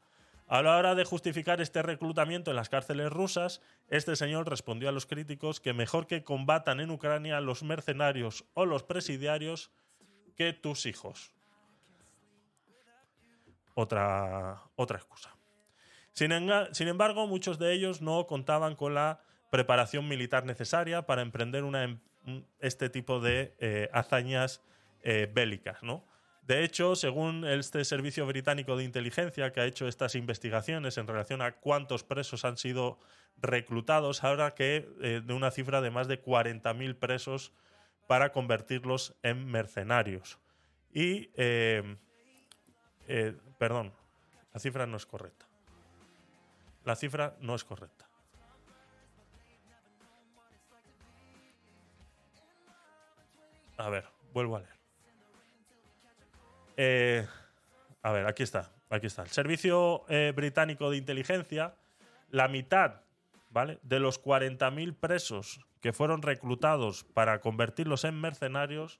A 0.47 0.63
la 0.63 0.77
hora 0.77 0.95
de 0.95 1.05
justificar 1.05 1.61
este 1.61 1.83
reclutamiento 1.83 2.51
en 2.51 2.57
las 2.57 2.71
cárceles 2.71 3.11
rusas, 3.11 3.61
este 3.89 4.17
señor 4.17 4.49
respondió 4.49 4.89
a 4.89 4.93
los 4.93 5.05
críticos 5.05 5.61
que 5.61 5.75
mejor 5.75 6.07
que 6.07 6.25
combatan 6.25 6.81
en 6.81 6.91
Ucrania 6.91 7.41
los 7.41 7.63
mercenarios 7.63 8.47
o 8.55 8.65
los 8.65 8.83
presidiarios 8.83 9.71
que 10.37 10.55
tus 10.55 10.87
hijos. 10.87 11.35
Otra, 13.75 14.63
otra 14.75 14.97
excusa. 14.97 15.38
Sin, 16.19 16.89
embargo, 16.89 17.29
muchos 17.29 17.61
de 17.61 17.73
ellos 17.73 18.03
no 18.03 18.27
contaban 18.27 18.75
con 18.75 18.93
la 18.93 19.21
preparación 19.51 20.09
militar 20.09 20.45
necesaria 20.45 21.03
para 21.07 21.23
emprender 21.23 21.63
una, 21.63 22.01
este 22.59 22.91
tipo 22.91 23.21
de 23.21 23.55
eh, 23.61 23.89
hazañas 23.93 24.61
eh, 25.05 25.31
bélicas. 25.33 25.79
De 26.43 26.65
hecho, 26.65 26.97
según 26.97 27.45
este 27.47 27.85
servicio 27.85 28.27
británico 28.27 28.77
de 28.77 28.83
inteligencia 28.83 29.53
que 29.53 29.61
ha 29.61 29.67
hecho 29.67 29.87
estas 29.87 30.17
investigaciones 30.17 30.99
en 30.99 31.07
relación 31.07 31.41
a 31.41 31.53
cuántos 31.53 32.03
presos 32.03 32.45
han 32.45 32.57
sido 32.57 32.99
reclutados, 33.37 34.25
ahora 34.25 34.57
que 34.57 34.89
eh, 35.01 35.23
de 35.25 35.35
una 35.35 35.53
cifra 35.53 35.81
de 35.81 35.93
más 35.93 36.09
de 36.09 36.21
40.000 36.21 36.99
presos 36.99 37.53
para 38.09 38.33
convertirlos 38.33 39.15
en 39.23 39.47
mercenarios. 39.47 40.41
Y, 40.93 41.29
perdón, 43.59 43.93
la 44.53 44.59
cifra 44.59 44.85
no 44.85 44.97
es 44.97 45.07
correcta. 45.07 45.48
La 46.89 46.97
cifra 46.97 47.37
no 47.41 47.55
es 47.55 47.65
correcta. 47.65 48.09
A 53.77 53.91
ver, 53.91 54.07
vuelvo 54.33 54.57
a 54.57 54.61
leer. 54.61 54.73
Eh, 56.79 57.27
a 58.01 58.11
ver, 58.11 58.27
aquí 58.27 58.43
está, 58.43 58.73
aquí 58.89 59.07
está. 59.07 59.25
El 59.25 59.29
Servicio 59.29 60.07
eh, 60.09 60.33
Británico 60.35 60.89
de 60.89 60.97
Inteligencia, 60.97 61.75
la 62.31 62.49
mitad, 62.49 63.03
¿vale? 63.51 63.81
De 63.83 64.01
los 64.01 64.25
40.000 64.25 64.97
presos 64.97 65.61
que 65.83 65.93
fueron 65.93 66.23
reclutados 66.23 67.05
para 67.05 67.43
convertirlos 67.43 68.05
en 68.05 68.19
mercenarios 68.19 68.99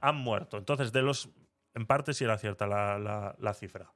han 0.00 0.16
muerto. 0.16 0.58
Entonces, 0.58 0.90
de 0.90 1.02
los, 1.02 1.28
en 1.74 1.86
parte 1.86 2.12
sí 2.12 2.24
era 2.24 2.38
cierta 2.38 2.66
la, 2.66 3.36
la, 3.38 3.54
cifra. 3.54 3.92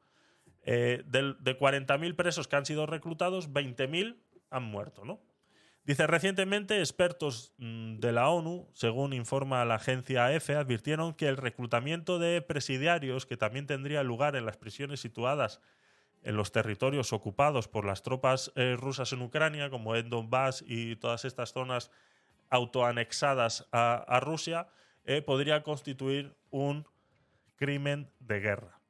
Eh, 0.65 1.03
de, 1.07 1.35
de 1.41 1.59
40.000 1.59 2.17
presos 2.17 2.49
que 2.49 2.57
han 2.57 2.67
sido 2.67 2.87
reclutados, 2.87 3.51
20.000 3.51 4.17
han 4.51 4.65
muerto, 4.65 5.05
¿no? 5.05 5.21
Dice, 5.85 6.07
recientemente 6.07 6.79
expertos 6.79 7.53
mm, 7.59 7.99
de 7.99 8.13
la 8.13 8.31
ONU, 8.31 8.71
según 8.73 9.13
informa 9.13 9.65
la 9.67 9.75
agencia 9.75 10.33
EFE, 10.33 10.57
advirtieron 10.57 11.13
que 11.13 11.29
el 11.29 11.37
reclutamiento 11.37 12.19
de 12.19 12.41
presidiarios, 12.41 13.27
que 13.27 13.37
también 13.37 13.67
tendría 13.67 14.03
lugar 14.03 14.35
en 14.35 14.47
las 14.47 14.57
prisiones 14.57 15.01
situadas 15.01 15.61
en 16.23 16.37
los 16.37 16.53
territorios 16.53 17.13
ocupados 17.13 17.69
por 17.69 17.85
las 17.85 18.03
tropas 18.03 18.51
eh, 18.57 18.77
rusas 18.79 19.13
en 19.13 19.21
Ucrania, 19.21 19.69
como 19.69 19.95
en 19.95 20.09
Donbass 20.09 20.65
y 20.67 20.97
todas 20.97 21.27
estas 21.27 21.53
zonas 21.53 21.91
autoanexadas 22.49 23.69
a, 23.71 24.21
Rusia, 24.21 24.69
eh, 25.05 25.21
podría 25.21 25.63
constituir 25.63 26.35
un 26.51 26.87
crimen 27.57 28.11
de 28.21 28.41
guerra. 28.41 28.81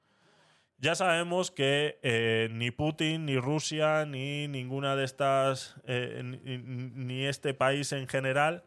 Ya 0.85 0.95
sabemos 0.95 1.51
que 1.51 1.99
eh, 2.03 2.51
ni 2.53 2.71
Putin, 2.71 3.25
ni 3.25 3.39
Rusia, 3.39 4.05
ni 4.05 4.49
ninguna 4.49 4.97
de 4.97 5.05
estas, 5.07 5.77
eh, 5.87 6.21
ni, 6.23 7.25
este 7.25 7.55
país 7.55 7.91
en 7.93 8.07
general, 8.07 8.65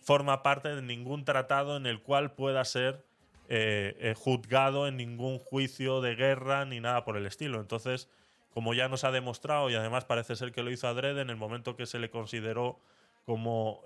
forma 0.00 0.42
parte 0.42 0.74
de 0.74 0.82
ningún 0.82 1.24
tratado 1.24 1.76
en 1.76 1.86
el 1.86 2.02
cual 2.02 2.32
pueda 2.32 2.64
ser 2.64 3.06
eh, 3.48 4.12
juzgado 4.16 4.88
en 4.88 4.96
ningún 4.96 5.38
juicio 5.38 6.00
de 6.00 6.16
guerra 6.16 6.64
ni 6.64 6.80
nada 6.80 7.04
por 7.04 7.16
el 7.16 7.26
estilo. 7.26 7.60
Entonces, 7.60 8.10
como 8.52 8.74
ya 8.74 8.88
nos 8.88 9.04
ha 9.04 9.12
demostrado, 9.12 9.70
y 9.70 9.76
además 9.76 10.04
parece 10.04 10.34
ser 10.34 10.50
que 10.50 10.64
lo 10.64 10.72
hizo 10.72 10.88
adrede 10.88 11.22
en 11.22 11.30
el 11.30 11.36
momento 11.36 11.76
que 11.76 11.86
se 11.86 12.00
le 12.00 12.10
consideró 12.10 12.80
como 13.24 13.84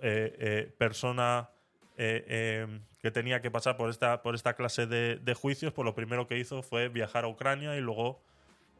persona 0.78 1.50
eh, 1.98 2.62
em, 2.62 2.82
que 3.00 3.10
tenía 3.10 3.40
que 3.40 3.50
pasar 3.50 3.76
por 3.76 3.88
esta, 3.88 4.22
por 4.22 4.34
esta 4.34 4.54
clase 4.54 4.86
de, 4.86 5.34
juicios, 5.34 5.72
pues 5.72 5.84
lo 5.84 5.94
primero 5.94 6.26
que 6.26 6.38
hizo 6.38 6.62
fue 6.62 6.88
viajar 6.88 7.24
a 7.24 7.28
Ucrania 7.28 7.76
y 7.76 7.80
luego 7.80 8.20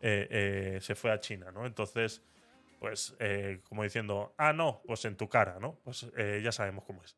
eh, 0.03 0.27
eh, 0.31 0.79
se 0.83 0.95
fue 0.95 1.11
a 1.11 1.21
China, 1.21 1.51
¿no? 1.51 1.65
Entonces, 1.65 2.23
pues 2.79 3.17
como 3.69 3.85
diciendo, 3.85 4.35
ah, 4.37 4.53
no, 4.53 4.83
pues 4.87 5.05
en 5.07 5.17
tu 5.17 5.29
cara, 5.29 5.59
¿no? 5.61 5.79
Pues 5.85 6.07
ya 6.43 6.53
sabemos 6.53 6.85
cómo 6.85 7.03
es. 7.03 7.17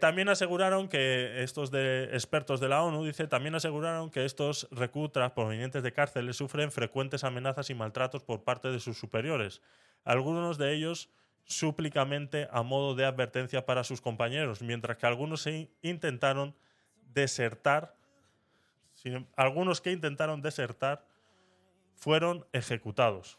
también 0.00 0.28
aseguraron 0.28 0.88
que 0.88 1.42
estos 1.44 1.70
de 1.70 2.04
expertos 2.12 2.58
de 2.58 2.68
la 2.68 2.82
ONU, 2.82 3.04
dice, 3.04 3.28
también 3.28 3.54
aseguraron 3.54 4.10
que 4.10 4.24
estos 4.24 4.66
reclutas 4.72 5.30
provenientes 5.32 5.82
de 5.82 5.92
cárceles 5.92 6.36
sufren 6.36 6.72
frecuentes 6.72 7.22
amenazas 7.22 7.70
y 7.70 7.74
maltratos 7.74 8.24
por 8.24 8.42
parte 8.42 8.68
de 8.68 8.80
sus 8.80 8.98
superiores. 8.98 9.62
Algunos 10.04 10.58
de 10.58 10.74
ellos 10.74 11.10
súplicamente 11.48 12.46
a 12.52 12.62
modo 12.62 12.94
de 12.94 13.06
advertencia 13.06 13.64
para 13.64 13.82
sus 13.82 14.00
compañeros, 14.00 14.60
mientras 14.62 14.98
que 14.98 15.06
algunos 15.06 15.48
intentaron 15.82 16.54
desertar, 17.12 17.96
algunos 19.34 19.80
que 19.80 19.90
intentaron 19.90 20.42
desertar 20.42 21.06
fueron 21.94 22.46
ejecutados. 22.52 23.38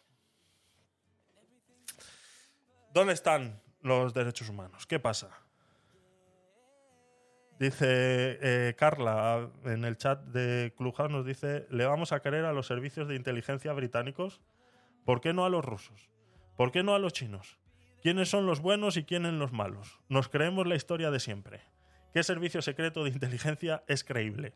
¿Dónde 2.91 3.14
están 3.14 3.61
los 3.81 4.14
derechos 4.14 4.49
humanos? 4.49 4.88
¿Qué 4.88 4.99
pasa? 4.99 5.30
Dice 7.60 8.40
eh, 8.41 8.76
Carla 8.76 9.52
en 9.65 9.86
el 9.86 9.98
chat 9.98 10.19
de 10.23 10.73
Clubhouse, 10.76 11.11
nos 11.11 11.26
dice, 11.26 11.68
le 11.69 11.86
vamos 11.86 12.11
a 12.11 12.22
querer 12.22 12.45
a 12.45 12.53
los 12.53 12.65
servicios 12.65 13.07
de 13.07 13.15
inteligencia 13.15 13.72
británicos, 13.73 14.41
¿por 15.06 15.22
qué 15.22 15.34
no 15.34 15.45
a 15.45 15.49
los 15.49 15.64
rusos? 15.64 16.10
¿Por 16.56 16.72
qué 16.72 16.81
no 16.81 16.95
a 16.95 16.99
los 16.99 17.14
chinos? 17.14 17.59
¿Quiénes 18.01 18.30
son 18.30 18.45
los 18.45 18.61
buenos 18.61 18.95
y 18.97 19.03
quiénes 19.03 19.34
los 19.34 19.51
malos? 19.51 19.99
Nos 20.07 20.30
creemos 20.30 20.67
la 20.67 20.76
historia 20.76 21.11
de 21.11 21.19
siempre. 21.19 21.61
¿Qué 22.13 22.23
servicio 22.23 22.61
secreto 22.61 23.03
de 23.03 23.09
inteligencia 23.09 23.84
es 23.88 24.03
creíble? 24.03 24.53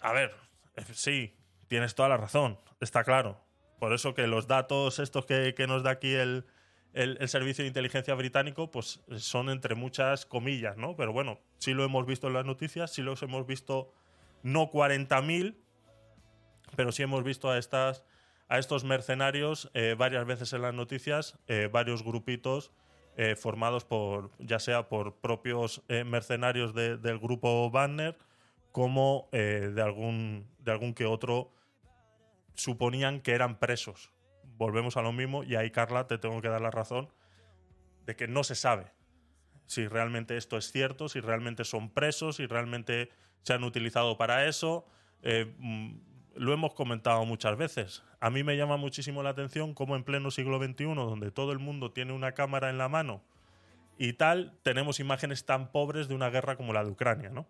A 0.00 0.12
ver, 0.12 0.34
eh, 0.76 0.84
sí, 0.92 1.36
tienes 1.66 1.94
toda 1.94 2.08
la 2.08 2.16
razón, 2.16 2.58
está 2.80 3.02
claro. 3.04 3.40
Por 3.78 3.92
eso 3.92 4.14
que 4.14 4.26
los 4.26 4.46
datos 4.46 4.98
estos 4.98 5.26
que, 5.26 5.54
que 5.54 5.66
nos 5.66 5.82
da 5.82 5.90
aquí 5.90 6.14
el, 6.14 6.46
el, 6.92 7.28
servicio 7.28 7.62
de 7.62 7.68
inteligencia 7.68 8.14
británico, 8.14 8.70
pues 8.70 9.00
son 9.18 9.50
entre 9.50 9.74
muchas 9.74 10.26
comillas, 10.26 10.76
¿no? 10.76 10.96
Pero 10.96 11.12
bueno, 11.12 11.40
sí 11.58 11.74
lo 11.74 11.84
hemos 11.84 12.06
visto 12.06 12.28
en 12.28 12.34
las 12.34 12.44
noticias, 12.44 12.92
sí 12.92 13.02
los 13.02 13.22
hemos 13.22 13.46
visto, 13.46 13.92
no 14.42 14.70
40.000, 14.70 15.56
pero 16.76 16.92
sí 16.92 17.02
hemos 17.02 17.22
visto 17.24 17.50
a 17.50 17.58
estas 17.58 18.04
a 18.48 18.58
estos 18.58 18.84
mercenarios 18.84 19.70
eh, 19.74 19.94
varias 19.98 20.24
veces 20.26 20.52
en 20.52 20.62
las 20.62 20.74
noticias, 20.74 21.38
eh, 21.48 21.68
varios 21.70 22.02
grupitos 22.02 22.72
eh, 23.16 23.36
formados 23.36 23.84
por, 23.84 24.30
ya 24.38 24.58
sea 24.58 24.88
por 24.88 25.16
propios 25.16 25.82
eh, 25.88 26.04
mercenarios 26.04 26.72
de- 26.74 26.96
del 26.96 27.18
grupo 27.18 27.70
Banner, 27.70 28.16
como 28.72 29.28
eh, 29.32 29.70
de, 29.74 29.82
algún, 29.82 30.46
de 30.60 30.70
algún 30.72 30.94
que 30.94 31.04
otro 31.04 31.50
suponían 32.54 33.20
que 33.20 33.32
eran 33.32 33.58
presos. 33.58 34.12
Volvemos 34.56 34.96
a 34.96 35.02
lo 35.02 35.12
mismo 35.12 35.44
y 35.44 35.54
ahí, 35.56 35.70
Carla, 35.70 36.06
te 36.06 36.18
tengo 36.18 36.40
que 36.40 36.48
dar 36.48 36.60
la 36.60 36.70
razón 36.70 37.08
de 38.06 38.16
que 38.16 38.26
no 38.28 38.44
se 38.44 38.54
sabe 38.54 38.92
si 39.66 39.86
realmente 39.86 40.36
esto 40.36 40.56
es 40.56 40.72
cierto, 40.72 41.08
si 41.08 41.20
realmente 41.20 41.64
son 41.64 41.90
presos, 41.90 42.36
si 42.36 42.46
realmente 42.46 43.10
se 43.42 43.52
han 43.52 43.64
utilizado 43.64 44.16
para 44.16 44.46
eso. 44.46 44.86
Eh, 45.22 45.54
mm, 45.58 45.96
lo 46.38 46.52
hemos 46.52 46.74
comentado 46.74 47.24
muchas 47.24 47.56
veces. 47.56 48.02
A 48.20 48.30
mí 48.30 48.42
me 48.42 48.56
llama 48.56 48.76
muchísimo 48.76 49.22
la 49.22 49.30
atención 49.30 49.74
cómo 49.74 49.96
en 49.96 50.04
pleno 50.04 50.30
siglo 50.30 50.58
XXI, 50.58 50.84
donde 50.94 51.30
todo 51.30 51.52
el 51.52 51.58
mundo 51.58 51.90
tiene 51.90 52.12
una 52.12 52.32
cámara 52.32 52.70
en 52.70 52.78
la 52.78 52.88
mano 52.88 53.22
y 53.98 54.12
tal, 54.12 54.56
tenemos 54.62 55.00
imágenes 55.00 55.44
tan 55.44 55.72
pobres 55.72 56.06
de 56.06 56.14
una 56.14 56.30
guerra 56.30 56.56
como 56.56 56.72
la 56.72 56.84
de 56.84 56.90
Ucrania, 56.90 57.30
¿no? 57.30 57.46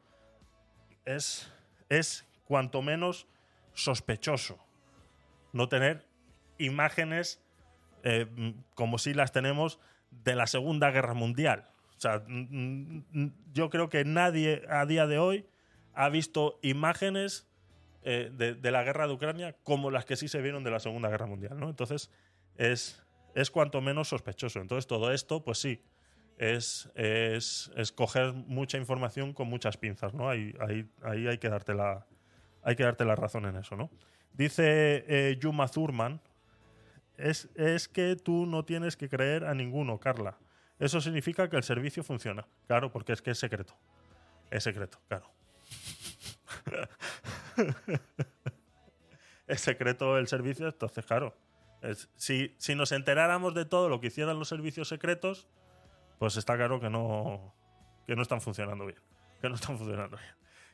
Es, 1.04 1.52
es 1.90 2.26
cuanto 2.44 2.80
menos 2.80 3.26
sospechoso 3.74 4.58
no 5.52 5.68
tener 5.68 6.06
imágenes 6.56 7.42
eh, 8.02 8.26
como 8.74 8.98
si 8.98 9.12
las 9.12 9.32
tenemos 9.32 9.78
de 10.10 10.34
la 10.34 10.46
Segunda 10.46 10.90
Guerra 10.90 11.14
Mundial. 11.14 11.68
O 11.96 12.00
sea, 12.00 12.22
yo 13.52 13.70
creo 13.70 13.88
que 13.88 14.04
nadie 14.04 14.62
a 14.70 14.86
día 14.86 15.06
de 15.06 15.18
hoy 15.18 15.46
ha 15.94 16.08
visto 16.08 16.58
imágenes 16.62 17.46
eh, 18.02 18.30
de, 18.32 18.70
la 18.70 18.82
guerra 18.84 19.06
de 19.06 19.12
Ucrania 19.12 19.56
como 19.62 19.90
las 19.90 20.04
que 20.04 20.16
sí 20.16 20.28
se 20.28 20.40
vieron 20.40 20.64
de 20.64 20.70
la 20.70 20.80
Segunda 20.80 21.08
Guerra 21.08 21.26
Mundial, 21.26 21.58
¿no? 21.58 21.68
Entonces, 21.68 22.10
es, 22.56 23.02
es 23.34 23.50
cuanto 23.50 23.80
menos 23.80 24.08
sospechoso. 24.08 24.60
Entonces, 24.60 24.86
todo 24.86 25.12
esto, 25.12 25.44
pues 25.44 25.58
sí, 25.58 25.82
es, 26.38 26.90
es, 26.94 27.70
es 27.76 27.92
coger 27.92 28.32
mucha 28.32 28.78
información 28.78 29.32
con 29.32 29.48
muchas 29.48 29.76
pinzas, 29.76 30.14
¿no? 30.14 30.28
Ahí, 30.28 30.54
ahí, 30.60 30.88
ahí 31.02 31.26
hay, 31.26 31.38
que 31.38 31.48
darte 31.48 31.74
la, 31.74 32.06
hay 32.62 32.76
que 32.76 32.84
darte 32.84 33.04
la 33.04 33.16
razón 33.16 33.46
en 33.46 33.56
eso, 33.56 33.76
¿no? 33.76 33.90
Dice 34.32 35.04
eh, 35.08 35.36
Yuma 35.40 35.66
Thurman, 35.68 36.20
es, 37.16 37.48
es 37.56 37.88
que 37.88 38.14
tú 38.14 38.46
no 38.46 38.64
tienes 38.64 38.96
que 38.96 39.08
creer 39.08 39.44
a 39.44 39.54
ninguno, 39.54 39.98
Carla. 39.98 40.38
Eso 40.78 41.00
significa 41.00 41.50
que 41.50 41.56
el 41.56 41.64
servicio 41.64 42.04
funciona. 42.04 42.46
Claro, 42.68 42.92
porque 42.92 43.12
es 43.12 43.20
que 43.20 43.32
es 43.32 43.38
secreto. 43.38 43.74
Es 44.50 44.62
secreto, 44.62 44.98
claro. 45.08 45.30
es 49.46 49.60
secreto 49.60 50.18
el 50.18 50.28
servicio, 50.28 50.66
entonces, 50.66 51.04
claro. 51.04 51.36
es- 51.82 52.08
si, 52.16 52.54
si 52.58 52.74
nos 52.74 52.92
enteráramos 52.92 53.54
de 53.54 53.64
todo 53.64 53.88
lo 53.88 54.00
que 54.00 54.08
hicieran 54.08 54.38
los 54.38 54.48
servicios 54.48 54.88
secretos, 54.88 55.48
pues 56.18 56.36
está 56.36 56.56
claro 56.56 56.80
que 56.80 56.90
no, 56.90 57.54
que 58.06 58.16
no 58.16 58.22
están 58.22 58.40
funcionando 58.40 58.86
bien. 58.86 58.98
Que 59.40 59.48
no 59.48 59.54
están 59.54 59.78
funcionando 59.78 60.16
bien. 60.16 60.30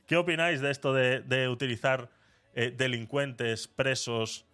¿Qué 0.06 0.16
opináis 0.16 0.60
de 0.60 0.70
esto 0.70 0.92
de, 0.94 1.20
de 1.20 1.48
utilizar 1.48 2.10
eh, 2.54 2.70
delincuentes 2.76 3.68
presos 3.68 4.46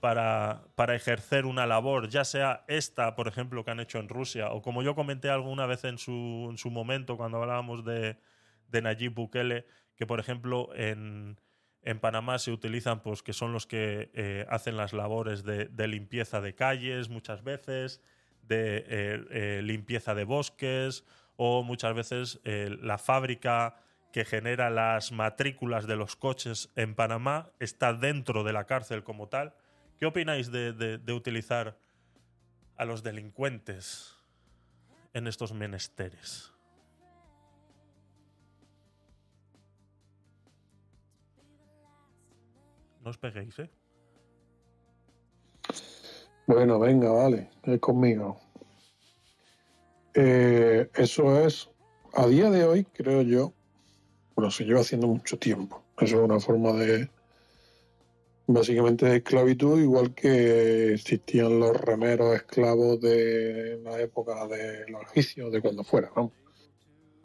para, 0.00 0.64
para 0.74 0.94
ejercer 0.94 1.46
una 1.46 1.66
labor, 1.66 2.08
ya 2.10 2.24
sea 2.24 2.64
esta, 2.68 3.14
por 3.16 3.26
ejemplo, 3.26 3.64
que 3.64 3.70
han 3.70 3.80
hecho 3.80 3.98
en 3.98 4.10
Rusia, 4.10 4.50
o 4.50 4.60
como 4.60 4.82
yo 4.82 4.94
comenté 4.94 5.30
alguna 5.30 5.64
vez 5.64 5.84
en 5.84 5.96
su, 5.96 6.48
en 6.50 6.58
su 6.58 6.70
momento 6.70 7.16
cuando 7.16 7.38
hablábamos 7.40 7.86
de, 7.86 8.18
de 8.68 8.82
Nayib 8.82 9.14
Bukele, 9.14 9.66
que 9.96 10.06
por 10.06 10.20
ejemplo 10.20 10.68
en, 10.74 11.40
en 11.84 12.00
Panamá 12.00 12.38
se 12.38 12.50
utilizan, 12.50 13.00
pues 13.00 13.22
que 13.22 13.34
son 13.34 13.52
los 13.52 13.66
que 13.66 14.10
eh, 14.14 14.46
hacen 14.48 14.76
las 14.76 14.92
labores 14.94 15.44
de, 15.44 15.68
limpieza 15.86 16.40
de 16.40 16.54
calles 16.54 17.10
muchas 17.10 17.44
veces, 17.44 18.00
de 18.42 18.78
eh, 18.88 19.24
eh, 19.30 19.60
limpieza 19.62 20.14
de 20.14 20.24
bosques, 20.24 21.04
o 21.36 21.62
muchas 21.62 21.94
veces 21.94 22.40
la 22.44 22.96
fábrica 22.96 23.74
que 24.12 24.24
genera 24.24 24.70
las 24.70 25.10
matrículas 25.10 25.88
de 25.88 25.96
los 25.96 26.14
coches 26.14 26.70
en 26.76 26.94
Panamá 26.94 27.50
está 27.58 27.92
dentro 27.92 28.44
de 28.44 28.52
la 28.52 28.64
cárcel 28.64 29.02
como 29.02 29.28
tal. 29.28 29.52
¿Qué 29.98 30.06
opináis 30.06 30.52
de 30.52 31.12
utilizar 31.12 31.76
a 32.76 32.84
los 32.84 33.02
delincuentes 33.02 34.16
en 35.12 35.26
estos 35.26 35.52
menesteres? 35.52 36.53
No 43.04 43.10
os 43.10 43.18
peguéis, 43.18 43.58
¿eh? 43.58 43.70
Bueno, 46.46 46.78
venga, 46.78 47.10
vale, 47.10 47.50
es 47.62 47.78
conmigo. 47.78 48.40
Eh, 50.14 50.88
eso 50.94 51.46
es, 51.46 51.68
a 52.14 52.26
día 52.26 52.48
de 52.48 52.64
hoy, 52.64 52.84
creo 52.84 53.20
yo, 53.20 53.52
bueno, 54.34 54.50
se 54.50 54.64
lleva 54.64 54.80
haciendo 54.80 55.06
mucho 55.06 55.38
tiempo. 55.38 55.82
Eso 55.98 56.16
es 56.16 56.22
una 56.22 56.40
forma 56.40 56.72
de, 56.72 57.10
básicamente, 58.46 59.04
de 59.04 59.16
esclavitud, 59.16 59.78
igual 59.82 60.14
que 60.14 60.94
existían 60.94 61.60
los 61.60 61.78
remeros 61.78 62.34
esclavos 62.34 63.02
de 63.02 63.80
la 63.84 64.00
época 64.00 64.46
de 64.46 64.88
los 64.88 65.02
egipcios, 65.02 65.52
de 65.52 65.60
cuando 65.60 65.84
fuera, 65.84 66.10
¿no? 66.16 66.32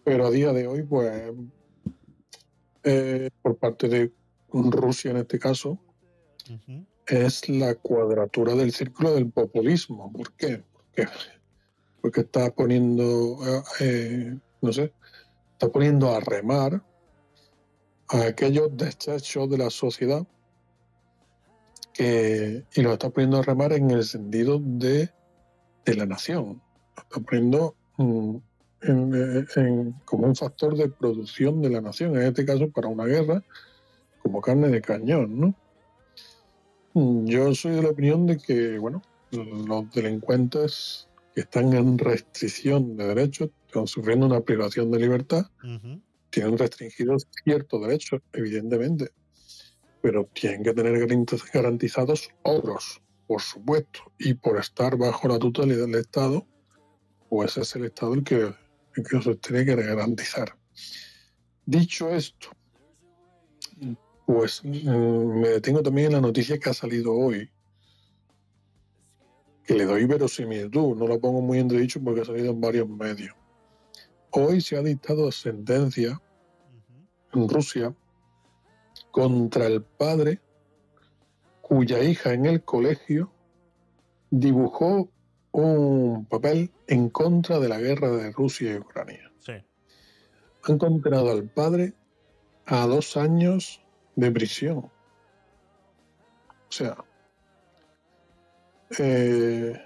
Pero 0.03 0.27
a 0.27 0.31
día 0.31 0.51
de 0.51 0.67
hoy, 0.67 0.83
pues, 0.83 1.33
eh, 2.83 3.29
por 3.41 3.57
parte 3.57 3.87
de 3.87 4.18
Rusia 4.53 5.11
en 5.11 5.17
este 5.17 5.37
caso, 5.39 5.77
es 7.07 7.47
la 7.49 7.75
cuadratura 7.75 8.55
del 8.55 8.71
círculo 8.71 9.13
del 9.13 9.29
populismo. 9.31 10.11
¿Por 10.11 10.31
qué? 10.33 10.63
Porque, 10.73 11.07
porque 12.01 12.21
está 12.21 12.49
poniendo, 12.51 13.37
eh, 13.47 13.61
eh, 13.81 14.37
no 14.61 14.73
sé, 14.73 14.93
está 15.53 15.69
poniendo 15.69 16.09
a 16.11 16.19
remar 16.19 16.83
a 18.09 18.21
aquellos 18.23 18.75
desechos 18.75 19.49
de 19.49 19.57
la 19.57 19.69
sociedad 19.69 20.25
que, 21.93 22.63
y 22.73 22.81
lo 22.81 22.93
está 22.93 23.09
poniendo 23.09 23.37
a 23.39 23.41
remar 23.43 23.73
en 23.73 23.91
el 23.91 24.03
sentido 24.03 24.59
de, 24.61 25.09
de 25.85 25.95
la 25.95 26.05
nación. 26.05 26.61
Lo 26.95 27.03
está 27.03 27.19
poniendo 27.19 27.75
mm, 27.97 28.35
en- 28.81 29.47
en- 29.55 29.91
como 30.05 30.25
un 30.27 30.35
factor 30.35 30.75
de 30.77 30.89
producción 30.89 31.61
de 31.61 31.69
la 31.69 31.81
nación, 31.81 32.15
en 32.15 32.23
este 32.23 32.45
caso 32.45 32.69
para 32.71 32.87
una 32.87 33.05
guerra, 33.05 33.43
como 34.21 34.41
carne 34.41 34.69
de 34.69 34.81
cañón, 34.81 35.39
¿no? 35.39 35.55
Mm, 36.93 37.25
Yo 37.25 37.53
soy 37.55 37.73
de 37.75 37.83
la 37.83 37.89
opinión 37.89 38.25
de 38.25 38.37
que, 38.37 38.77
bueno, 38.79 39.01
los 39.31 39.91
delincuentes 39.91 41.07
que 41.35 41.41
están 41.41 41.73
en 41.73 41.97
restricción 41.97 42.97
de 42.97 43.07
derechos, 43.07 43.49
están 43.67 43.85
sufriendo 43.87 44.25
una 44.25 44.41
privación 44.41 44.89
de 44.91 44.99
libertad, 44.99 45.45
tienen 46.31 46.57
restringidos 46.57 47.27
ciertos 47.43 47.81
derechos, 47.81 48.21
evidentemente, 48.33 49.11
pero 50.01 50.27
tienen 50.33 50.63
que 50.63 50.73
tener 50.73 50.93
garantiz- 51.07 51.51
garantizados 51.53 52.29
otros, 52.43 53.01
por 53.27 53.41
supuesto, 53.41 54.11
y 54.17 54.33
por 54.33 54.57
estar 54.57 54.97
bajo 54.97 55.27
la 55.27 55.37
tutela 55.37 55.75
del 55.75 55.95
Estado, 55.95 56.47
pues 57.29 57.57
es 57.57 57.75
el 57.75 57.85
Estado 57.85 58.15
el 58.15 58.23
que, 58.23 58.35
el 58.95 59.03
que 59.07 59.17
los 59.23 59.39
tiene 59.39 59.65
que 59.65 59.75
garantizar. 59.75 60.55
Dicho 61.65 62.09
esto, 62.09 62.49
pues 64.31 64.63
mm, 64.63 65.39
me 65.39 65.49
detengo 65.49 65.81
también 65.81 66.09
en 66.09 66.13
la 66.13 66.21
noticia 66.21 66.59
que 66.59 66.69
ha 66.69 66.73
salido 66.75 67.15
hoy, 67.15 67.49
que 69.63 69.73
le 69.73 69.85
doy 69.85 70.05
verosimilitud, 70.05 70.95
no 70.95 71.07
lo 71.07 71.19
pongo 71.19 71.41
muy 71.41 71.57
entredicho 71.57 71.99
porque 72.03 72.21
ha 72.21 72.25
salido 72.25 72.51
en 72.51 72.61
varios 72.61 72.87
medios. 72.87 73.35
Hoy 74.29 74.61
se 74.61 74.77
ha 74.77 74.83
dictado 74.83 75.31
sentencia 75.31 76.21
en 77.33 77.49
Rusia 77.49 77.95
contra 79.09 79.65
el 79.65 79.81
padre 79.81 80.39
cuya 81.61 82.03
hija 82.03 82.31
en 82.31 82.45
el 82.45 82.63
colegio 82.63 83.33
dibujó 84.29 85.09
un 85.53 86.27
papel 86.27 86.71
en 86.85 87.09
contra 87.09 87.57
de 87.57 87.67
la 87.67 87.79
guerra 87.79 88.11
de 88.11 88.31
Rusia 88.31 88.73
y 88.73 88.77
Ucrania. 88.77 89.31
Sí. 89.39 89.53
han 90.65 90.77
condenado 90.77 91.31
al 91.31 91.49
padre 91.49 91.95
a 92.67 92.85
dos 92.85 93.17
años 93.17 93.81
de 94.19 94.31
prisión. 94.31 94.77
O 94.77 94.91
sea, 96.69 96.97
eh, 98.99 99.81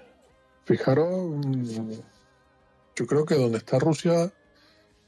fijaros, 0.64 1.36
yo 2.96 3.06
creo 3.06 3.24
que 3.24 3.36
donde 3.36 3.58
está 3.58 3.78
Rusia 3.78 4.32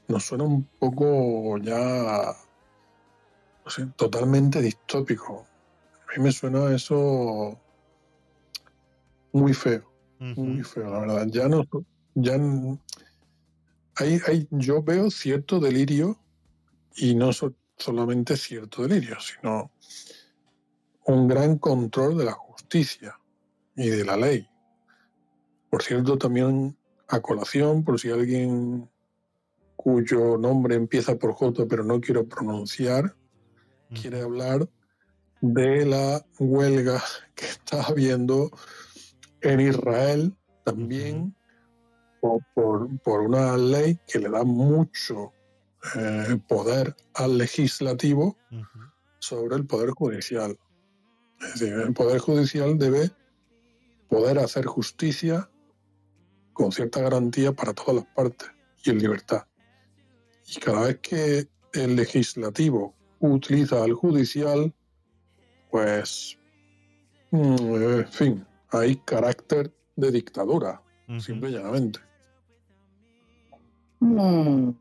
nos 0.07 0.23
suena 0.23 0.45
un 0.45 0.63
poco 0.79 1.57
ya 1.57 2.35
no 3.65 3.71
sé, 3.71 3.85
totalmente 3.97 4.61
distópico. 4.61 5.45
A 6.07 6.17
mí 6.17 6.23
me 6.23 6.31
suena 6.31 6.73
eso 6.73 7.59
muy 9.33 9.53
feo, 9.53 9.91
muy 10.19 10.63
feo, 10.63 10.89
la 10.89 10.99
verdad. 10.99 11.27
Ya 11.27 11.49
no, 11.49 11.65
ya 12.15 12.35
hay, 13.95 14.19
hay, 14.25 14.47
yo 14.51 14.81
veo 14.81 15.11
cierto 15.11 15.59
delirio 15.59 16.17
y 16.95 17.13
no 17.15 17.33
so- 17.33 17.53
solamente 17.77 18.35
cierto 18.37 18.87
delirio, 18.87 19.17
sino 19.19 19.71
un 21.05 21.27
gran 21.27 21.57
control 21.57 22.17
de 22.17 22.25
la 22.25 22.33
justicia 22.33 23.19
y 23.75 23.89
de 23.89 24.03
la 24.03 24.17
ley. 24.17 24.47
Por 25.69 25.83
cierto, 25.83 26.17
también 26.17 26.77
a 27.07 27.19
colación, 27.21 27.83
por 27.83 27.99
si 27.99 28.09
alguien 28.09 28.89
cuyo 29.75 30.37
nombre 30.37 30.75
empieza 30.75 31.17
por 31.17 31.33
J 31.33 31.65
pero 31.69 31.83
no 31.83 32.01
quiero 32.01 32.27
pronunciar, 32.27 33.15
quiere 34.01 34.21
hablar 34.21 34.67
de 35.39 35.85
la 35.85 36.25
huelga 36.39 37.01
que 37.35 37.45
está 37.45 37.83
habiendo 37.83 38.49
en 39.41 39.59
Israel 39.61 40.35
también 40.65 41.33
por, 42.19 42.41
por- 42.53 42.99
por 43.01 43.21
una 43.21 43.55
ley 43.55 43.97
que 44.07 44.19
le 44.19 44.29
da 44.29 44.43
mucho 44.43 45.31
eh, 45.95 46.37
poder 46.47 46.95
al 47.13 47.37
legislativo 47.37 48.37
sobre 49.19 49.55
el 49.55 49.65
poder 49.65 49.91
judicial. 49.91 50.57
Es 51.41 51.59
decir, 51.59 51.73
el 51.73 51.93
poder 51.93 52.19
judicial 52.19 52.77
debe 52.77 53.11
poder 54.09 54.39
hacer 54.39 54.65
justicia 54.65 55.49
con 56.53 56.71
cierta 56.71 57.01
garantía 57.01 57.53
para 57.53 57.73
todas 57.73 57.95
las 57.95 58.05
partes 58.15 58.49
y 58.83 58.89
en 58.89 58.99
libertad. 58.99 59.45
Y 60.47 60.59
cada 60.59 60.87
vez 60.87 60.99
que 60.99 61.47
el 61.73 61.95
legislativo 61.95 62.95
utiliza 63.19 63.83
al 63.83 63.93
judicial, 63.93 64.73
pues, 65.69 66.37
mm, 67.31 67.75
en 67.75 68.07
fin, 68.07 68.47
hay 68.69 68.95
carácter 68.97 69.73
de 69.95 70.11
dictadura, 70.11 70.81
simple 71.19 71.49
y 71.49 71.53
llanamente. 71.53 71.99
Mm, 73.99 74.71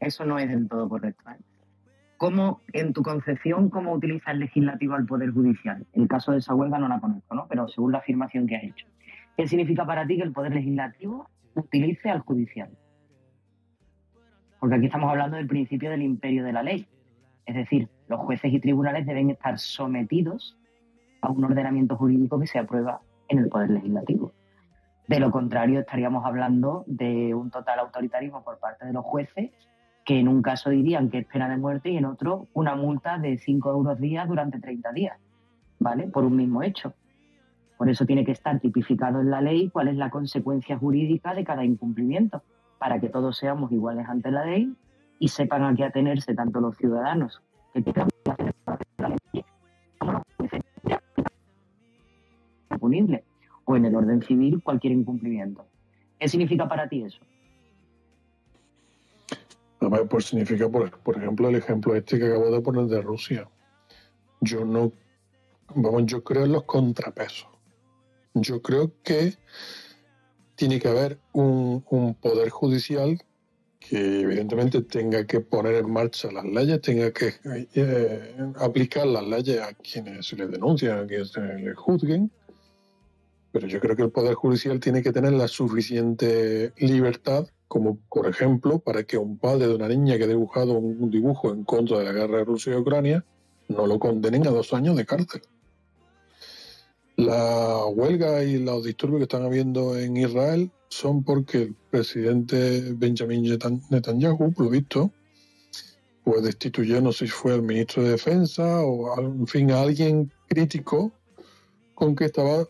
Eso 0.00 0.24
no 0.24 0.38
es 0.38 0.48
del 0.48 0.68
todo 0.68 0.88
correcto. 0.88 1.30
¿eh? 1.30 1.36
¿Cómo, 2.16 2.60
en 2.72 2.92
tu 2.92 3.02
concepción, 3.02 3.70
cómo 3.70 3.92
utiliza 3.92 4.32
el 4.32 4.40
legislativo 4.40 4.94
al 4.94 5.06
Poder 5.06 5.30
Judicial? 5.30 5.86
El 5.92 6.08
caso 6.08 6.32
de 6.32 6.38
esa 6.38 6.54
huelga 6.54 6.78
no 6.78 6.88
la 6.88 7.00
conozco, 7.00 7.34
¿no? 7.34 7.46
Pero 7.48 7.68
según 7.68 7.92
la 7.92 7.98
afirmación 7.98 8.46
que 8.46 8.56
has 8.56 8.64
hecho. 8.64 8.86
¿Qué 9.36 9.46
significa 9.46 9.86
para 9.86 10.06
ti 10.06 10.16
que 10.16 10.22
el 10.22 10.32
Poder 10.32 10.52
Legislativo 10.52 11.28
utilice 11.54 12.10
al 12.10 12.20
Judicial? 12.20 12.70
Porque 14.58 14.76
aquí 14.76 14.86
estamos 14.86 15.10
hablando 15.10 15.38
del 15.38 15.46
principio 15.46 15.90
del 15.90 16.02
imperio 16.02 16.44
de 16.44 16.52
la 16.52 16.62
ley. 16.62 16.86
Es 17.46 17.54
decir, 17.54 17.88
los 18.08 18.20
jueces 18.20 18.52
y 18.52 18.60
tribunales 18.60 19.06
deben 19.06 19.30
estar 19.30 19.58
sometidos 19.58 20.58
a 21.22 21.30
un 21.30 21.42
ordenamiento 21.44 21.96
jurídico 21.96 22.38
que 22.38 22.46
se 22.46 22.58
aprueba 22.58 23.00
en 23.28 23.38
el 23.38 23.48
Poder 23.48 23.70
Legislativo. 23.70 24.32
De 25.08 25.18
lo 25.20 25.30
contrario, 25.30 25.80
estaríamos 25.80 26.24
hablando 26.24 26.84
de 26.86 27.34
un 27.34 27.50
total 27.50 27.78
autoritarismo 27.80 28.44
por 28.44 28.58
parte 28.58 28.86
de 28.86 28.92
los 28.92 29.04
jueces, 29.04 29.50
que 30.10 30.18
en 30.18 30.26
un 30.26 30.42
caso 30.42 30.70
dirían 30.70 31.08
que 31.08 31.18
es 31.18 31.26
pena 31.26 31.48
de 31.48 31.56
muerte 31.56 31.88
y 31.88 31.96
en 31.96 32.04
otro 32.04 32.48
una 32.52 32.74
multa 32.74 33.16
de 33.16 33.38
5 33.38 33.70
euros 33.70 34.00
día 34.00 34.26
durante 34.26 34.58
30 34.58 34.90
días, 34.90 35.16
¿vale? 35.78 36.08
Por 36.08 36.24
un 36.24 36.34
mismo 36.34 36.64
hecho. 36.64 36.94
Por 37.78 37.88
eso 37.88 38.04
tiene 38.04 38.24
que 38.24 38.32
estar 38.32 38.58
tipificado 38.58 39.20
en 39.20 39.30
la 39.30 39.40
ley 39.40 39.70
cuál 39.70 39.86
es 39.86 39.94
la 39.94 40.10
consecuencia 40.10 40.76
jurídica 40.76 41.32
de 41.32 41.44
cada 41.44 41.64
incumplimiento, 41.64 42.42
para 42.80 42.98
que 42.98 43.08
todos 43.08 43.36
seamos 43.36 43.70
iguales 43.70 44.04
ante 44.08 44.32
la 44.32 44.44
ley 44.44 44.74
y 45.20 45.28
sepan 45.28 45.62
a 45.62 45.76
qué 45.76 45.84
atenerse 45.84 46.34
tanto 46.34 46.60
los 46.60 46.76
ciudadanos 46.76 47.40
que 47.72 47.80
tengan 47.80 48.08
la 52.68 52.78
punible 52.80 53.22
o 53.64 53.76
en 53.76 53.84
el 53.84 53.94
orden 53.94 54.22
civil 54.22 54.60
cualquier 54.60 54.92
incumplimiento. 54.92 55.66
¿Qué 56.18 56.26
significa 56.26 56.66
para 56.66 56.88
ti 56.88 57.04
eso? 57.04 57.20
Además, 59.80 60.02
pues 60.10 60.26
significa, 60.26 60.68
por, 60.68 60.90
por 61.00 61.16
ejemplo, 61.16 61.48
el 61.48 61.56
ejemplo 61.56 61.94
este 61.94 62.18
que 62.18 62.26
acabo 62.26 62.50
de 62.50 62.60
poner 62.60 62.86
de 62.86 63.00
Rusia. 63.00 63.48
Yo 64.40 64.64
no, 64.64 64.92
vamos, 65.74 66.06
yo 66.06 66.22
creo 66.22 66.44
en 66.44 66.52
los 66.52 66.64
contrapesos. 66.64 67.48
Yo 68.34 68.62
creo 68.62 68.92
que 69.02 69.34
tiene 70.54 70.78
que 70.78 70.88
haber 70.88 71.18
un, 71.32 71.84
un 71.88 72.14
poder 72.14 72.50
judicial 72.50 73.18
que 73.80 74.20
evidentemente 74.20 74.82
tenga 74.82 75.26
que 75.26 75.40
poner 75.40 75.76
en 75.76 75.90
marcha 75.90 76.30
las 76.30 76.44
leyes, 76.44 76.80
tenga 76.82 77.10
que 77.10 77.32
eh, 77.74 78.34
aplicar 78.56 79.06
las 79.06 79.26
leyes 79.26 79.60
a 79.60 79.72
quienes 79.72 80.26
se 80.26 80.36
les 80.36 80.50
denuncian, 80.50 80.98
a 80.98 81.06
quienes 81.06 81.30
se 81.30 81.40
les 81.40 81.76
juzguen, 81.76 82.30
pero 83.52 83.66
yo 83.66 83.80
creo 83.80 83.96
que 83.96 84.02
el 84.02 84.10
Poder 84.10 84.34
Judicial 84.34 84.78
tiene 84.78 85.02
que 85.02 85.12
tener 85.12 85.32
la 85.32 85.48
suficiente 85.48 86.72
libertad, 86.78 87.48
como 87.70 87.98
por 88.08 88.26
ejemplo, 88.26 88.80
para 88.80 89.04
que 89.04 89.16
un 89.16 89.38
padre 89.38 89.68
de 89.68 89.76
una 89.76 89.86
niña 89.86 90.18
que 90.18 90.24
ha 90.24 90.26
dibujado 90.26 90.72
un 90.72 91.08
dibujo 91.08 91.52
en 91.52 91.62
contra 91.62 92.00
de 92.00 92.04
la 92.04 92.12
guerra 92.12 92.38
de 92.38 92.44
Rusia 92.44 92.72
y 92.72 92.76
Ucrania 92.76 93.24
no 93.68 93.86
lo 93.86 94.00
condenen 94.00 94.44
a 94.48 94.50
dos 94.50 94.74
años 94.74 94.96
de 94.96 95.06
cárcel. 95.06 95.42
La 97.14 97.86
huelga 97.86 98.42
y 98.42 98.58
los 98.58 98.82
disturbios 98.82 99.20
que 99.20 99.22
están 99.22 99.44
habiendo 99.44 99.96
en 99.96 100.16
Israel 100.16 100.72
son 100.88 101.22
porque 101.22 101.62
el 101.62 101.76
presidente 101.92 102.92
Benjamin 102.96 103.44
Netan- 103.44 103.80
Netanyahu, 103.88 104.52
por 104.52 104.64
lo 104.64 104.70
visto, 104.70 105.12
pues 106.24 106.42
destituyó, 106.42 107.00
no 107.00 107.12
sé 107.12 107.26
si 107.26 107.30
fue 107.30 107.54
al 107.54 107.62
ministro 107.62 108.02
de 108.02 108.10
Defensa 108.10 108.80
o, 108.80 109.16
en 109.20 109.46
fin, 109.46 109.70
a 109.70 109.82
alguien 109.82 110.32
crítico 110.48 111.12
con 111.94 112.16
que 112.16 112.24
estaba 112.24 112.66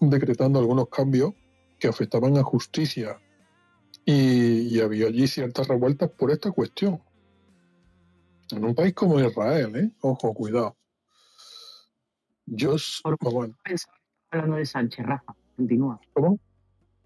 decretando 0.00 0.58
algunos 0.58 0.88
cambios 0.88 1.34
que 1.78 1.86
afectaban 1.86 2.36
a 2.36 2.42
justicia 2.42 3.20
y, 4.04 4.76
y 4.76 4.80
había 4.80 5.06
allí 5.06 5.26
ciertas 5.26 5.68
revueltas 5.68 6.10
por 6.10 6.30
esta 6.30 6.50
cuestión. 6.50 7.02
En 8.50 8.64
un 8.64 8.74
país 8.74 8.94
como 8.94 9.18
Israel, 9.20 9.74
¿eh? 9.76 9.90
Ojo, 10.00 10.34
cuidado. 10.34 10.76
Yo, 12.46 12.74
s- 12.74 13.00
bueno, 13.20 13.56
Hablando 14.30 14.56
de 14.56 14.66
Sánchez, 14.66 15.06
Rafa, 15.06 15.34
continúa. 15.56 16.00
¿Cómo? 16.12 16.38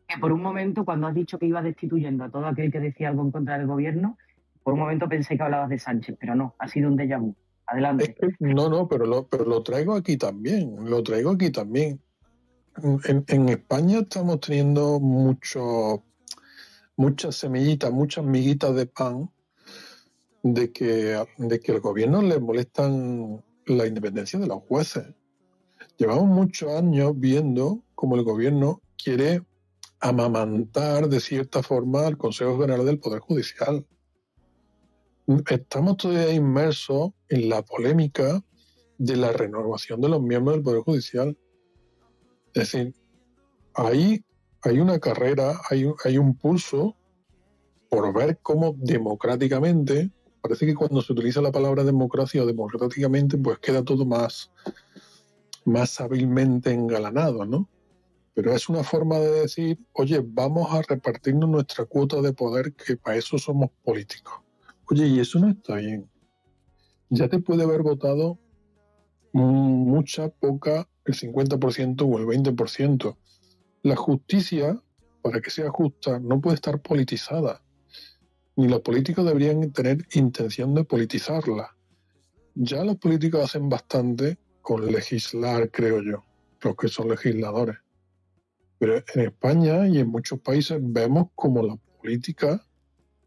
Que 0.09 0.19
por 0.19 0.33
un 0.33 0.43
momento, 0.43 0.85
cuando 0.85 1.07
has 1.07 1.15
dicho 1.15 1.39
que 1.39 1.47
ibas 1.47 1.63
destituyendo 1.65 2.25
a 2.25 2.31
todo 2.31 2.47
aquel 2.47 2.73
que 2.73 2.81
decía 2.81 3.09
algo 3.09 3.23
en 3.23 3.31
contra 3.31 3.59
del 3.59 3.67
gobierno, 3.67 4.17
por 4.63 4.75
un 4.75 4.81
momento 4.81 5.09
pensé 5.09 5.37
que 5.37 5.43
hablabas 5.43 5.69
de 5.69 5.79
Sánchez, 5.79 6.17
pero 6.19 6.35
no, 6.35 6.55
ha 6.59 6.67
sido 6.69 6.89
un 6.89 6.97
déjà 6.97 7.19
vu. 7.21 7.37
Adelante. 7.67 8.17
No, 8.41 8.71
no, 8.71 8.89
pero 8.89 9.05
lo, 9.05 9.29
pero 9.29 9.45
lo 9.45 9.63
traigo 9.63 9.95
aquí 9.95 10.17
también, 10.17 10.89
lo 10.89 11.03
traigo 11.03 11.33
aquí 11.33 11.51
también. 11.51 12.03
En, 12.83 13.25
en 13.29 13.49
España 13.51 13.99
estamos 13.99 14.41
teniendo 14.41 14.99
mucho, 15.01 16.05
muchas 16.99 17.37
semillitas, 17.37 17.93
muchas 17.93 18.25
miguitas 18.25 18.75
de 18.75 18.87
pan 18.87 19.31
de 20.43 20.73
que, 20.73 21.25
de 21.39 21.61
que 21.61 21.73
al 21.73 21.81
gobierno 21.81 22.21
le 22.21 22.41
molestan 22.41 23.43
la 23.67 23.87
independencia 23.87 24.39
de 24.39 24.49
los 24.49 24.63
jueces. 24.65 25.07
Llevamos 25.97 26.27
muchos 26.27 26.71
años 26.73 27.13
viendo 27.15 27.85
cómo 27.95 28.17
el 28.17 28.25
gobierno 28.25 28.83
quiere 29.03 29.43
amamantar 30.01 31.09
de 31.09 31.21
cierta 31.21 31.63
forma 31.63 32.05
al 32.07 32.19
Consejo 32.19 32.59
General 32.61 32.85
del 32.85 32.99
Poder 32.99 33.21
Judicial. 33.21 33.87
Estamos 35.49 35.99
todavía 35.99 36.33
inmersos 36.33 37.11
en 37.29 37.49
la 37.49 37.63
polémica 37.63 38.43
de 38.99 39.17
la 39.17 39.33
renovación 39.33 40.01
de 40.01 40.09
los 40.09 40.21
miembros 40.21 40.57
del 40.57 40.65
Poder 40.65 40.81
Judicial. 40.81 41.39
Es 42.55 42.73
decir, 42.73 42.93
ahí 43.75 44.25
hay 44.69 44.81
una 44.81 44.99
carrera, 44.99 45.61
hay 45.71 46.19
un, 46.19 46.35
pulso 46.35 46.97
por 47.89 48.13
ver 48.13 48.39
cómo 48.43 48.75
democráticamente, 48.77 50.11
parece 50.43 50.67
que 50.67 50.75
cuando 50.75 51.01
se 51.01 51.13
utiliza 51.13 51.41
la 51.41 51.53
palabra 51.53 51.85
democracia 51.85 52.43
o 52.43 52.47
democráticamente, 52.47 53.39
pues 53.39 53.59
queda 53.59 53.83
todo 53.83 54.05
más, 54.05 54.51
más 55.65 56.01
hábilmente 56.01 56.73
engalanado, 56.73 57.45
¿no? 57.47 57.69
Pero 58.35 58.55
es 58.55 58.69
una 58.69 58.85
forma 58.85 59.19
de 59.19 59.41
decir, 59.41 59.79
oye, 59.95 60.23
vamos 60.25 60.69
a 60.71 60.83
repartirnos 60.83 61.49
nuestra 61.49 61.87
cuota 61.87 62.21
de 62.21 62.33
poder, 62.33 62.75
que 62.75 62.97
para 62.97 63.17
eso 63.17 63.39
somos 63.39 63.71
políticos. 63.83 64.35
Oye, 64.91 65.07
y 65.07 65.19
eso 65.19 65.39
no 65.41 65.49
está 65.49 65.77
bien. 65.77 66.09
Ya 67.11 67.29
te 67.29 67.41
puede 67.41 67.65
haber 67.65 67.83
votado 67.83 68.39
mucha, 69.33 70.29
poca, 70.29 70.89
el 71.05 71.15
50% 71.15 72.03
o 72.03 72.19
el 72.19 72.27
20%. 72.27 73.17
La 73.83 73.97
justicia, 73.97 74.81
para 75.23 75.41
que 75.41 75.51
sea 75.51 75.71
justa, 75.71 76.19
no 76.19 76.41
puede 76.41 76.55
estar 76.57 76.81
politizada. 76.81 77.63
ni 78.57 78.67
los 78.67 78.81
políticos 78.81 79.25
deberían 79.25 79.71
tener 79.73 80.05
intención 80.15 80.75
de 80.75 80.83
politizarla. 80.83 81.77
Ya 82.57 82.83
los 82.83 82.97
políticos 82.97 83.45
hacen 83.45 83.69
bastante 83.69 84.37
con 84.63 84.85
legislar, 84.91 85.71
creo 85.71 86.03
yo, 86.03 86.25
los 86.63 86.75
que 86.75 86.89
son 86.89 87.09
legisladores. 87.09 87.77
Pero 88.81 88.97
en 89.15 89.21
España 89.21 89.87
y 89.87 89.99
en 90.01 90.09
muchos 90.09 90.41
países 90.41 90.79
vemos 90.83 91.29
como 91.37 91.63
la 91.63 91.77
política 92.01 92.67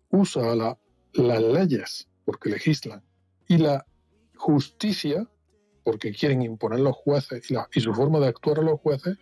usa 0.10 0.54
la- 0.54 0.78
las 1.14 1.42
leyes 1.42 2.10
porque 2.26 2.50
legislan 2.50 3.02
y 3.48 3.58
la 3.58 3.86
justicia 4.36 5.26
porque 5.86 6.12
quieren 6.12 6.42
imponer 6.42 6.82
los 6.82 6.98
jueces 6.98 7.48
y 7.74 7.80
su 7.80 7.94
forma 7.94 8.20
de 8.20 8.28
actuar 8.28 8.60
a 8.60 8.64
los 8.64 8.82
jueces 8.82 9.18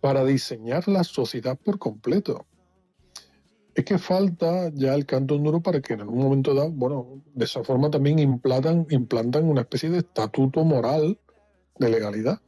para 0.00 0.24
diseñar 0.24 0.88
la 0.88 1.04
sociedad 1.04 1.58
por 1.58 1.78
completo. 1.78 2.46
Es 3.74 3.84
que 3.84 3.98
falta 3.98 4.70
ya 4.74 4.94
el 4.94 5.06
canto 5.06 5.38
duro 5.38 5.60
para 5.60 5.80
que 5.80 5.94
en 5.94 6.00
algún 6.00 6.22
momento 6.22 6.54
dado, 6.54 6.70
bueno, 6.70 7.22
de 7.34 7.44
esa 7.44 7.62
forma 7.62 7.90
también 7.90 8.18
implantan, 8.18 8.86
implantan 8.90 9.44
una 9.44 9.62
especie 9.62 9.90
de 9.90 9.98
estatuto 9.98 10.64
moral 10.64 11.18
de 11.78 11.88
legalidad. 11.88 12.40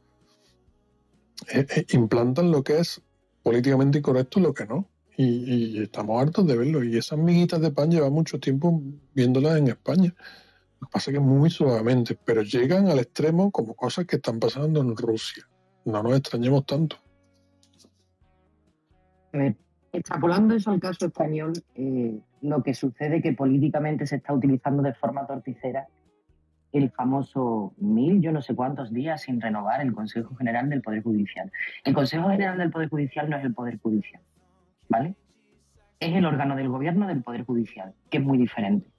Eh, 1.53 1.65
eh, 1.75 1.85
implantan 1.93 2.51
lo 2.51 2.63
que 2.63 2.79
es 2.79 3.01
políticamente 3.41 3.99
incorrecto 3.99 4.39
y 4.39 4.43
lo 4.43 4.53
que 4.53 4.65
no. 4.65 4.89
Y, 5.15 5.77
y 5.77 5.83
estamos 5.83 6.21
hartos 6.21 6.45
de 6.45 6.57
verlo. 6.57 6.83
Y 6.83 6.97
esas 6.97 7.19
miguitas 7.19 7.61
de 7.61 7.71
pan 7.71 7.89
llevan 7.89 8.13
mucho 8.13 8.39
tiempo 8.39 8.81
viéndolas 9.13 9.57
en 9.57 9.69
España. 9.69 10.13
Lo 10.79 10.87
que 10.87 10.91
pasa 10.91 11.11
es 11.11 11.15
que 11.15 11.19
muy 11.21 11.49
suavemente, 11.49 12.17
pero 12.25 12.41
llegan 12.41 12.89
al 12.89 12.99
extremo 12.99 13.51
como 13.51 13.75
cosas 13.75 14.05
que 14.05 14.17
están 14.17 14.39
pasando 14.39 14.81
en 14.81 14.97
Rusia. 14.97 15.47
No 15.85 16.03
nos 16.03 16.17
extrañemos 16.17 16.65
tanto. 16.65 17.02
Ver, 19.33 19.55
extrapolando 19.91 20.55
eso 20.55 20.71
al 20.71 20.79
caso 20.79 21.07
español, 21.07 21.53
eh, 21.75 22.19
lo 22.41 22.61
que 22.61 22.73
sucede 22.73 23.21
que 23.21 23.33
políticamente 23.33 24.05
se 24.05 24.17
está 24.17 24.33
utilizando 24.33 24.83
de 24.83 24.93
forma 24.93 25.25
torticera 25.25 25.87
el 26.71 26.89
famoso 26.91 27.73
mil, 27.77 28.21
yo 28.21 28.31
no 28.31 28.41
sé 28.41 28.55
cuántos 28.55 28.91
días 28.91 29.21
sin 29.21 29.39
renovar 29.39 29.81
el 29.81 29.93
Consejo 29.93 30.35
General 30.35 30.69
del 30.69 30.81
Poder 30.81 31.03
Judicial. 31.03 31.51
El 31.83 31.93
Consejo 31.93 32.29
General 32.29 32.57
del 32.57 32.71
Poder 32.71 32.89
Judicial 32.89 33.29
no 33.29 33.37
es 33.37 33.43
el 33.43 33.53
Poder 33.53 33.79
Judicial, 33.79 34.21
¿vale? 34.89 35.15
Es 35.99 36.15
el 36.15 36.25
órgano 36.25 36.55
del 36.55 36.69
gobierno 36.69 37.07
del 37.07 37.21
Poder 37.21 37.43
Judicial, 37.43 37.93
que 38.09 38.17
es 38.17 38.23
muy 38.23 38.39
diferente. 38.39 38.89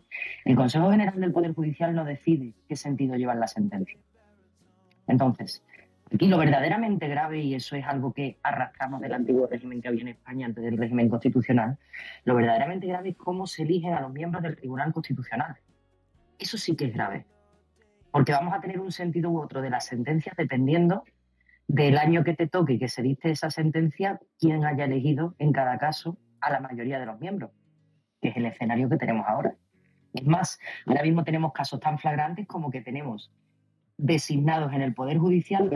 El 0.44 0.54
Consejo 0.54 0.90
General 0.90 1.20
del 1.20 1.32
Poder 1.32 1.52
Judicial 1.52 1.94
no 1.94 2.04
decide 2.04 2.54
qué 2.68 2.76
sentido 2.76 3.16
llevan 3.16 3.40
las 3.40 3.52
sentencias. 3.52 4.00
Entonces, 5.08 5.62
aquí 6.12 6.28
lo 6.28 6.38
verdaderamente 6.38 7.08
grave, 7.08 7.40
y 7.40 7.54
eso 7.54 7.76
es 7.76 7.84
algo 7.84 8.12
que 8.12 8.38
arrastramos 8.42 9.00
del 9.00 9.12
antiguo 9.12 9.46
régimen 9.46 9.80
que 9.80 9.88
había 9.88 10.02
en 10.02 10.08
España 10.08 10.46
antes 10.46 10.64
del 10.64 10.76
régimen 10.76 11.08
constitucional, 11.08 11.78
lo 12.24 12.34
verdaderamente 12.34 12.86
grave 12.86 13.10
es 13.10 13.16
cómo 13.16 13.46
se 13.46 13.62
eligen 13.62 13.94
a 13.94 14.00
los 14.00 14.12
miembros 14.12 14.42
del 14.42 14.56
Tribunal 14.56 14.92
Constitucional. 14.92 15.56
Eso 16.38 16.58
sí 16.58 16.76
que 16.76 16.86
es 16.86 16.94
grave. 16.94 17.26
Porque 18.10 18.32
vamos 18.32 18.54
a 18.54 18.60
tener 18.60 18.80
un 18.80 18.92
sentido 18.92 19.30
u 19.30 19.40
otro 19.40 19.60
de 19.60 19.70
las 19.70 19.86
sentencias 19.86 20.36
dependiendo 20.36 21.04
del 21.66 21.98
año 21.98 22.22
que 22.22 22.34
te 22.34 22.46
toque 22.46 22.74
y 22.74 22.78
que 22.78 22.88
se 22.88 23.02
dicte 23.02 23.30
esa 23.30 23.50
sentencia, 23.50 24.20
quién 24.38 24.64
haya 24.64 24.84
elegido 24.84 25.34
en 25.38 25.52
cada 25.52 25.78
caso 25.78 26.18
a 26.40 26.50
la 26.50 26.60
mayoría 26.60 27.00
de 27.00 27.06
los 27.06 27.18
miembros, 27.18 27.50
que 28.20 28.28
es 28.28 28.36
el 28.36 28.46
escenario 28.46 28.88
que 28.88 28.98
tenemos 28.98 29.26
ahora. 29.26 29.56
Es 30.12 30.26
más, 30.26 30.60
ahora 30.86 31.02
mismo 31.02 31.24
tenemos 31.24 31.52
casos 31.52 31.80
tan 31.80 31.98
flagrantes 31.98 32.46
como 32.46 32.70
que 32.70 32.82
tenemos 32.82 33.32
designados 33.96 34.72
en 34.72 34.82
el 34.82 34.94
Poder 34.94 35.18
Judicial 35.18 35.70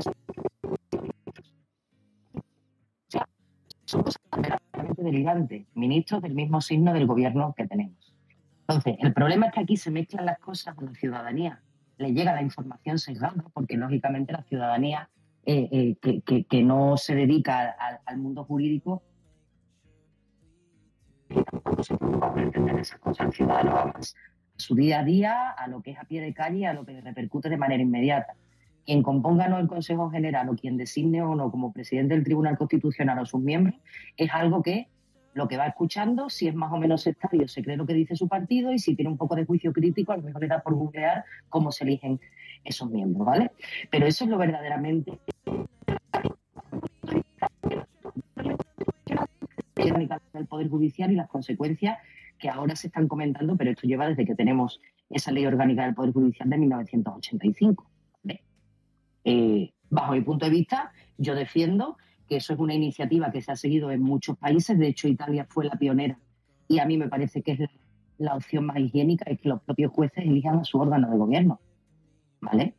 son 3.84 4.02
cosas 4.02 4.20
verdaderamente 4.36 5.02
delirantes, 5.02 5.66
ministros 5.74 6.20
del 6.20 6.34
mismo 6.34 6.60
signo 6.60 6.92
del 6.92 7.06
gobierno 7.06 7.54
que 7.56 7.66
tenemos. 7.66 8.14
Entonces, 8.60 8.96
el 9.00 9.14
problema 9.14 9.46
es 9.46 9.52
que 9.54 9.60
aquí 9.60 9.76
se 9.78 9.90
mezclan 9.90 10.26
las 10.26 10.38
cosas 10.40 10.74
con 10.74 10.86
la 10.86 10.94
ciudadanía. 10.94 11.62
Le 11.96 12.12
llega 12.12 12.34
la 12.34 12.42
información 12.42 12.98
sesgada, 12.98 13.42
porque 13.54 13.78
lógicamente 13.78 14.32
la 14.34 14.42
ciudadanía 14.42 15.08
eh, 15.46 15.96
eh, 16.02 16.22
que, 16.22 16.44
que- 16.44 16.62
no 16.62 16.98
se 16.98 17.14
dedica 17.14 17.74
al, 18.04 18.18
mundo 18.18 18.44
jurídico 18.44 19.02
tampoco 21.50 21.82
se 21.82 21.96
preocupa 21.96 22.30
por 22.30 22.42
entender 22.42 22.78
esas 22.78 22.98
cosas. 22.98 23.34
Su 24.58 24.74
día 24.74 25.00
a 25.00 25.04
día, 25.04 25.50
a 25.50 25.68
lo 25.68 25.80
que 25.82 25.92
es 25.92 25.98
a 25.98 26.04
pie 26.04 26.20
de 26.20 26.34
calle, 26.34 26.66
a 26.66 26.74
lo 26.74 26.84
que 26.84 27.00
repercute 27.00 27.48
de 27.48 27.56
manera 27.56 27.82
inmediata. 27.82 28.34
Quien 28.84 29.02
componga 29.02 29.48
no 29.48 29.58
el 29.58 29.68
Consejo 29.68 30.10
General 30.10 30.48
o 30.48 30.56
quien 30.56 30.76
designe 30.76 31.22
o 31.22 31.34
no 31.34 31.50
como 31.50 31.72
presidente 31.72 32.14
del 32.14 32.24
Tribunal 32.24 32.58
Constitucional 32.58 33.18
o 33.20 33.26
sus 33.26 33.40
miembros 33.40 33.76
es 34.16 34.30
algo 34.32 34.62
que 34.62 34.88
lo 35.34 35.46
que 35.46 35.56
va 35.56 35.66
escuchando, 35.66 36.28
si 36.28 36.48
es 36.48 36.54
más 36.54 36.72
o 36.72 36.78
menos 36.78 37.02
sectario, 37.02 37.46
se 37.46 37.62
cree 37.62 37.76
lo 37.76 37.86
que 37.86 37.94
dice 37.94 38.16
su 38.16 38.26
partido 38.26 38.72
y 38.72 38.78
si 38.78 38.96
tiene 38.96 39.10
un 39.10 39.16
poco 39.16 39.36
de 39.36 39.44
juicio 39.44 39.72
crítico, 39.72 40.12
a 40.12 40.16
lo 40.16 40.22
mejor 40.22 40.42
le 40.42 40.48
da 40.48 40.60
por 40.60 40.74
googlear 40.74 41.24
cómo 41.48 41.70
se 41.70 41.84
eligen 41.84 42.18
esos 42.64 42.90
miembros, 42.90 43.24
¿vale? 43.24 43.52
Pero 43.90 44.06
eso 44.06 44.24
es 44.24 44.30
lo 44.30 44.38
verdaderamente 44.38 45.18
del 50.32 50.46
Poder 50.46 50.68
Judicial 50.68 51.12
y 51.12 51.16
las 51.16 51.28
consecuencias 51.28 51.98
que 52.38 52.48
ahora 52.48 52.76
se 52.76 52.88
están 52.88 53.08
comentando, 53.08 53.56
pero 53.56 53.70
esto 53.70 53.86
lleva 53.86 54.08
desde 54.08 54.24
que 54.24 54.34
tenemos 54.34 54.80
esa 55.10 55.32
ley 55.32 55.46
orgánica 55.46 55.84
del 55.84 55.94
Poder 55.94 56.12
Judicial 56.12 56.48
de 56.48 56.58
1985. 56.58 57.90
¿vale? 58.22 58.42
Eh, 59.24 59.72
bajo 59.90 60.12
mi 60.12 60.20
punto 60.20 60.46
de 60.46 60.50
vista, 60.50 60.92
yo 61.16 61.34
defiendo 61.34 61.96
que 62.28 62.36
eso 62.36 62.52
es 62.52 62.58
una 62.58 62.74
iniciativa 62.74 63.30
que 63.30 63.42
se 63.42 63.52
ha 63.52 63.56
seguido 63.56 63.90
en 63.90 64.02
muchos 64.02 64.36
países, 64.36 64.78
de 64.78 64.88
hecho 64.88 65.08
Italia 65.08 65.46
fue 65.48 65.64
la 65.64 65.76
pionera 65.76 66.18
y 66.68 66.78
a 66.78 66.86
mí 66.86 66.98
me 66.98 67.08
parece 67.08 67.42
que 67.42 67.52
es 67.52 67.60
la, 67.60 67.70
la 68.18 68.34
opción 68.34 68.66
más 68.66 68.78
higiénica, 68.78 69.24
es 69.30 69.40
que 69.40 69.48
los 69.48 69.62
propios 69.62 69.92
jueces 69.92 70.24
elijan 70.24 70.58
a 70.58 70.64
su 70.64 70.78
órgano 70.78 71.10
de 71.10 71.16
gobierno. 71.16 71.60
¿Vale? 72.40 72.74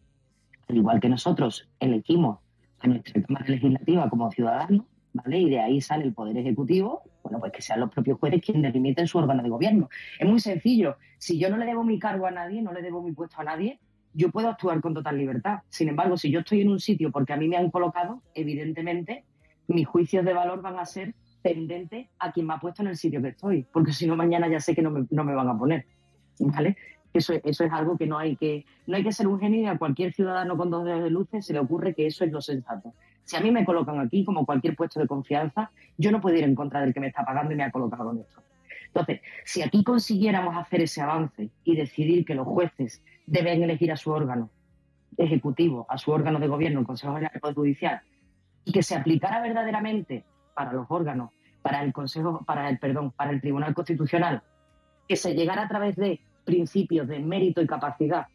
Al 0.67 0.77
igual 0.77 0.99
que 0.99 1.09
nosotros 1.09 1.67
elegimos 1.79 2.39
a 2.79 2.87
nuestra 2.87 3.21
Cámara 3.23 3.47
Legislativa 3.47 4.09
como 4.09 4.31
ciudadanos, 4.31 4.85
¿vale? 5.13 5.39
Y 5.39 5.49
de 5.49 5.59
ahí 5.59 5.81
sale 5.81 6.05
el 6.05 6.13
Poder 6.13 6.37
Ejecutivo, 6.37 7.03
bueno, 7.23 7.39
pues 7.39 7.51
que 7.51 7.61
sean 7.61 7.79
los 7.79 7.91
propios 7.91 8.19
jueces 8.19 8.41
quienes 8.41 8.63
delimiten 8.63 9.07
su 9.07 9.17
órgano 9.17 9.43
de 9.43 9.49
gobierno. 9.49 9.89
Es 10.19 10.27
muy 10.27 10.39
sencillo. 10.39 10.97
Si 11.17 11.37
yo 11.39 11.49
no 11.49 11.57
le 11.57 11.65
debo 11.65 11.83
mi 11.83 11.99
cargo 11.99 12.25
a 12.25 12.31
nadie, 12.31 12.61
no 12.61 12.73
le 12.73 12.81
debo 12.81 13.01
mi 13.01 13.11
puesto 13.11 13.41
a 13.41 13.43
nadie, 13.43 13.79
yo 14.13 14.31
puedo 14.31 14.49
actuar 14.49 14.81
con 14.81 14.93
total 14.93 15.17
libertad. 15.17 15.59
Sin 15.69 15.89
embargo, 15.89 16.17
si 16.17 16.31
yo 16.31 16.39
estoy 16.39 16.61
en 16.61 16.69
un 16.69 16.79
sitio 16.79 17.11
porque 17.11 17.33
a 17.33 17.37
mí 17.37 17.47
me 17.47 17.57
han 17.57 17.69
colocado, 17.69 18.21
evidentemente 18.33 19.23
mis 19.67 19.87
juicios 19.87 20.25
de 20.25 20.33
valor 20.33 20.61
van 20.61 20.79
a 20.79 20.85
ser 20.85 21.13
tendentes 21.41 22.07
a 22.19 22.31
quien 22.31 22.47
me 22.47 22.55
ha 22.55 22.59
puesto 22.59 22.81
en 22.81 22.89
el 22.89 22.97
sitio 22.97 23.21
que 23.21 23.29
estoy, 23.29 23.65
porque 23.71 23.93
si 23.93 24.07
no 24.07 24.15
mañana 24.15 24.49
ya 24.49 24.59
sé 24.59 24.75
que 24.75 24.81
no 24.81 24.91
me, 24.91 25.05
no 25.09 25.23
me 25.23 25.33
van 25.33 25.47
a 25.47 25.57
poner. 25.57 25.85
¿Vale? 26.39 26.75
Eso, 27.13 27.33
eso 27.43 27.63
es 27.63 27.71
algo 27.71 27.97
que 27.97 28.05
no 28.05 28.17
hay 28.17 28.35
que 28.35 28.65
no 28.85 28.95
hay 28.95 29.03
que 29.03 29.11
ser 29.11 29.27
un 29.27 29.39
genio 29.39 29.61
y 29.61 29.65
a 29.65 29.77
cualquier 29.77 30.13
ciudadano 30.13 30.55
con 30.55 30.69
dos 30.69 30.85
dedos 30.85 31.03
de 31.03 31.09
luces 31.09 31.45
se 31.45 31.53
le 31.53 31.59
ocurre 31.59 31.95
que 31.95 32.05
eso 32.05 32.23
es 32.23 32.31
lo 32.31 32.41
sensato. 32.41 32.93
Si 33.29 33.35
a 33.35 33.41
mí 33.41 33.51
me 33.51 33.63
colocan 33.63 33.99
aquí 33.99 34.25
como 34.25 34.43
cualquier 34.43 34.75
puesto 34.75 34.99
de 34.99 35.05
confianza, 35.05 35.69
yo 35.99 36.11
no 36.11 36.19
puedo 36.19 36.35
ir 36.35 36.43
en 36.45 36.55
contra 36.55 36.81
del 36.81 36.95
que 36.95 36.99
me 36.99 37.09
está 37.09 37.23
pagando 37.23 37.53
y 37.53 37.55
me 37.55 37.63
ha 37.63 37.69
colocado 37.69 38.11
en 38.11 38.21
esto. 38.21 38.41
Entonces, 38.87 39.21
si 39.45 39.61
aquí 39.61 39.83
consiguiéramos 39.83 40.57
hacer 40.57 40.81
ese 40.81 40.99
avance 40.99 41.51
y 41.63 41.75
decidir 41.75 42.25
que 42.25 42.33
los 42.33 42.47
jueces 42.47 43.03
deben 43.27 43.61
elegir 43.61 43.91
a 43.91 43.97
su 43.97 44.09
órgano 44.09 44.49
ejecutivo, 45.15 45.85
a 45.89 45.99
su 45.99 46.09
órgano 46.09 46.39
de 46.39 46.47
gobierno, 46.47 46.79
el 46.79 46.87
Consejo 46.87 47.13
General 47.13 47.31
del 47.31 47.39
Poder 47.39 47.55
Judicial, 47.55 48.01
y 48.65 48.71
que 48.71 48.81
se 48.81 48.95
aplicara 48.95 49.43
verdaderamente 49.43 50.25
para 50.55 50.73
los 50.73 50.87
órganos, 50.89 51.29
para 51.61 51.83
el 51.83 51.93
Consejo, 51.93 52.43
para 52.47 52.67
el 52.67 52.79
perdón, 52.79 53.11
para 53.11 53.29
el 53.29 53.41
Tribunal 53.41 53.75
Constitucional, 53.75 54.41
que 55.07 55.15
se 55.15 55.35
llegara 55.35 55.65
a 55.65 55.67
través 55.67 55.95
de 55.97 56.19
principios 56.45 57.07
de 57.07 57.19
mérito 57.19 57.61
y 57.61 57.67
capacidad 57.67 58.25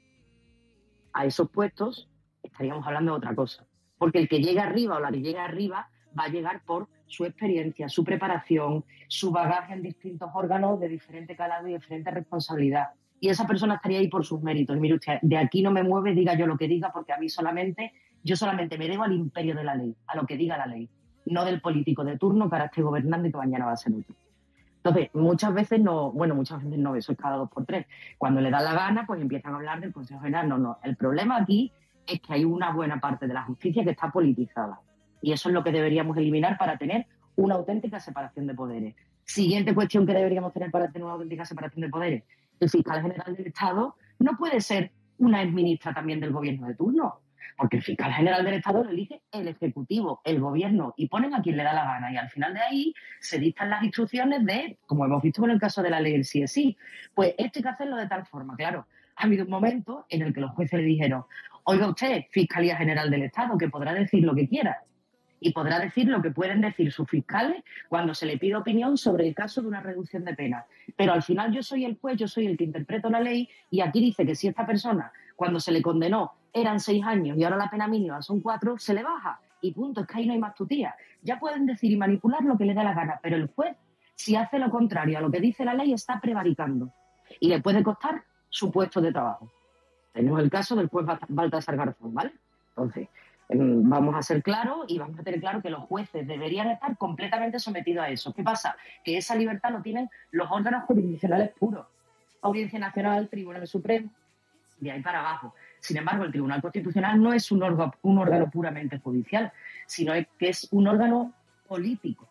a 1.13 1.27
esos 1.27 1.51
puestos, 1.51 2.09
estaríamos 2.45 2.87
hablando 2.87 3.11
de 3.11 3.19
otra 3.19 3.35
cosa. 3.35 3.67
Porque 3.99 4.19
el 4.19 4.29
que 4.29 4.41
llega 4.41 4.65
arriba 4.65 4.97
o 4.97 5.01
la 5.01 5.11
que 5.11 5.21
llega 5.21 5.45
arriba 5.45 5.89
va 6.19 6.25
a 6.25 6.29
llegar 6.29 6.63
por 6.65 6.89
su 7.07 7.25
experiencia, 7.25 7.89
su 7.89 8.05
preparación, 8.05 8.85
su 9.09 9.31
bagaje 9.31 9.75
en 9.75 9.83
distintos 9.83 10.31
órganos 10.35 10.81
de 10.81 10.89
diferente 10.89 11.37
calado 11.37 11.69
y 11.69 11.75
diferente 11.75 12.11
responsabilidad. 12.11 12.91
Y 13.21 13.29
esa 13.29 13.47
persona 13.47 13.77
estaría 13.77 13.99
ahí 14.01 14.09
por 14.09 14.25
sus 14.25 14.43
méritos. 14.43 14.77
Y 14.77 14.81
mire 14.81 14.95
usted, 14.95 15.19
de 15.23 15.39
aquí 15.39 15.63
no 15.63 15.71
me 15.71 15.83
mueve, 15.83 16.15
diga 16.15 16.35
yo 16.35 16.47
lo 16.47 16.57
que 16.57 16.69
diga, 16.69 16.93
porque 16.93 17.13
a 17.13 17.19
mí 17.19 17.29
solamente, 17.29 17.93
yo 18.23 18.37
solamente 18.37 18.77
me 18.77 18.89
debo 18.89 19.05
al 19.05 19.13
imperio 19.13 19.55
de 19.55 19.65
la 19.65 19.75
ley, 19.75 19.95
a 20.07 20.17
lo 20.17 20.27
que 20.27 20.37
diga 20.37 20.59
la 20.59 20.67
ley, 20.67 20.89
no 21.27 21.45
del 21.45 21.61
político 21.61 22.05
de 22.05 22.19
turno 22.19 22.49
que 22.49 22.57
ahora 22.57 22.67
esté 22.67 22.83
gobernando 22.83 23.29
y 23.29 23.31
que 23.31 23.39
mañana 23.39 23.67
va 23.67 23.73
a 23.73 23.77
ser 23.77 23.93
otro. 23.95 24.15
Entonces, 24.85 25.09
muchas 25.15 25.55
veces 25.55 25.81
no, 25.81 26.13
bueno, 26.13 26.35
muchas 26.35 26.63
veces 26.63 26.79
no, 26.79 26.95
eso 26.95 27.13
es 27.13 27.19
cada 27.19 27.37
dos 27.37 27.51
por 27.51 27.65
tres. 27.65 27.87
Cuando 28.19 28.43
le 28.43 28.51
da 28.51 28.61
la 28.61 28.75
gana, 28.75 29.07
pues 29.07 29.19
empiezan 29.23 29.55
a 29.55 29.57
hablar 29.57 29.81
del 29.81 29.95
Consejo 29.95 30.21
General. 30.21 30.47
No, 30.47 30.59
no. 30.59 30.79
El 30.83 30.97
problema 30.97 31.39
aquí 31.39 31.73
es 32.07 32.21
que 32.21 32.33
hay 32.33 32.45
una 32.45 32.73
buena 32.73 33.01
parte 33.01 33.27
de 33.27 33.35
la 33.35 33.43
justicia 33.43 33.85
que 33.85 33.91
está 33.91 34.11
politizada. 34.11 34.81
Y 35.23 35.33
eso 35.33 35.49
es 35.49 35.55
lo 35.55 35.65
que 35.65 35.73
deberíamos 35.73 36.17
eliminar 36.17 36.59
para 36.59 36.77
tener 36.77 37.07
una 37.37 37.55
auténtica 37.55 37.99
separación 38.01 38.47
de 38.47 38.55
poderes. 38.55 38.95
Siguiente 39.25 39.75
cuestión 39.75 40.07
que 40.07 40.13
deberíamos 40.13 40.53
tener 40.53 40.71
para 40.71 40.91
tener 40.91 41.05
una 41.05 41.15
auténtica 41.15 41.45
separación 41.45 41.83
de 41.83 41.89
poderes. 41.89 42.25
El 42.61 42.71
fiscal 42.71 43.03
general 43.03 43.35
del 43.35 43.47
Estado 43.47 43.97
no 44.19 44.37
puede 44.37 44.61
ser 44.61 44.93
una 45.19 45.43
exministra 45.43 45.95
también 45.95 46.21
del 46.21 46.33
gobierno 46.33 46.67
de 46.67 46.75
turno. 46.75 47.21
Porque 47.57 47.77
el 47.77 47.83
fiscal 47.83 48.13
general 48.13 48.45
del 48.45 48.55
Estado 48.55 48.83
lo 48.83 48.91
elige 48.91 49.23
el 49.31 49.47
Ejecutivo, 49.47 50.21
el 50.25 50.41
Gobierno, 50.41 50.93
y 50.97 51.09
ponen 51.09 51.35
a 51.35 51.43
quien 51.43 51.57
le 51.57 51.63
da 51.63 51.73
la 51.73 51.85
gana. 51.85 52.13
Y 52.13 52.17
al 52.17 52.29
final 52.29 52.53
de 52.53 52.61
ahí 52.61 52.95
se 53.21 53.39
dictan 53.39 53.71
las 53.71 53.83
instrucciones 53.85 54.45
de, 54.45 54.79
como 54.87 55.05
hemos 55.05 55.23
visto 55.23 55.45
en 55.45 55.51
el 55.51 55.61
caso 55.61 55.83
de 55.83 55.91
la 55.91 56.01
ley 56.01 56.13
del 56.13 56.25
sí 56.25 56.43
es 56.43 56.53
sí, 56.53 56.77
pues 57.15 57.35
esto 57.39 57.61
hay 57.61 57.63
que 57.63 57.69
hacerlo 57.69 57.97
de 57.97 58.09
tal 58.09 58.27
forma. 58.27 58.57
Claro, 58.57 58.87
ha 59.17 59.25
habido 59.25 59.45
un 59.45 59.51
momento 59.51 60.05
en 60.09 60.23
el 60.23 60.35
que 60.35 60.41
los 60.41 60.51
jueces 60.53 60.81
le 60.81 60.87
dijeron, 60.87 61.25
oiga 61.65 61.89
usted, 61.89 62.25
Fiscalía 62.31 62.77
General 62.77 63.11
del 63.11 63.23
Estado, 63.23 63.57
que 63.59 63.69
podrá 63.69 63.93
decir 63.93 64.23
lo 64.23 64.35
que 64.35 64.49
quiera. 64.49 64.83
Y 65.41 65.53
podrá 65.53 65.79
decir 65.79 66.07
lo 66.09 66.23
que 66.23 66.31
pueden 66.31 66.61
decir 66.61 66.91
sus 66.91 67.09
fiscales 67.09 67.63
cuando 67.89 68.15
se 68.15 68.25
le 68.25 68.39
pide 68.39 68.57
opinión 68.57 68.97
sobre 68.97 69.29
el 69.29 69.35
caso 69.35 69.61
de 69.61 69.69
una 69.69 69.81
reducción 69.81 70.25
de 70.25 70.35
pena. 70.35 70.65
Pero 70.97 71.13
al 71.13 71.23
final 71.23 71.53
yo 71.53 71.63
soy 71.63 71.85
el 71.85 71.99
juez, 71.99 72.17
yo 72.17 72.29
soy 72.29 72.47
el 72.47 72.57
que 72.57 72.65
interpreto 72.65 73.11
la 73.11 73.21
ley 73.21 73.49
y 73.71 73.81
aquí 73.81 74.01
dice 74.01 74.25
que 74.25 74.35
si 74.35 74.49
esta 74.49 74.65
persona, 74.65 75.13
cuando 75.37 75.61
se 75.61 75.73
le 75.73 75.83
condenó, 75.83 76.33
eran 76.53 76.81
seis 76.81 77.05
años 77.05 77.37
y 77.37 77.45
ahora 77.45 77.57
la 77.57 77.69
pena 77.69 77.89
mínima 77.89 78.23
son 78.23 78.41
cuatro, 78.41 78.79
se 78.79 78.95
le 78.95 79.03
baja. 79.03 79.41
Y 79.61 79.73
punto, 79.73 80.03
es 80.03 80.07
que 80.07 80.19
ahí 80.19 80.27
no 80.27 80.33
hay 80.33 80.39
más 80.39 80.55
tutía. 80.55 80.95
Ya 81.23 81.39
pueden 81.39 81.67
decir 81.67 81.91
y 81.91 81.97
manipular 81.97 82.43
lo 82.43 82.57
que 82.57 82.65
le 82.65 82.75
dé 82.75 82.85
la 82.85 82.95
gana, 82.95 83.19
pero 83.23 83.37
el 83.37 83.49
juez, 83.49 83.77
si 84.15 84.37
hace 84.37 84.59
lo 84.59 84.71
contrario 84.71 85.19
a 85.19 85.21
lo 85.21 85.31
que 85.31 85.41
dice 85.41 85.65
la 85.65 85.75
ley, 85.75 85.93
está 85.93 86.21
prevaricando. 86.21 86.91
Y 87.41 87.49
le 87.49 87.61
puede 87.61 87.83
costar 87.83 88.23
su 88.49 88.71
puesto 88.71 89.01
de 89.01 89.13
trabajo. 89.13 89.51
Tenemos 90.15 90.41
el 90.41 90.49
caso 90.49 90.77
del 90.77 90.89
juez 90.89 91.05
Baltasar 91.29 91.77
Garzón, 91.77 92.15
¿vale? 92.15 92.33
Entonces, 92.69 93.09
em, 93.49 93.87
vamos 93.89 94.15
a 94.15 94.23
ser 94.23 94.45
claros 94.45 94.87
y 94.89 94.97
vamos 94.97 95.19
a 95.19 95.25
tener 95.25 95.41
claro 95.41 95.61
que 95.61 95.71
los 95.71 95.83
jueces 95.83 96.27
deberían 96.27 96.71
estar 96.71 96.97
completamente 96.97 97.59
sometidos 97.59 98.05
a 98.05 98.11
eso. 98.11 98.33
¿Qué 98.33 98.45
pasa? 98.45 98.77
Que 99.03 99.17
esa 99.19 99.35
libertad 99.35 99.73
lo 99.73 99.83
tienen 99.83 100.09
los 100.31 100.49
órganos 100.51 100.85
jurisdiccionales 100.85 101.51
puros. 101.59 101.87
Audiencia 102.43 102.79
Nacional, 102.79 103.29
Tribunal 103.29 103.67
Supremo, 103.67 104.09
de 104.79 104.93
ahí 104.93 105.03
para 105.03 105.19
abajo. 105.19 105.53
Sin 105.81 105.97
embargo, 105.97 106.25
el 106.25 106.31
Tribunal 106.31 106.63
Constitucional 106.63 107.21
no 107.21 107.33
es 107.33 107.51
un 107.51 107.65
órgano, 107.65 107.93
un 108.03 108.19
órgano 108.19 108.49
puramente 108.49 109.01
judicial, 109.01 109.53
sino 109.87 110.13
que 110.39 110.49
es 110.49 110.69
un 110.71 110.87
órgano 110.87 111.33
político, 111.67 112.29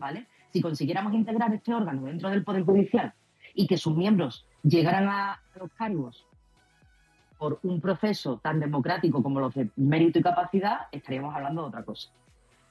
¿vale? 0.00 0.26
Si 0.52 0.60
consiguiéramos 0.60 1.14
integrar 1.14 1.54
este 1.54 1.72
órgano 1.72 2.06
dentro 2.06 2.28
del 2.28 2.42
Poder 2.42 2.64
Judicial 2.64 3.14
y 3.54 3.68
que 3.68 3.78
sus 3.78 3.96
miembros 3.96 4.44
llegaran 4.64 5.08
a 5.08 5.40
los 5.54 5.70
cargos 5.74 6.26
por 7.40 7.58
un 7.62 7.80
proceso 7.80 8.38
tan 8.42 8.60
democrático 8.60 9.22
como 9.22 9.40
los 9.40 9.54
de 9.54 9.70
mérito 9.76 10.18
y 10.18 10.22
capacidad, 10.22 10.80
estaríamos 10.92 11.34
hablando 11.34 11.62
de 11.62 11.68
otra 11.68 11.82
cosa. 11.82 12.10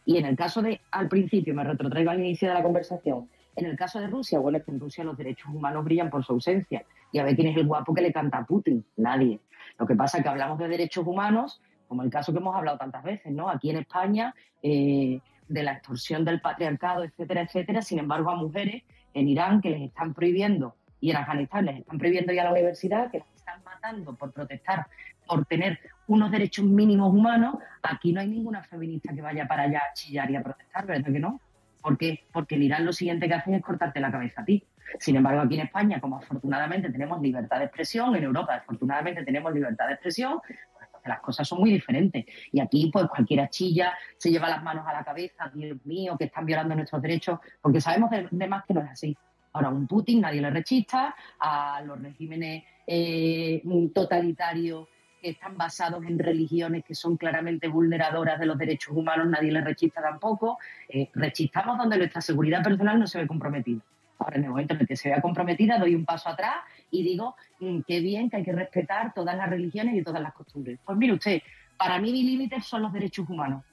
Y 0.06 0.18
en 0.18 0.26
el 0.26 0.36
caso 0.36 0.62
de, 0.62 0.80
al 0.92 1.10
principio, 1.10 1.56
me 1.56 1.64
retrotraigo 1.64 2.12
al 2.12 2.20
inicio 2.20 2.48
de 2.48 2.54
la 2.54 2.62
conversación, 2.62 3.28
en 3.56 3.66
el 3.66 3.76
caso 3.76 4.00
de 4.00 4.08
Rusia, 4.08 4.40
bueno, 4.40 4.60
es 4.60 4.64
que 4.64 4.72
en 4.72 4.80
Rusia 4.80 5.04
los 5.04 5.18
derechos 5.18 5.54
humanos 5.54 5.84
brillan 5.84 6.10
por 6.10 6.24
su 6.24 6.34
ausencia. 6.34 6.86
Y 7.12 7.18
a 7.20 7.24
ver 7.24 7.36
quién 7.36 7.48
es 7.48 7.58
el 7.58 7.66
guapo 7.66 7.94
que 7.94 8.02
le 8.02 8.14
canta 8.14 8.38
a 8.38 8.46
Putin. 8.46 8.86
Nadie. 8.96 9.40
Lo 9.78 9.86
que 9.86 9.96
pasa 9.96 10.18
es 10.20 10.24
que 10.24 10.30
hablamos 10.30 10.60
de 10.60 10.68
derechos 10.68 11.06
humanos, 11.06 11.62
como 11.88 12.04
el 12.04 12.10
caso 12.10 12.32
que 12.32 12.38
hemos 12.38 12.56
hablado 12.56 12.78
tantas 12.78 13.04
veces, 13.04 13.34
¿no? 13.34 13.50
Aquí 13.50 13.70
en 13.70 13.78
España, 13.78 14.34
eh, 14.62 15.20
de 15.48 15.64
la 15.64 15.74
extorsión 15.74 16.24
del 16.24 16.40
patriarcado, 16.40 17.04
etcétera, 17.04 17.42
etcétera. 17.42 17.82
Sin 17.82 18.00
embargo, 18.00 18.30
a 18.30 18.36
mujeres 18.36 18.84
en 19.14 19.28
Irán 19.28 19.60
que 19.60 19.72
les 19.72 19.82
están 19.82 20.14
prohibiendo 20.14 20.76
y 21.02 21.10
en 21.12 21.18
Afganistán 21.18 21.66
les 21.66 21.80
están 21.80 21.98
prohibiendo 21.98 22.32
ir 22.32 22.42
a 22.42 22.46
la 22.46 22.52
universidad, 22.52 23.12
que 23.12 23.20
las 23.20 23.28
matando 23.64 24.16
por 24.16 24.32
protestar, 24.32 24.88
por 25.28 25.46
tener 25.46 25.80
unos 26.08 26.32
derechos 26.32 26.66
mínimos 26.66 27.14
humanos, 27.14 27.56
aquí 27.84 28.14
no 28.14 28.22
hay 28.22 28.28
ninguna 28.28 28.64
feminista 28.64 29.14
que 29.14 29.22
vaya 29.22 29.48
para 29.48 29.64
allá 29.64 29.80
a 29.80 29.94
chillar 29.94 30.30
y 30.32 30.36
a 30.36 30.44
protestar, 30.44 30.86
¿verdad 30.86 31.12
que 31.12 31.20
no? 31.20 31.40
¿Por 31.82 31.98
qué? 31.98 32.26
Porque 32.32 32.56
en 32.56 32.64
Irán 32.64 32.86
lo 32.86 32.94
siguiente 32.94 33.28
que 33.28 33.36
hacen 33.36 33.54
es 33.54 33.64
cortarte 33.64 34.00
la 34.00 34.12
cabeza 34.12 34.42
a 34.42 34.46
ti. 34.46 34.64
Sin 35.00 35.16
embargo, 35.16 35.42
aquí 35.42 35.56
en 35.56 35.68
España, 35.68 36.02
como 36.02 36.18
afortunadamente 36.18 36.90
tenemos 36.90 37.22
libertad 37.22 37.60
de 37.60 37.66
expresión, 37.66 38.16
en 38.16 38.24
Europa 38.24 38.56
afortunadamente 38.56 39.24
tenemos 39.24 39.54
libertad 39.54 39.88
de 39.88 39.94
expresión, 39.94 40.40
pues 40.42 40.90
las 41.06 41.20
cosas 41.20 41.48
son 41.48 41.60
muy 41.60 41.72
diferentes. 41.72 42.26
Y 42.52 42.60
aquí, 42.60 42.90
pues 42.92 43.06
cualquiera 43.08 43.50
chilla, 43.50 43.94
se 44.18 44.32
lleva 44.32 44.50
las 44.50 44.64
manos 44.64 44.86
a 44.88 44.94
la 44.94 45.04
cabeza, 45.04 45.50
Dios 45.54 45.78
mío, 45.86 46.18
que 46.18 46.26
están 46.26 46.46
violando 46.46 46.76
nuestros 46.76 47.02
derechos, 47.02 47.40
porque 47.62 47.80
sabemos 47.80 48.10
de, 48.10 48.28
de 48.30 48.48
más 48.48 48.66
que 48.66 48.74
no 48.74 48.82
es 48.82 48.90
así. 48.90 49.18
Ahora, 49.54 49.70
a 49.70 49.72
un 49.72 49.88
Putin 49.88 50.22
nadie 50.22 50.42
le 50.42 50.50
rechista, 50.50 51.16
a 51.40 51.82
los 51.82 52.02
regímenes 52.02 52.64
eh, 52.92 53.62
totalitarios 53.94 54.88
que 55.22 55.30
están 55.30 55.56
basados 55.58 56.04
en 56.06 56.18
religiones 56.18 56.84
que 56.84 56.96
son 56.96 57.18
claramente 57.18 57.68
vulneradoras 57.68 58.40
de 58.40 58.48
los 58.48 58.58
derechos 58.58 58.96
humanos, 58.98 59.28
nadie 59.28 59.52
les 59.52 59.64
rechista 59.64 60.02
tampoco. 60.02 60.58
Eh, 60.88 61.10
rechistamos 61.14 61.78
donde 61.78 62.00
nuestra 62.00 62.20
seguridad 62.20 62.64
personal 62.64 63.00
no 63.00 63.06
se 63.06 63.20
ve 63.20 63.28
comprometida. 63.28 63.82
Ahora, 64.18 64.38
en 64.38 64.46
el 64.46 64.50
momento 64.50 64.74
en 64.74 64.82
el 64.82 64.88
que 64.88 64.96
se 64.96 65.10
vea 65.10 65.22
comprometida, 65.22 65.78
doy 65.78 65.94
un 65.94 66.04
paso 66.04 66.30
atrás 66.30 66.56
y 66.90 67.04
digo, 67.04 67.36
mm, 67.60 67.82
qué 67.88 68.00
bien 68.00 68.28
que 68.28 68.38
hay 68.38 68.44
que 68.44 68.54
respetar 68.54 69.14
todas 69.14 69.38
las 69.38 69.50
religiones 69.50 69.96
y 69.96 70.04
todas 70.04 70.22
las 70.22 70.34
costumbres. 70.34 70.80
Pues 70.84 70.98
mire 70.98 71.14
usted, 71.14 71.42
para 71.78 72.00
mí 72.00 72.12
mi 72.12 72.24
límite 72.24 72.60
son 72.62 72.82
los 72.82 72.92
derechos 72.92 73.30
humanos 73.30 73.64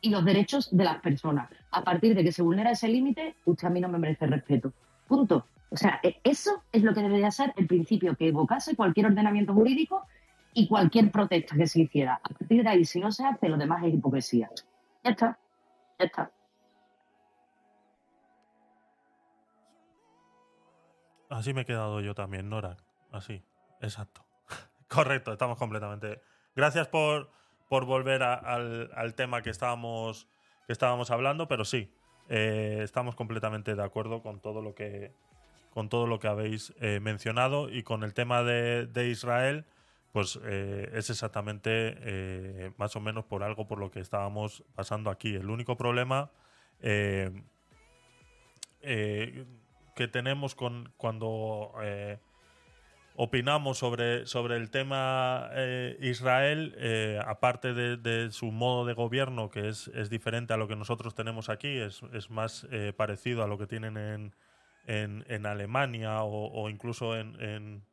y 0.00 0.08
los 0.08 0.24
derechos 0.24 0.74
de 0.74 0.84
las 0.84 1.00
personas. 1.00 1.50
A 1.72 1.84
partir 1.84 2.14
de 2.14 2.24
que 2.24 2.32
se 2.32 2.42
vulnera 2.42 2.70
ese 2.70 2.88
límite, 2.88 3.34
usted 3.44 3.66
a 3.66 3.70
mí 3.70 3.80
no 3.80 3.88
me 3.88 3.98
merece 3.98 4.26
respeto. 4.26 4.72
Punto. 5.06 5.46
O 5.70 5.76
sea, 5.76 6.00
e- 6.02 6.20
eso 6.24 6.62
es 6.72 6.82
lo 6.82 6.94
que 6.94 7.02
debería 7.02 7.30
ser 7.30 7.52
el 7.56 7.66
principio 7.66 8.16
que 8.16 8.28
evocase 8.28 8.76
cualquier 8.76 9.06
ordenamiento 9.06 9.52
jurídico 9.52 10.06
y 10.54 10.68
cualquier 10.68 11.10
protesta 11.10 11.56
que 11.56 11.66
se 11.66 11.82
hiciera. 11.82 12.20
A 12.22 12.28
partir 12.28 12.62
de 12.62 12.68
ahí, 12.68 12.84
si 12.84 13.00
no 13.00 13.12
se 13.12 13.24
hace, 13.24 13.48
lo 13.48 13.56
demás 13.56 13.84
es 13.84 13.94
hipocresía. 13.94 14.50
Ya 15.04 15.10
está. 15.10 15.38
Ya 15.98 16.06
está. 16.06 16.30
Así 21.28 21.52
me 21.52 21.62
he 21.62 21.64
quedado 21.64 22.00
yo 22.00 22.14
también, 22.14 22.48
Nora. 22.48 22.76
Así, 23.10 23.42
exacto. 23.80 24.24
Correcto, 24.88 25.32
estamos 25.32 25.58
completamente. 25.58 26.20
Gracias 26.54 26.88
por, 26.88 27.30
por 27.68 27.84
volver 27.84 28.22
al, 28.22 28.90
al 28.94 29.14
tema 29.14 29.42
que 29.42 29.50
estábamos, 29.50 30.28
que 30.66 30.72
estábamos 30.72 31.10
hablando, 31.10 31.48
pero 31.48 31.64
sí, 31.64 31.92
eh, 32.28 32.80
estamos 32.82 33.14
completamente 33.14 33.74
de 33.74 33.82
acuerdo 33.84 34.22
con 34.22 34.40
todo 34.40 34.62
lo 34.62 34.74
que, 34.74 35.12
con 35.76 35.90
todo 35.90 36.06
lo 36.06 36.18
que 36.18 36.26
habéis 36.26 36.72
eh, 36.80 37.00
mencionado 37.00 37.68
y 37.68 37.82
con 37.82 38.02
el 38.02 38.14
tema 38.14 38.42
de, 38.42 39.08
Israel, 39.10 39.66
pues 40.10 40.40
eh, 40.42 40.90
es 40.94 41.10
exactamente 41.10 41.68
eh, 42.00 42.72
más 42.78 42.96
o 42.96 43.00
menos 43.00 43.26
por 43.26 43.42
algo 43.42 43.66
por 43.68 43.78
lo 43.78 43.90
que 43.90 44.00
estábamos 44.00 44.64
pasando 44.74 45.10
aquí. 45.10 45.34
El 45.34 45.50
único 45.50 45.76
problema 45.76 46.30
que 46.80 47.44
tenemos 50.10 50.54
con 50.54 50.94
cuando 50.96 51.72
opinamos 53.16 53.76
sobre, 53.76 54.24
sobre 54.24 54.56
el 54.56 54.70
tema 54.70 55.50
Israel, 56.00 56.74
aparte 57.26 57.74
de, 57.74 58.30
su 58.30 58.50
modo 58.50 58.86
de 58.86 58.94
gobierno, 58.94 59.50
que 59.50 59.68
es, 59.68 59.88
es 59.88 60.08
diferente 60.08 60.54
a 60.54 60.56
lo 60.56 60.68
que 60.68 60.76
nosotros 60.76 61.14
tenemos 61.14 61.50
aquí, 61.50 61.68
es, 61.68 62.00
es 62.14 62.30
más 62.30 62.66
parecido 62.96 63.42
a 63.42 63.46
lo 63.46 63.58
que 63.58 63.66
tienen 63.66 63.98
en, 63.98 64.32
en, 64.86 65.46
Alemania 65.46 66.22
o, 66.22 66.68
incluso 66.70 67.16
en- 67.16 67.84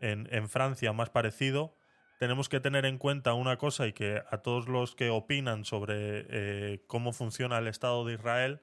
en 0.00 0.48
Francia, 0.48 0.92
más 0.92 1.10
parecido. 1.10 1.74
Tenemos 2.20 2.50
que 2.50 2.60
tener 2.60 2.84
en 2.84 2.98
cuenta 2.98 3.32
una 3.32 3.56
cosa 3.56 3.86
y 3.86 3.94
que 3.94 4.22
a 4.30 4.38
todos 4.38 4.68
los 4.68 4.94
que 4.94 5.08
opinan 5.08 5.64
sobre 5.64 6.26
eh, 6.28 6.84
cómo 6.86 7.14
funciona 7.14 7.56
el 7.56 7.66
Estado 7.66 8.04
de 8.04 8.12
Israel, 8.12 8.60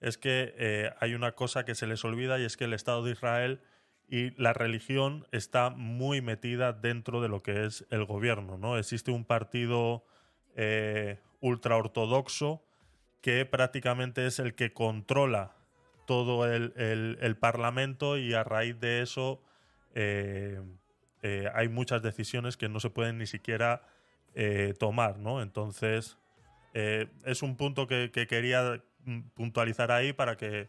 es 0.00 0.18
que 0.18 0.54
eh, 0.58 0.90
hay 0.98 1.14
una 1.14 1.30
cosa 1.32 1.64
que 1.64 1.76
se 1.76 1.86
les 1.86 2.04
olvida 2.04 2.40
y 2.40 2.44
es 2.44 2.56
que 2.56 2.64
el 2.64 2.72
Estado 2.72 3.04
de 3.04 3.12
Israel 3.12 3.60
y 4.08 4.30
la 4.42 4.52
religión 4.52 5.24
está 5.30 5.70
muy 5.70 6.20
metida 6.20 6.72
dentro 6.72 7.20
de 7.20 7.28
lo 7.28 7.44
que 7.44 7.64
es 7.64 7.86
el 7.90 8.04
gobierno, 8.04 8.58
¿no? 8.58 8.76
Existe 8.76 9.12
un 9.12 9.24
partido 9.24 10.04
eh, 10.56 11.20
ultraortodoxo 11.40 12.64
que 13.20 13.46
prácticamente 13.46 14.26
es 14.26 14.40
el 14.40 14.56
que 14.56 14.72
controla 14.72 15.54
todo 16.06 16.50
el, 16.50 16.72
el- 17.20 17.36
parlamento 17.36 18.16
y 18.16 18.32
a 18.32 18.44
raíz 18.44 18.78
de 18.80 19.02
eso 19.02 19.42
eh, 19.94 20.60
eh, 21.22 21.50
hay 21.54 21.68
muchas 21.68 22.02
decisiones 22.02 22.56
que 22.56 22.68
no 22.68 22.80
se 22.80 22.90
pueden 22.90 23.18
ni 23.18 23.26
siquiera 23.26 23.82
eh, 24.34 24.74
tomar, 24.78 25.18
¿no? 25.18 25.42
Entonces, 25.42 26.16
es 26.74 27.42
un 27.42 27.56
punto 27.56 27.86
que, 27.86 28.10
que 28.12 28.26
quería 28.26 28.82
puntualizar 29.32 29.90
ahí 29.90 30.12
para 30.12 30.36
que, 30.36 30.68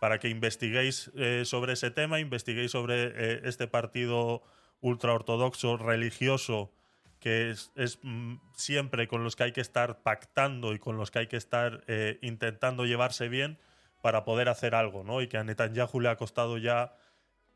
para 0.00 0.18
que 0.18 0.30
investiguéis 0.30 1.10
sobre 1.44 1.74
ese 1.74 1.90
tema, 1.90 2.18
investiguéis 2.18 2.70
sobre 2.70 3.46
este 3.46 3.66
partido 3.66 4.42
ultraortodoxo 4.80 5.76
religioso 5.76 6.72
que 7.20 7.50
es, 7.50 7.98
mm, 8.02 8.36
siempre 8.54 9.06
con 9.06 9.22
los 9.22 9.36
que 9.36 9.42
hay 9.44 9.52
que 9.52 9.60
estar 9.60 10.02
pactando 10.02 10.72
y 10.72 10.78
con 10.78 10.96
los 10.96 11.10
que 11.10 11.18
hay 11.18 11.26
que 11.26 11.36
estar 11.36 11.84
intentando 12.22 12.86
llevarse 12.86 13.28
bien 13.28 13.58
para 14.04 14.22
poder 14.22 14.50
hacer 14.50 14.74
algo, 14.74 15.02
¿no? 15.02 15.22
Y 15.22 15.28
que 15.28 15.38
a 15.38 15.44
Netanyahu 15.44 15.98
le 15.98 16.10
ha 16.10 16.16
costado 16.16 16.58
ya 16.58 16.92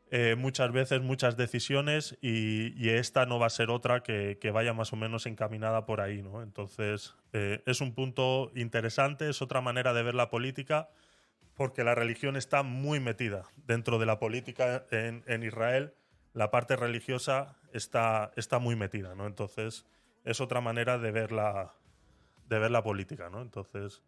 eh, 0.09 0.35
muchas 0.35 0.71
veces 0.71 0.99
muchas 0.99 1.37
decisiones 1.37 2.17
y, 2.23 2.89
esta 2.89 3.27
no 3.27 3.37
va 3.37 3.45
a 3.45 3.51
ser 3.51 3.69
otra 3.69 4.01
que, 4.01 4.39
que 4.41 4.49
vaya 4.49 4.73
más 4.73 4.91
o 4.91 4.95
menos 4.95 5.27
encaminada 5.27 5.85
por 5.85 6.01
ahí, 6.01 6.23
¿no? 6.23 6.41
Entonces, 6.41 7.13
eh, 7.33 7.61
es 7.67 7.81
un 7.81 7.93
punto 7.93 8.51
interesante, 8.55 9.29
es 9.29 9.43
otra 9.43 9.61
manera 9.61 9.93
de 9.93 10.01
ver 10.01 10.15
la 10.15 10.31
política, 10.31 10.89
porque 11.53 11.83
la 11.83 11.93
religión 11.93 12.35
está 12.35 12.63
muy 12.63 12.99
metida 12.99 13.43
dentro 13.67 13.99
de 13.99 14.07
la 14.07 14.17
política 14.17 14.87
en, 14.89 15.23
en 15.27 15.43
Israel. 15.43 15.93
La 16.33 16.49
parte 16.49 16.75
religiosa 16.75 17.57
está, 17.73 18.31
está 18.37 18.57
muy 18.57 18.75
metida, 18.75 19.13
¿no? 19.13 19.27
Entonces, 19.27 19.85
es 20.25 20.41
otra 20.41 20.61
manera 20.61 20.97
de 20.97 21.11
ver 21.11 21.31
la, 21.31 21.75
de 22.47 22.57
ver 22.57 22.71
la 22.71 22.81
política, 22.81 23.29
¿no? 23.29 23.43
Entonces, 23.43 24.01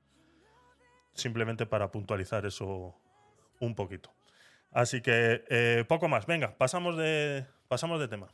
simplemente 1.14 1.66
para 1.66 1.92
puntualizar 1.92 2.46
eso 2.46 2.96
un 3.60 3.76
poquito. 3.76 4.14
Así 4.72 5.02
que 5.02 5.44
eh, 5.50 5.86
poco 5.88 6.08
más. 6.08 6.26
Venga, 6.26 6.58
pasamos 6.58 6.98
de, 6.98 7.46
pasamos 7.68 8.00
de 8.00 8.08
tema. 8.08 8.34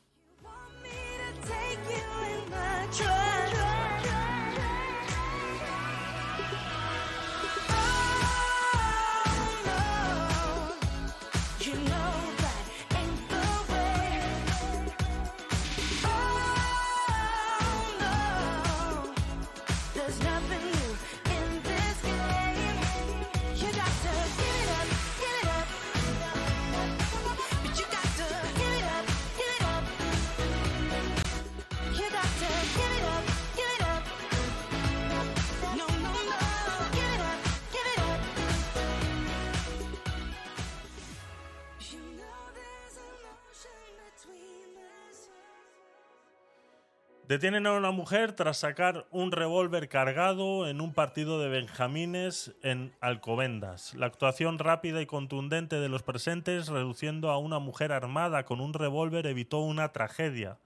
Detienen 47.27 47.67
a 47.67 47.73
una 47.73 47.91
mujer 47.91 48.31
tras 48.31 48.59
sacar 48.59 49.05
un 49.11 49.33
revólver 49.33 49.89
cargado 49.89 50.65
en 50.65 50.79
un 50.79 50.93
partido 50.93 51.41
de 51.41 51.49
benjamines 51.49 52.55
en 52.63 52.93
Alcobendas. 53.01 53.93
La 53.95 54.05
actuación 54.05 54.59
rápida 54.59 55.01
y 55.01 55.07
contundente 55.07 55.75
de 55.75 55.89
los 55.89 56.03
presentes, 56.03 56.69
reduciendo 56.69 57.29
a 57.29 57.37
una 57.37 57.59
mujer 57.59 57.91
armada 57.91 58.45
con 58.45 58.61
un 58.61 58.73
revólver, 58.73 59.27
evitó 59.27 59.59
una 59.59 59.91
tragedia. 59.91 60.57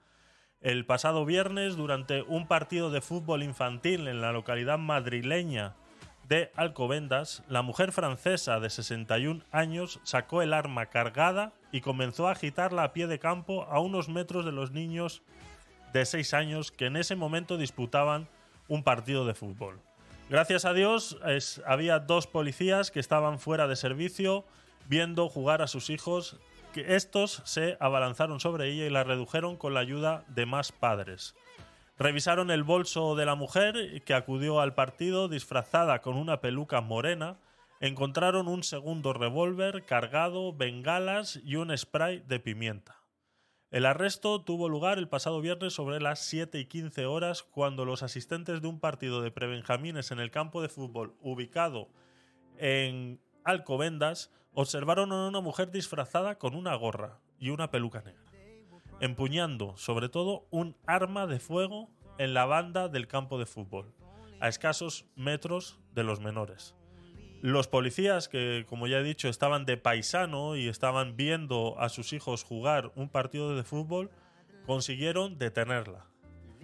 El 0.60 0.86
pasado 0.86 1.24
viernes, 1.24 1.74
durante 1.74 2.22
un 2.22 2.46
partido 2.46 2.92
de 2.92 3.00
fútbol 3.00 3.42
infantil 3.42 4.06
en 4.06 4.20
la 4.20 4.30
localidad 4.30 4.78
madrileña 4.78 5.74
de 6.28 6.52
Alcobendas, 6.54 7.42
la 7.48 7.62
mujer 7.62 7.90
francesa 7.90 8.60
de 8.60 8.70
61 8.70 9.42
años 9.50 9.98
sacó 10.04 10.42
el 10.42 10.52
arma 10.52 10.86
cargada 10.86 11.54
y 11.72 11.80
comenzó 11.80 12.28
a 12.28 12.32
agitarla 12.32 12.84
a 12.84 12.92
pie 12.92 13.08
de 13.08 13.18
campo 13.18 13.64
a 13.64 13.80
unos 13.80 14.08
metros 14.08 14.44
de 14.44 14.52
los 14.52 14.70
niños 14.70 15.24
de 15.92 16.04
6 16.04 16.34
años 16.34 16.72
que 16.72 16.86
en 16.86 16.96
ese 16.96 17.16
momento 17.16 17.56
disputaban 17.56 18.28
un 18.68 18.82
partido 18.82 19.26
de 19.26 19.34
fútbol. 19.34 19.80
Gracias 20.30 20.64
a 20.64 20.72
Dios 20.72 21.18
había 21.66 21.98
dos 21.98 22.26
policías 22.26 22.90
que 22.90 23.00
estaban 23.00 23.38
fuera 23.38 23.66
de 23.68 23.76
servicio 23.76 24.44
viendo 24.88 25.28
jugar 25.28 25.60
a 25.60 25.66
sus 25.66 25.90
hijos, 25.90 26.38
que 26.72 26.96
estos 26.96 27.42
se 27.44 27.76
abalanzaron 27.80 28.40
sobre 28.40 28.68
ella 28.70 28.86
y 28.86 28.90
la 28.90 29.04
redujeron 29.04 29.56
con 29.56 29.74
la 29.74 29.80
ayuda 29.80 30.24
de 30.28 30.46
más 30.46 30.72
padres. 30.72 31.34
Revisaron 31.98 32.50
el 32.50 32.62
bolso 32.62 33.14
de 33.14 33.26
la 33.26 33.34
mujer 33.34 34.02
que 34.04 34.14
acudió 34.14 34.60
al 34.60 34.74
partido 34.74 35.28
disfrazada 35.28 36.00
con 36.00 36.16
una 36.16 36.40
peluca 36.40 36.80
morena. 36.80 37.36
Encontraron 37.80 38.48
un 38.48 38.62
segundo 38.62 39.12
revólver 39.12 39.84
cargado, 39.84 40.54
bengalas 40.54 41.38
y 41.44 41.56
un 41.56 41.76
spray 41.76 42.20
de 42.26 42.40
pimienta. 42.40 43.01
El 43.72 43.86
arresto 43.86 44.42
tuvo 44.42 44.68
lugar 44.68 44.98
el 44.98 45.08
pasado 45.08 45.40
viernes 45.40 45.72
sobre 45.72 45.98
las 45.98 46.18
7 46.20 46.58
y 46.58 46.66
15 46.66 47.06
horas 47.06 47.42
cuando 47.42 47.86
los 47.86 48.02
asistentes 48.02 48.60
de 48.60 48.68
un 48.68 48.78
partido 48.78 49.22
de 49.22 49.30
prebenjamines 49.30 50.10
en 50.10 50.20
el 50.20 50.30
campo 50.30 50.60
de 50.60 50.68
fútbol 50.68 51.14
ubicado 51.22 51.88
en 52.58 53.18
Alcobendas 53.44 54.30
observaron 54.52 55.10
a 55.10 55.26
una 55.26 55.40
mujer 55.40 55.70
disfrazada 55.70 56.38
con 56.38 56.54
una 56.54 56.74
gorra 56.74 57.18
y 57.38 57.48
una 57.48 57.70
peluca 57.70 58.02
negra, 58.02 58.30
empuñando 59.00 59.74
sobre 59.78 60.10
todo 60.10 60.46
un 60.50 60.76
arma 60.86 61.26
de 61.26 61.40
fuego 61.40 61.88
en 62.18 62.34
la 62.34 62.44
banda 62.44 62.88
del 62.88 63.08
campo 63.08 63.38
de 63.38 63.46
fútbol, 63.46 63.94
a 64.38 64.48
escasos 64.48 65.06
metros 65.16 65.80
de 65.94 66.04
los 66.04 66.20
menores. 66.20 66.74
Los 67.42 67.66
policías, 67.66 68.28
que 68.28 68.64
como 68.68 68.86
ya 68.86 68.98
he 68.98 69.02
dicho, 69.02 69.28
estaban 69.28 69.66
de 69.66 69.76
paisano 69.76 70.54
y 70.54 70.68
estaban 70.68 71.16
viendo 71.16 71.74
a 71.80 71.88
sus 71.88 72.12
hijos 72.12 72.44
jugar 72.44 72.92
un 72.94 73.08
partido 73.08 73.56
de 73.56 73.64
fútbol, 73.64 74.12
consiguieron 74.64 75.38
detenerla. 75.38 76.06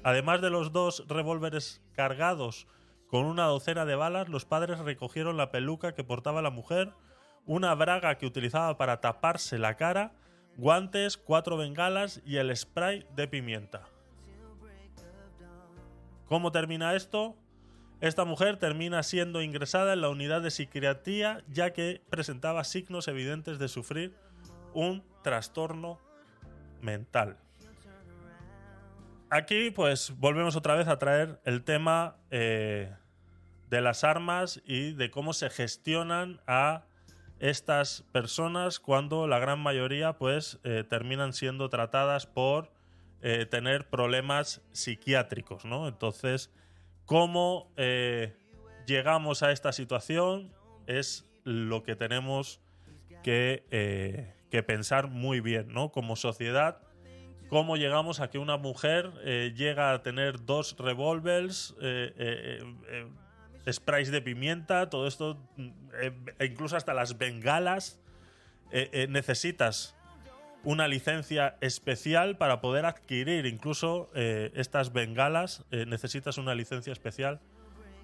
Además 0.04 0.40
de 0.40 0.50
los 0.50 0.70
dos 0.72 1.04
revólveres 1.08 1.82
cargados 1.96 2.68
con 3.08 3.24
una 3.24 3.46
docena 3.46 3.86
de 3.86 3.96
balas, 3.96 4.28
los 4.28 4.44
padres 4.44 4.78
recogieron 4.78 5.36
la 5.36 5.50
peluca 5.50 5.94
que 5.94 6.04
portaba 6.04 6.42
la 6.42 6.50
mujer, 6.50 6.92
una 7.44 7.74
braga 7.74 8.16
que 8.16 8.26
utilizaba 8.26 8.78
para 8.78 9.00
taparse 9.00 9.58
la 9.58 9.76
cara, 9.76 10.12
guantes, 10.56 11.16
cuatro 11.16 11.56
bengalas 11.56 12.22
y 12.24 12.36
el 12.36 12.56
spray 12.56 13.04
de 13.16 13.26
pimienta. 13.26 13.88
¿Cómo 16.26 16.52
termina 16.52 16.94
esto? 16.94 17.34
Esta 18.00 18.24
mujer 18.24 18.58
termina 18.58 19.02
siendo 19.02 19.42
ingresada 19.42 19.92
en 19.92 20.00
la 20.00 20.08
unidad 20.08 20.40
de 20.40 20.52
psiquiatría 20.52 21.42
ya 21.48 21.72
que 21.72 22.00
presentaba 22.10 22.62
signos 22.62 23.08
evidentes 23.08 23.58
de 23.58 23.66
sufrir 23.68 24.14
un 24.72 25.02
trastorno 25.22 25.98
mental. 26.80 27.36
Aquí 29.30 29.70
pues 29.70 30.14
volvemos 30.16 30.54
otra 30.54 30.76
vez 30.76 30.86
a 30.86 30.98
traer 30.98 31.40
el 31.44 31.64
tema 31.64 32.16
eh, 32.30 32.94
de 33.68 33.80
las 33.80 34.04
armas 34.04 34.62
y 34.64 34.92
de 34.92 35.10
cómo 35.10 35.32
se 35.32 35.50
gestionan 35.50 36.40
a 36.46 36.84
estas 37.40 38.02
personas 38.12 38.78
cuando 38.78 39.26
la 39.26 39.38
gran 39.38 39.58
mayoría 39.60 40.14
pues 40.14 40.60
eh, 40.62 40.84
terminan 40.88 41.32
siendo 41.32 41.68
tratadas 41.68 42.26
por 42.26 42.70
eh, 43.22 43.44
tener 43.44 43.88
problemas 43.88 44.62
psiquiátricos, 44.72 45.64
¿no? 45.64 45.88
Entonces, 45.88 46.50
cómo 47.08 47.72
eh, 47.78 48.36
llegamos 48.86 49.42
a 49.42 49.50
esta 49.50 49.72
situación 49.72 50.52
es 50.86 51.26
lo 51.42 51.82
que 51.82 51.96
tenemos 51.96 52.60
que, 53.22 53.64
eh, 53.70 54.34
que 54.50 54.62
pensar 54.62 55.08
muy 55.08 55.40
bien, 55.40 55.72
¿no? 55.72 55.90
Como 55.90 56.16
sociedad, 56.16 56.82
cómo 57.48 57.78
llegamos 57.78 58.20
a 58.20 58.28
que 58.28 58.38
una 58.38 58.58
mujer 58.58 59.10
eh, 59.24 59.54
llega 59.56 59.92
a 59.92 60.02
tener 60.02 60.44
dos 60.44 60.76
revólveres, 60.78 61.74
eh, 61.80 62.62
sprays 63.70 64.10
de 64.10 64.20
pimienta, 64.20 64.90
todo 64.90 65.06
esto, 65.06 65.38
e 66.38 66.44
incluso 66.44 66.76
hasta 66.76 66.92
las 66.92 67.16
bengalas. 67.16 67.98
necesitas 69.08 69.97
una 70.68 70.86
licencia 70.86 71.56
especial 71.62 72.36
para 72.36 72.60
poder 72.60 72.84
adquirir 72.84 73.46
incluso 73.46 74.10
eh, 74.14 74.52
estas 74.54 74.92
bengalas. 74.92 75.64
eh, 75.70 75.86
necesitas 75.86 76.36
una 76.36 76.54
licencia 76.54 76.92
especial 76.92 77.40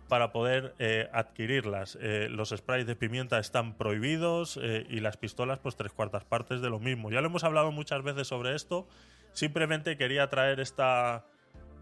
para 0.09 0.32
poder 0.32 0.74
eh, 0.78 1.11
adquirirlas. 1.12 1.99
Los 2.31 2.55
sprays 2.57 2.86
de 2.86 2.97
pimienta 2.97 3.39
están 3.39 3.74
prohibidos 3.74 4.59
y 4.59 5.01
las 5.01 5.19
pistolas, 5.19 5.59
pues 5.59 5.77
tres 5.77 5.93
cuartas 5.93 6.24
partes 6.24 6.62
de 6.62 6.70
lo 6.70 6.78
mismo. 6.78 7.11
Ya 7.11 7.20
lo 7.20 7.27
hemos 7.27 7.45
hablado 7.45 7.70
muchas 7.70 8.03
veces 8.03 8.28
sobre 8.28 8.55
esto. 8.55 8.86
Simplemente 9.32 9.99
quería 9.99 10.28
traer 10.28 10.61
esta, 10.61 11.27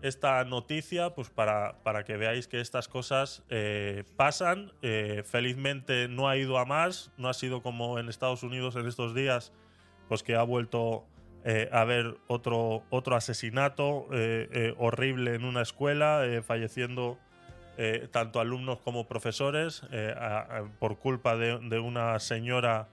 esta 0.03 0.45
noticia 0.45 1.15
pues 1.15 1.31
para, 1.31 1.83
para 1.85 2.05
que 2.05 2.17
veáis 2.17 2.49
que 2.49 2.61
estas 2.61 2.89
cosas 2.89 3.45
pasan. 4.17 4.73
Felizmente 5.25 6.09
no 6.09 6.29
ha 6.29 6.37
ido 6.37 6.59
a 6.59 6.65
más. 6.65 7.13
No 7.19 7.29
ha 7.29 7.35
sido 7.35 7.61
como 7.61 7.99
en 7.99 8.09
Estados 8.09 8.45
Unidos 8.45 8.77
en 8.77 8.87
estos 8.87 9.15
días, 9.17 9.53
pues 10.13 10.23
que 10.23 10.37
ha 10.37 10.43
vuelto 10.43 11.07
eh, 11.43 11.71
a 11.73 11.81
haber 11.81 12.19
otro, 12.27 12.83
otro 12.91 13.17
asesinato 13.17 14.09
eh, 14.13 14.47
eh, 14.53 14.75
horrible 14.77 15.35
en 15.35 15.47
una 15.47 15.63
escuela, 15.63 16.23
falleciendo 16.47 17.17
tanto 18.11 18.39
alumnos 18.39 18.79
como 18.81 19.09
profesores 19.09 19.83
por 20.79 20.99
culpa 20.99 21.35
de, 21.39 21.79
una 21.79 22.19
señora. 22.19 22.89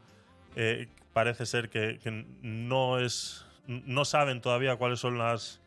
parece 1.12 1.46
ser 1.46 1.70
que, 1.70 2.00
que 2.02 2.26
no 2.42 3.00
es, 3.00 3.46
no 3.68 4.06
saben 4.06 4.40
todavía 4.40 4.78
cuáles 4.78 5.02
son 5.02 5.18
las, 5.18 5.60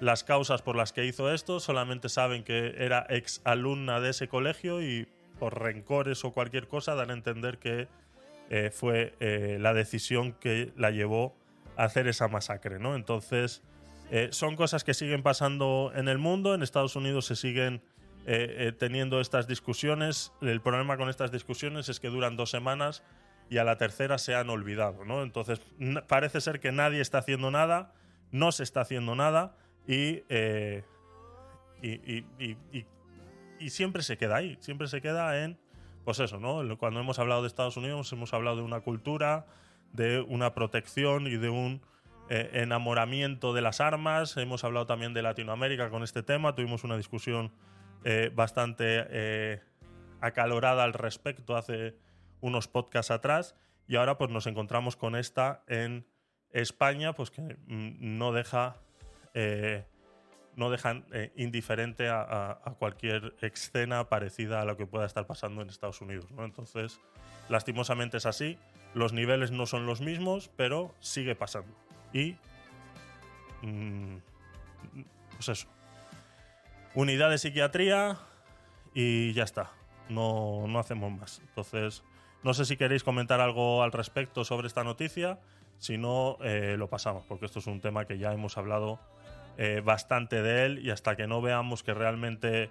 las 0.00 0.22
causas 0.22 0.60
por 0.60 0.76
las 0.76 0.92
que 0.92 1.06
hizo 1.06 1.32
esto, 1.32 1.60
solamente 1.60 2.10
saben 2.10 2.44
que 2.44 2.74
era 2.76 3.06
ex 3.08 3.40
alumna 3.44 4.00
de 4.00 4.10
ese 4.10 4.28
colegio 4.28 4.82
y 4.82 5.08
por 5.38 5.62
rencores 5.62 6.26
o 6.26 6.32
cualquier 6.32 6.68
cosa 6.68 6.94
dan 6.94 7.08
a 7.08 7.14
entender 7.14 7.56
que 7.56 7.88
eh, 8.50 8.70
fue 8.70 9.14
eh, 9.20 9.56
la 9.60 9.72
decisión 9.72 10.32
que 10.32 10.72
la 10.76 10.90
llevó 10.90 11.34
a 11.76 11.84
hacer 11.84 12.06
esa 12.08 12.28
masacre, 12.28 12.78
¿no? 12.78 12.94
Entonces, 12.96 13.62
eh, 14.10 14.28
son 14.32 14.56
cosas 14.56 14.84
que 14.84 14.92
siguen 14.92 15.22
pasando 15.22 15.92
en 15.94 16.08
el 16.08 16.18
mundo, 16.18 16.54
en 16.54 16.62
Estados 16.62 16.94
Unidos 16.96 17.26
se 17.26 17.36
siguen 17.36 17.82
teniendo 18.78 19.20
estas 19.20 19.48
discusiones. 19.48 20.30
El 20.42 20.60
problema 20.60 20.96
con 20.96 21.08
estas 21.08 21.32
discusiones 21.32 21.88
es 21.88 21.98
que 21.98 22.08
duran 22.08 22.36
dos 22.36 22.50
semanas 22.50 23.02
y 23.48 23.56
a 23.58 23.64
la 23.64 23.76
tercera 23.76 24.18
se 24.18 24.34
han 24.36 24.50
olvidado, 24.50 25.04
¿no? 25.04 25.22
Entonces, 25.22 25.60
parece 26.06 26.40
ser 26.40 26.60
que 26.60 26.70
nadie 26.70 27.00
está 27.00 27.18
haciendo 27.18 27.50
nada, 27.50 27.92
no 28.30 28.52
se 28.52 28.62
está 28.62 28.82
haciendo 28.82 29.16
nada 29.16 29.56
y- 29.88 30.22
y 33.58 33.70
siempre 33.70 34.02
se 34.02 34.16
queda 34.16 34.36
ahí, 34.36 34.56
siempre 34.60 34.86
se 34.88 35.00
queda 35.00 35.42
en, 35.44 35.58
pues 36.04 36.18
eso, 36.20 36.38
¿no? 36.38 36.78
Cuando 36.78 37.00
hemos 37.00 37.18
hablado 37.18 37.42
de 37.42 37.48
Estados 37.48 37.76
Unidos, 37.76 38.12
hemos 38.12 38.32
hablado 38.32 38.56
de 38.56 38.62
una 38.62 38.80
cultura, 38.80 39.46
de 39.92 40.20
una 40.20 40.54
protección 40.54 41.26
y 41.26 41.36
de 41.36 41.50
un 41.50 41.82
eh, 42.28 42.62
enamoramiento 42.62 43.52
de 43.52 43.60
las 43.60 43.80
armas. 43.80 44.36
Hemos 44.36 44.64
hablado 44.64 44.86
también 44.86 45.14
de 45.14 45.22
Latinoamérica 45.22 45.90
con 45.90 46.02
este 46.02 46.22
tema. 46.22 46.54
Tuvimos 46.54 46.84
una 46.84 46.96
discusión 46.96 47.52
eh, 48.04 48.30
bastante 48.32 48.84
eh, 49.10 49.60
acalorada 50.20 50.84
al 50.84 50.92
respecto 50.92 51.56
hace 51.56 51.96
unos 52.40 52.68
podcasts 52.68 53.10
atrás. 53.10 53.56
Y 53.88 53.96
ahora 53.96 54.16
pues 54.16 54.30
nos 54.30 54.46
encontramos 54.46 54.94
con 54.94 55.16
esta 55.16 55.64
en 55.66 56.06
España, 56.50 57.14
pues 57.14 57.30
que 57.30 57.42
mm, 57.42 58.18
no 58.18 58.32
deja. 58.32 58.76
No 60.60 60.70
dejan 60.70 61.06
eh, 61.12 61.32
indiferente 61.36 62.10
a, 62.10 62.60
cualquier 62.78 63.34
escena 63.40 64.10
parecida 64.10 64.60
a 64.60 64.66
lo 64.66 64.76
que 64.76 64.84
pueda 64.84 65.06
estar 65.06 65.26
pasando 65.26 65.62
en 65.62 65.70
Estados 65.70 66.02
Unidos. 66.02 66.30
¿no? 66.32 66.44
Entonces, 66.44 67.00
lastimosamente 67.48 68.18
es 68.18 68.26
así. 68.26 68.58
Los 68.92 69.14
niveles 69.14 69.52
no 69.52 69.64
son 69.64 69.86
los 69.86 70.02
mismos, 70.02 70.50
pero 70.56 70.94
sigue 71.00 71.34
pasando. 71.34 71.74
Y. 72.12 72.36
mm, 73.62 74.16
pues 75.36 75.48
eso. 75.48 75.66
Unidad 76.94 77.30
de 77.30 77.38
psiquiatría 77.38 78.18
y 78.92 79.32
ya 79.32 79.44
está. 79.44 79.70
No, 80.10 80.66
no 80.68 80.78
hacemos 80.78 81.10
más. 81.10 81.40
Entonces, 81.40 82.02
no 82.42 82.52
sé 82.52 82.66
si 82.66 82.76
queréis 82.76 83.02
comentar 83.02 83.40
algo 83.40 83.82
al 83.82 83.92
respecto 83.92 84.44
sobre 84.44 84.66
esta 84.66 84.84
noticia. 84.84 85.40
Si 85.78 85.96
no, 85.96 86.36
eh, 86.42 86.74
lo 86.76 86.90
pasamos, 86.90 87.24
porque 87.26 87.46
esto 87.46 87.60
es 87.60 87.66
un 87.66 87.80
tema 87.80 88.04
que 88.04 88.18
ya 88.18 88.34
hemos 88.34 88.58
hablado 88.58 89.00
eh, 89.58 89.82
bastante 89.84 90.42
de 90.42 90.66
él 90.66 90.78
y 90.86 90.90
hasta 90.90 91.16
que 91.16 91.26
no 91.26 91.42
veamos 91.42 91.82
que 91.82 91.94
realmente 91.94 92.70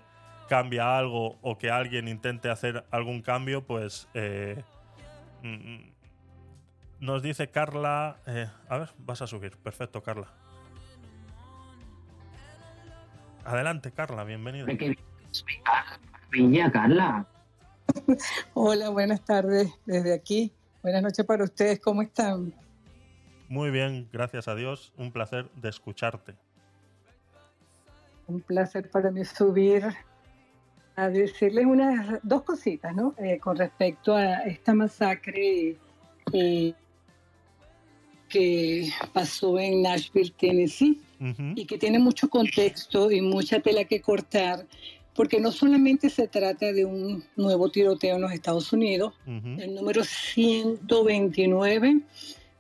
cambia 0.49 0.97
algo 0.97 1.37
o 1.41 1.57
que 1.57 1.69
alguien 1.69 2.07
intente 2.07 2.49
hacer 2.49 2.83
algún 2.91 3.21
cambio, 3.21 3.63
pues 3.63 4.09
eh, 4.15 4.63
mm, 5.43 5.47
mm, 5.47 5.91
nos 6.99 7.21
dice 7.21 7.49
Carla, 7.49 8.17
eh, 8.25 8.47
a 8.67 8.77
ver, 8.79 8.89
vas 8.97 9.21
a 9.21 9.27
subir, 9.27 9.55
perfecto 9.57 10.01
Carla. 10.03 10.27
Adelante 13.45 13.91
Carla, 13.91 14.23
bienvenida. 14.23 14.65
Villa, 16.31 16.71
Carla. 16.71 17.25
Hola, 18.53 18.89
buenas 18.89 19.23
tardes 19.23 19.73
desde 19.85 20.13
aquí. 20.13 20.51
Buenas 20.81 21.03
noches 21.03 21.25
para 21.25 21.43
ustedes, 21.43 21.79
¿cómo 21.79 22.01
están? 22.01 22.53
Muy 23.47 23.71
bien, 23.71 24.07
gracias 24.11 24.47
a 24.47 24.55
Dios, 24.55 24.93
un 24.97 25.11
placer 25.11 25.49
de 25.55 25.69
escucharte. 25.69 26.35
Un 28.29 28.41
placer 28.41 28.89
para 28.89 29.11
mí 29.11 29.25
subir 29.25 29.83
a 30.95 31.09
decirles 31.09 31.65
unas 31.65 32.19
dos 32.23 32.43
cositas, 32.43 32.95
¿no? 32.95 33.15
Eh, 33.17 33.39
con 33.39 33.57
respecto 33.57 34.15
a 34.15 34.43
esta 34.43 34.73
masacre 34.73 35.77
eh, 36.33 36.73
que 38.27 38.89
pasó 39.11 39.57
en 39.59 39.81
Nashville, 39.81 40.33
Tennessee, 40.37 41.01
y 41.55 41.65
que 41.65 41.77
tiene 41.77 41.99
mucho 41.99 42.29
contexto 42.29 43.11
y 43.11 43.19
mucha 43.19 43.59
tela 43.59 43.83
que 43.83 43.99
cortar, 43.99 44.65
porque 45.13 45.41
no 45.41 45.51
solamente 45.51 46.09
se 46.09 46.29
trata 46.29 46.71
de 46.71 46.85
un 46.85 47.25
nuevo 47.35 47.69
tiroteo 47.69 48.15
en 48.15 48.21
los 48.21 48.31
Estados 48.31 48.71
Unidos, 48.71 49.13
el 49.25 49.75
número 49.75 50.03
129 50.05 52.01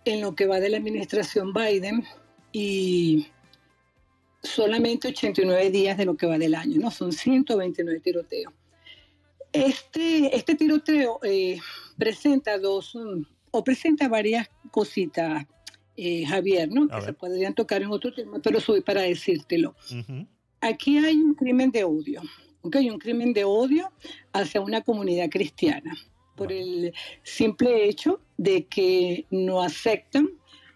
en 0.05 0.21
lo 0.21 0.35
que 0.35 0.47
va 0.47 0.59
de 0.59 0.69
la 0.69 0.77
administración 0.77 1.53
Biden 1.53 2.03
y 2.51 3.27
solamente 4.41 5.09
89 5.09 5.71
días 5.71 5.97
de 5.97 6.05
lo 6.05 6.15
que 6.15 6.27
va 6.27 6.37
del 6.37 6.55
año, 6.55 6.79
¿no? 6.79 6.91
Son 6.91 7.11
129 7.11 7.99
tiroteos. 7.99 8.53
Este, 9.51 10.35
este 10.35 10.55
tiroteo 10.55 11.19
eh, 11.23 11.59
presenta 11.97 12.57
dos, 12.57 12.95
mm, 12.95 13.23
o 13.51 13.63
presenta 13.63 14.07
varias 14.07 14.49
cositas, 14.71 15.45
eh, 15.97 16.25
Javier, 16.25 16.69
¿no? 16.71 16.87
Que 16.87 17.01
se 17.01 17.13
podrían 17.13 17.53
tocar 17.53 17.81
en 17.81 17.91
otro 17.91 18.13
tema, 18.13 18.39
pero 18.39 18.59
soy 18.59 18.81
para 18.81 19.01
decírtelo. 19.01 19.75
Aquí 20.61 20.97
hay 20.97 21.15
un 21.15 21.33
crimen 21.33 21.71
de 21.71 21.83
odio, 21.83 22.21
¿ok? 22.61 22.77
Un 22.91 22.99
crimen 22.99 23.33
de 23.33 23.43
odio 23.43 23.91
hacia 24.33 24.61
una 24.61 24.81
comunidad 24.81 25.29
cristiana 25.29 25.97
por 26.35 26.53
el 26.53 26.93
simple 27.23 27.89
hecho 27.89 28.21
de 28.37 28.65
que 28.65 29.25
no 29.29 29.61
aceptan 29.61 30.29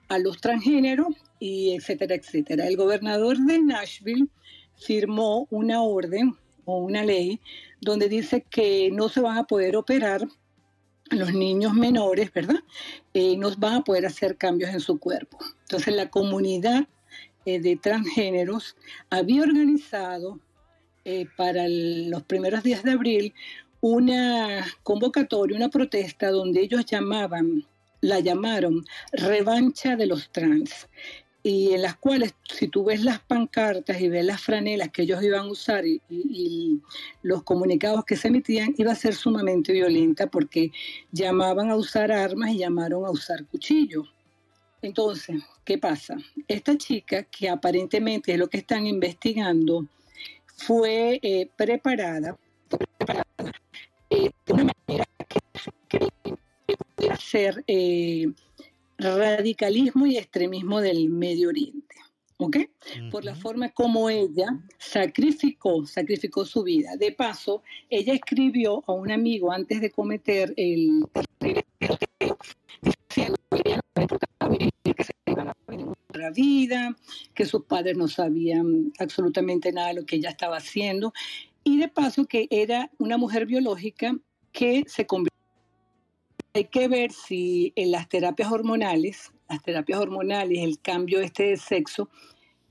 a 0.09 0.19
los 0.19 0.41
transgéneros 0.41 1.07
y 1.39 1.75
etcétera, 1.75 2.15
etcétera. 2.15 2.67
El 2.67 2.77
gobernador 2.77 3.37
de 3.37 3.59
Nashville 3.59 4.27
firmó 4.75 5.47
una 5.49 5.81
orden 5.81 6.35
o 6.65 6.77
una 6.77 7.03
ley 7.03 7.39
donde 7.81 8.09
dice 8.09 8.45
que 8.49 8.89
no 8.91 9.09
se 9.09 9.21
van 9.21 9.37
a 9.37 9.43
poder 9.43 9.75
operar 9.75 10.27
los 11.11 11.33
niños 11.33 11.73
menores, 11.73 12.31
¿verdad? 12.33 12.59
Eh, 13.13 13.35
no 13.37 13.53
van 13.57 13.75
a 13.75 13.83
poder 13.83 14.05
hacer 14.05 14.37
cambios 14.37 14.71
en 14.71 14.79
su 14.79 14.99
cuerpo. 14.99 15.37
Entonces 15.61 15.95
la 15.95 16.09
comunidad 16.09 16.87
eh, 17.45 17.59
de 17.59 17.75
transgéneros 17.75 18.75
había 19.09 19.43
organizado 19.43 20.39
eh, 21.05 21.27
para 21.35 21.65
los 21.67 22.23
primeros 22.23 22.63
días 22.63 22.83
de 22.83 22.91
abril 22.91 23.33
una 23.81 24.65
convocatoria, 24.83 25.57
una 25.57 25.69
protesta 25.69 26.29
donde 26.31 26.61
ellos 26.61 26.85
llamaban, 26.85 27.65
la 27.99 28.21
llamaron 28.21 28.85
revancha 29.11 29.97
de 29.97 30.05
los 30.05 30.31
trans 30.31 30.87
y 31.45 31.73
en 31.73 31.81
las 31.81 31.97
cuales 31.97 32.33
si 32.49 32.69
tú 32.69 32.85
ves 32.85 33.03
las 33.03 33.19
pancartas 33.19 33.99
y 33.99 34.07
ves 34.07 34.23
las 34.23 34.41
franelas 34.41 34.89
que 34.89 35.01
ellos 35.01 35.21
iban 35.21 35.41
a 35.41 35.51
usar 35.51 35.83
y, 35.85 36.01
los 37.21 37.43
comunicados 37.43 38.05
que 38.05 38.15
se 38.15 38.29
emitían, 38.29 38.73
iba 38.77 38.93
a 38.93 38.95
ser 38.95 39.13
sumamente 39.13 39.73
violenta 39.73 40.27
porque 40.27 40.71
llamaban 41.11 41.69
a 41.69 41.75
usar 41.75 42.11
armas 42.11 42.51
y 42.51 42.59
llamaron 42.59 43.05
a 43.05 43.11
usar 43.11 43.45
cuchillos. 43.45 44.13
Entonces, 44.81 45.41
¿qué 45.63 45.77
pasa? 45.77 46.17
Esta 46.47 46.77
chica, 46.77 47.23
que 47.23 47.49
aparentemente 47.49 48.33
es 48.33 48.39
lo 48.39 48.49
que 48.49 48.57
están 48.57 48.87
investigando, 48.87 49.85
fue 50.45 51.19
eh, 51.21 51.49
preparada, 51.55 52.37
preparada, 52.69 53.25
eh, 54.09 54.31
de 54.45 54.53
una 54.53 54.71
manera 54.87 55.05
que, 55.27 55.39
que 55.87 56.77
pudiera 56.95 57.17
ser 57.17 57.63
eh, 57.67 58.27
radicalismo 59.03 60.05
y 60.05 60.17
extremismo 60.17 60.81
del 60.81 61.09
Medio 61.09 61.49
Oriente. 61.49 61.95
¿Ok? 62.37 62.57
Por 63.11 63.23
la 63.23 63.35
forma 63.35 63.69
como 63.69 64.09
ella 64.09 64.59
sacrificó, 64.77 65.85
sacrificó 65.85 66.45
su 66.45 66.63
vida. 66.63 66.97
De 66.97 67.11
paso, 67.11 67.63
ella 67.89 68.13
escribió 68.13 68.83
a 68.87 68.91
un 68.91 69.11
amigo 69.11 69.51
antes 69.51 69.79
de 69.79 69.91
cometer 69.91 70.53
el 70.57 71.05
vida, 76.33 76.95
que 77.33 77.45
sus 77.45 77.63
padres 77.65 77.97
no 77.97 78.07
sabían 78.07 78.91
absolutamente 78.99 79.71
nada 79.71 79.89
de 79.89 79.93
lo 79.95 80.05
que 80.05 80.17
ella 80.17 80.29
estaba 80.29 80.57
haciendo. 80.57 81.13
Y 81.63 81.79
de 81.79 81.87
paso 81.87 82.25
que 82.25 82.47
era 82.49 82.91
una 82.97 83.17
mujer 83.17 83.45
biológica 83.45 84.17
que 84.51 84.83
se 84.87 85.05
convirtió 85.05 85.32
hay 86.53 86.65
que 86.65 86.87
ver 86.87 87.11
si 87.11 87.73
en 87.75 87.91
las 87.91 88.07
terapias 88.07 88.51
hormonales, 88.51 89.31
las 89.49 89.63
terapias 89.63 89.99
hormonales, 89.99 90.59
el 90.59 90.79
cambio 90.79 91.19
este 91.19 91.43
de 91.43 91.57
sexo, 91.57 92.09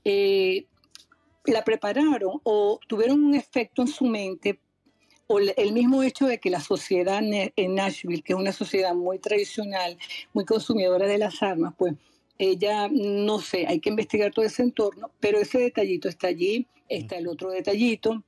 eh, 0.05 0.65
la 1.45 1.63
prepararon 1.65 2.39
o 2.43 2.79
tuvieron 2.87 3.23
un 3.23 3.35
efecto 3.35 3.81
en 3.81 3.89
su 3.89 4.05
mente, 4.05 4.59
o 5.27 5.39
el 5.39 5.73
mismo 5.73 6.03
hecho 6.03 6.27
de 6.27 6.39
que 6.39 6.49
la 6.49 6.59
sociedad 6.59 7.21
en 7.23 7.75
Nashville, 7.75 8.21
que 8.21 8.33
es 8.33 8.39
una 8.39 8.51
sociedad 8.51 8.93
muy 8.93 9.19
tradicional, 9.19 9.97
muy 10.33 10.45
consumidora 10.45 11.07
de 11.07 11.17
las 11.17 11.41
armas, 11.41 11.73
pues 11.77 11.93
ella, 12.37 12.87
no 12.89 13.39
sé, 13.39 13.65
hay 13.67 13.79
que 13.79 13.89
investigar 13.89 14.31
todo 14.31 14.45
ese 14.45 14.63
entorno, 14.63 15.11
pero 15.19 15.39
ese 15.39 15.59
detallito 15.59 16.07
está 16.07 16.27
allí, 16.27 16.67
está 16.89 17.17
el 17.17 17.27
otro 17.27 17.51
detallito, 17.51 18.23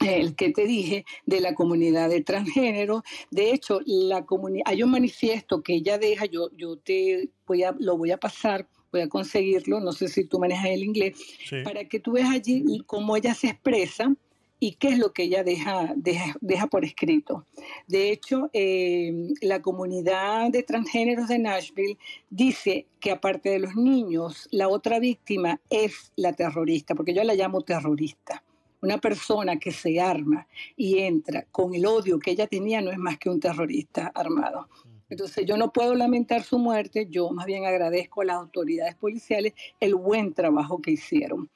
el 0.00 0.34
que 0.34 0.50
te 0.50 0.66
dije 0.66 1.04
de 1.26 1.40
la 1.40 1.54
comunidad 1.54 2.08
de 2.08 2.22
transgénero. 2.22 3.02
De 3.30 3.52
hecho, 3.52 3.80
la 3.84 4.24
hay 4.64 4.82
un 4.82 4.90
manifiesto 4.90 5.62
que 5.62 5.74
ella 5.74 5.98
deja, 5.98 6.26
yo, 6.26 6.50
yo 6.56 6.76
te 6.76 7.30
voy 7.46 7.62
a, 7.62 7.74
lo 7.78 7.96
voy 7.96 8.10
a 8.10 8.18
pasar, 8.18 8.68
voy 8.92 9.02
a 9.02 9.08
conseguirlo, 9.08 9.80
no 9.80 9.92
sé 9.92 10.08
si 10.08 10.24
tú 10.24 10.38
manejas 10.38 10.66
el 10.66 10.84
inglés, 10.84 11.18
para 11.64 11.84
que 11.84 12.00
tú 12.00 12.12
veas 12.12 12.30
allí 12.30 12.82
cómo 12.86 13.16
ella 13.16 13.34
se 13.34 13.48
expresa 13.48 14.14
y 14.60 14.72
qué 14.72 14.88
es 14.88 14.98
lo 14.98 15.12
que 15.12 15.24
ella 15.24 15.44
deja, 15.44 15.92
deja, 15.96 16.34
deja 16.40 16.66
por 16.66 16.84
escrito. 16.84 17.46
De 17.86 18.10
hecho, 18.10 18.50
eh, 18.52 19.28
la 19.40 19.62
comunidad 19.62 20.50
de 20.50 20.62
transgéneros 20.62 21.28
de 21.28 21.38
Nashville 21.38 21.98
dice 22.30 22.86
que 22.98 23.12
aparte 23.12 23.50
de 23.50 23.60
los 23.60 23.76
niños, 23.76 24.48
la 24.50 24.68
otra 24.68 24.98
víctima 24.98 25.60
es 25.70 26.12
la 26.16 26.32
terrorista, 26.32 26.94
porque 26.94 27.14
yo 27.14 27.22
la 27.22 27.34
llamo 27.34 27.62
terrorista. 27.62 28.42
Una 28.80 28.98
persona 28.98 29.58
que 29.58 29.72
se 29.72 30.00
arma 30.00 30.46
y 30.76 30.98
entra 30.98 31.46
con 31.50 31.74
el 31.74 31.84
odio 31.86 32.18
que 32.18 32.30
ella 32.30 32.46
tenía 32.46 32.80
no 32.80 32.90
es 32.90 32.98
más 32.98 33.18
que 33.18 33.28
un 33.30 33.40
terrorista 33.40 34.12
armado. 34.14 34.68
Entonces 35.10 35.46
yo 35.46 35.56
no 35.56 35.72
puedo 35.72 35.94
lamentar 35.94 36.42
su 36.42 36.58
muerte, 36.58 37.08
yo 37.10 37.30
más 37.30 37.46
bien 37.46 37.64
agradezco 37.64 38.20
a 38.20 38.26
las 38.26 38.36
autoridades 38.36 38.94
policiales 38.94 39.54
el 39.80 39.94
buen 39.94 40.34
trabajo 40.34 40.80
que 40.80 40.92
hicieron. 40.92 41.48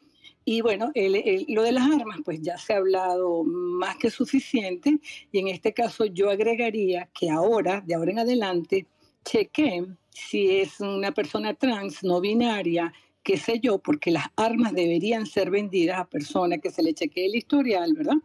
Y 0.44 0.60
bueno, 0.60 0.90
el- 0.94 1.14
el- 1.16 1.46
lo 1.48 1.62
de 1.62 1.72
las 1.72 1.88
armas, 1.88 2.18
pues 2.24 2.40
ya 2.40 2.58
se 2.58 2.72
ha 2.72 2.78
hablado 2.78 3.44
más 3.44 3.96
que 3.96 4.10
suficiente. 4.10 4.98
Y 5.30 5.38
en 5.38 5.48
este 5.48 5.72
caso 5.72 6.06
yo 6.06 6.30
agregaría 6.30 7.08
que 7.12 7.30
ahora, 7.30 7.80
de 7.80 7.94
ahora 7.94 8.10
en 8.10 8.18
adelante, 8.18 8.86
chequen 9.24 9.96
si 10.10 10.56
es 10.56 10.80
una 10.80 11.12
persona 11.12 11.54
trans, 11.54 12.02
no 12.02 12.20
binaria, 12.20 12.92
qué 13.22 13.36
sé 13.36 13.60
yo, 13.60 13.78
porque 13.78 14.10
las 14.10 14.26
armas 14.36 14.72
deberían 14.72 15.26
ser 15.26 15.50
vendidas 15.50 15.98
a 15.98 16.08
personas 16.08 16.60
que 16.60 16.70
se 16.70 16.82
le 16.82 16.94
chequee 16.94 17.26
el 17.26 17.36
historial, 17.36 17.94
¿verdad? 17.94 18.16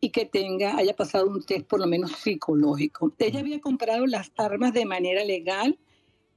Y 0.00 0.10
que 0.10 0.26
tenga, 0.26 0.76
haya 0.76 0.94
pasado 0.94 1.28
un 1.28 1.42
test 1.42 1.66
por 1.66 1.80
lo 1.80 1.86
menos 1.86 2.12
psicológico. 2.12 3.12
Ella 3.18 3.40
había 3.40 3.60
comprado 3.60 4.06
las 4.06 4.32
armas 4.36 4.72
de 4.74 4.84
manera 4.84 5.24
legal, 5.24 5.78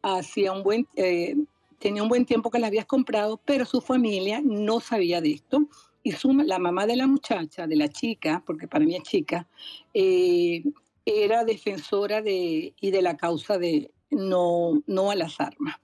hacía 0.01 0.53
un 0.53 0.63
buen, 0.63 0.87
eh, 0.95 1.35
tenía 1.79 2.03
un 2.03 2.09
buen 2.09 2.25
tiempo 2.25 2.51
que 2.51 2.59
las 2.59 2.69
habías 2.69 2.85
comprado, 2.85 3.39
pero 3.43 3.65
su 3.65 3.81
familia 3.81 4.41
no 4.43 4.79
sabía 4.79 5.19
de 5.21 5.31
esto. 5.31 5.67
Y 6.03 6.11
su, 6.11 6.31
la 6.33 6.59
mamá 6.59 6.85
de 6.85 6.95
la 6.95 7.07
muchacha, 7.07 7.65
de 7.65 7.75
la 7.75 7.89
chica, 7.89 8.43
porque 8.45 8.67
para 8.67 8.85
mí 8.85 8.95
es 8.95 9.01
chica, 9.01 9.47
eh, 9.93 10.63
era 11.03 11.43
defensora 11.43 12.21
de, 12.21 12.73
y 12.79 12.91
de 12.91 13.01
la 13.01 13.17
causa 13.17 13.57
de 13.57 13.91
no, 14.11 14.83
no 14.85 15.11
a 15.11 15.15
las 15.15 15.39
armas. 15.39 15.77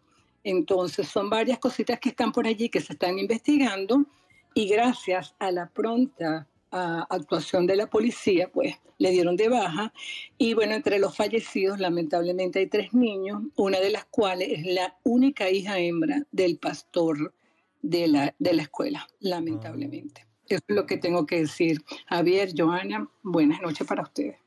Entonces 0.43 1.07
son 1.07 1.29
varias 1.29 1.59
cositas 1.59 1.99
que 1.99 2.09
están 2.09 2.31
por 2.31 2.47
allí 2.47 2.69
que 2.69 2.81
se 2.81 2.93
están 2.93 3.19
investigando 3.19 4.05
y 4.53 4.67
gracias 4.67 5.35
a 5.39 5.51
la 5.51 5.69
pronta 5.69 6.47
ah, 6.71 7.05
actuación 7.09 7.67
de 7.67 7.75
la 7.75 7.87
policía, 7.87 8.51
pues 8.51 8.75
le 8.97 9.11
dieron 9.11 9.35
de 9.35 9.49
baja. 9.49 9.93
Y 10.37 10.53
bueno, 10.53 10.73
entre 10.73 10.99
los 10.99 11.15
fallecidos, 11.15 11.79
lamentablemente 11.79 12.59
hay 12.59 12.67
tres 12.67 12.93
niños, 12.93 13.41
una 13.55 13.79
de 13.79 13.89
las 13.89 14.05
cuales 14.05 14.49
es 14.51 14.65
la 14.65 14.97
única 15.03 15.49
hija 15.49 15.79
hembra 15.79 16.23
del 16.31 16.57
pastor 16.57 17.33
de 17.81 18.07
la, 18.07 18.35
de 18.37 18.53
la 18.53 18.63
escuela, 18.63 19.07
lamentablemente. 19.19 20.27
Eso 20.47 20.63
es 20.67 20.75
lo 20.75 20.85
que 20.85 20.97
tengo 20.97 21.25
que 21.25 21.39
decir. 21.39 21.81
Javier, 22.07 22.51
Joana, 22.55 23.09
buenas 23.23 23.61
noches 23.61 23.87
para 23.87 24.03
ustedes. 24.03 24.37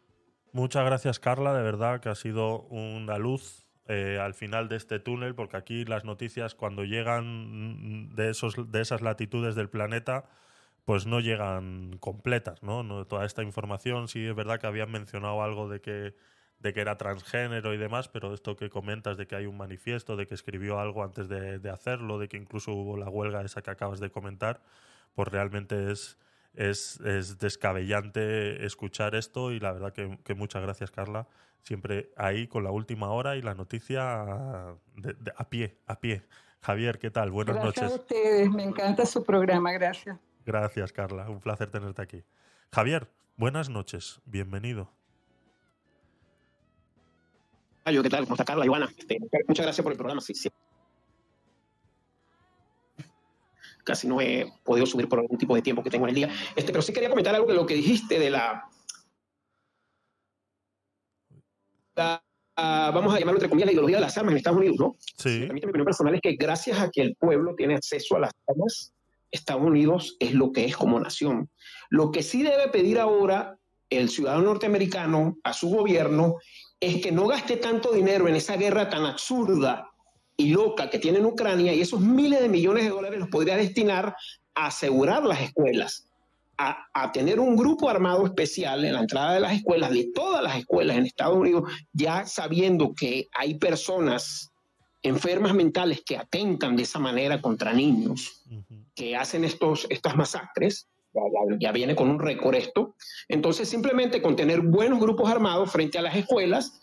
Muchas 0.53 0.85
gracias, 0.85 1.19
Carla. 1.19 1.53
De 1.55 1.63
verdad 1.63 2.01
que 2.01 2.11
ha 2.11 2.15
sido 2.15 2.61
una 2.69 3.19
luz 3.19 3.64
eh, 3.89 4.19
al 4.21 4.35
final 4.35 4.69
de 4.69 4.77
este 4.77 4.99
túnel, 4.99 5.35
porque 5.35 5.57
aquí 5.57 5.85
las 5.85 6.05
noticias, 6.05 6.55
cuando 6.55 6.85
llegan 6.85 8.15
de, 8.15 8.31
esos, 8.31 8.71
de 8.71 8.81
esas 8.81 9.03
latitudes 9.03 9.55
del 9.55 9.69
planeta, 9.69 10.25
pues 10.85 11.07
no 11.07 11.21
llegan 11.21 11.99
completas, 11.99 12.63
¿no? 12.63 12.83
No- 12.83 13.07
Toda 13.07 13.25
esta 13.27 13.43
información, 13.43 14.09
sí 14.09 14.27
es 14.27 14.35
verdad 14.35 14.61
que 14.61 14.67
habían 14.67 14.91
mencionado 14.91 15.43
algo 15.43 15.69
de 15.69 15.81
que, 15.81 16.15
de 16.61 16.73
que 16.75 16.81
era 16.81 16.97
transgénero 16.99 17.75
y 17.75 17.79
demás, 17.79 18.09
pero 18.09 18.35
esto 18.35 18.57
que 18.57 18.71
comentas 18.71 19.17
de 19.17 19.27
que 19.27 19.37
hay 19.37 19.47
un 19.47 19.57
manifiesto, 19.57 20.17
de 20.17 20.27
que 20.27 20.35
escribió 20.35 20.79
algo 20.81 21.03
antes 21.05 21.29
de, 21.29 21.71
hacerlo, 21.71 22.19
de 22.19 22.29
que 22.29 22.37
incluso 22.37 22.73
hubo 22.73 22.97
la 22.97 23.09
huelga 23.09 23.43
esa 23.43 23.63
que 23.63 23.71
acabas 23.71 24.01
de 24.01 24.11
comentar, 24.11 24.63
pues 25.15 25.29
realmente 25.29 25.91
es, 25.93 26.19
es, 26.55 27.01
es 27.01 27.39
descabellante 27.39 28.65
escuchar 28.67 29.15
esto 29.15 29.53
y 29.53 29.61
la 29.61 29.73
verdad 29.73 29.93
que 29.93 30.35
muchas 30.35 30.63
gracias, 30.63 30.91
Carla. 30.91 31.29
Siempre 31.65 32.11
ahí 32.17 32.47
con 32.47 32.63
la 32.63 32.71
última 32.71 33.11
hora 33.11 33.37
y 33.37 33.43
la 33.43 33.55
noticia 33.55 34.77
de- 34.97 35.15
de- 35.15 35.33
a 35.37 35.49
pie, 35.49 35.79
a 35.87 35.99
pie. 35.99 36.23
Javier, 36.61 36.99
¿qué 36.99 37.11
tal? 37.11 37.31
Buenas 37.31 37.57
gracias 37.57 37.85
noches. 37.85 37.99
a 37.99 38.03
ustedes, 38.03 38.51
me 38.51 38.63
encanta 38.65 39.07
su 39.07 39.25
programa, 39.25 39.73
gracias. 39.73 40.19
Gracias, 40.45 40.93
Carla. 40.93 41.29
Un 41.31 41.41
placer 41.41 41.71
tenerte 41.71 42.03
aquí. 42.03 42.23
Javier, 42.71 43.11
buenas 43.37 43.71
noches. 43.71 44.21
Bienvenido. 44.27 44.91
Ayo, 47.87 48.03
¿qué 48.03 48.11
tal? 48.11 48.25
¿Cómo 48.25 48.35
está 48.35 48.45
Carla, 48.45 48.65
Ivana? 48.67 48.89
Este, 48.97 49.19
muchas 49.47 49.65
gracias 49.67 49.83
por 49.83 49.93
el 49.93 49.99
programa. 49.99 50.21
Sí, 50.21 50.35
sí. 50.35 50.51
Casi 53.85 54.09
no 54.09 54.21
he 54.21 54.51
podido 54.65 54.87
subir 54.87 55.09
por 55.09 55.19
algún 55.19 55.37
tipo 55.37 55.55
de 55.55 55.61
tiempo 55.63 55.83
que 55.83 55.91
tengo 55.91 56.07
en 56.07 56.11
el 56.11 56.15
día. 56.15 56.31
Este, 56.57 56.73
pero 56.73 56.81
sí 56.83 56.93
quería 56.93 57.11
comentar 57.11 57.35
algo 57.35 57.47
de 57.49 57.55
lo 57.55 57.67
que 57.67 57.75
dijiste 57.75 58.19
de 58.19 58.31
la. 58.31 58.69
La- 61.95 62.23
ah, 62.57 62.91
vamos 62.95 63.15
a 63.15 63.19
llamarlo 63.19 63.39
entre 63.39 63.49
comillas 63.49 63.67
la 63.67 63.73
ideología 63.73 63.97
de 63.97 64.03
las 64.03 64.17
armas 64.19 64.33
en 64.33 64.39
Estados 64.39 64.59
Unidos, 64.59 64.77
¿no? 64.79 64.97
Sí. 65.19 65.47
A 65.49 65.53
mí 65.53 65.61
mi 65.61 65.69
opinión 65.69 65.85
personal 65.85 66.15
es 66.15 66.21
que 66.21 66.33
gracias 66.35 66.79
a 66.81 66.91
que 66.91 67.03
el 67.03 67.17
pueblo 67.17 67.55
tiene 67.57 67.75
acceso 67.75 68.17
a 68.17 68.21
las 68.21 68.31
armas, 68.47 68.93
Estados 69.31 69.63
Unidos 69.63 70.17
es 70.21 70.33
lo 70.33 70.53
que 70.53 70.65
es 70.65 70.77
como 70.77 71.01
nación. 71.01 71.51
Lo 71.91 72.13
que 72.13 72.23
sí 72.23 72.43
debe 72.43 72.69
pedir 72.69 73.01
ahora 73.01 73.59
el 73.91 74.09
ciudadano 74.09 74.45
norteamericano 74.45 75.39
a 75.43 75.53
su 75.53 75.69
gobierno 75.69 76.37
es 76.81 77.03
que 77.03 77.13
no 77.13 77.27
gaste 77.27 77.57
tanto 77.57 77.93
dinero 77.93 78.29
en 78.29 78.37
esa 78.37 78.57
guerra 78.57 78.89
tan 78.89 79.05
absurda 79.07 79.89
y 80.37 80.51
loca 80.51 80.91
que 80.91 80.99
tiene 80.99 81.19
en 81.19 81.27
Ucrania 81.27 81.73
y 81.75 81.81
esos 81.81 82.01
miles 82.01 82.41
de 82.41 82.49
millones 82.49 82.85
de 82.85 82.91
dólares 82.91 83.19
los 83.21 83.29
podría 83.29 83.57
destinar 83.57 84.17
a 84.55 84.67
asegurar 84.67 85.25
las 85.25 85.41
escuelas, 85.41 86.07
a, 86.59 86.87
a 86.95 87.13
tener 87.13 87.41
un 87.41 87.57
grupo 87.57 87.89
armado 87.89 88.25
especial 88.27 88.85
en 88.85 88.95
la 88.95 89.01
entrada 89.01 89.35
de 89.35 89.41
las 89.41 89.53
escuelas, 89.55 89.91
de 89.91 90.11
todas 90.15 90.43
las 90.43 90.57
escuelas 90.57 90.97
en 90.97 91.07
Estados 91.07 91.37
Unidos, 91.37 91.71
ya 91.93 92.27
sabiendo 92.27 92.95
que 92.95 93.29
hay 93.33 93.55
personas 93.55 94.51
enfermas 95.03 95.53
mentales 95.55 96.03
que 96.05 96.17
atentan 96.17 96.77
de 96.77 96.85
esa 96.85 96.99
manera 96.99 97.41
contra 97.43 97.73
niños, 97.73 98.43
que 98.95 99.17
hacen 99.17 99.45
estos, 99.45 99.87
estas 99.91 100.17
masacres, 100.17 100.89
ya, 101.13 101.21
ya- 101.21 101.57
ya 101.61 101.73
viene 101.73 101.95
con 101.95 102.09
un 102.09 102.19
récord 102.19 102.55
esto, 102.55 102.95
entonces 103.29 103.69
simplemente 103.69 104.23
con 104.23 104.35
tener 104.37 104.61
buenos 104.63 104.99
grupos 105.01 105.29
armados 105.31 105.71
frente 105.71 105.99
a 105.99 106.03
las 106.03 106.17
escuelas, 106.17 106.81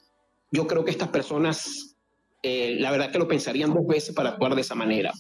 yo 0.51 0.67
creo 0.67 0.83
que 0.85 0.91
estas 0.91 1.07
personas, 1.09 1.95
eh, 2.43 2.75
la 2.79 2.91
verdad 2.91 3.11
que 3.11 3.17
lo 3.19 3.27
pensarían 3.27 3.73
dos 3.73 3.87
veces 3.87 4.13
para 4.13 4.29
actuar 4.31 4.53
de 4.55 4.61
esa 4.61 4.75
manera. 4.75 5.11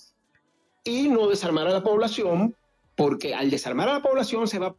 Y 0.83 1.07
no 1.09 1.27
desarmar 1.27 1.67
a 1.67 1.71
la 1.71 1.83
población, 1.83 2.55
porque 2.95 3.33
al 3.33 3.49
desarmar 3.49 3.89
a 3.89 3.93
la 3.93 4.01
población 4.01 4.47
se 4.47 4.59
va 4.59 4.75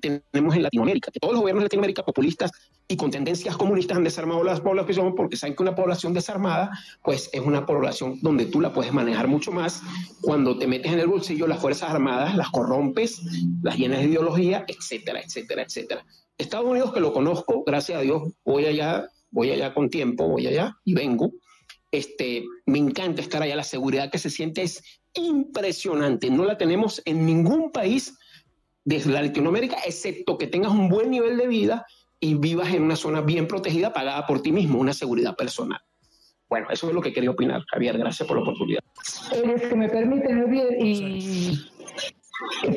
tenemos 0.00 0.56
en 0.56 0.62
Latinoamérica, 0.62 1.10
que 1.10 1.20
todos 1.20 1.34
los 1.34 1.40
gobiernos 1.40 1.62
de 1.62 1.66
Latinoamérica 1.66 2.04
populistas 2.04 2.50
y 2.88 2.96
con 2.96 3.10
tendencias 3.10 3.56
comunistas 3.56 3.96
han 3.96 4.04
desarmado 4.04 4.42
la 4.44 4.56
población 4.56 5.14
porque 5.14 5.36
saben 5.36 5.56
que 5.56 5.62
una 5.62 5.74
población 5.74 6.12
desarmada 6.12 6.70
pues 7.02 7.30
es 7.32 7.40
una 7.40 7.66
población 7.66 8.18
donde 8.22 8.46
tú 8.46 8.60
la 8.60 8.72
puedes 8.72 8.92
manejar 8.92 9.28
mucho 9.28 9.52
más 9.52 9.82
cuando 10.20 10.58
te 10.58 10.66
metes 10.66 10.92
en 10.92 10.98
el 10.98 11.06
bolsillo 11.06 11.46
las 11.46 11.60
fuerzas 11.60 11.90
armadas, 11.90 12.36
las 12.36 12.50
corrompes, 12.50 13.20
las 13.62 13.76
llenas 13.76 14.00
de 14.00 14.06
ideología, 14.06 14.64
etcétera, 14.66 15.20
etcétera, 15.20 15.62
etcétera. 15.62 16.06
Estados 16.38 16.66
Unidos 16.66 16.92
que 16.92 17.00
lo 17.00 17.12
conozco, 17.12 17.62
gracias 17.64 17.98
a 17.98 18.02
Dios, 18.02 18.22
voy 18.44 18.66
allá, 18.66 19.08
voy 19.30 19.50
allá 19.50 19.74
con 19.74 19.90
tiempo, 19.90 20.28
voy 20.28 20.46
allá 20.46 20.76
y 20.84 20.94
vengo. 20.94 21.32
Este, 21.92 22.44
me 22.66 22.78
encanta 22.78 23.20
estar 23.20 23.42
allá, 23.42 23.54
la 23.54 23.64
seguridad 23.64 24.10
que 24.10 24.18
se 24.18 24.30
siente 24.30 24.62
es 24.62 24.82
impresionante, 25.14 26.30
no 26.30 26.44
la 26.44 26.56
tenemos 26.56 27.02
en 27.04 27.26
ningún 27.26 27.70
país 27.70 28.18
desde 28.84 29.12
la 29.12 29.22
Latinoamérica, 29.22 29.76
excepto 29.86 30.38
que 30.38 30.46
tengas 30.46 30.72
un 30.72 30.88
buen 30.88 31.10
nivel 31.10 31.36
de 31.36 31.46
vida 31.46 31.86
y 32.18 32.34
vivas 32.34 32.72
en 32.72 32.82
una 32.82 32.96
zona 32.96 33.20
bien 33.20 33.46
protegida, 33.46 33.92
pagada 33.92 34.26
por 34.26 34.42
ti 34.42 34.52
mismo, 34.52 34.78
una 34.78 34.94
seguridad 34.94 35.36
personal. 35.36 35.80
Bueno, 36.48 36.68
eso 36.70 36.88
es 36.88 36.94
lo 36.94 37.02
que 37.02 37.12
quería 37.12 37.30
opinar, 37.30 37.62
Javier. 37.70 37.98
Gracias 37.98 38.26
por 38.26 38.36
la 38.36 38.42
oportunidad. 38.42 38.80
Eh, 39.32 39.68
si 39.68 39.74
me 39.74 39.88
permite, 39.88 40.32
Javier, 40.32 40.76
y 40.80 41.58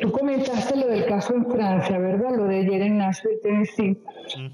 tú 0.00 0.10
comentaste 0.12 0.76
lo 0.76 0.86
del 0.88 1.06
caso 1.06 1.34
en 1.34 1.46
Francia, 1.50 1.98
¿verdad? 1.98 2.36
Lo 2.36 2.44
de 2.44 2.58
ayer 2.58 2.82
en 2.82 2.98
Nashville, 2.98 3.38
Tennessee. 3.42 3.98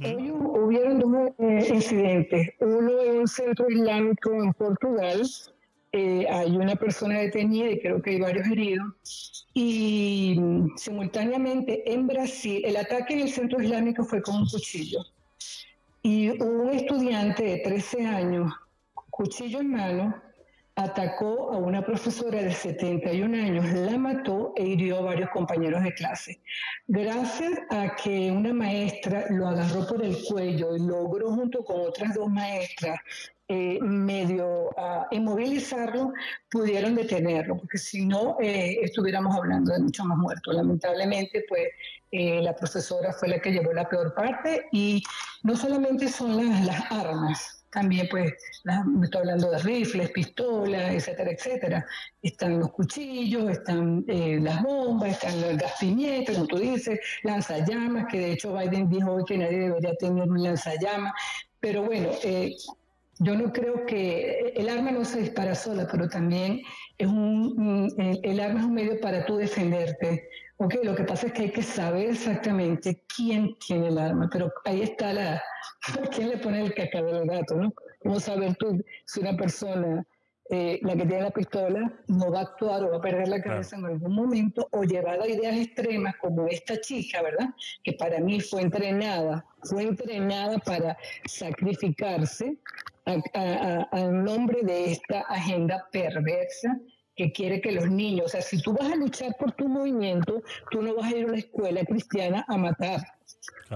Hoy 0.04 0.30
hu- 0.30 0.64
hubieron 0.64 0.98
dos 1.00 1.32
eh, 1.38 1.66
incidentes. 1.74 2.50
Uno 2.60 3.00
en 3.02 3.16
un 3.20 3.28
centro 3.28 3.68
islámico 3.68 4.32
en 4.32 4.52
Portugal. 4.54 5.22
Eh, 5.94 6.26
hay 6.30 6.56
una 6.56 6.74
persona 6.76 7.18
detenida 7.18 7.70
y 7.70 7.80
creo 7.80 8.00
que 8.00 8.10
hay 8.10 8.20
varios 8.20 8.46
heridos. 8.48 9.46
Y 9.54 10.36
mm, 10.38 10.76
simultáneamente 10.76 11.92
en 11.92 12.06
Brasil, 12.06 12.62
el 12.64 12.76
ataque 12.76 13.14
en 13.14 13.20
el 13.20 13.28
centro 13.28 13.60
islámico 13.62 14.04
fue 14.04 14.22
con 14.22 14.36
un 14.36 14.48
cuchillo. 14.48 15.00
Y 16.02 16.30
un 16.42 16.70
estudiante 16.70 17.42
de 17.44 17.58
13 17.58 18.06
años, 18.06 18.52
cuchillo 19.10 19.60
en 19.60 19.70
mano, 19.70 20.14
atacó 20.74 21.52
a 21.52 21.58
una 21.58 21.84
profesora 21.84 22.42
de 22.42 22.52
71 22.52 23.36
años, 23.36 23.72
la 23.72 23.98
mató 23.98 24.52
e 24.56 24.64
hirió 24.64 24.98
a 24.98 25.02
varios 25.02 25.30
compañeros 25.30 25.82
de 25.82 25.92
clase. 25.94 26.40
Gracias 26.86 27.52
a 27.70 27.94
que 27.96 28.30
una 28.30 28.54
maestra 28.54 29.26
lo 29.30 29.48
agarró 29.48 29.86
por 29.86 30.04
el 30.04 30.16
cuello 30.28 30.74
y 30.76 30.80
logró 30.80 31.30
junto 31.32 31.64
con 31.64 31.80
otras 31.80 32.14
dos 32.14 32.28
maestras 32.30 32.98
eh, 33.48 33.78
medio 33.82 34.70
ah, 34.78 35.06
inmovilizarlo, 35.10 36.14
pudieron 36.50 36.94
detenerlo, 36.94 37.58
porque 37.58 37.76
si 37.76 38.06
no 38.06 38.38
eh, 38.40 38.78
estuviéramos 38.80 39.36
hablando 39.36 39.74
de 39.74 39.80
muchos 39.80 40.06
más 40.06 40.16
muertos. 40.16 40.54
Lamentablemente, 40.54 41.44
pues 41.48 41.68
eh, 42.12 42.40
la 42.40 42.56
profesora 42.56 43.12
fue 43.12 43.28
la 43.28 43.40
que 43.40 43.52
llevó 43.52 43.74
la 43.74 43.86
peor 43.86 44.14
parte 44.14 44.68
y 44.72 45.02
no 45.42 45.54
solamente 45.54 46.08
son 46.08 46.36
las, 46.36 46.64
las 46.64 46.90
armas, 46.90 47.61
también 47.72 48.06
pues 48.10 48.32
las- 48.64 48.84
me 48.86 49.06
estoy 49.06 49.20
hablando 49.20 49.50
de 49.50 49.58
rifles, 49.58 50.10
pistolas, 50.10 50.92
etcétera, 50.92 51.30
etcétera. 51.32 51.86
Están 52.20 52.60
los 52.60 52.70
cuchillos, 52.70 53.50
están 53.50 54.04
eh, 54.08 54.38
las 54.40 54.62
bombas, 54.62 55.10
están 55.10 55.42
el 55.42 55.56
gas 55.56 55.74
como 56.26 56.46
tú 56.46 56.58
dices, 56.58 57.00
lanzallamas, 57.24 58.06
que 58.10 58.18
de 58.18 58.32
hecho 58.32 58.56
Biden 58.56 58.88
dijo 58.90 59.12
hoy 59.12 59.24
que 59.24 59.38
nadie 59.38 59.58
debería 59.60 59.94
tener 59.96 60.28
un 60.28 60.42
lanzallamas. 60.42 61.12
Pero 61.60 61.84
bueno, 61.84 62.10
eh, 62.22 62.54
yo 63.18 63.36
no 63.36 63.52
creo 63.52 63.86
que 63.86 64.52
el 64.54 64.68
arma 64.68 64.90
no 64.90 65.04
se 65.04 65.20
dispara 65.20 65.54
sola, 65.54 65.88
pero 65.90 66.08
también 66.08 66.60
es 66.98 67.06
un, 67.06 67.92
el, 68.22 68.40
arma 68.40 68.60
es 68.60 68.66
un 68.66 68.74
medio 68.74 69.00
para 69.00 69.24
tú 69.24 69.36
defenderte. 69.36 70.28
Ok, 70.58 70.74
lo 70.82 70.94
que 70.94 71.04
pasa 71.04 71.28
es 71.28 71.32
que 71.32 71.42
hay 71.42 71.52
que 71.52 71.62
saber 71.62 72.10
exactamente 72.10 73.02
quién 73.16 73.56
tiene 73.66 73.88
el 73.88 73.98
arma, 73.98 74.28
pero 74.30 74.52
ahí 74.64 74.82
está 74.82 75.12
la, 75.12 75.42
quién 76.14 76.30
le 76.30 76.38
pone 76.38 76.62
el 76.62 76.74
cacao 76.74 77.08
al 77.08 77.26
gato, 77.26 77.56
¿no? 77.56 77.72
¿Cómo 78.00 78.20
saber 78.20 78.54
tú 78.56 78.82
si 79.04 79.20
una 79.20 79.36
persona, 79.36 80.06
eh, 80.50 80.78
la 80.82 80.92
que 80.94 81.06
tiene 81.06 81.22
la 81.22 81.30
pistola, 81.30 81.92
no 82.08 82.30
va 82.30 82.40
a 82.40 82.42
actuar 82.42 82.84
o 82.84 82.90
va 82.90 82.96
a 82.98 83.00
perder 83.00 83.28
la 83.28 83.42
cabeza 83.42 83.76
en 83.76 83.86
algún 83.86 84.14
momento 84.14 84.68
o 84.72 84.82
llevada 84.84 85.24
a 85.24 85.28
ideas 85.28 85.56
extremas 85.56 86.16
como 86.16 86.46
esta 86.46 86.80
chica, 86.80 87.22
¿verdad? 87.22 87.50
Que 87.82 87.92
para 87.94 88.20
mí 88.20 88.40
fue 88.40 88.62
entrenada, 88.62 89.44
fue 89.62 89.82
entrenada 89.84 90.58
para 90.58 90.96
sacrificarse 91.26 92.56
al 93.04 94.24
nombre 94.24 94.62
de 94.62 94.92
esta 94.92 95.20
agenda 95.22 95.88
perversa 95.90 96.78
que 97.16 97.32
quiere 97.32 97.60
que 97.60 97.72
los 97.72 97.90
niños, 97.90 98.26
o 98.26 98.28
sea, 98.28 98.40
si 98.40 98.60
tú 98.62 98.72
vas 98.72 98.90
a 98.90 98.96
luchar 98.96 99.36
por 99.38 99.52
tu 99.52 99.68
movimiento, 99.68 100.42
tú 100.70 100.82
no 100.82 100.94
vas 100.94 101.12
a 101.12 101.16
ir 101.16 101.24
a 101.24 101.28
una 101.28 101.38
escuela 101.38 101.84
cristiana 101.84 102.44
a 102.48 102.56
matar. 102.56 103.00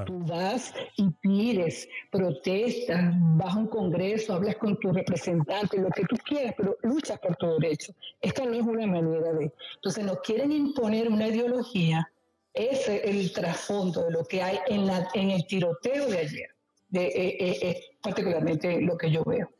Tú 0.04 0.18
vas 0.26 0.74
y 0.96 1.10
pides, 1.10 1.88
protestas, 2.10 3.14
vas 3.36 3.54
a 3.54 3.58
un 3.58 3.68
congreso, 3.68 4.34
hablas 4.34 4.56
con 4.56 4.78
tu 4.78 4.92
representante, 4.92 5.78
lo 5.78 5.88
que 5.90 6.04
tú 6.04 6.16
quieras, 6.24 6.54
pero 6.56 6.76
luchas 6.82 7.18
por 7.18 7.36
tu 7.36 7.58
derecho. 7.58 7.94
Esta 8.20 8.44
no 8.44 8.52
es 8.54 8.62
una 8.62 8.86
manera 8.86 9.32
de... 9.32 9.52
Entonces 9.76 10.04
nos 10.04 10.20
quieren 10.20 10.52
imponer 10.52 11.08
una 11.08 11.28
ideología. 11.28 12.10
Ese 12.52 13.08
es 13.08 13.16
el 13.16 13.32
trasfondo 13.32 14.04
de 14.04 14.10
lo 14.10 14.24
que 14.24 14.42
hay 14.42 14.58
en, 14.66 14.86
la, 14.86 15.08
en 15.14 15.30
el 15.30 15.46
tiroteo 15.46 16.08
de 16.08 16.18
ayer. 16.18 16.50
De, 16.88 17.06
eh, 17.06 17.36
eh, 17.40 17.58
eh, 17.62 17.84
particularmente 18.02 18.80
lo 18.80 18.96
que 18.96 19.10
yo 19.10 19.24
veo. 19.24 19.50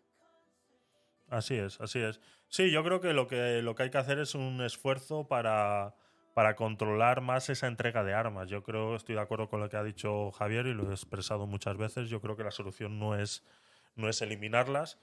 Así 1.29 1.55
es, 1.55 1.81
así 1.81 1.99
es. 1.99 2.21
Sí, 2.49 2.71
yo 2.71 2.85
creo 2.85 3.01
que 3.01 3.13
lo 3.13 3.27
que, 3.27 3.61
lo 3.63 3.75
que 3.75 3.85
hay 3.85 3.91
que 3.91 3.99
hacer 3.99 4.19
es 4.19 4.35
un 4.35 4.63
esfuerzo 4.63 5.27
para, 5.27 5.95
para 6.37 6.55
controlar 6.55 7.23
más 7.23 7.49
esa 7.49 7.67
entrega 7.67 8.05
de 8.05 8.13
armas. 8.13 8.51
Yo 8.51 8.63
creo, 8.63 8.95
estoy 8.95 9.15
de 9.15 9.23
acuerdo 9.23 9.49
con 9.49 9.59
lo 9.59 9.71
que 9.71 9.79
ha 9.79 9.83
dicho 9.83 10.31
Javier 10.33 10.67
y 10.67 10.75
lo 10.75 10.91
he 10.91 10.93
expresado 10.93 11.47
muchas 11.47 11.79
veces. 11.79 12.11
Yo 12.11 12.21
creo 12.21 12.37
que 12.37 12.45
la 12.45 12.51
solución 12.51 12.99
no 12.99 13.19
es, 13.19 13.43
no 13.95 14.11
es 14.11 14.21
eliminarlas, 14.21 14.99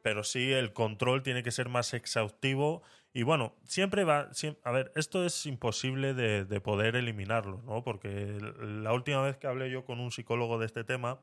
pero 0.00 0.24
sí 0.24 0.54
el 0.54 0.72
control 0.72 1.22
tiene 1.22 1.42
que 1.42 1.50
ser 1.50 1.68
más 1.68 1.92
exhaustivo. 1.92 2.82
Y 3.12 3.24
bueno, 3.24 3.54
siempre 3.64 4.04
va. 4.04 4.30
a 4.64 4.70
ver, 4.70 4.90
esto 4.96 5.22
es 5.22 5.44
imposible 5.44 6.14
de, 6.14 6.46
de 6.46 6.60
poder 6.62 6.96
eliminarlo, 6.96 7.60
¿no? 7.66 7.84
Porque 7.84 8.38
la 8.62 8.94
última 8.94 9.20
vez 9.20 9.36
que 9.36 9.48
hablé 9.48 9.70
yo 9.70 9.84
con 9.84 10.00
un 10.00 10.10
psicólogo 10.10 10.58
de 10.58 10.64
este 10.64 10.82
tema, 10.82 11.20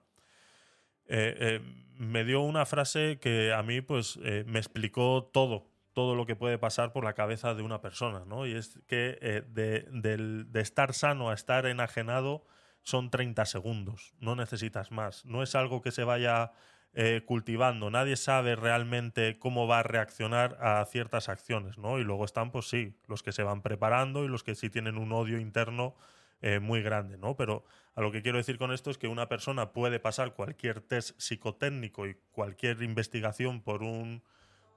eh, 1.08 1.36
eh, 1.40 1.62
me 1.98 2.24
dio 2.26 2.42
una 2.42 2.68
frase 2.68 3.18
que 3.20 3.54
a 3.54 3.64
mí 3.64 3.82
pues 3.82 4.20
eh, 4.24 4.44
me 4.46 4.60
explicó 4.60 5.28
todo, 5.34 5.66
todo 5.98 6.14
lo 6.14 6.28
que 6.28 6.36
puede 6.36 6.60
pasar 6.60 6.94
por 6.94 7.04
la 7.04 7.14
cabeza 7.14 7.56
de 7.56 7.64
una 7.64 7.82
persona, 7.82 8.24
¿no? 8.24 8.46
Y 8.46 8.54
es 8.54 8.80
que 8.86 9.18
eh, 9.20 9.42
de, 9.48 10.62
estar 10.62 10.94
sano 10.94 11.32
a 11.32 11.34
estar 11.34 11.66
enajenado 11.66 12.46
son 12.84 13.10
30 13.10 13.44
segundos, 13.46 14.14
no 14.20 14.36
necesitas 14.36 14.92
más, 14.92 15.26
no 15.26 15.42
es 15.42 15.56
algo 15.56 15.82
que 15.82 15.90
se 15.90 16.04
vaya 16.04 16.52
eh, 16.94 17.24
cultivando, 17.26 17.90
nadie 17.90 18.16
sabe 18.16 18.56
realmente 18.56 19.40
cómo 19.40 19.66
va 19.66 19.80
a 19.80 19.84
reaccionar 19.84 20.60
a 20.62 20.86
ciertas 20.86 21.30
acciones, 21.30 21.80
¿no? 21.80 21.98
Y 21.98 22.04
luego 22.04 22.26
están, 22.26 22.52
pues 22.52 22.70
sí, 22.70 22.96
los 23.08 23.24
que 23.24 23.32
se 23.32 23.42
van 23.42 23.64
preparando 23.64 24.24
y 24.24 24.28
los 24.28 24.44
que 24.44 24.54
sí 24.54 24.70
tienen 24.70 25.00
un 25.00 25.12
odio 25.12 25.40
interno 25.40 25.96
eh, 26.44 26.60
muy 26.60 26.84
grande, 26.84 27.18
¿no? 27.18 27.36
Pero 27.36 27.66
a 27.96 28.02
lo 28.02 28.12
que 28.12 28.22
quiero 28.22 28.38
decir 28.38 28.60
con 28.60 28.72
esto 28.72 28.92
es 28.92 29.00
que 29.00 29.08
una 29.08 29.30
persona 29.30 29.72
puede 29.72 30.00
pasar 30.00 30.36
cualquier 30.36 30.80
test 30.80 31.20
psicotécnico 31.20 32.06
y 32.06 32.20
cualquier 32.34 32.84
investigación 32.84 33.64
por 33.64 33.82
un, 33.82 34.22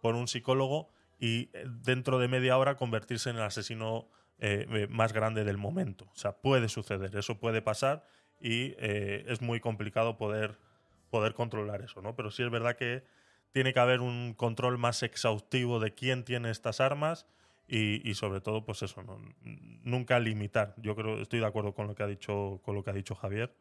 por 0.00 0.15
un 0.15 0.28
psicólogo 0.28 0.89
y 1.20 1.50
eh, 1.52 1.65
dentro 1.82 2.18
de 2.18 2.26
media 2.26 2.58
hora 2.58 2.76
convertirse 2.76 3.31
en 3.31 3.36
el 3.36 3.42
asesino 3.42 4.08
eh, 4.39 4.66
eh, 4.70 4.86
más 4.89 5.12
grande 5.12 5.44
del 5.44 5.58
momento. 5.58 6.07
O 6.12 6.16
sea, 6.16 6.32
puede 6.32 6.68
suceder, 6.68 7.15
eso 7.15 7.39
puede 7.39 7.60
pasar 7.60 8.07
y 8.40 8.74
eh, 8.78 9.24
es 9.28 9.42
muy 9.42 9.60
complicado 9.60 10.16
poder, 10.16 10.58
poder 11.10 11.34
controlar 11.34 11.82
eso, 11.82 12.00
¿no? 12.00 12.16
Pero 12.16 12.31
sí 12.31 12.42
es 12.42 12.50
verdad 12.50 12.76
que 12.76 13.05
tiene 13.52 13.74
que 13.74 13.81
haber 13.81 14.00
un 14.00 14.32
control 14.34 14.78
más 14.78 15.02
exhaustivo 15.02 15.78
de 15.78 15.92
quién 15.92 16.24
tiene 16.24 16.50
estas 16.50 16.81
armas 16.81 17.26
y, 17.68 18.08
y 18.08 18.15
sobre 18.15 18.40
todo, 18.40 18.65
pues 18.65 18.82
eso, 18.82 19.02
¿no? 19.02 19.20
nunca 19.42 20.18
limitar. 20.18 20.74
Yo 20.78 20.97
creo, 20.97 21.20
estoy 21.20 21.40
de 21.40 21.47
acuerdo 21.47 21.74
con 21.74 21.86
lo 21.86 21.94
que 21.94 22.02
ha 22.02 22.07
dicho, 22.07 22.60
con 22.65 22.74
lo 22.74 22.82
que 22.82 22.90
ha 22.90 22.94
dicho 22.94 23.15
Javier. 23.15 23.55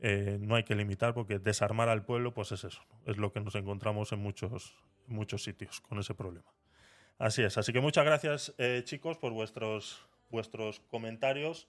Eh, 0.00 0.38
no 0.40 0.56
hay 0.56 0.64
que 0.64 0.74
limitar 0.74 1.14
porque 1.14 1.38
desarmar 1.38 1.88
al 1.88 2.04
pueblo, 2.04 2.34
pues 2.34 2.52
es 2.52 2.64
eso. 2.64 2.82
¿no? 2.90 3.12
Es 3.12 3.18
lo 3.18 3.32
que 3.32 3.40
nos 3.40 3.54
encontramos 3.54 4.12
en 4.12 4.18
muchos, 4.18 4.74
muchos 5.06 5.44
sitios 5.44 5.80
con 5.80 5.98
ese 5.98 6.14
problema. 6.14 6.50
Así 7.22 7.40
es. 7.44 7.56
Así 7.56 7.72
que 7.72 7.78
muchas 7.78 8.04
gracias, 8.04 8.52
eh, 8.58 8.82
chicos, 8.84 9.16
por 9.16 9.32
vuestros, 9.32 10.04
vuestros 10.28 10.80
comentarios. 10.88 11.68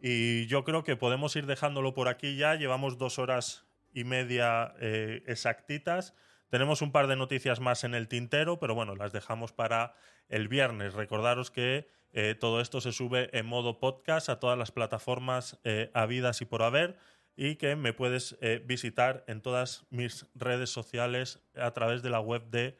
Y 0.00 0.46
yo 0.46 0.64
creo 0.64 0.82
que 0.82 0.96
podemos 0.96 1.36
ir 1.36 1.44
dejándolo 1.44 1.92
por 1.92 2.08
aquí 2.08 2.36
ya. 2.36 2.54
Llevamos 2.54 2.96
dos 2.96 3.18
horas 3.18 3.66
y 3.92 4.04
media 4.04 4.74
eh, 4.80 5.22
exactitas. 5.26 6.14
Tenemos 6.48 6.80
un 6.80 6.90
par 6.90 7.06
de 7.06 7.16
noticias 7.16 7.60
más 7.60 7.84
en 7.84 7.94
el 7.94 8.08
tintero, 8.08 8.58
pero 8.58 8.74
bueno, 8.74 8.96
las 8.96 9.12
dejamos 9.12 9.52
para 9.52 9.94
el 10.30 10.48
viernes. 10.48 10.94
Recordaros 10.94 11.50
que 11.50 11.86
eh, 12.14 12.34
todo 12.34 12.62
esto 12.62 12.80
se 12.80 12.92
sube 12.92 13.28
en 13.38 13.44
modo 13.44 13.80
podcast 13.80 14.30
a 14.30 14.40
todas 14.40 14.56
las 14.56 14.72
plataformas 14.72 15.60
habidas 15.92 16.40
y 16.40 16.46
por 16.46 16.62
haber 16.62 16.96
y 17.36 17.56
que 17.56 17.76
me 17.76 17.92
puedes 17.92 18.38
visitar 18.64 19.22
en 19.26 19.42
todas 19.42 19.84
mis 19.90 20.24
redes 20.34 20.70
sociales 20.70 21.42
a 21.56 21.72
través 21.72 22.02
de 22.02 22.08
la 22.08 22.20
web 22.20 22.48
de 22.48 22.78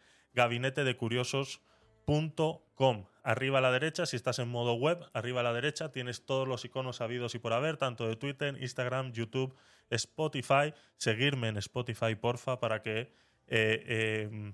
Arriba 3.23 3.59
a 3.59 3.63
la 3.63 3.73
derecha, 3.73 4.05
si 4.05 4.17
estás 4.17 4.39
en 4.39 4.49
modo 4.49 4.75
web, 4.75 4.99
arriba 5.15 5.41
a 5.41 5.43
la 5.43 5.53
derecha 5.53 5.91
tienes 5.91 6.27
todos 6.27 6.47
los 6.47 6.65
iconos 6.65 7.01
habidos 7.01 7.35
y 7.35 7.39
por 7.39 7.55
haber, 7.55 7.79
tanto 7.79 8.07
de 8.07 8.17
Twitter, 8.17 8.57
Instagram, 8.61 9.13
YouTube, 9.13 9.57
Spotify. 9.89 10.75
Seguirme 10.97 11.49
en 11.49 11.57
Spotify, 11.57 12.15
porfa, 12.15 12.61
para 12.61 12.83
que 12.83 13.13
eh, 13.47 13.85
eh, 13.87 14.53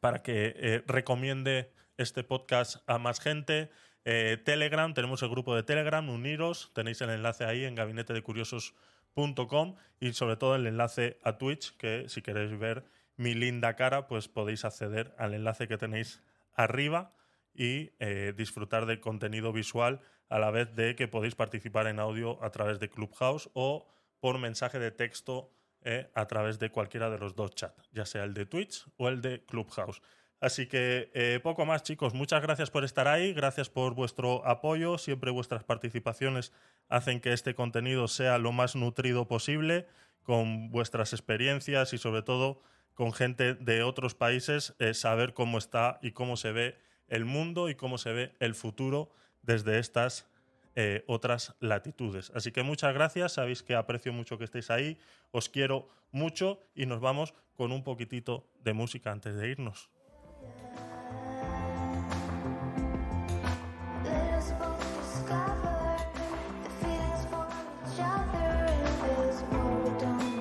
para 0.00 0.22
que 0.22 0.54
eh, 0.56 0.82
recomiende 0.86 1.72
este 1.96 2.24
podcast 2.24 2.76
a 2.86 2.98
más 2.98 3.20
gente. 3.20 3.70
Eh, 4.04 4.38
Telegram, 4.44 4.94
tenemos 4.94 5.22
el 5.22 5.28
grupo 5.28 5.54
de 5.54 5.62
Telegram, 5.62 6.08
uniros, 6.08 6.72
tenéis 6.74 7.00
el 7.00 7.10
enlace 7.10 7.44
ahí 7.44 7.64
en 7.64 7.74
gabinetedecuriosos.com 7.74 9.76
y 10.00 10.12
sobre 10.12 10.36
todo 10.36 10.54
el 10.54 10.66
enlace 10.66 11.18
a 11.22 11.38
Twitch, 11.38 11.76
que 11.76 12.08
si 12.08 12.22
queréis 12.22 12.56
ver 12.58 12.84
mi 13.16 13.34
linda 13.34 13.74
cara, 13.74 14.06
pues 14.06 14.28
podéis 14.28 14.64
acceder 14.64 15.14
al 15.18 15.34
enlace 15.34 15.66
que 15.66 15.76
tenéis 15.76 16.22
arriba 16.58 17.14
y 17.54 17.92
eh, 17.98 18.34
disfrutar 18.36 18.84
del 18.84 19.00
contenido 19.00 19.52
visual 19.52 20.00
a 20.28 20.38
la 20.38 20.50
vez 20.50 20.74
de 20.74 20.94
que 20.94 21.08
podéis 21.08 21.34
participar 21.34 21.86
en 21.86 21.98
audio 21.98 22.42
a 22.44 22.50
través 22.50 22.78
de 22.78 22.90
Clubhouse 22.90 23.48
o 23.54 23.88
por 24.20 24.38
mensaje 24.38 24.78
de 24.78 24.90
texto 24.90 25.50
eh, 25.82 26.10
a 26.14 26.26
través 26.26 26.58
de 26.58 26.70
cualquiera 26.70 27.08
de 27.08 27.18
los 27.18 27.34
dos 27.34 27.54
chats, 27.54 27.88
ya 27.92 28.04
sea 28.04 28.24
el 28.24 28.34
de 28.34 28.44
Twitch 28.44 28.84
o 28.96 29.08
el 29.08 29.22
de 29.22 29.44
Clubhouse. 29.46 30.02
Así 30.40 30.66
que 30.66 31.10
eh, 31.14 31.40
poco 31.42 31.66
más, 31.66 31.82
chicos. 31.82 32.14
Muchas 32.14 32.42
gracias 32.42 32.70
por 32.70 32.84
estar 32.84 33.08
ahí, 33.08 33.32
gracias 33.32 33.70
por 33.70 33.94
vuestro 33.94 34.46
apoyo. 34.46 34.98
Siempre 34.98 35.30
vuestras 35.30 35.64
participaciones 35.64 36.52
hacen 36.88 37.20
que 37.20 37.32
este 37.32 37.54
contenido 37.54 38.06
sea 38.06 38.38
lo 38.38 38.52
más 38.52 38.76
nutrido 38.76 39.26
posible, 39.26 39.86
con 40.22 40.70
vuestras 40.70 41.12
experiencias 41.12 41.92
y 41.92 41.98
sobre 41.98 42.22
todo 42.22 42.60
con 42.98 43.12
gente 43.12 43.54
de 43.54 43.84
otros 43.84 44.16
países, 44.16 44.74
eh, 44.80 44.92
saber 44.92 45.32
cómo 45.32 45.58
está 45.58 46.00
y 46.02 46.10
cómo 46.10 46.36
se 46.36 46.50
ve 46.50 46.74
el 47.06 47.24
mundo 47.24 47.68
y 47.68 47.76
cómo 47.76 47.96
se 47.96 48.12
ve 48.12 48.34
el 48.40 48.56
futuro 48.56 49.08
desde 49.40 49.78
estas 49.78 50.26
eh, 50.74 51.04
otras 51.06 51.54
latitudes. 51.60 52.32
Así 52.34 52.50
que 52.50 52.64
muchas 52.64 52.92
gracias, 52.92 53.34
sabéis 53.34 53.62
que 53.62 53.76
aprecio 53.76 54.12
mucho 54.12 54.36
que 54.36 54.42
estéis 54.42 54.68
ahí, 54.72 54.98
os 55.30 55.48
quiero 55.48 55.88
mucho 56.10 56.60
y 56.74 56.86
nos 56.86 56.98
vamos 56.98 57.34
con 57.54 57.70
un 57.70 57.84
poquitito 57.84 58.50
de 58.64 58.72
música 58.72 59.12
antes 59.12 59.36
de 59.36 59.48
irnos. 59.48 59.90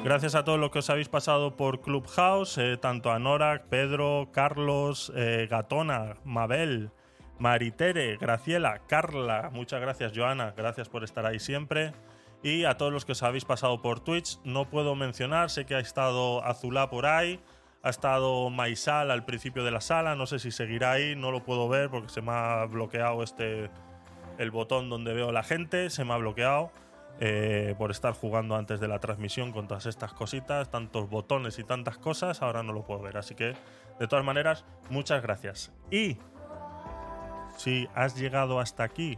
Gracias 0.08 0.36
a 0.36 0.45
todos 0.45 0.58
los 0.58 0.72
que 0.72 0.80
os 0.80 0.90
habéis 0.90 1.10
pasado 1.10 1.58
por 1.58 1.82
Clubhouse, 1.82 2.58
eh, 2.60 2.77
tanto 2.77 3.11
a 3.11 3.19
Nora, 3.19 3.66
Pedro, 3.69 4.30
Carlos, 4.32 5.11
eh, 5.18 5.50
Gatona, 5.52 6.16
Mabel, 6.24 6.92
Maritere, 7.40 8.16
Graciela, 8.16 8.84
Carla, 8.88 9.50
muchas 9.52 9.82
gracias 9.82 10.14
Joana, 10.16 10.53
gracias 10.56 10.88
por 10.88 11.03
estar 11.03 11.26
ahí 11.26 11.42
siempre. 11.42 11.92
Y 12.42 12.64
a 12.64 12.77
todos 12.77 12.94
los 12.94 13.03
que 13.03 13.11
os 13.11 13.22
habéis 13.22 13.44
pasado 13.44 13.82
por 13.82 14.00
Twitch, 14.00 14.40
no 14.45 14.69
puedo 14.69 14.95
mencionar, 14.95 15.50
sé 15.50 15.66
que 15.66 15.76
ha 15.76 15.80
estado 15.80 16.42
Azulá 16.42 16.90
por 16.90 17.06
ahí, 17.06 17.42
ha 17.84 17.90
estado 17.90 18.50
Maisal 18.50 19.11
al 19.11 19.26
principio 19.26 19.66
de 19.66 19.72
la 19.72 19.82
sala, 19.82 20.16
no 20.16 20.26
sé 20.26 20.40
si 20.40 20.52
seguirá 20.52 20.94
ahí, 20.94 21.18
no 21.18 21.32
lo 21.32 21.44
puedo 21.44 21.68
ver 21.68 21.90
porque 21.90 22.08
se 22.08 22.22
me 22.22 22.32
ha 22.32 22.64
bloqueado 22.64 23.24
este 23.24 23.69
el 24.38 24.52
botón 24.52 24.90
donde 24.90 25.14
veo 25.14 25.34
la 25.34 25.44
gente, 25.44 25.90
se 25.90 26.06
me 26.06 26.14
ha 26.14 26.18
bloqueado 26.18 26.72
eh, 27.19 27.73
por 27.77 27.89
estar 27.89 28.13
jugando 28.13 28.55
antes 28.55 28.79
de 28.79 28.87
la 28.87 28.99
transmisión 28.99 29.51
con 29.51 29.67
todas 29.67 29.87
estas 29.87 30.13
cositas, 30.13 30.69
tantos 30.69 31.09
botones 31.09 31.57
y 31.57 31.63
tantas 31.63 31.97
cosas, 31.97 32.41
ahora 32.41 32.61
no 32.61 32.73
lo 32.73 32.83
puedo 32.85 33.01
ver. 33.01 33.17
Así 33.17 33.33
que, 33.33 33.55
de 33.99 34.07
todas 34.07 34.23
maneras, 34.23 34.65
muchas 34.89 35.23
gracias. 35.23 35.71
Y 35.89 36.17
si 37.57 37.87
has 37.95 38.15
llegado 38.15 38.59
hasta 38.59 38.83
aquí 38.83 39.17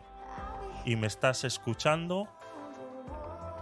y 0.85 0.95
me 0.95 1.07
estás 1.07 1.43
escuchando, 1.43 2.29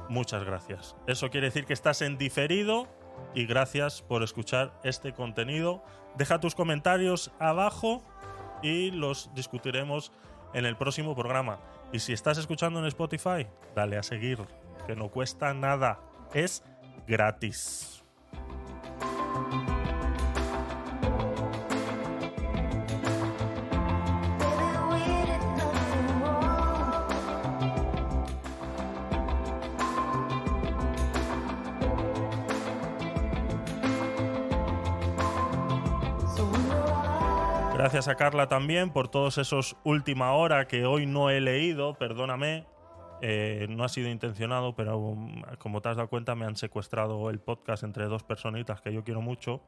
muchas 0.08 0.44
gracias. 0.44 0.96
Eso 1.08 1.30
quiere 1.32 1.48
decir 1.48 1.66
que 1.66 1.74
estás 1.74 2.04
en 2.04 2.20
diferido 2.20 2.88
y 3.34 3.48
gracias 3.48 4.04
por 4.04 4.22
escuchar 4.22 4.80
este 4.84 5.14
contenido. 5.14 5.84
Deja 6.16 6.40
tus 6.40 6.54
comentarios 6.54 7.32
abajo 7.40 8.04
y 8.62 8.92
los 8.92 9.34
discutiremos 9.34 10.12
en 10.54 10.66
el 10.66 10.78
próximo 10.78 11.16
programa. 11.16 11.60
Y 11.92 12.00
si 12.00 12.14
estás 12.14 12.38
escuchando 12.38 12.80
en 12.80 12.86
Spotify, 12.86 13.48
dale 13.76 13.98
a 13.98 14.04
seguir, 14.04 14.40
que 14.86 14.96
no 14.96 15.10
cuesta 15.10 15.54
nada, 15.54 16.00
es 16.34 16.64
gratis. 17.08 18.04
Gracias 37.88 38.10
a 38.10 38.16
Carla 38.16 38.50
también 38.50 38.90
por 38.90 39.08
todos 39.08 39.38
esos 39.38 39.78
última 39.86 40.34
hora 40.34 40.68
que 40.68 40.86
hoy 40.86 41.06
no 41.06 41.30
he 41.30 41.40
leído, 41.40 41.94
perdóname. 41.94 42.68
Eh, 43.22 43.66
no 43.70 43.86
ha 43.86 43.88
sido 43.88 44.10
intencionado, 44.10 44.76
pero 44.76 44.98
um, 44.98 45.42
como 45.58 45.82
te 45.82 45.88
has 45.88 45.96
dado 45.96 46.10
cuenta 46.10 46.36
me 46.36 46.46
han 46.46 46.58
secuestrado 46.58 47.30
el 47.30 47.40
podcast 47.40 47.84
entre 47.84 48.08
dos 48.08 48.24
personitas 48.24 48.82
que 48.82 48.92
yo 48.92 49.06
quiero 49.06 49.22
mucho 49.22 49.62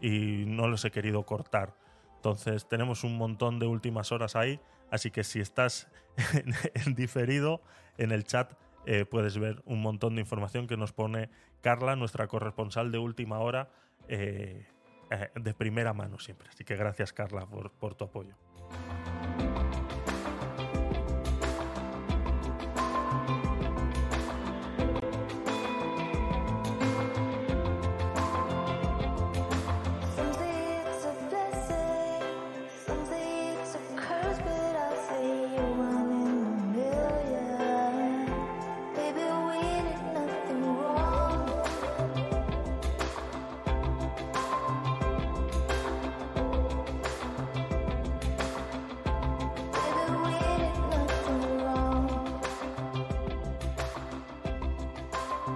y 0.00 0.46
no 0.48 0.66
los 0.66 0.84
he 0.84 0.90
querido 0.90 1.22
cortar. 1.24 1.76
Entonces 2.16 2.66
tenemos 2.66 3.04
un 3.04 3.16
montón 3.16 3.60
de 3.60 3.66
últimas 3.66 4.10
horas 4.10 4.34
ahí, 4.34 4.58
así 4.90 5.12
que 5.12 5.22
si 5.22 5.38
estás 5.38 5.86
en, 6.74 6.96
diferido 6.96 7.62
en 7.98 8.10
el 8.10 8.24
chat 8.24 8.52
eh, 8.84 9.04
puedes 9.04 9.38
ver 9.38 9.62
un 9.64 9.80
montón 9.80 10.16
de 10.16 10.22
información 10.22 10.66
que 10.66 10.76
nos 10.76 10.92
pone 10.92 11.30
Carla, 11.60 11.94
nuestra 11.94 12.26
corresponsal 12.26 12.90
de 12.90 12.98
última 12.98 13.38
hora. 13.38 13.70
Eh, 14.08 14.66
eh, 15.10 15.30
de 15.34 15.54
primera 15.54 15.92
mano 15.92 16.18
siempre. 16.18 16.48
Así 16.48 16.64
que 16.64 16.76
gracias 16.76 17.12
Carla 17.12 17.46
por, 17.46 17.70
por 17.72 17.94
tu 17.94 18.04
apoyo. 18.04 18.34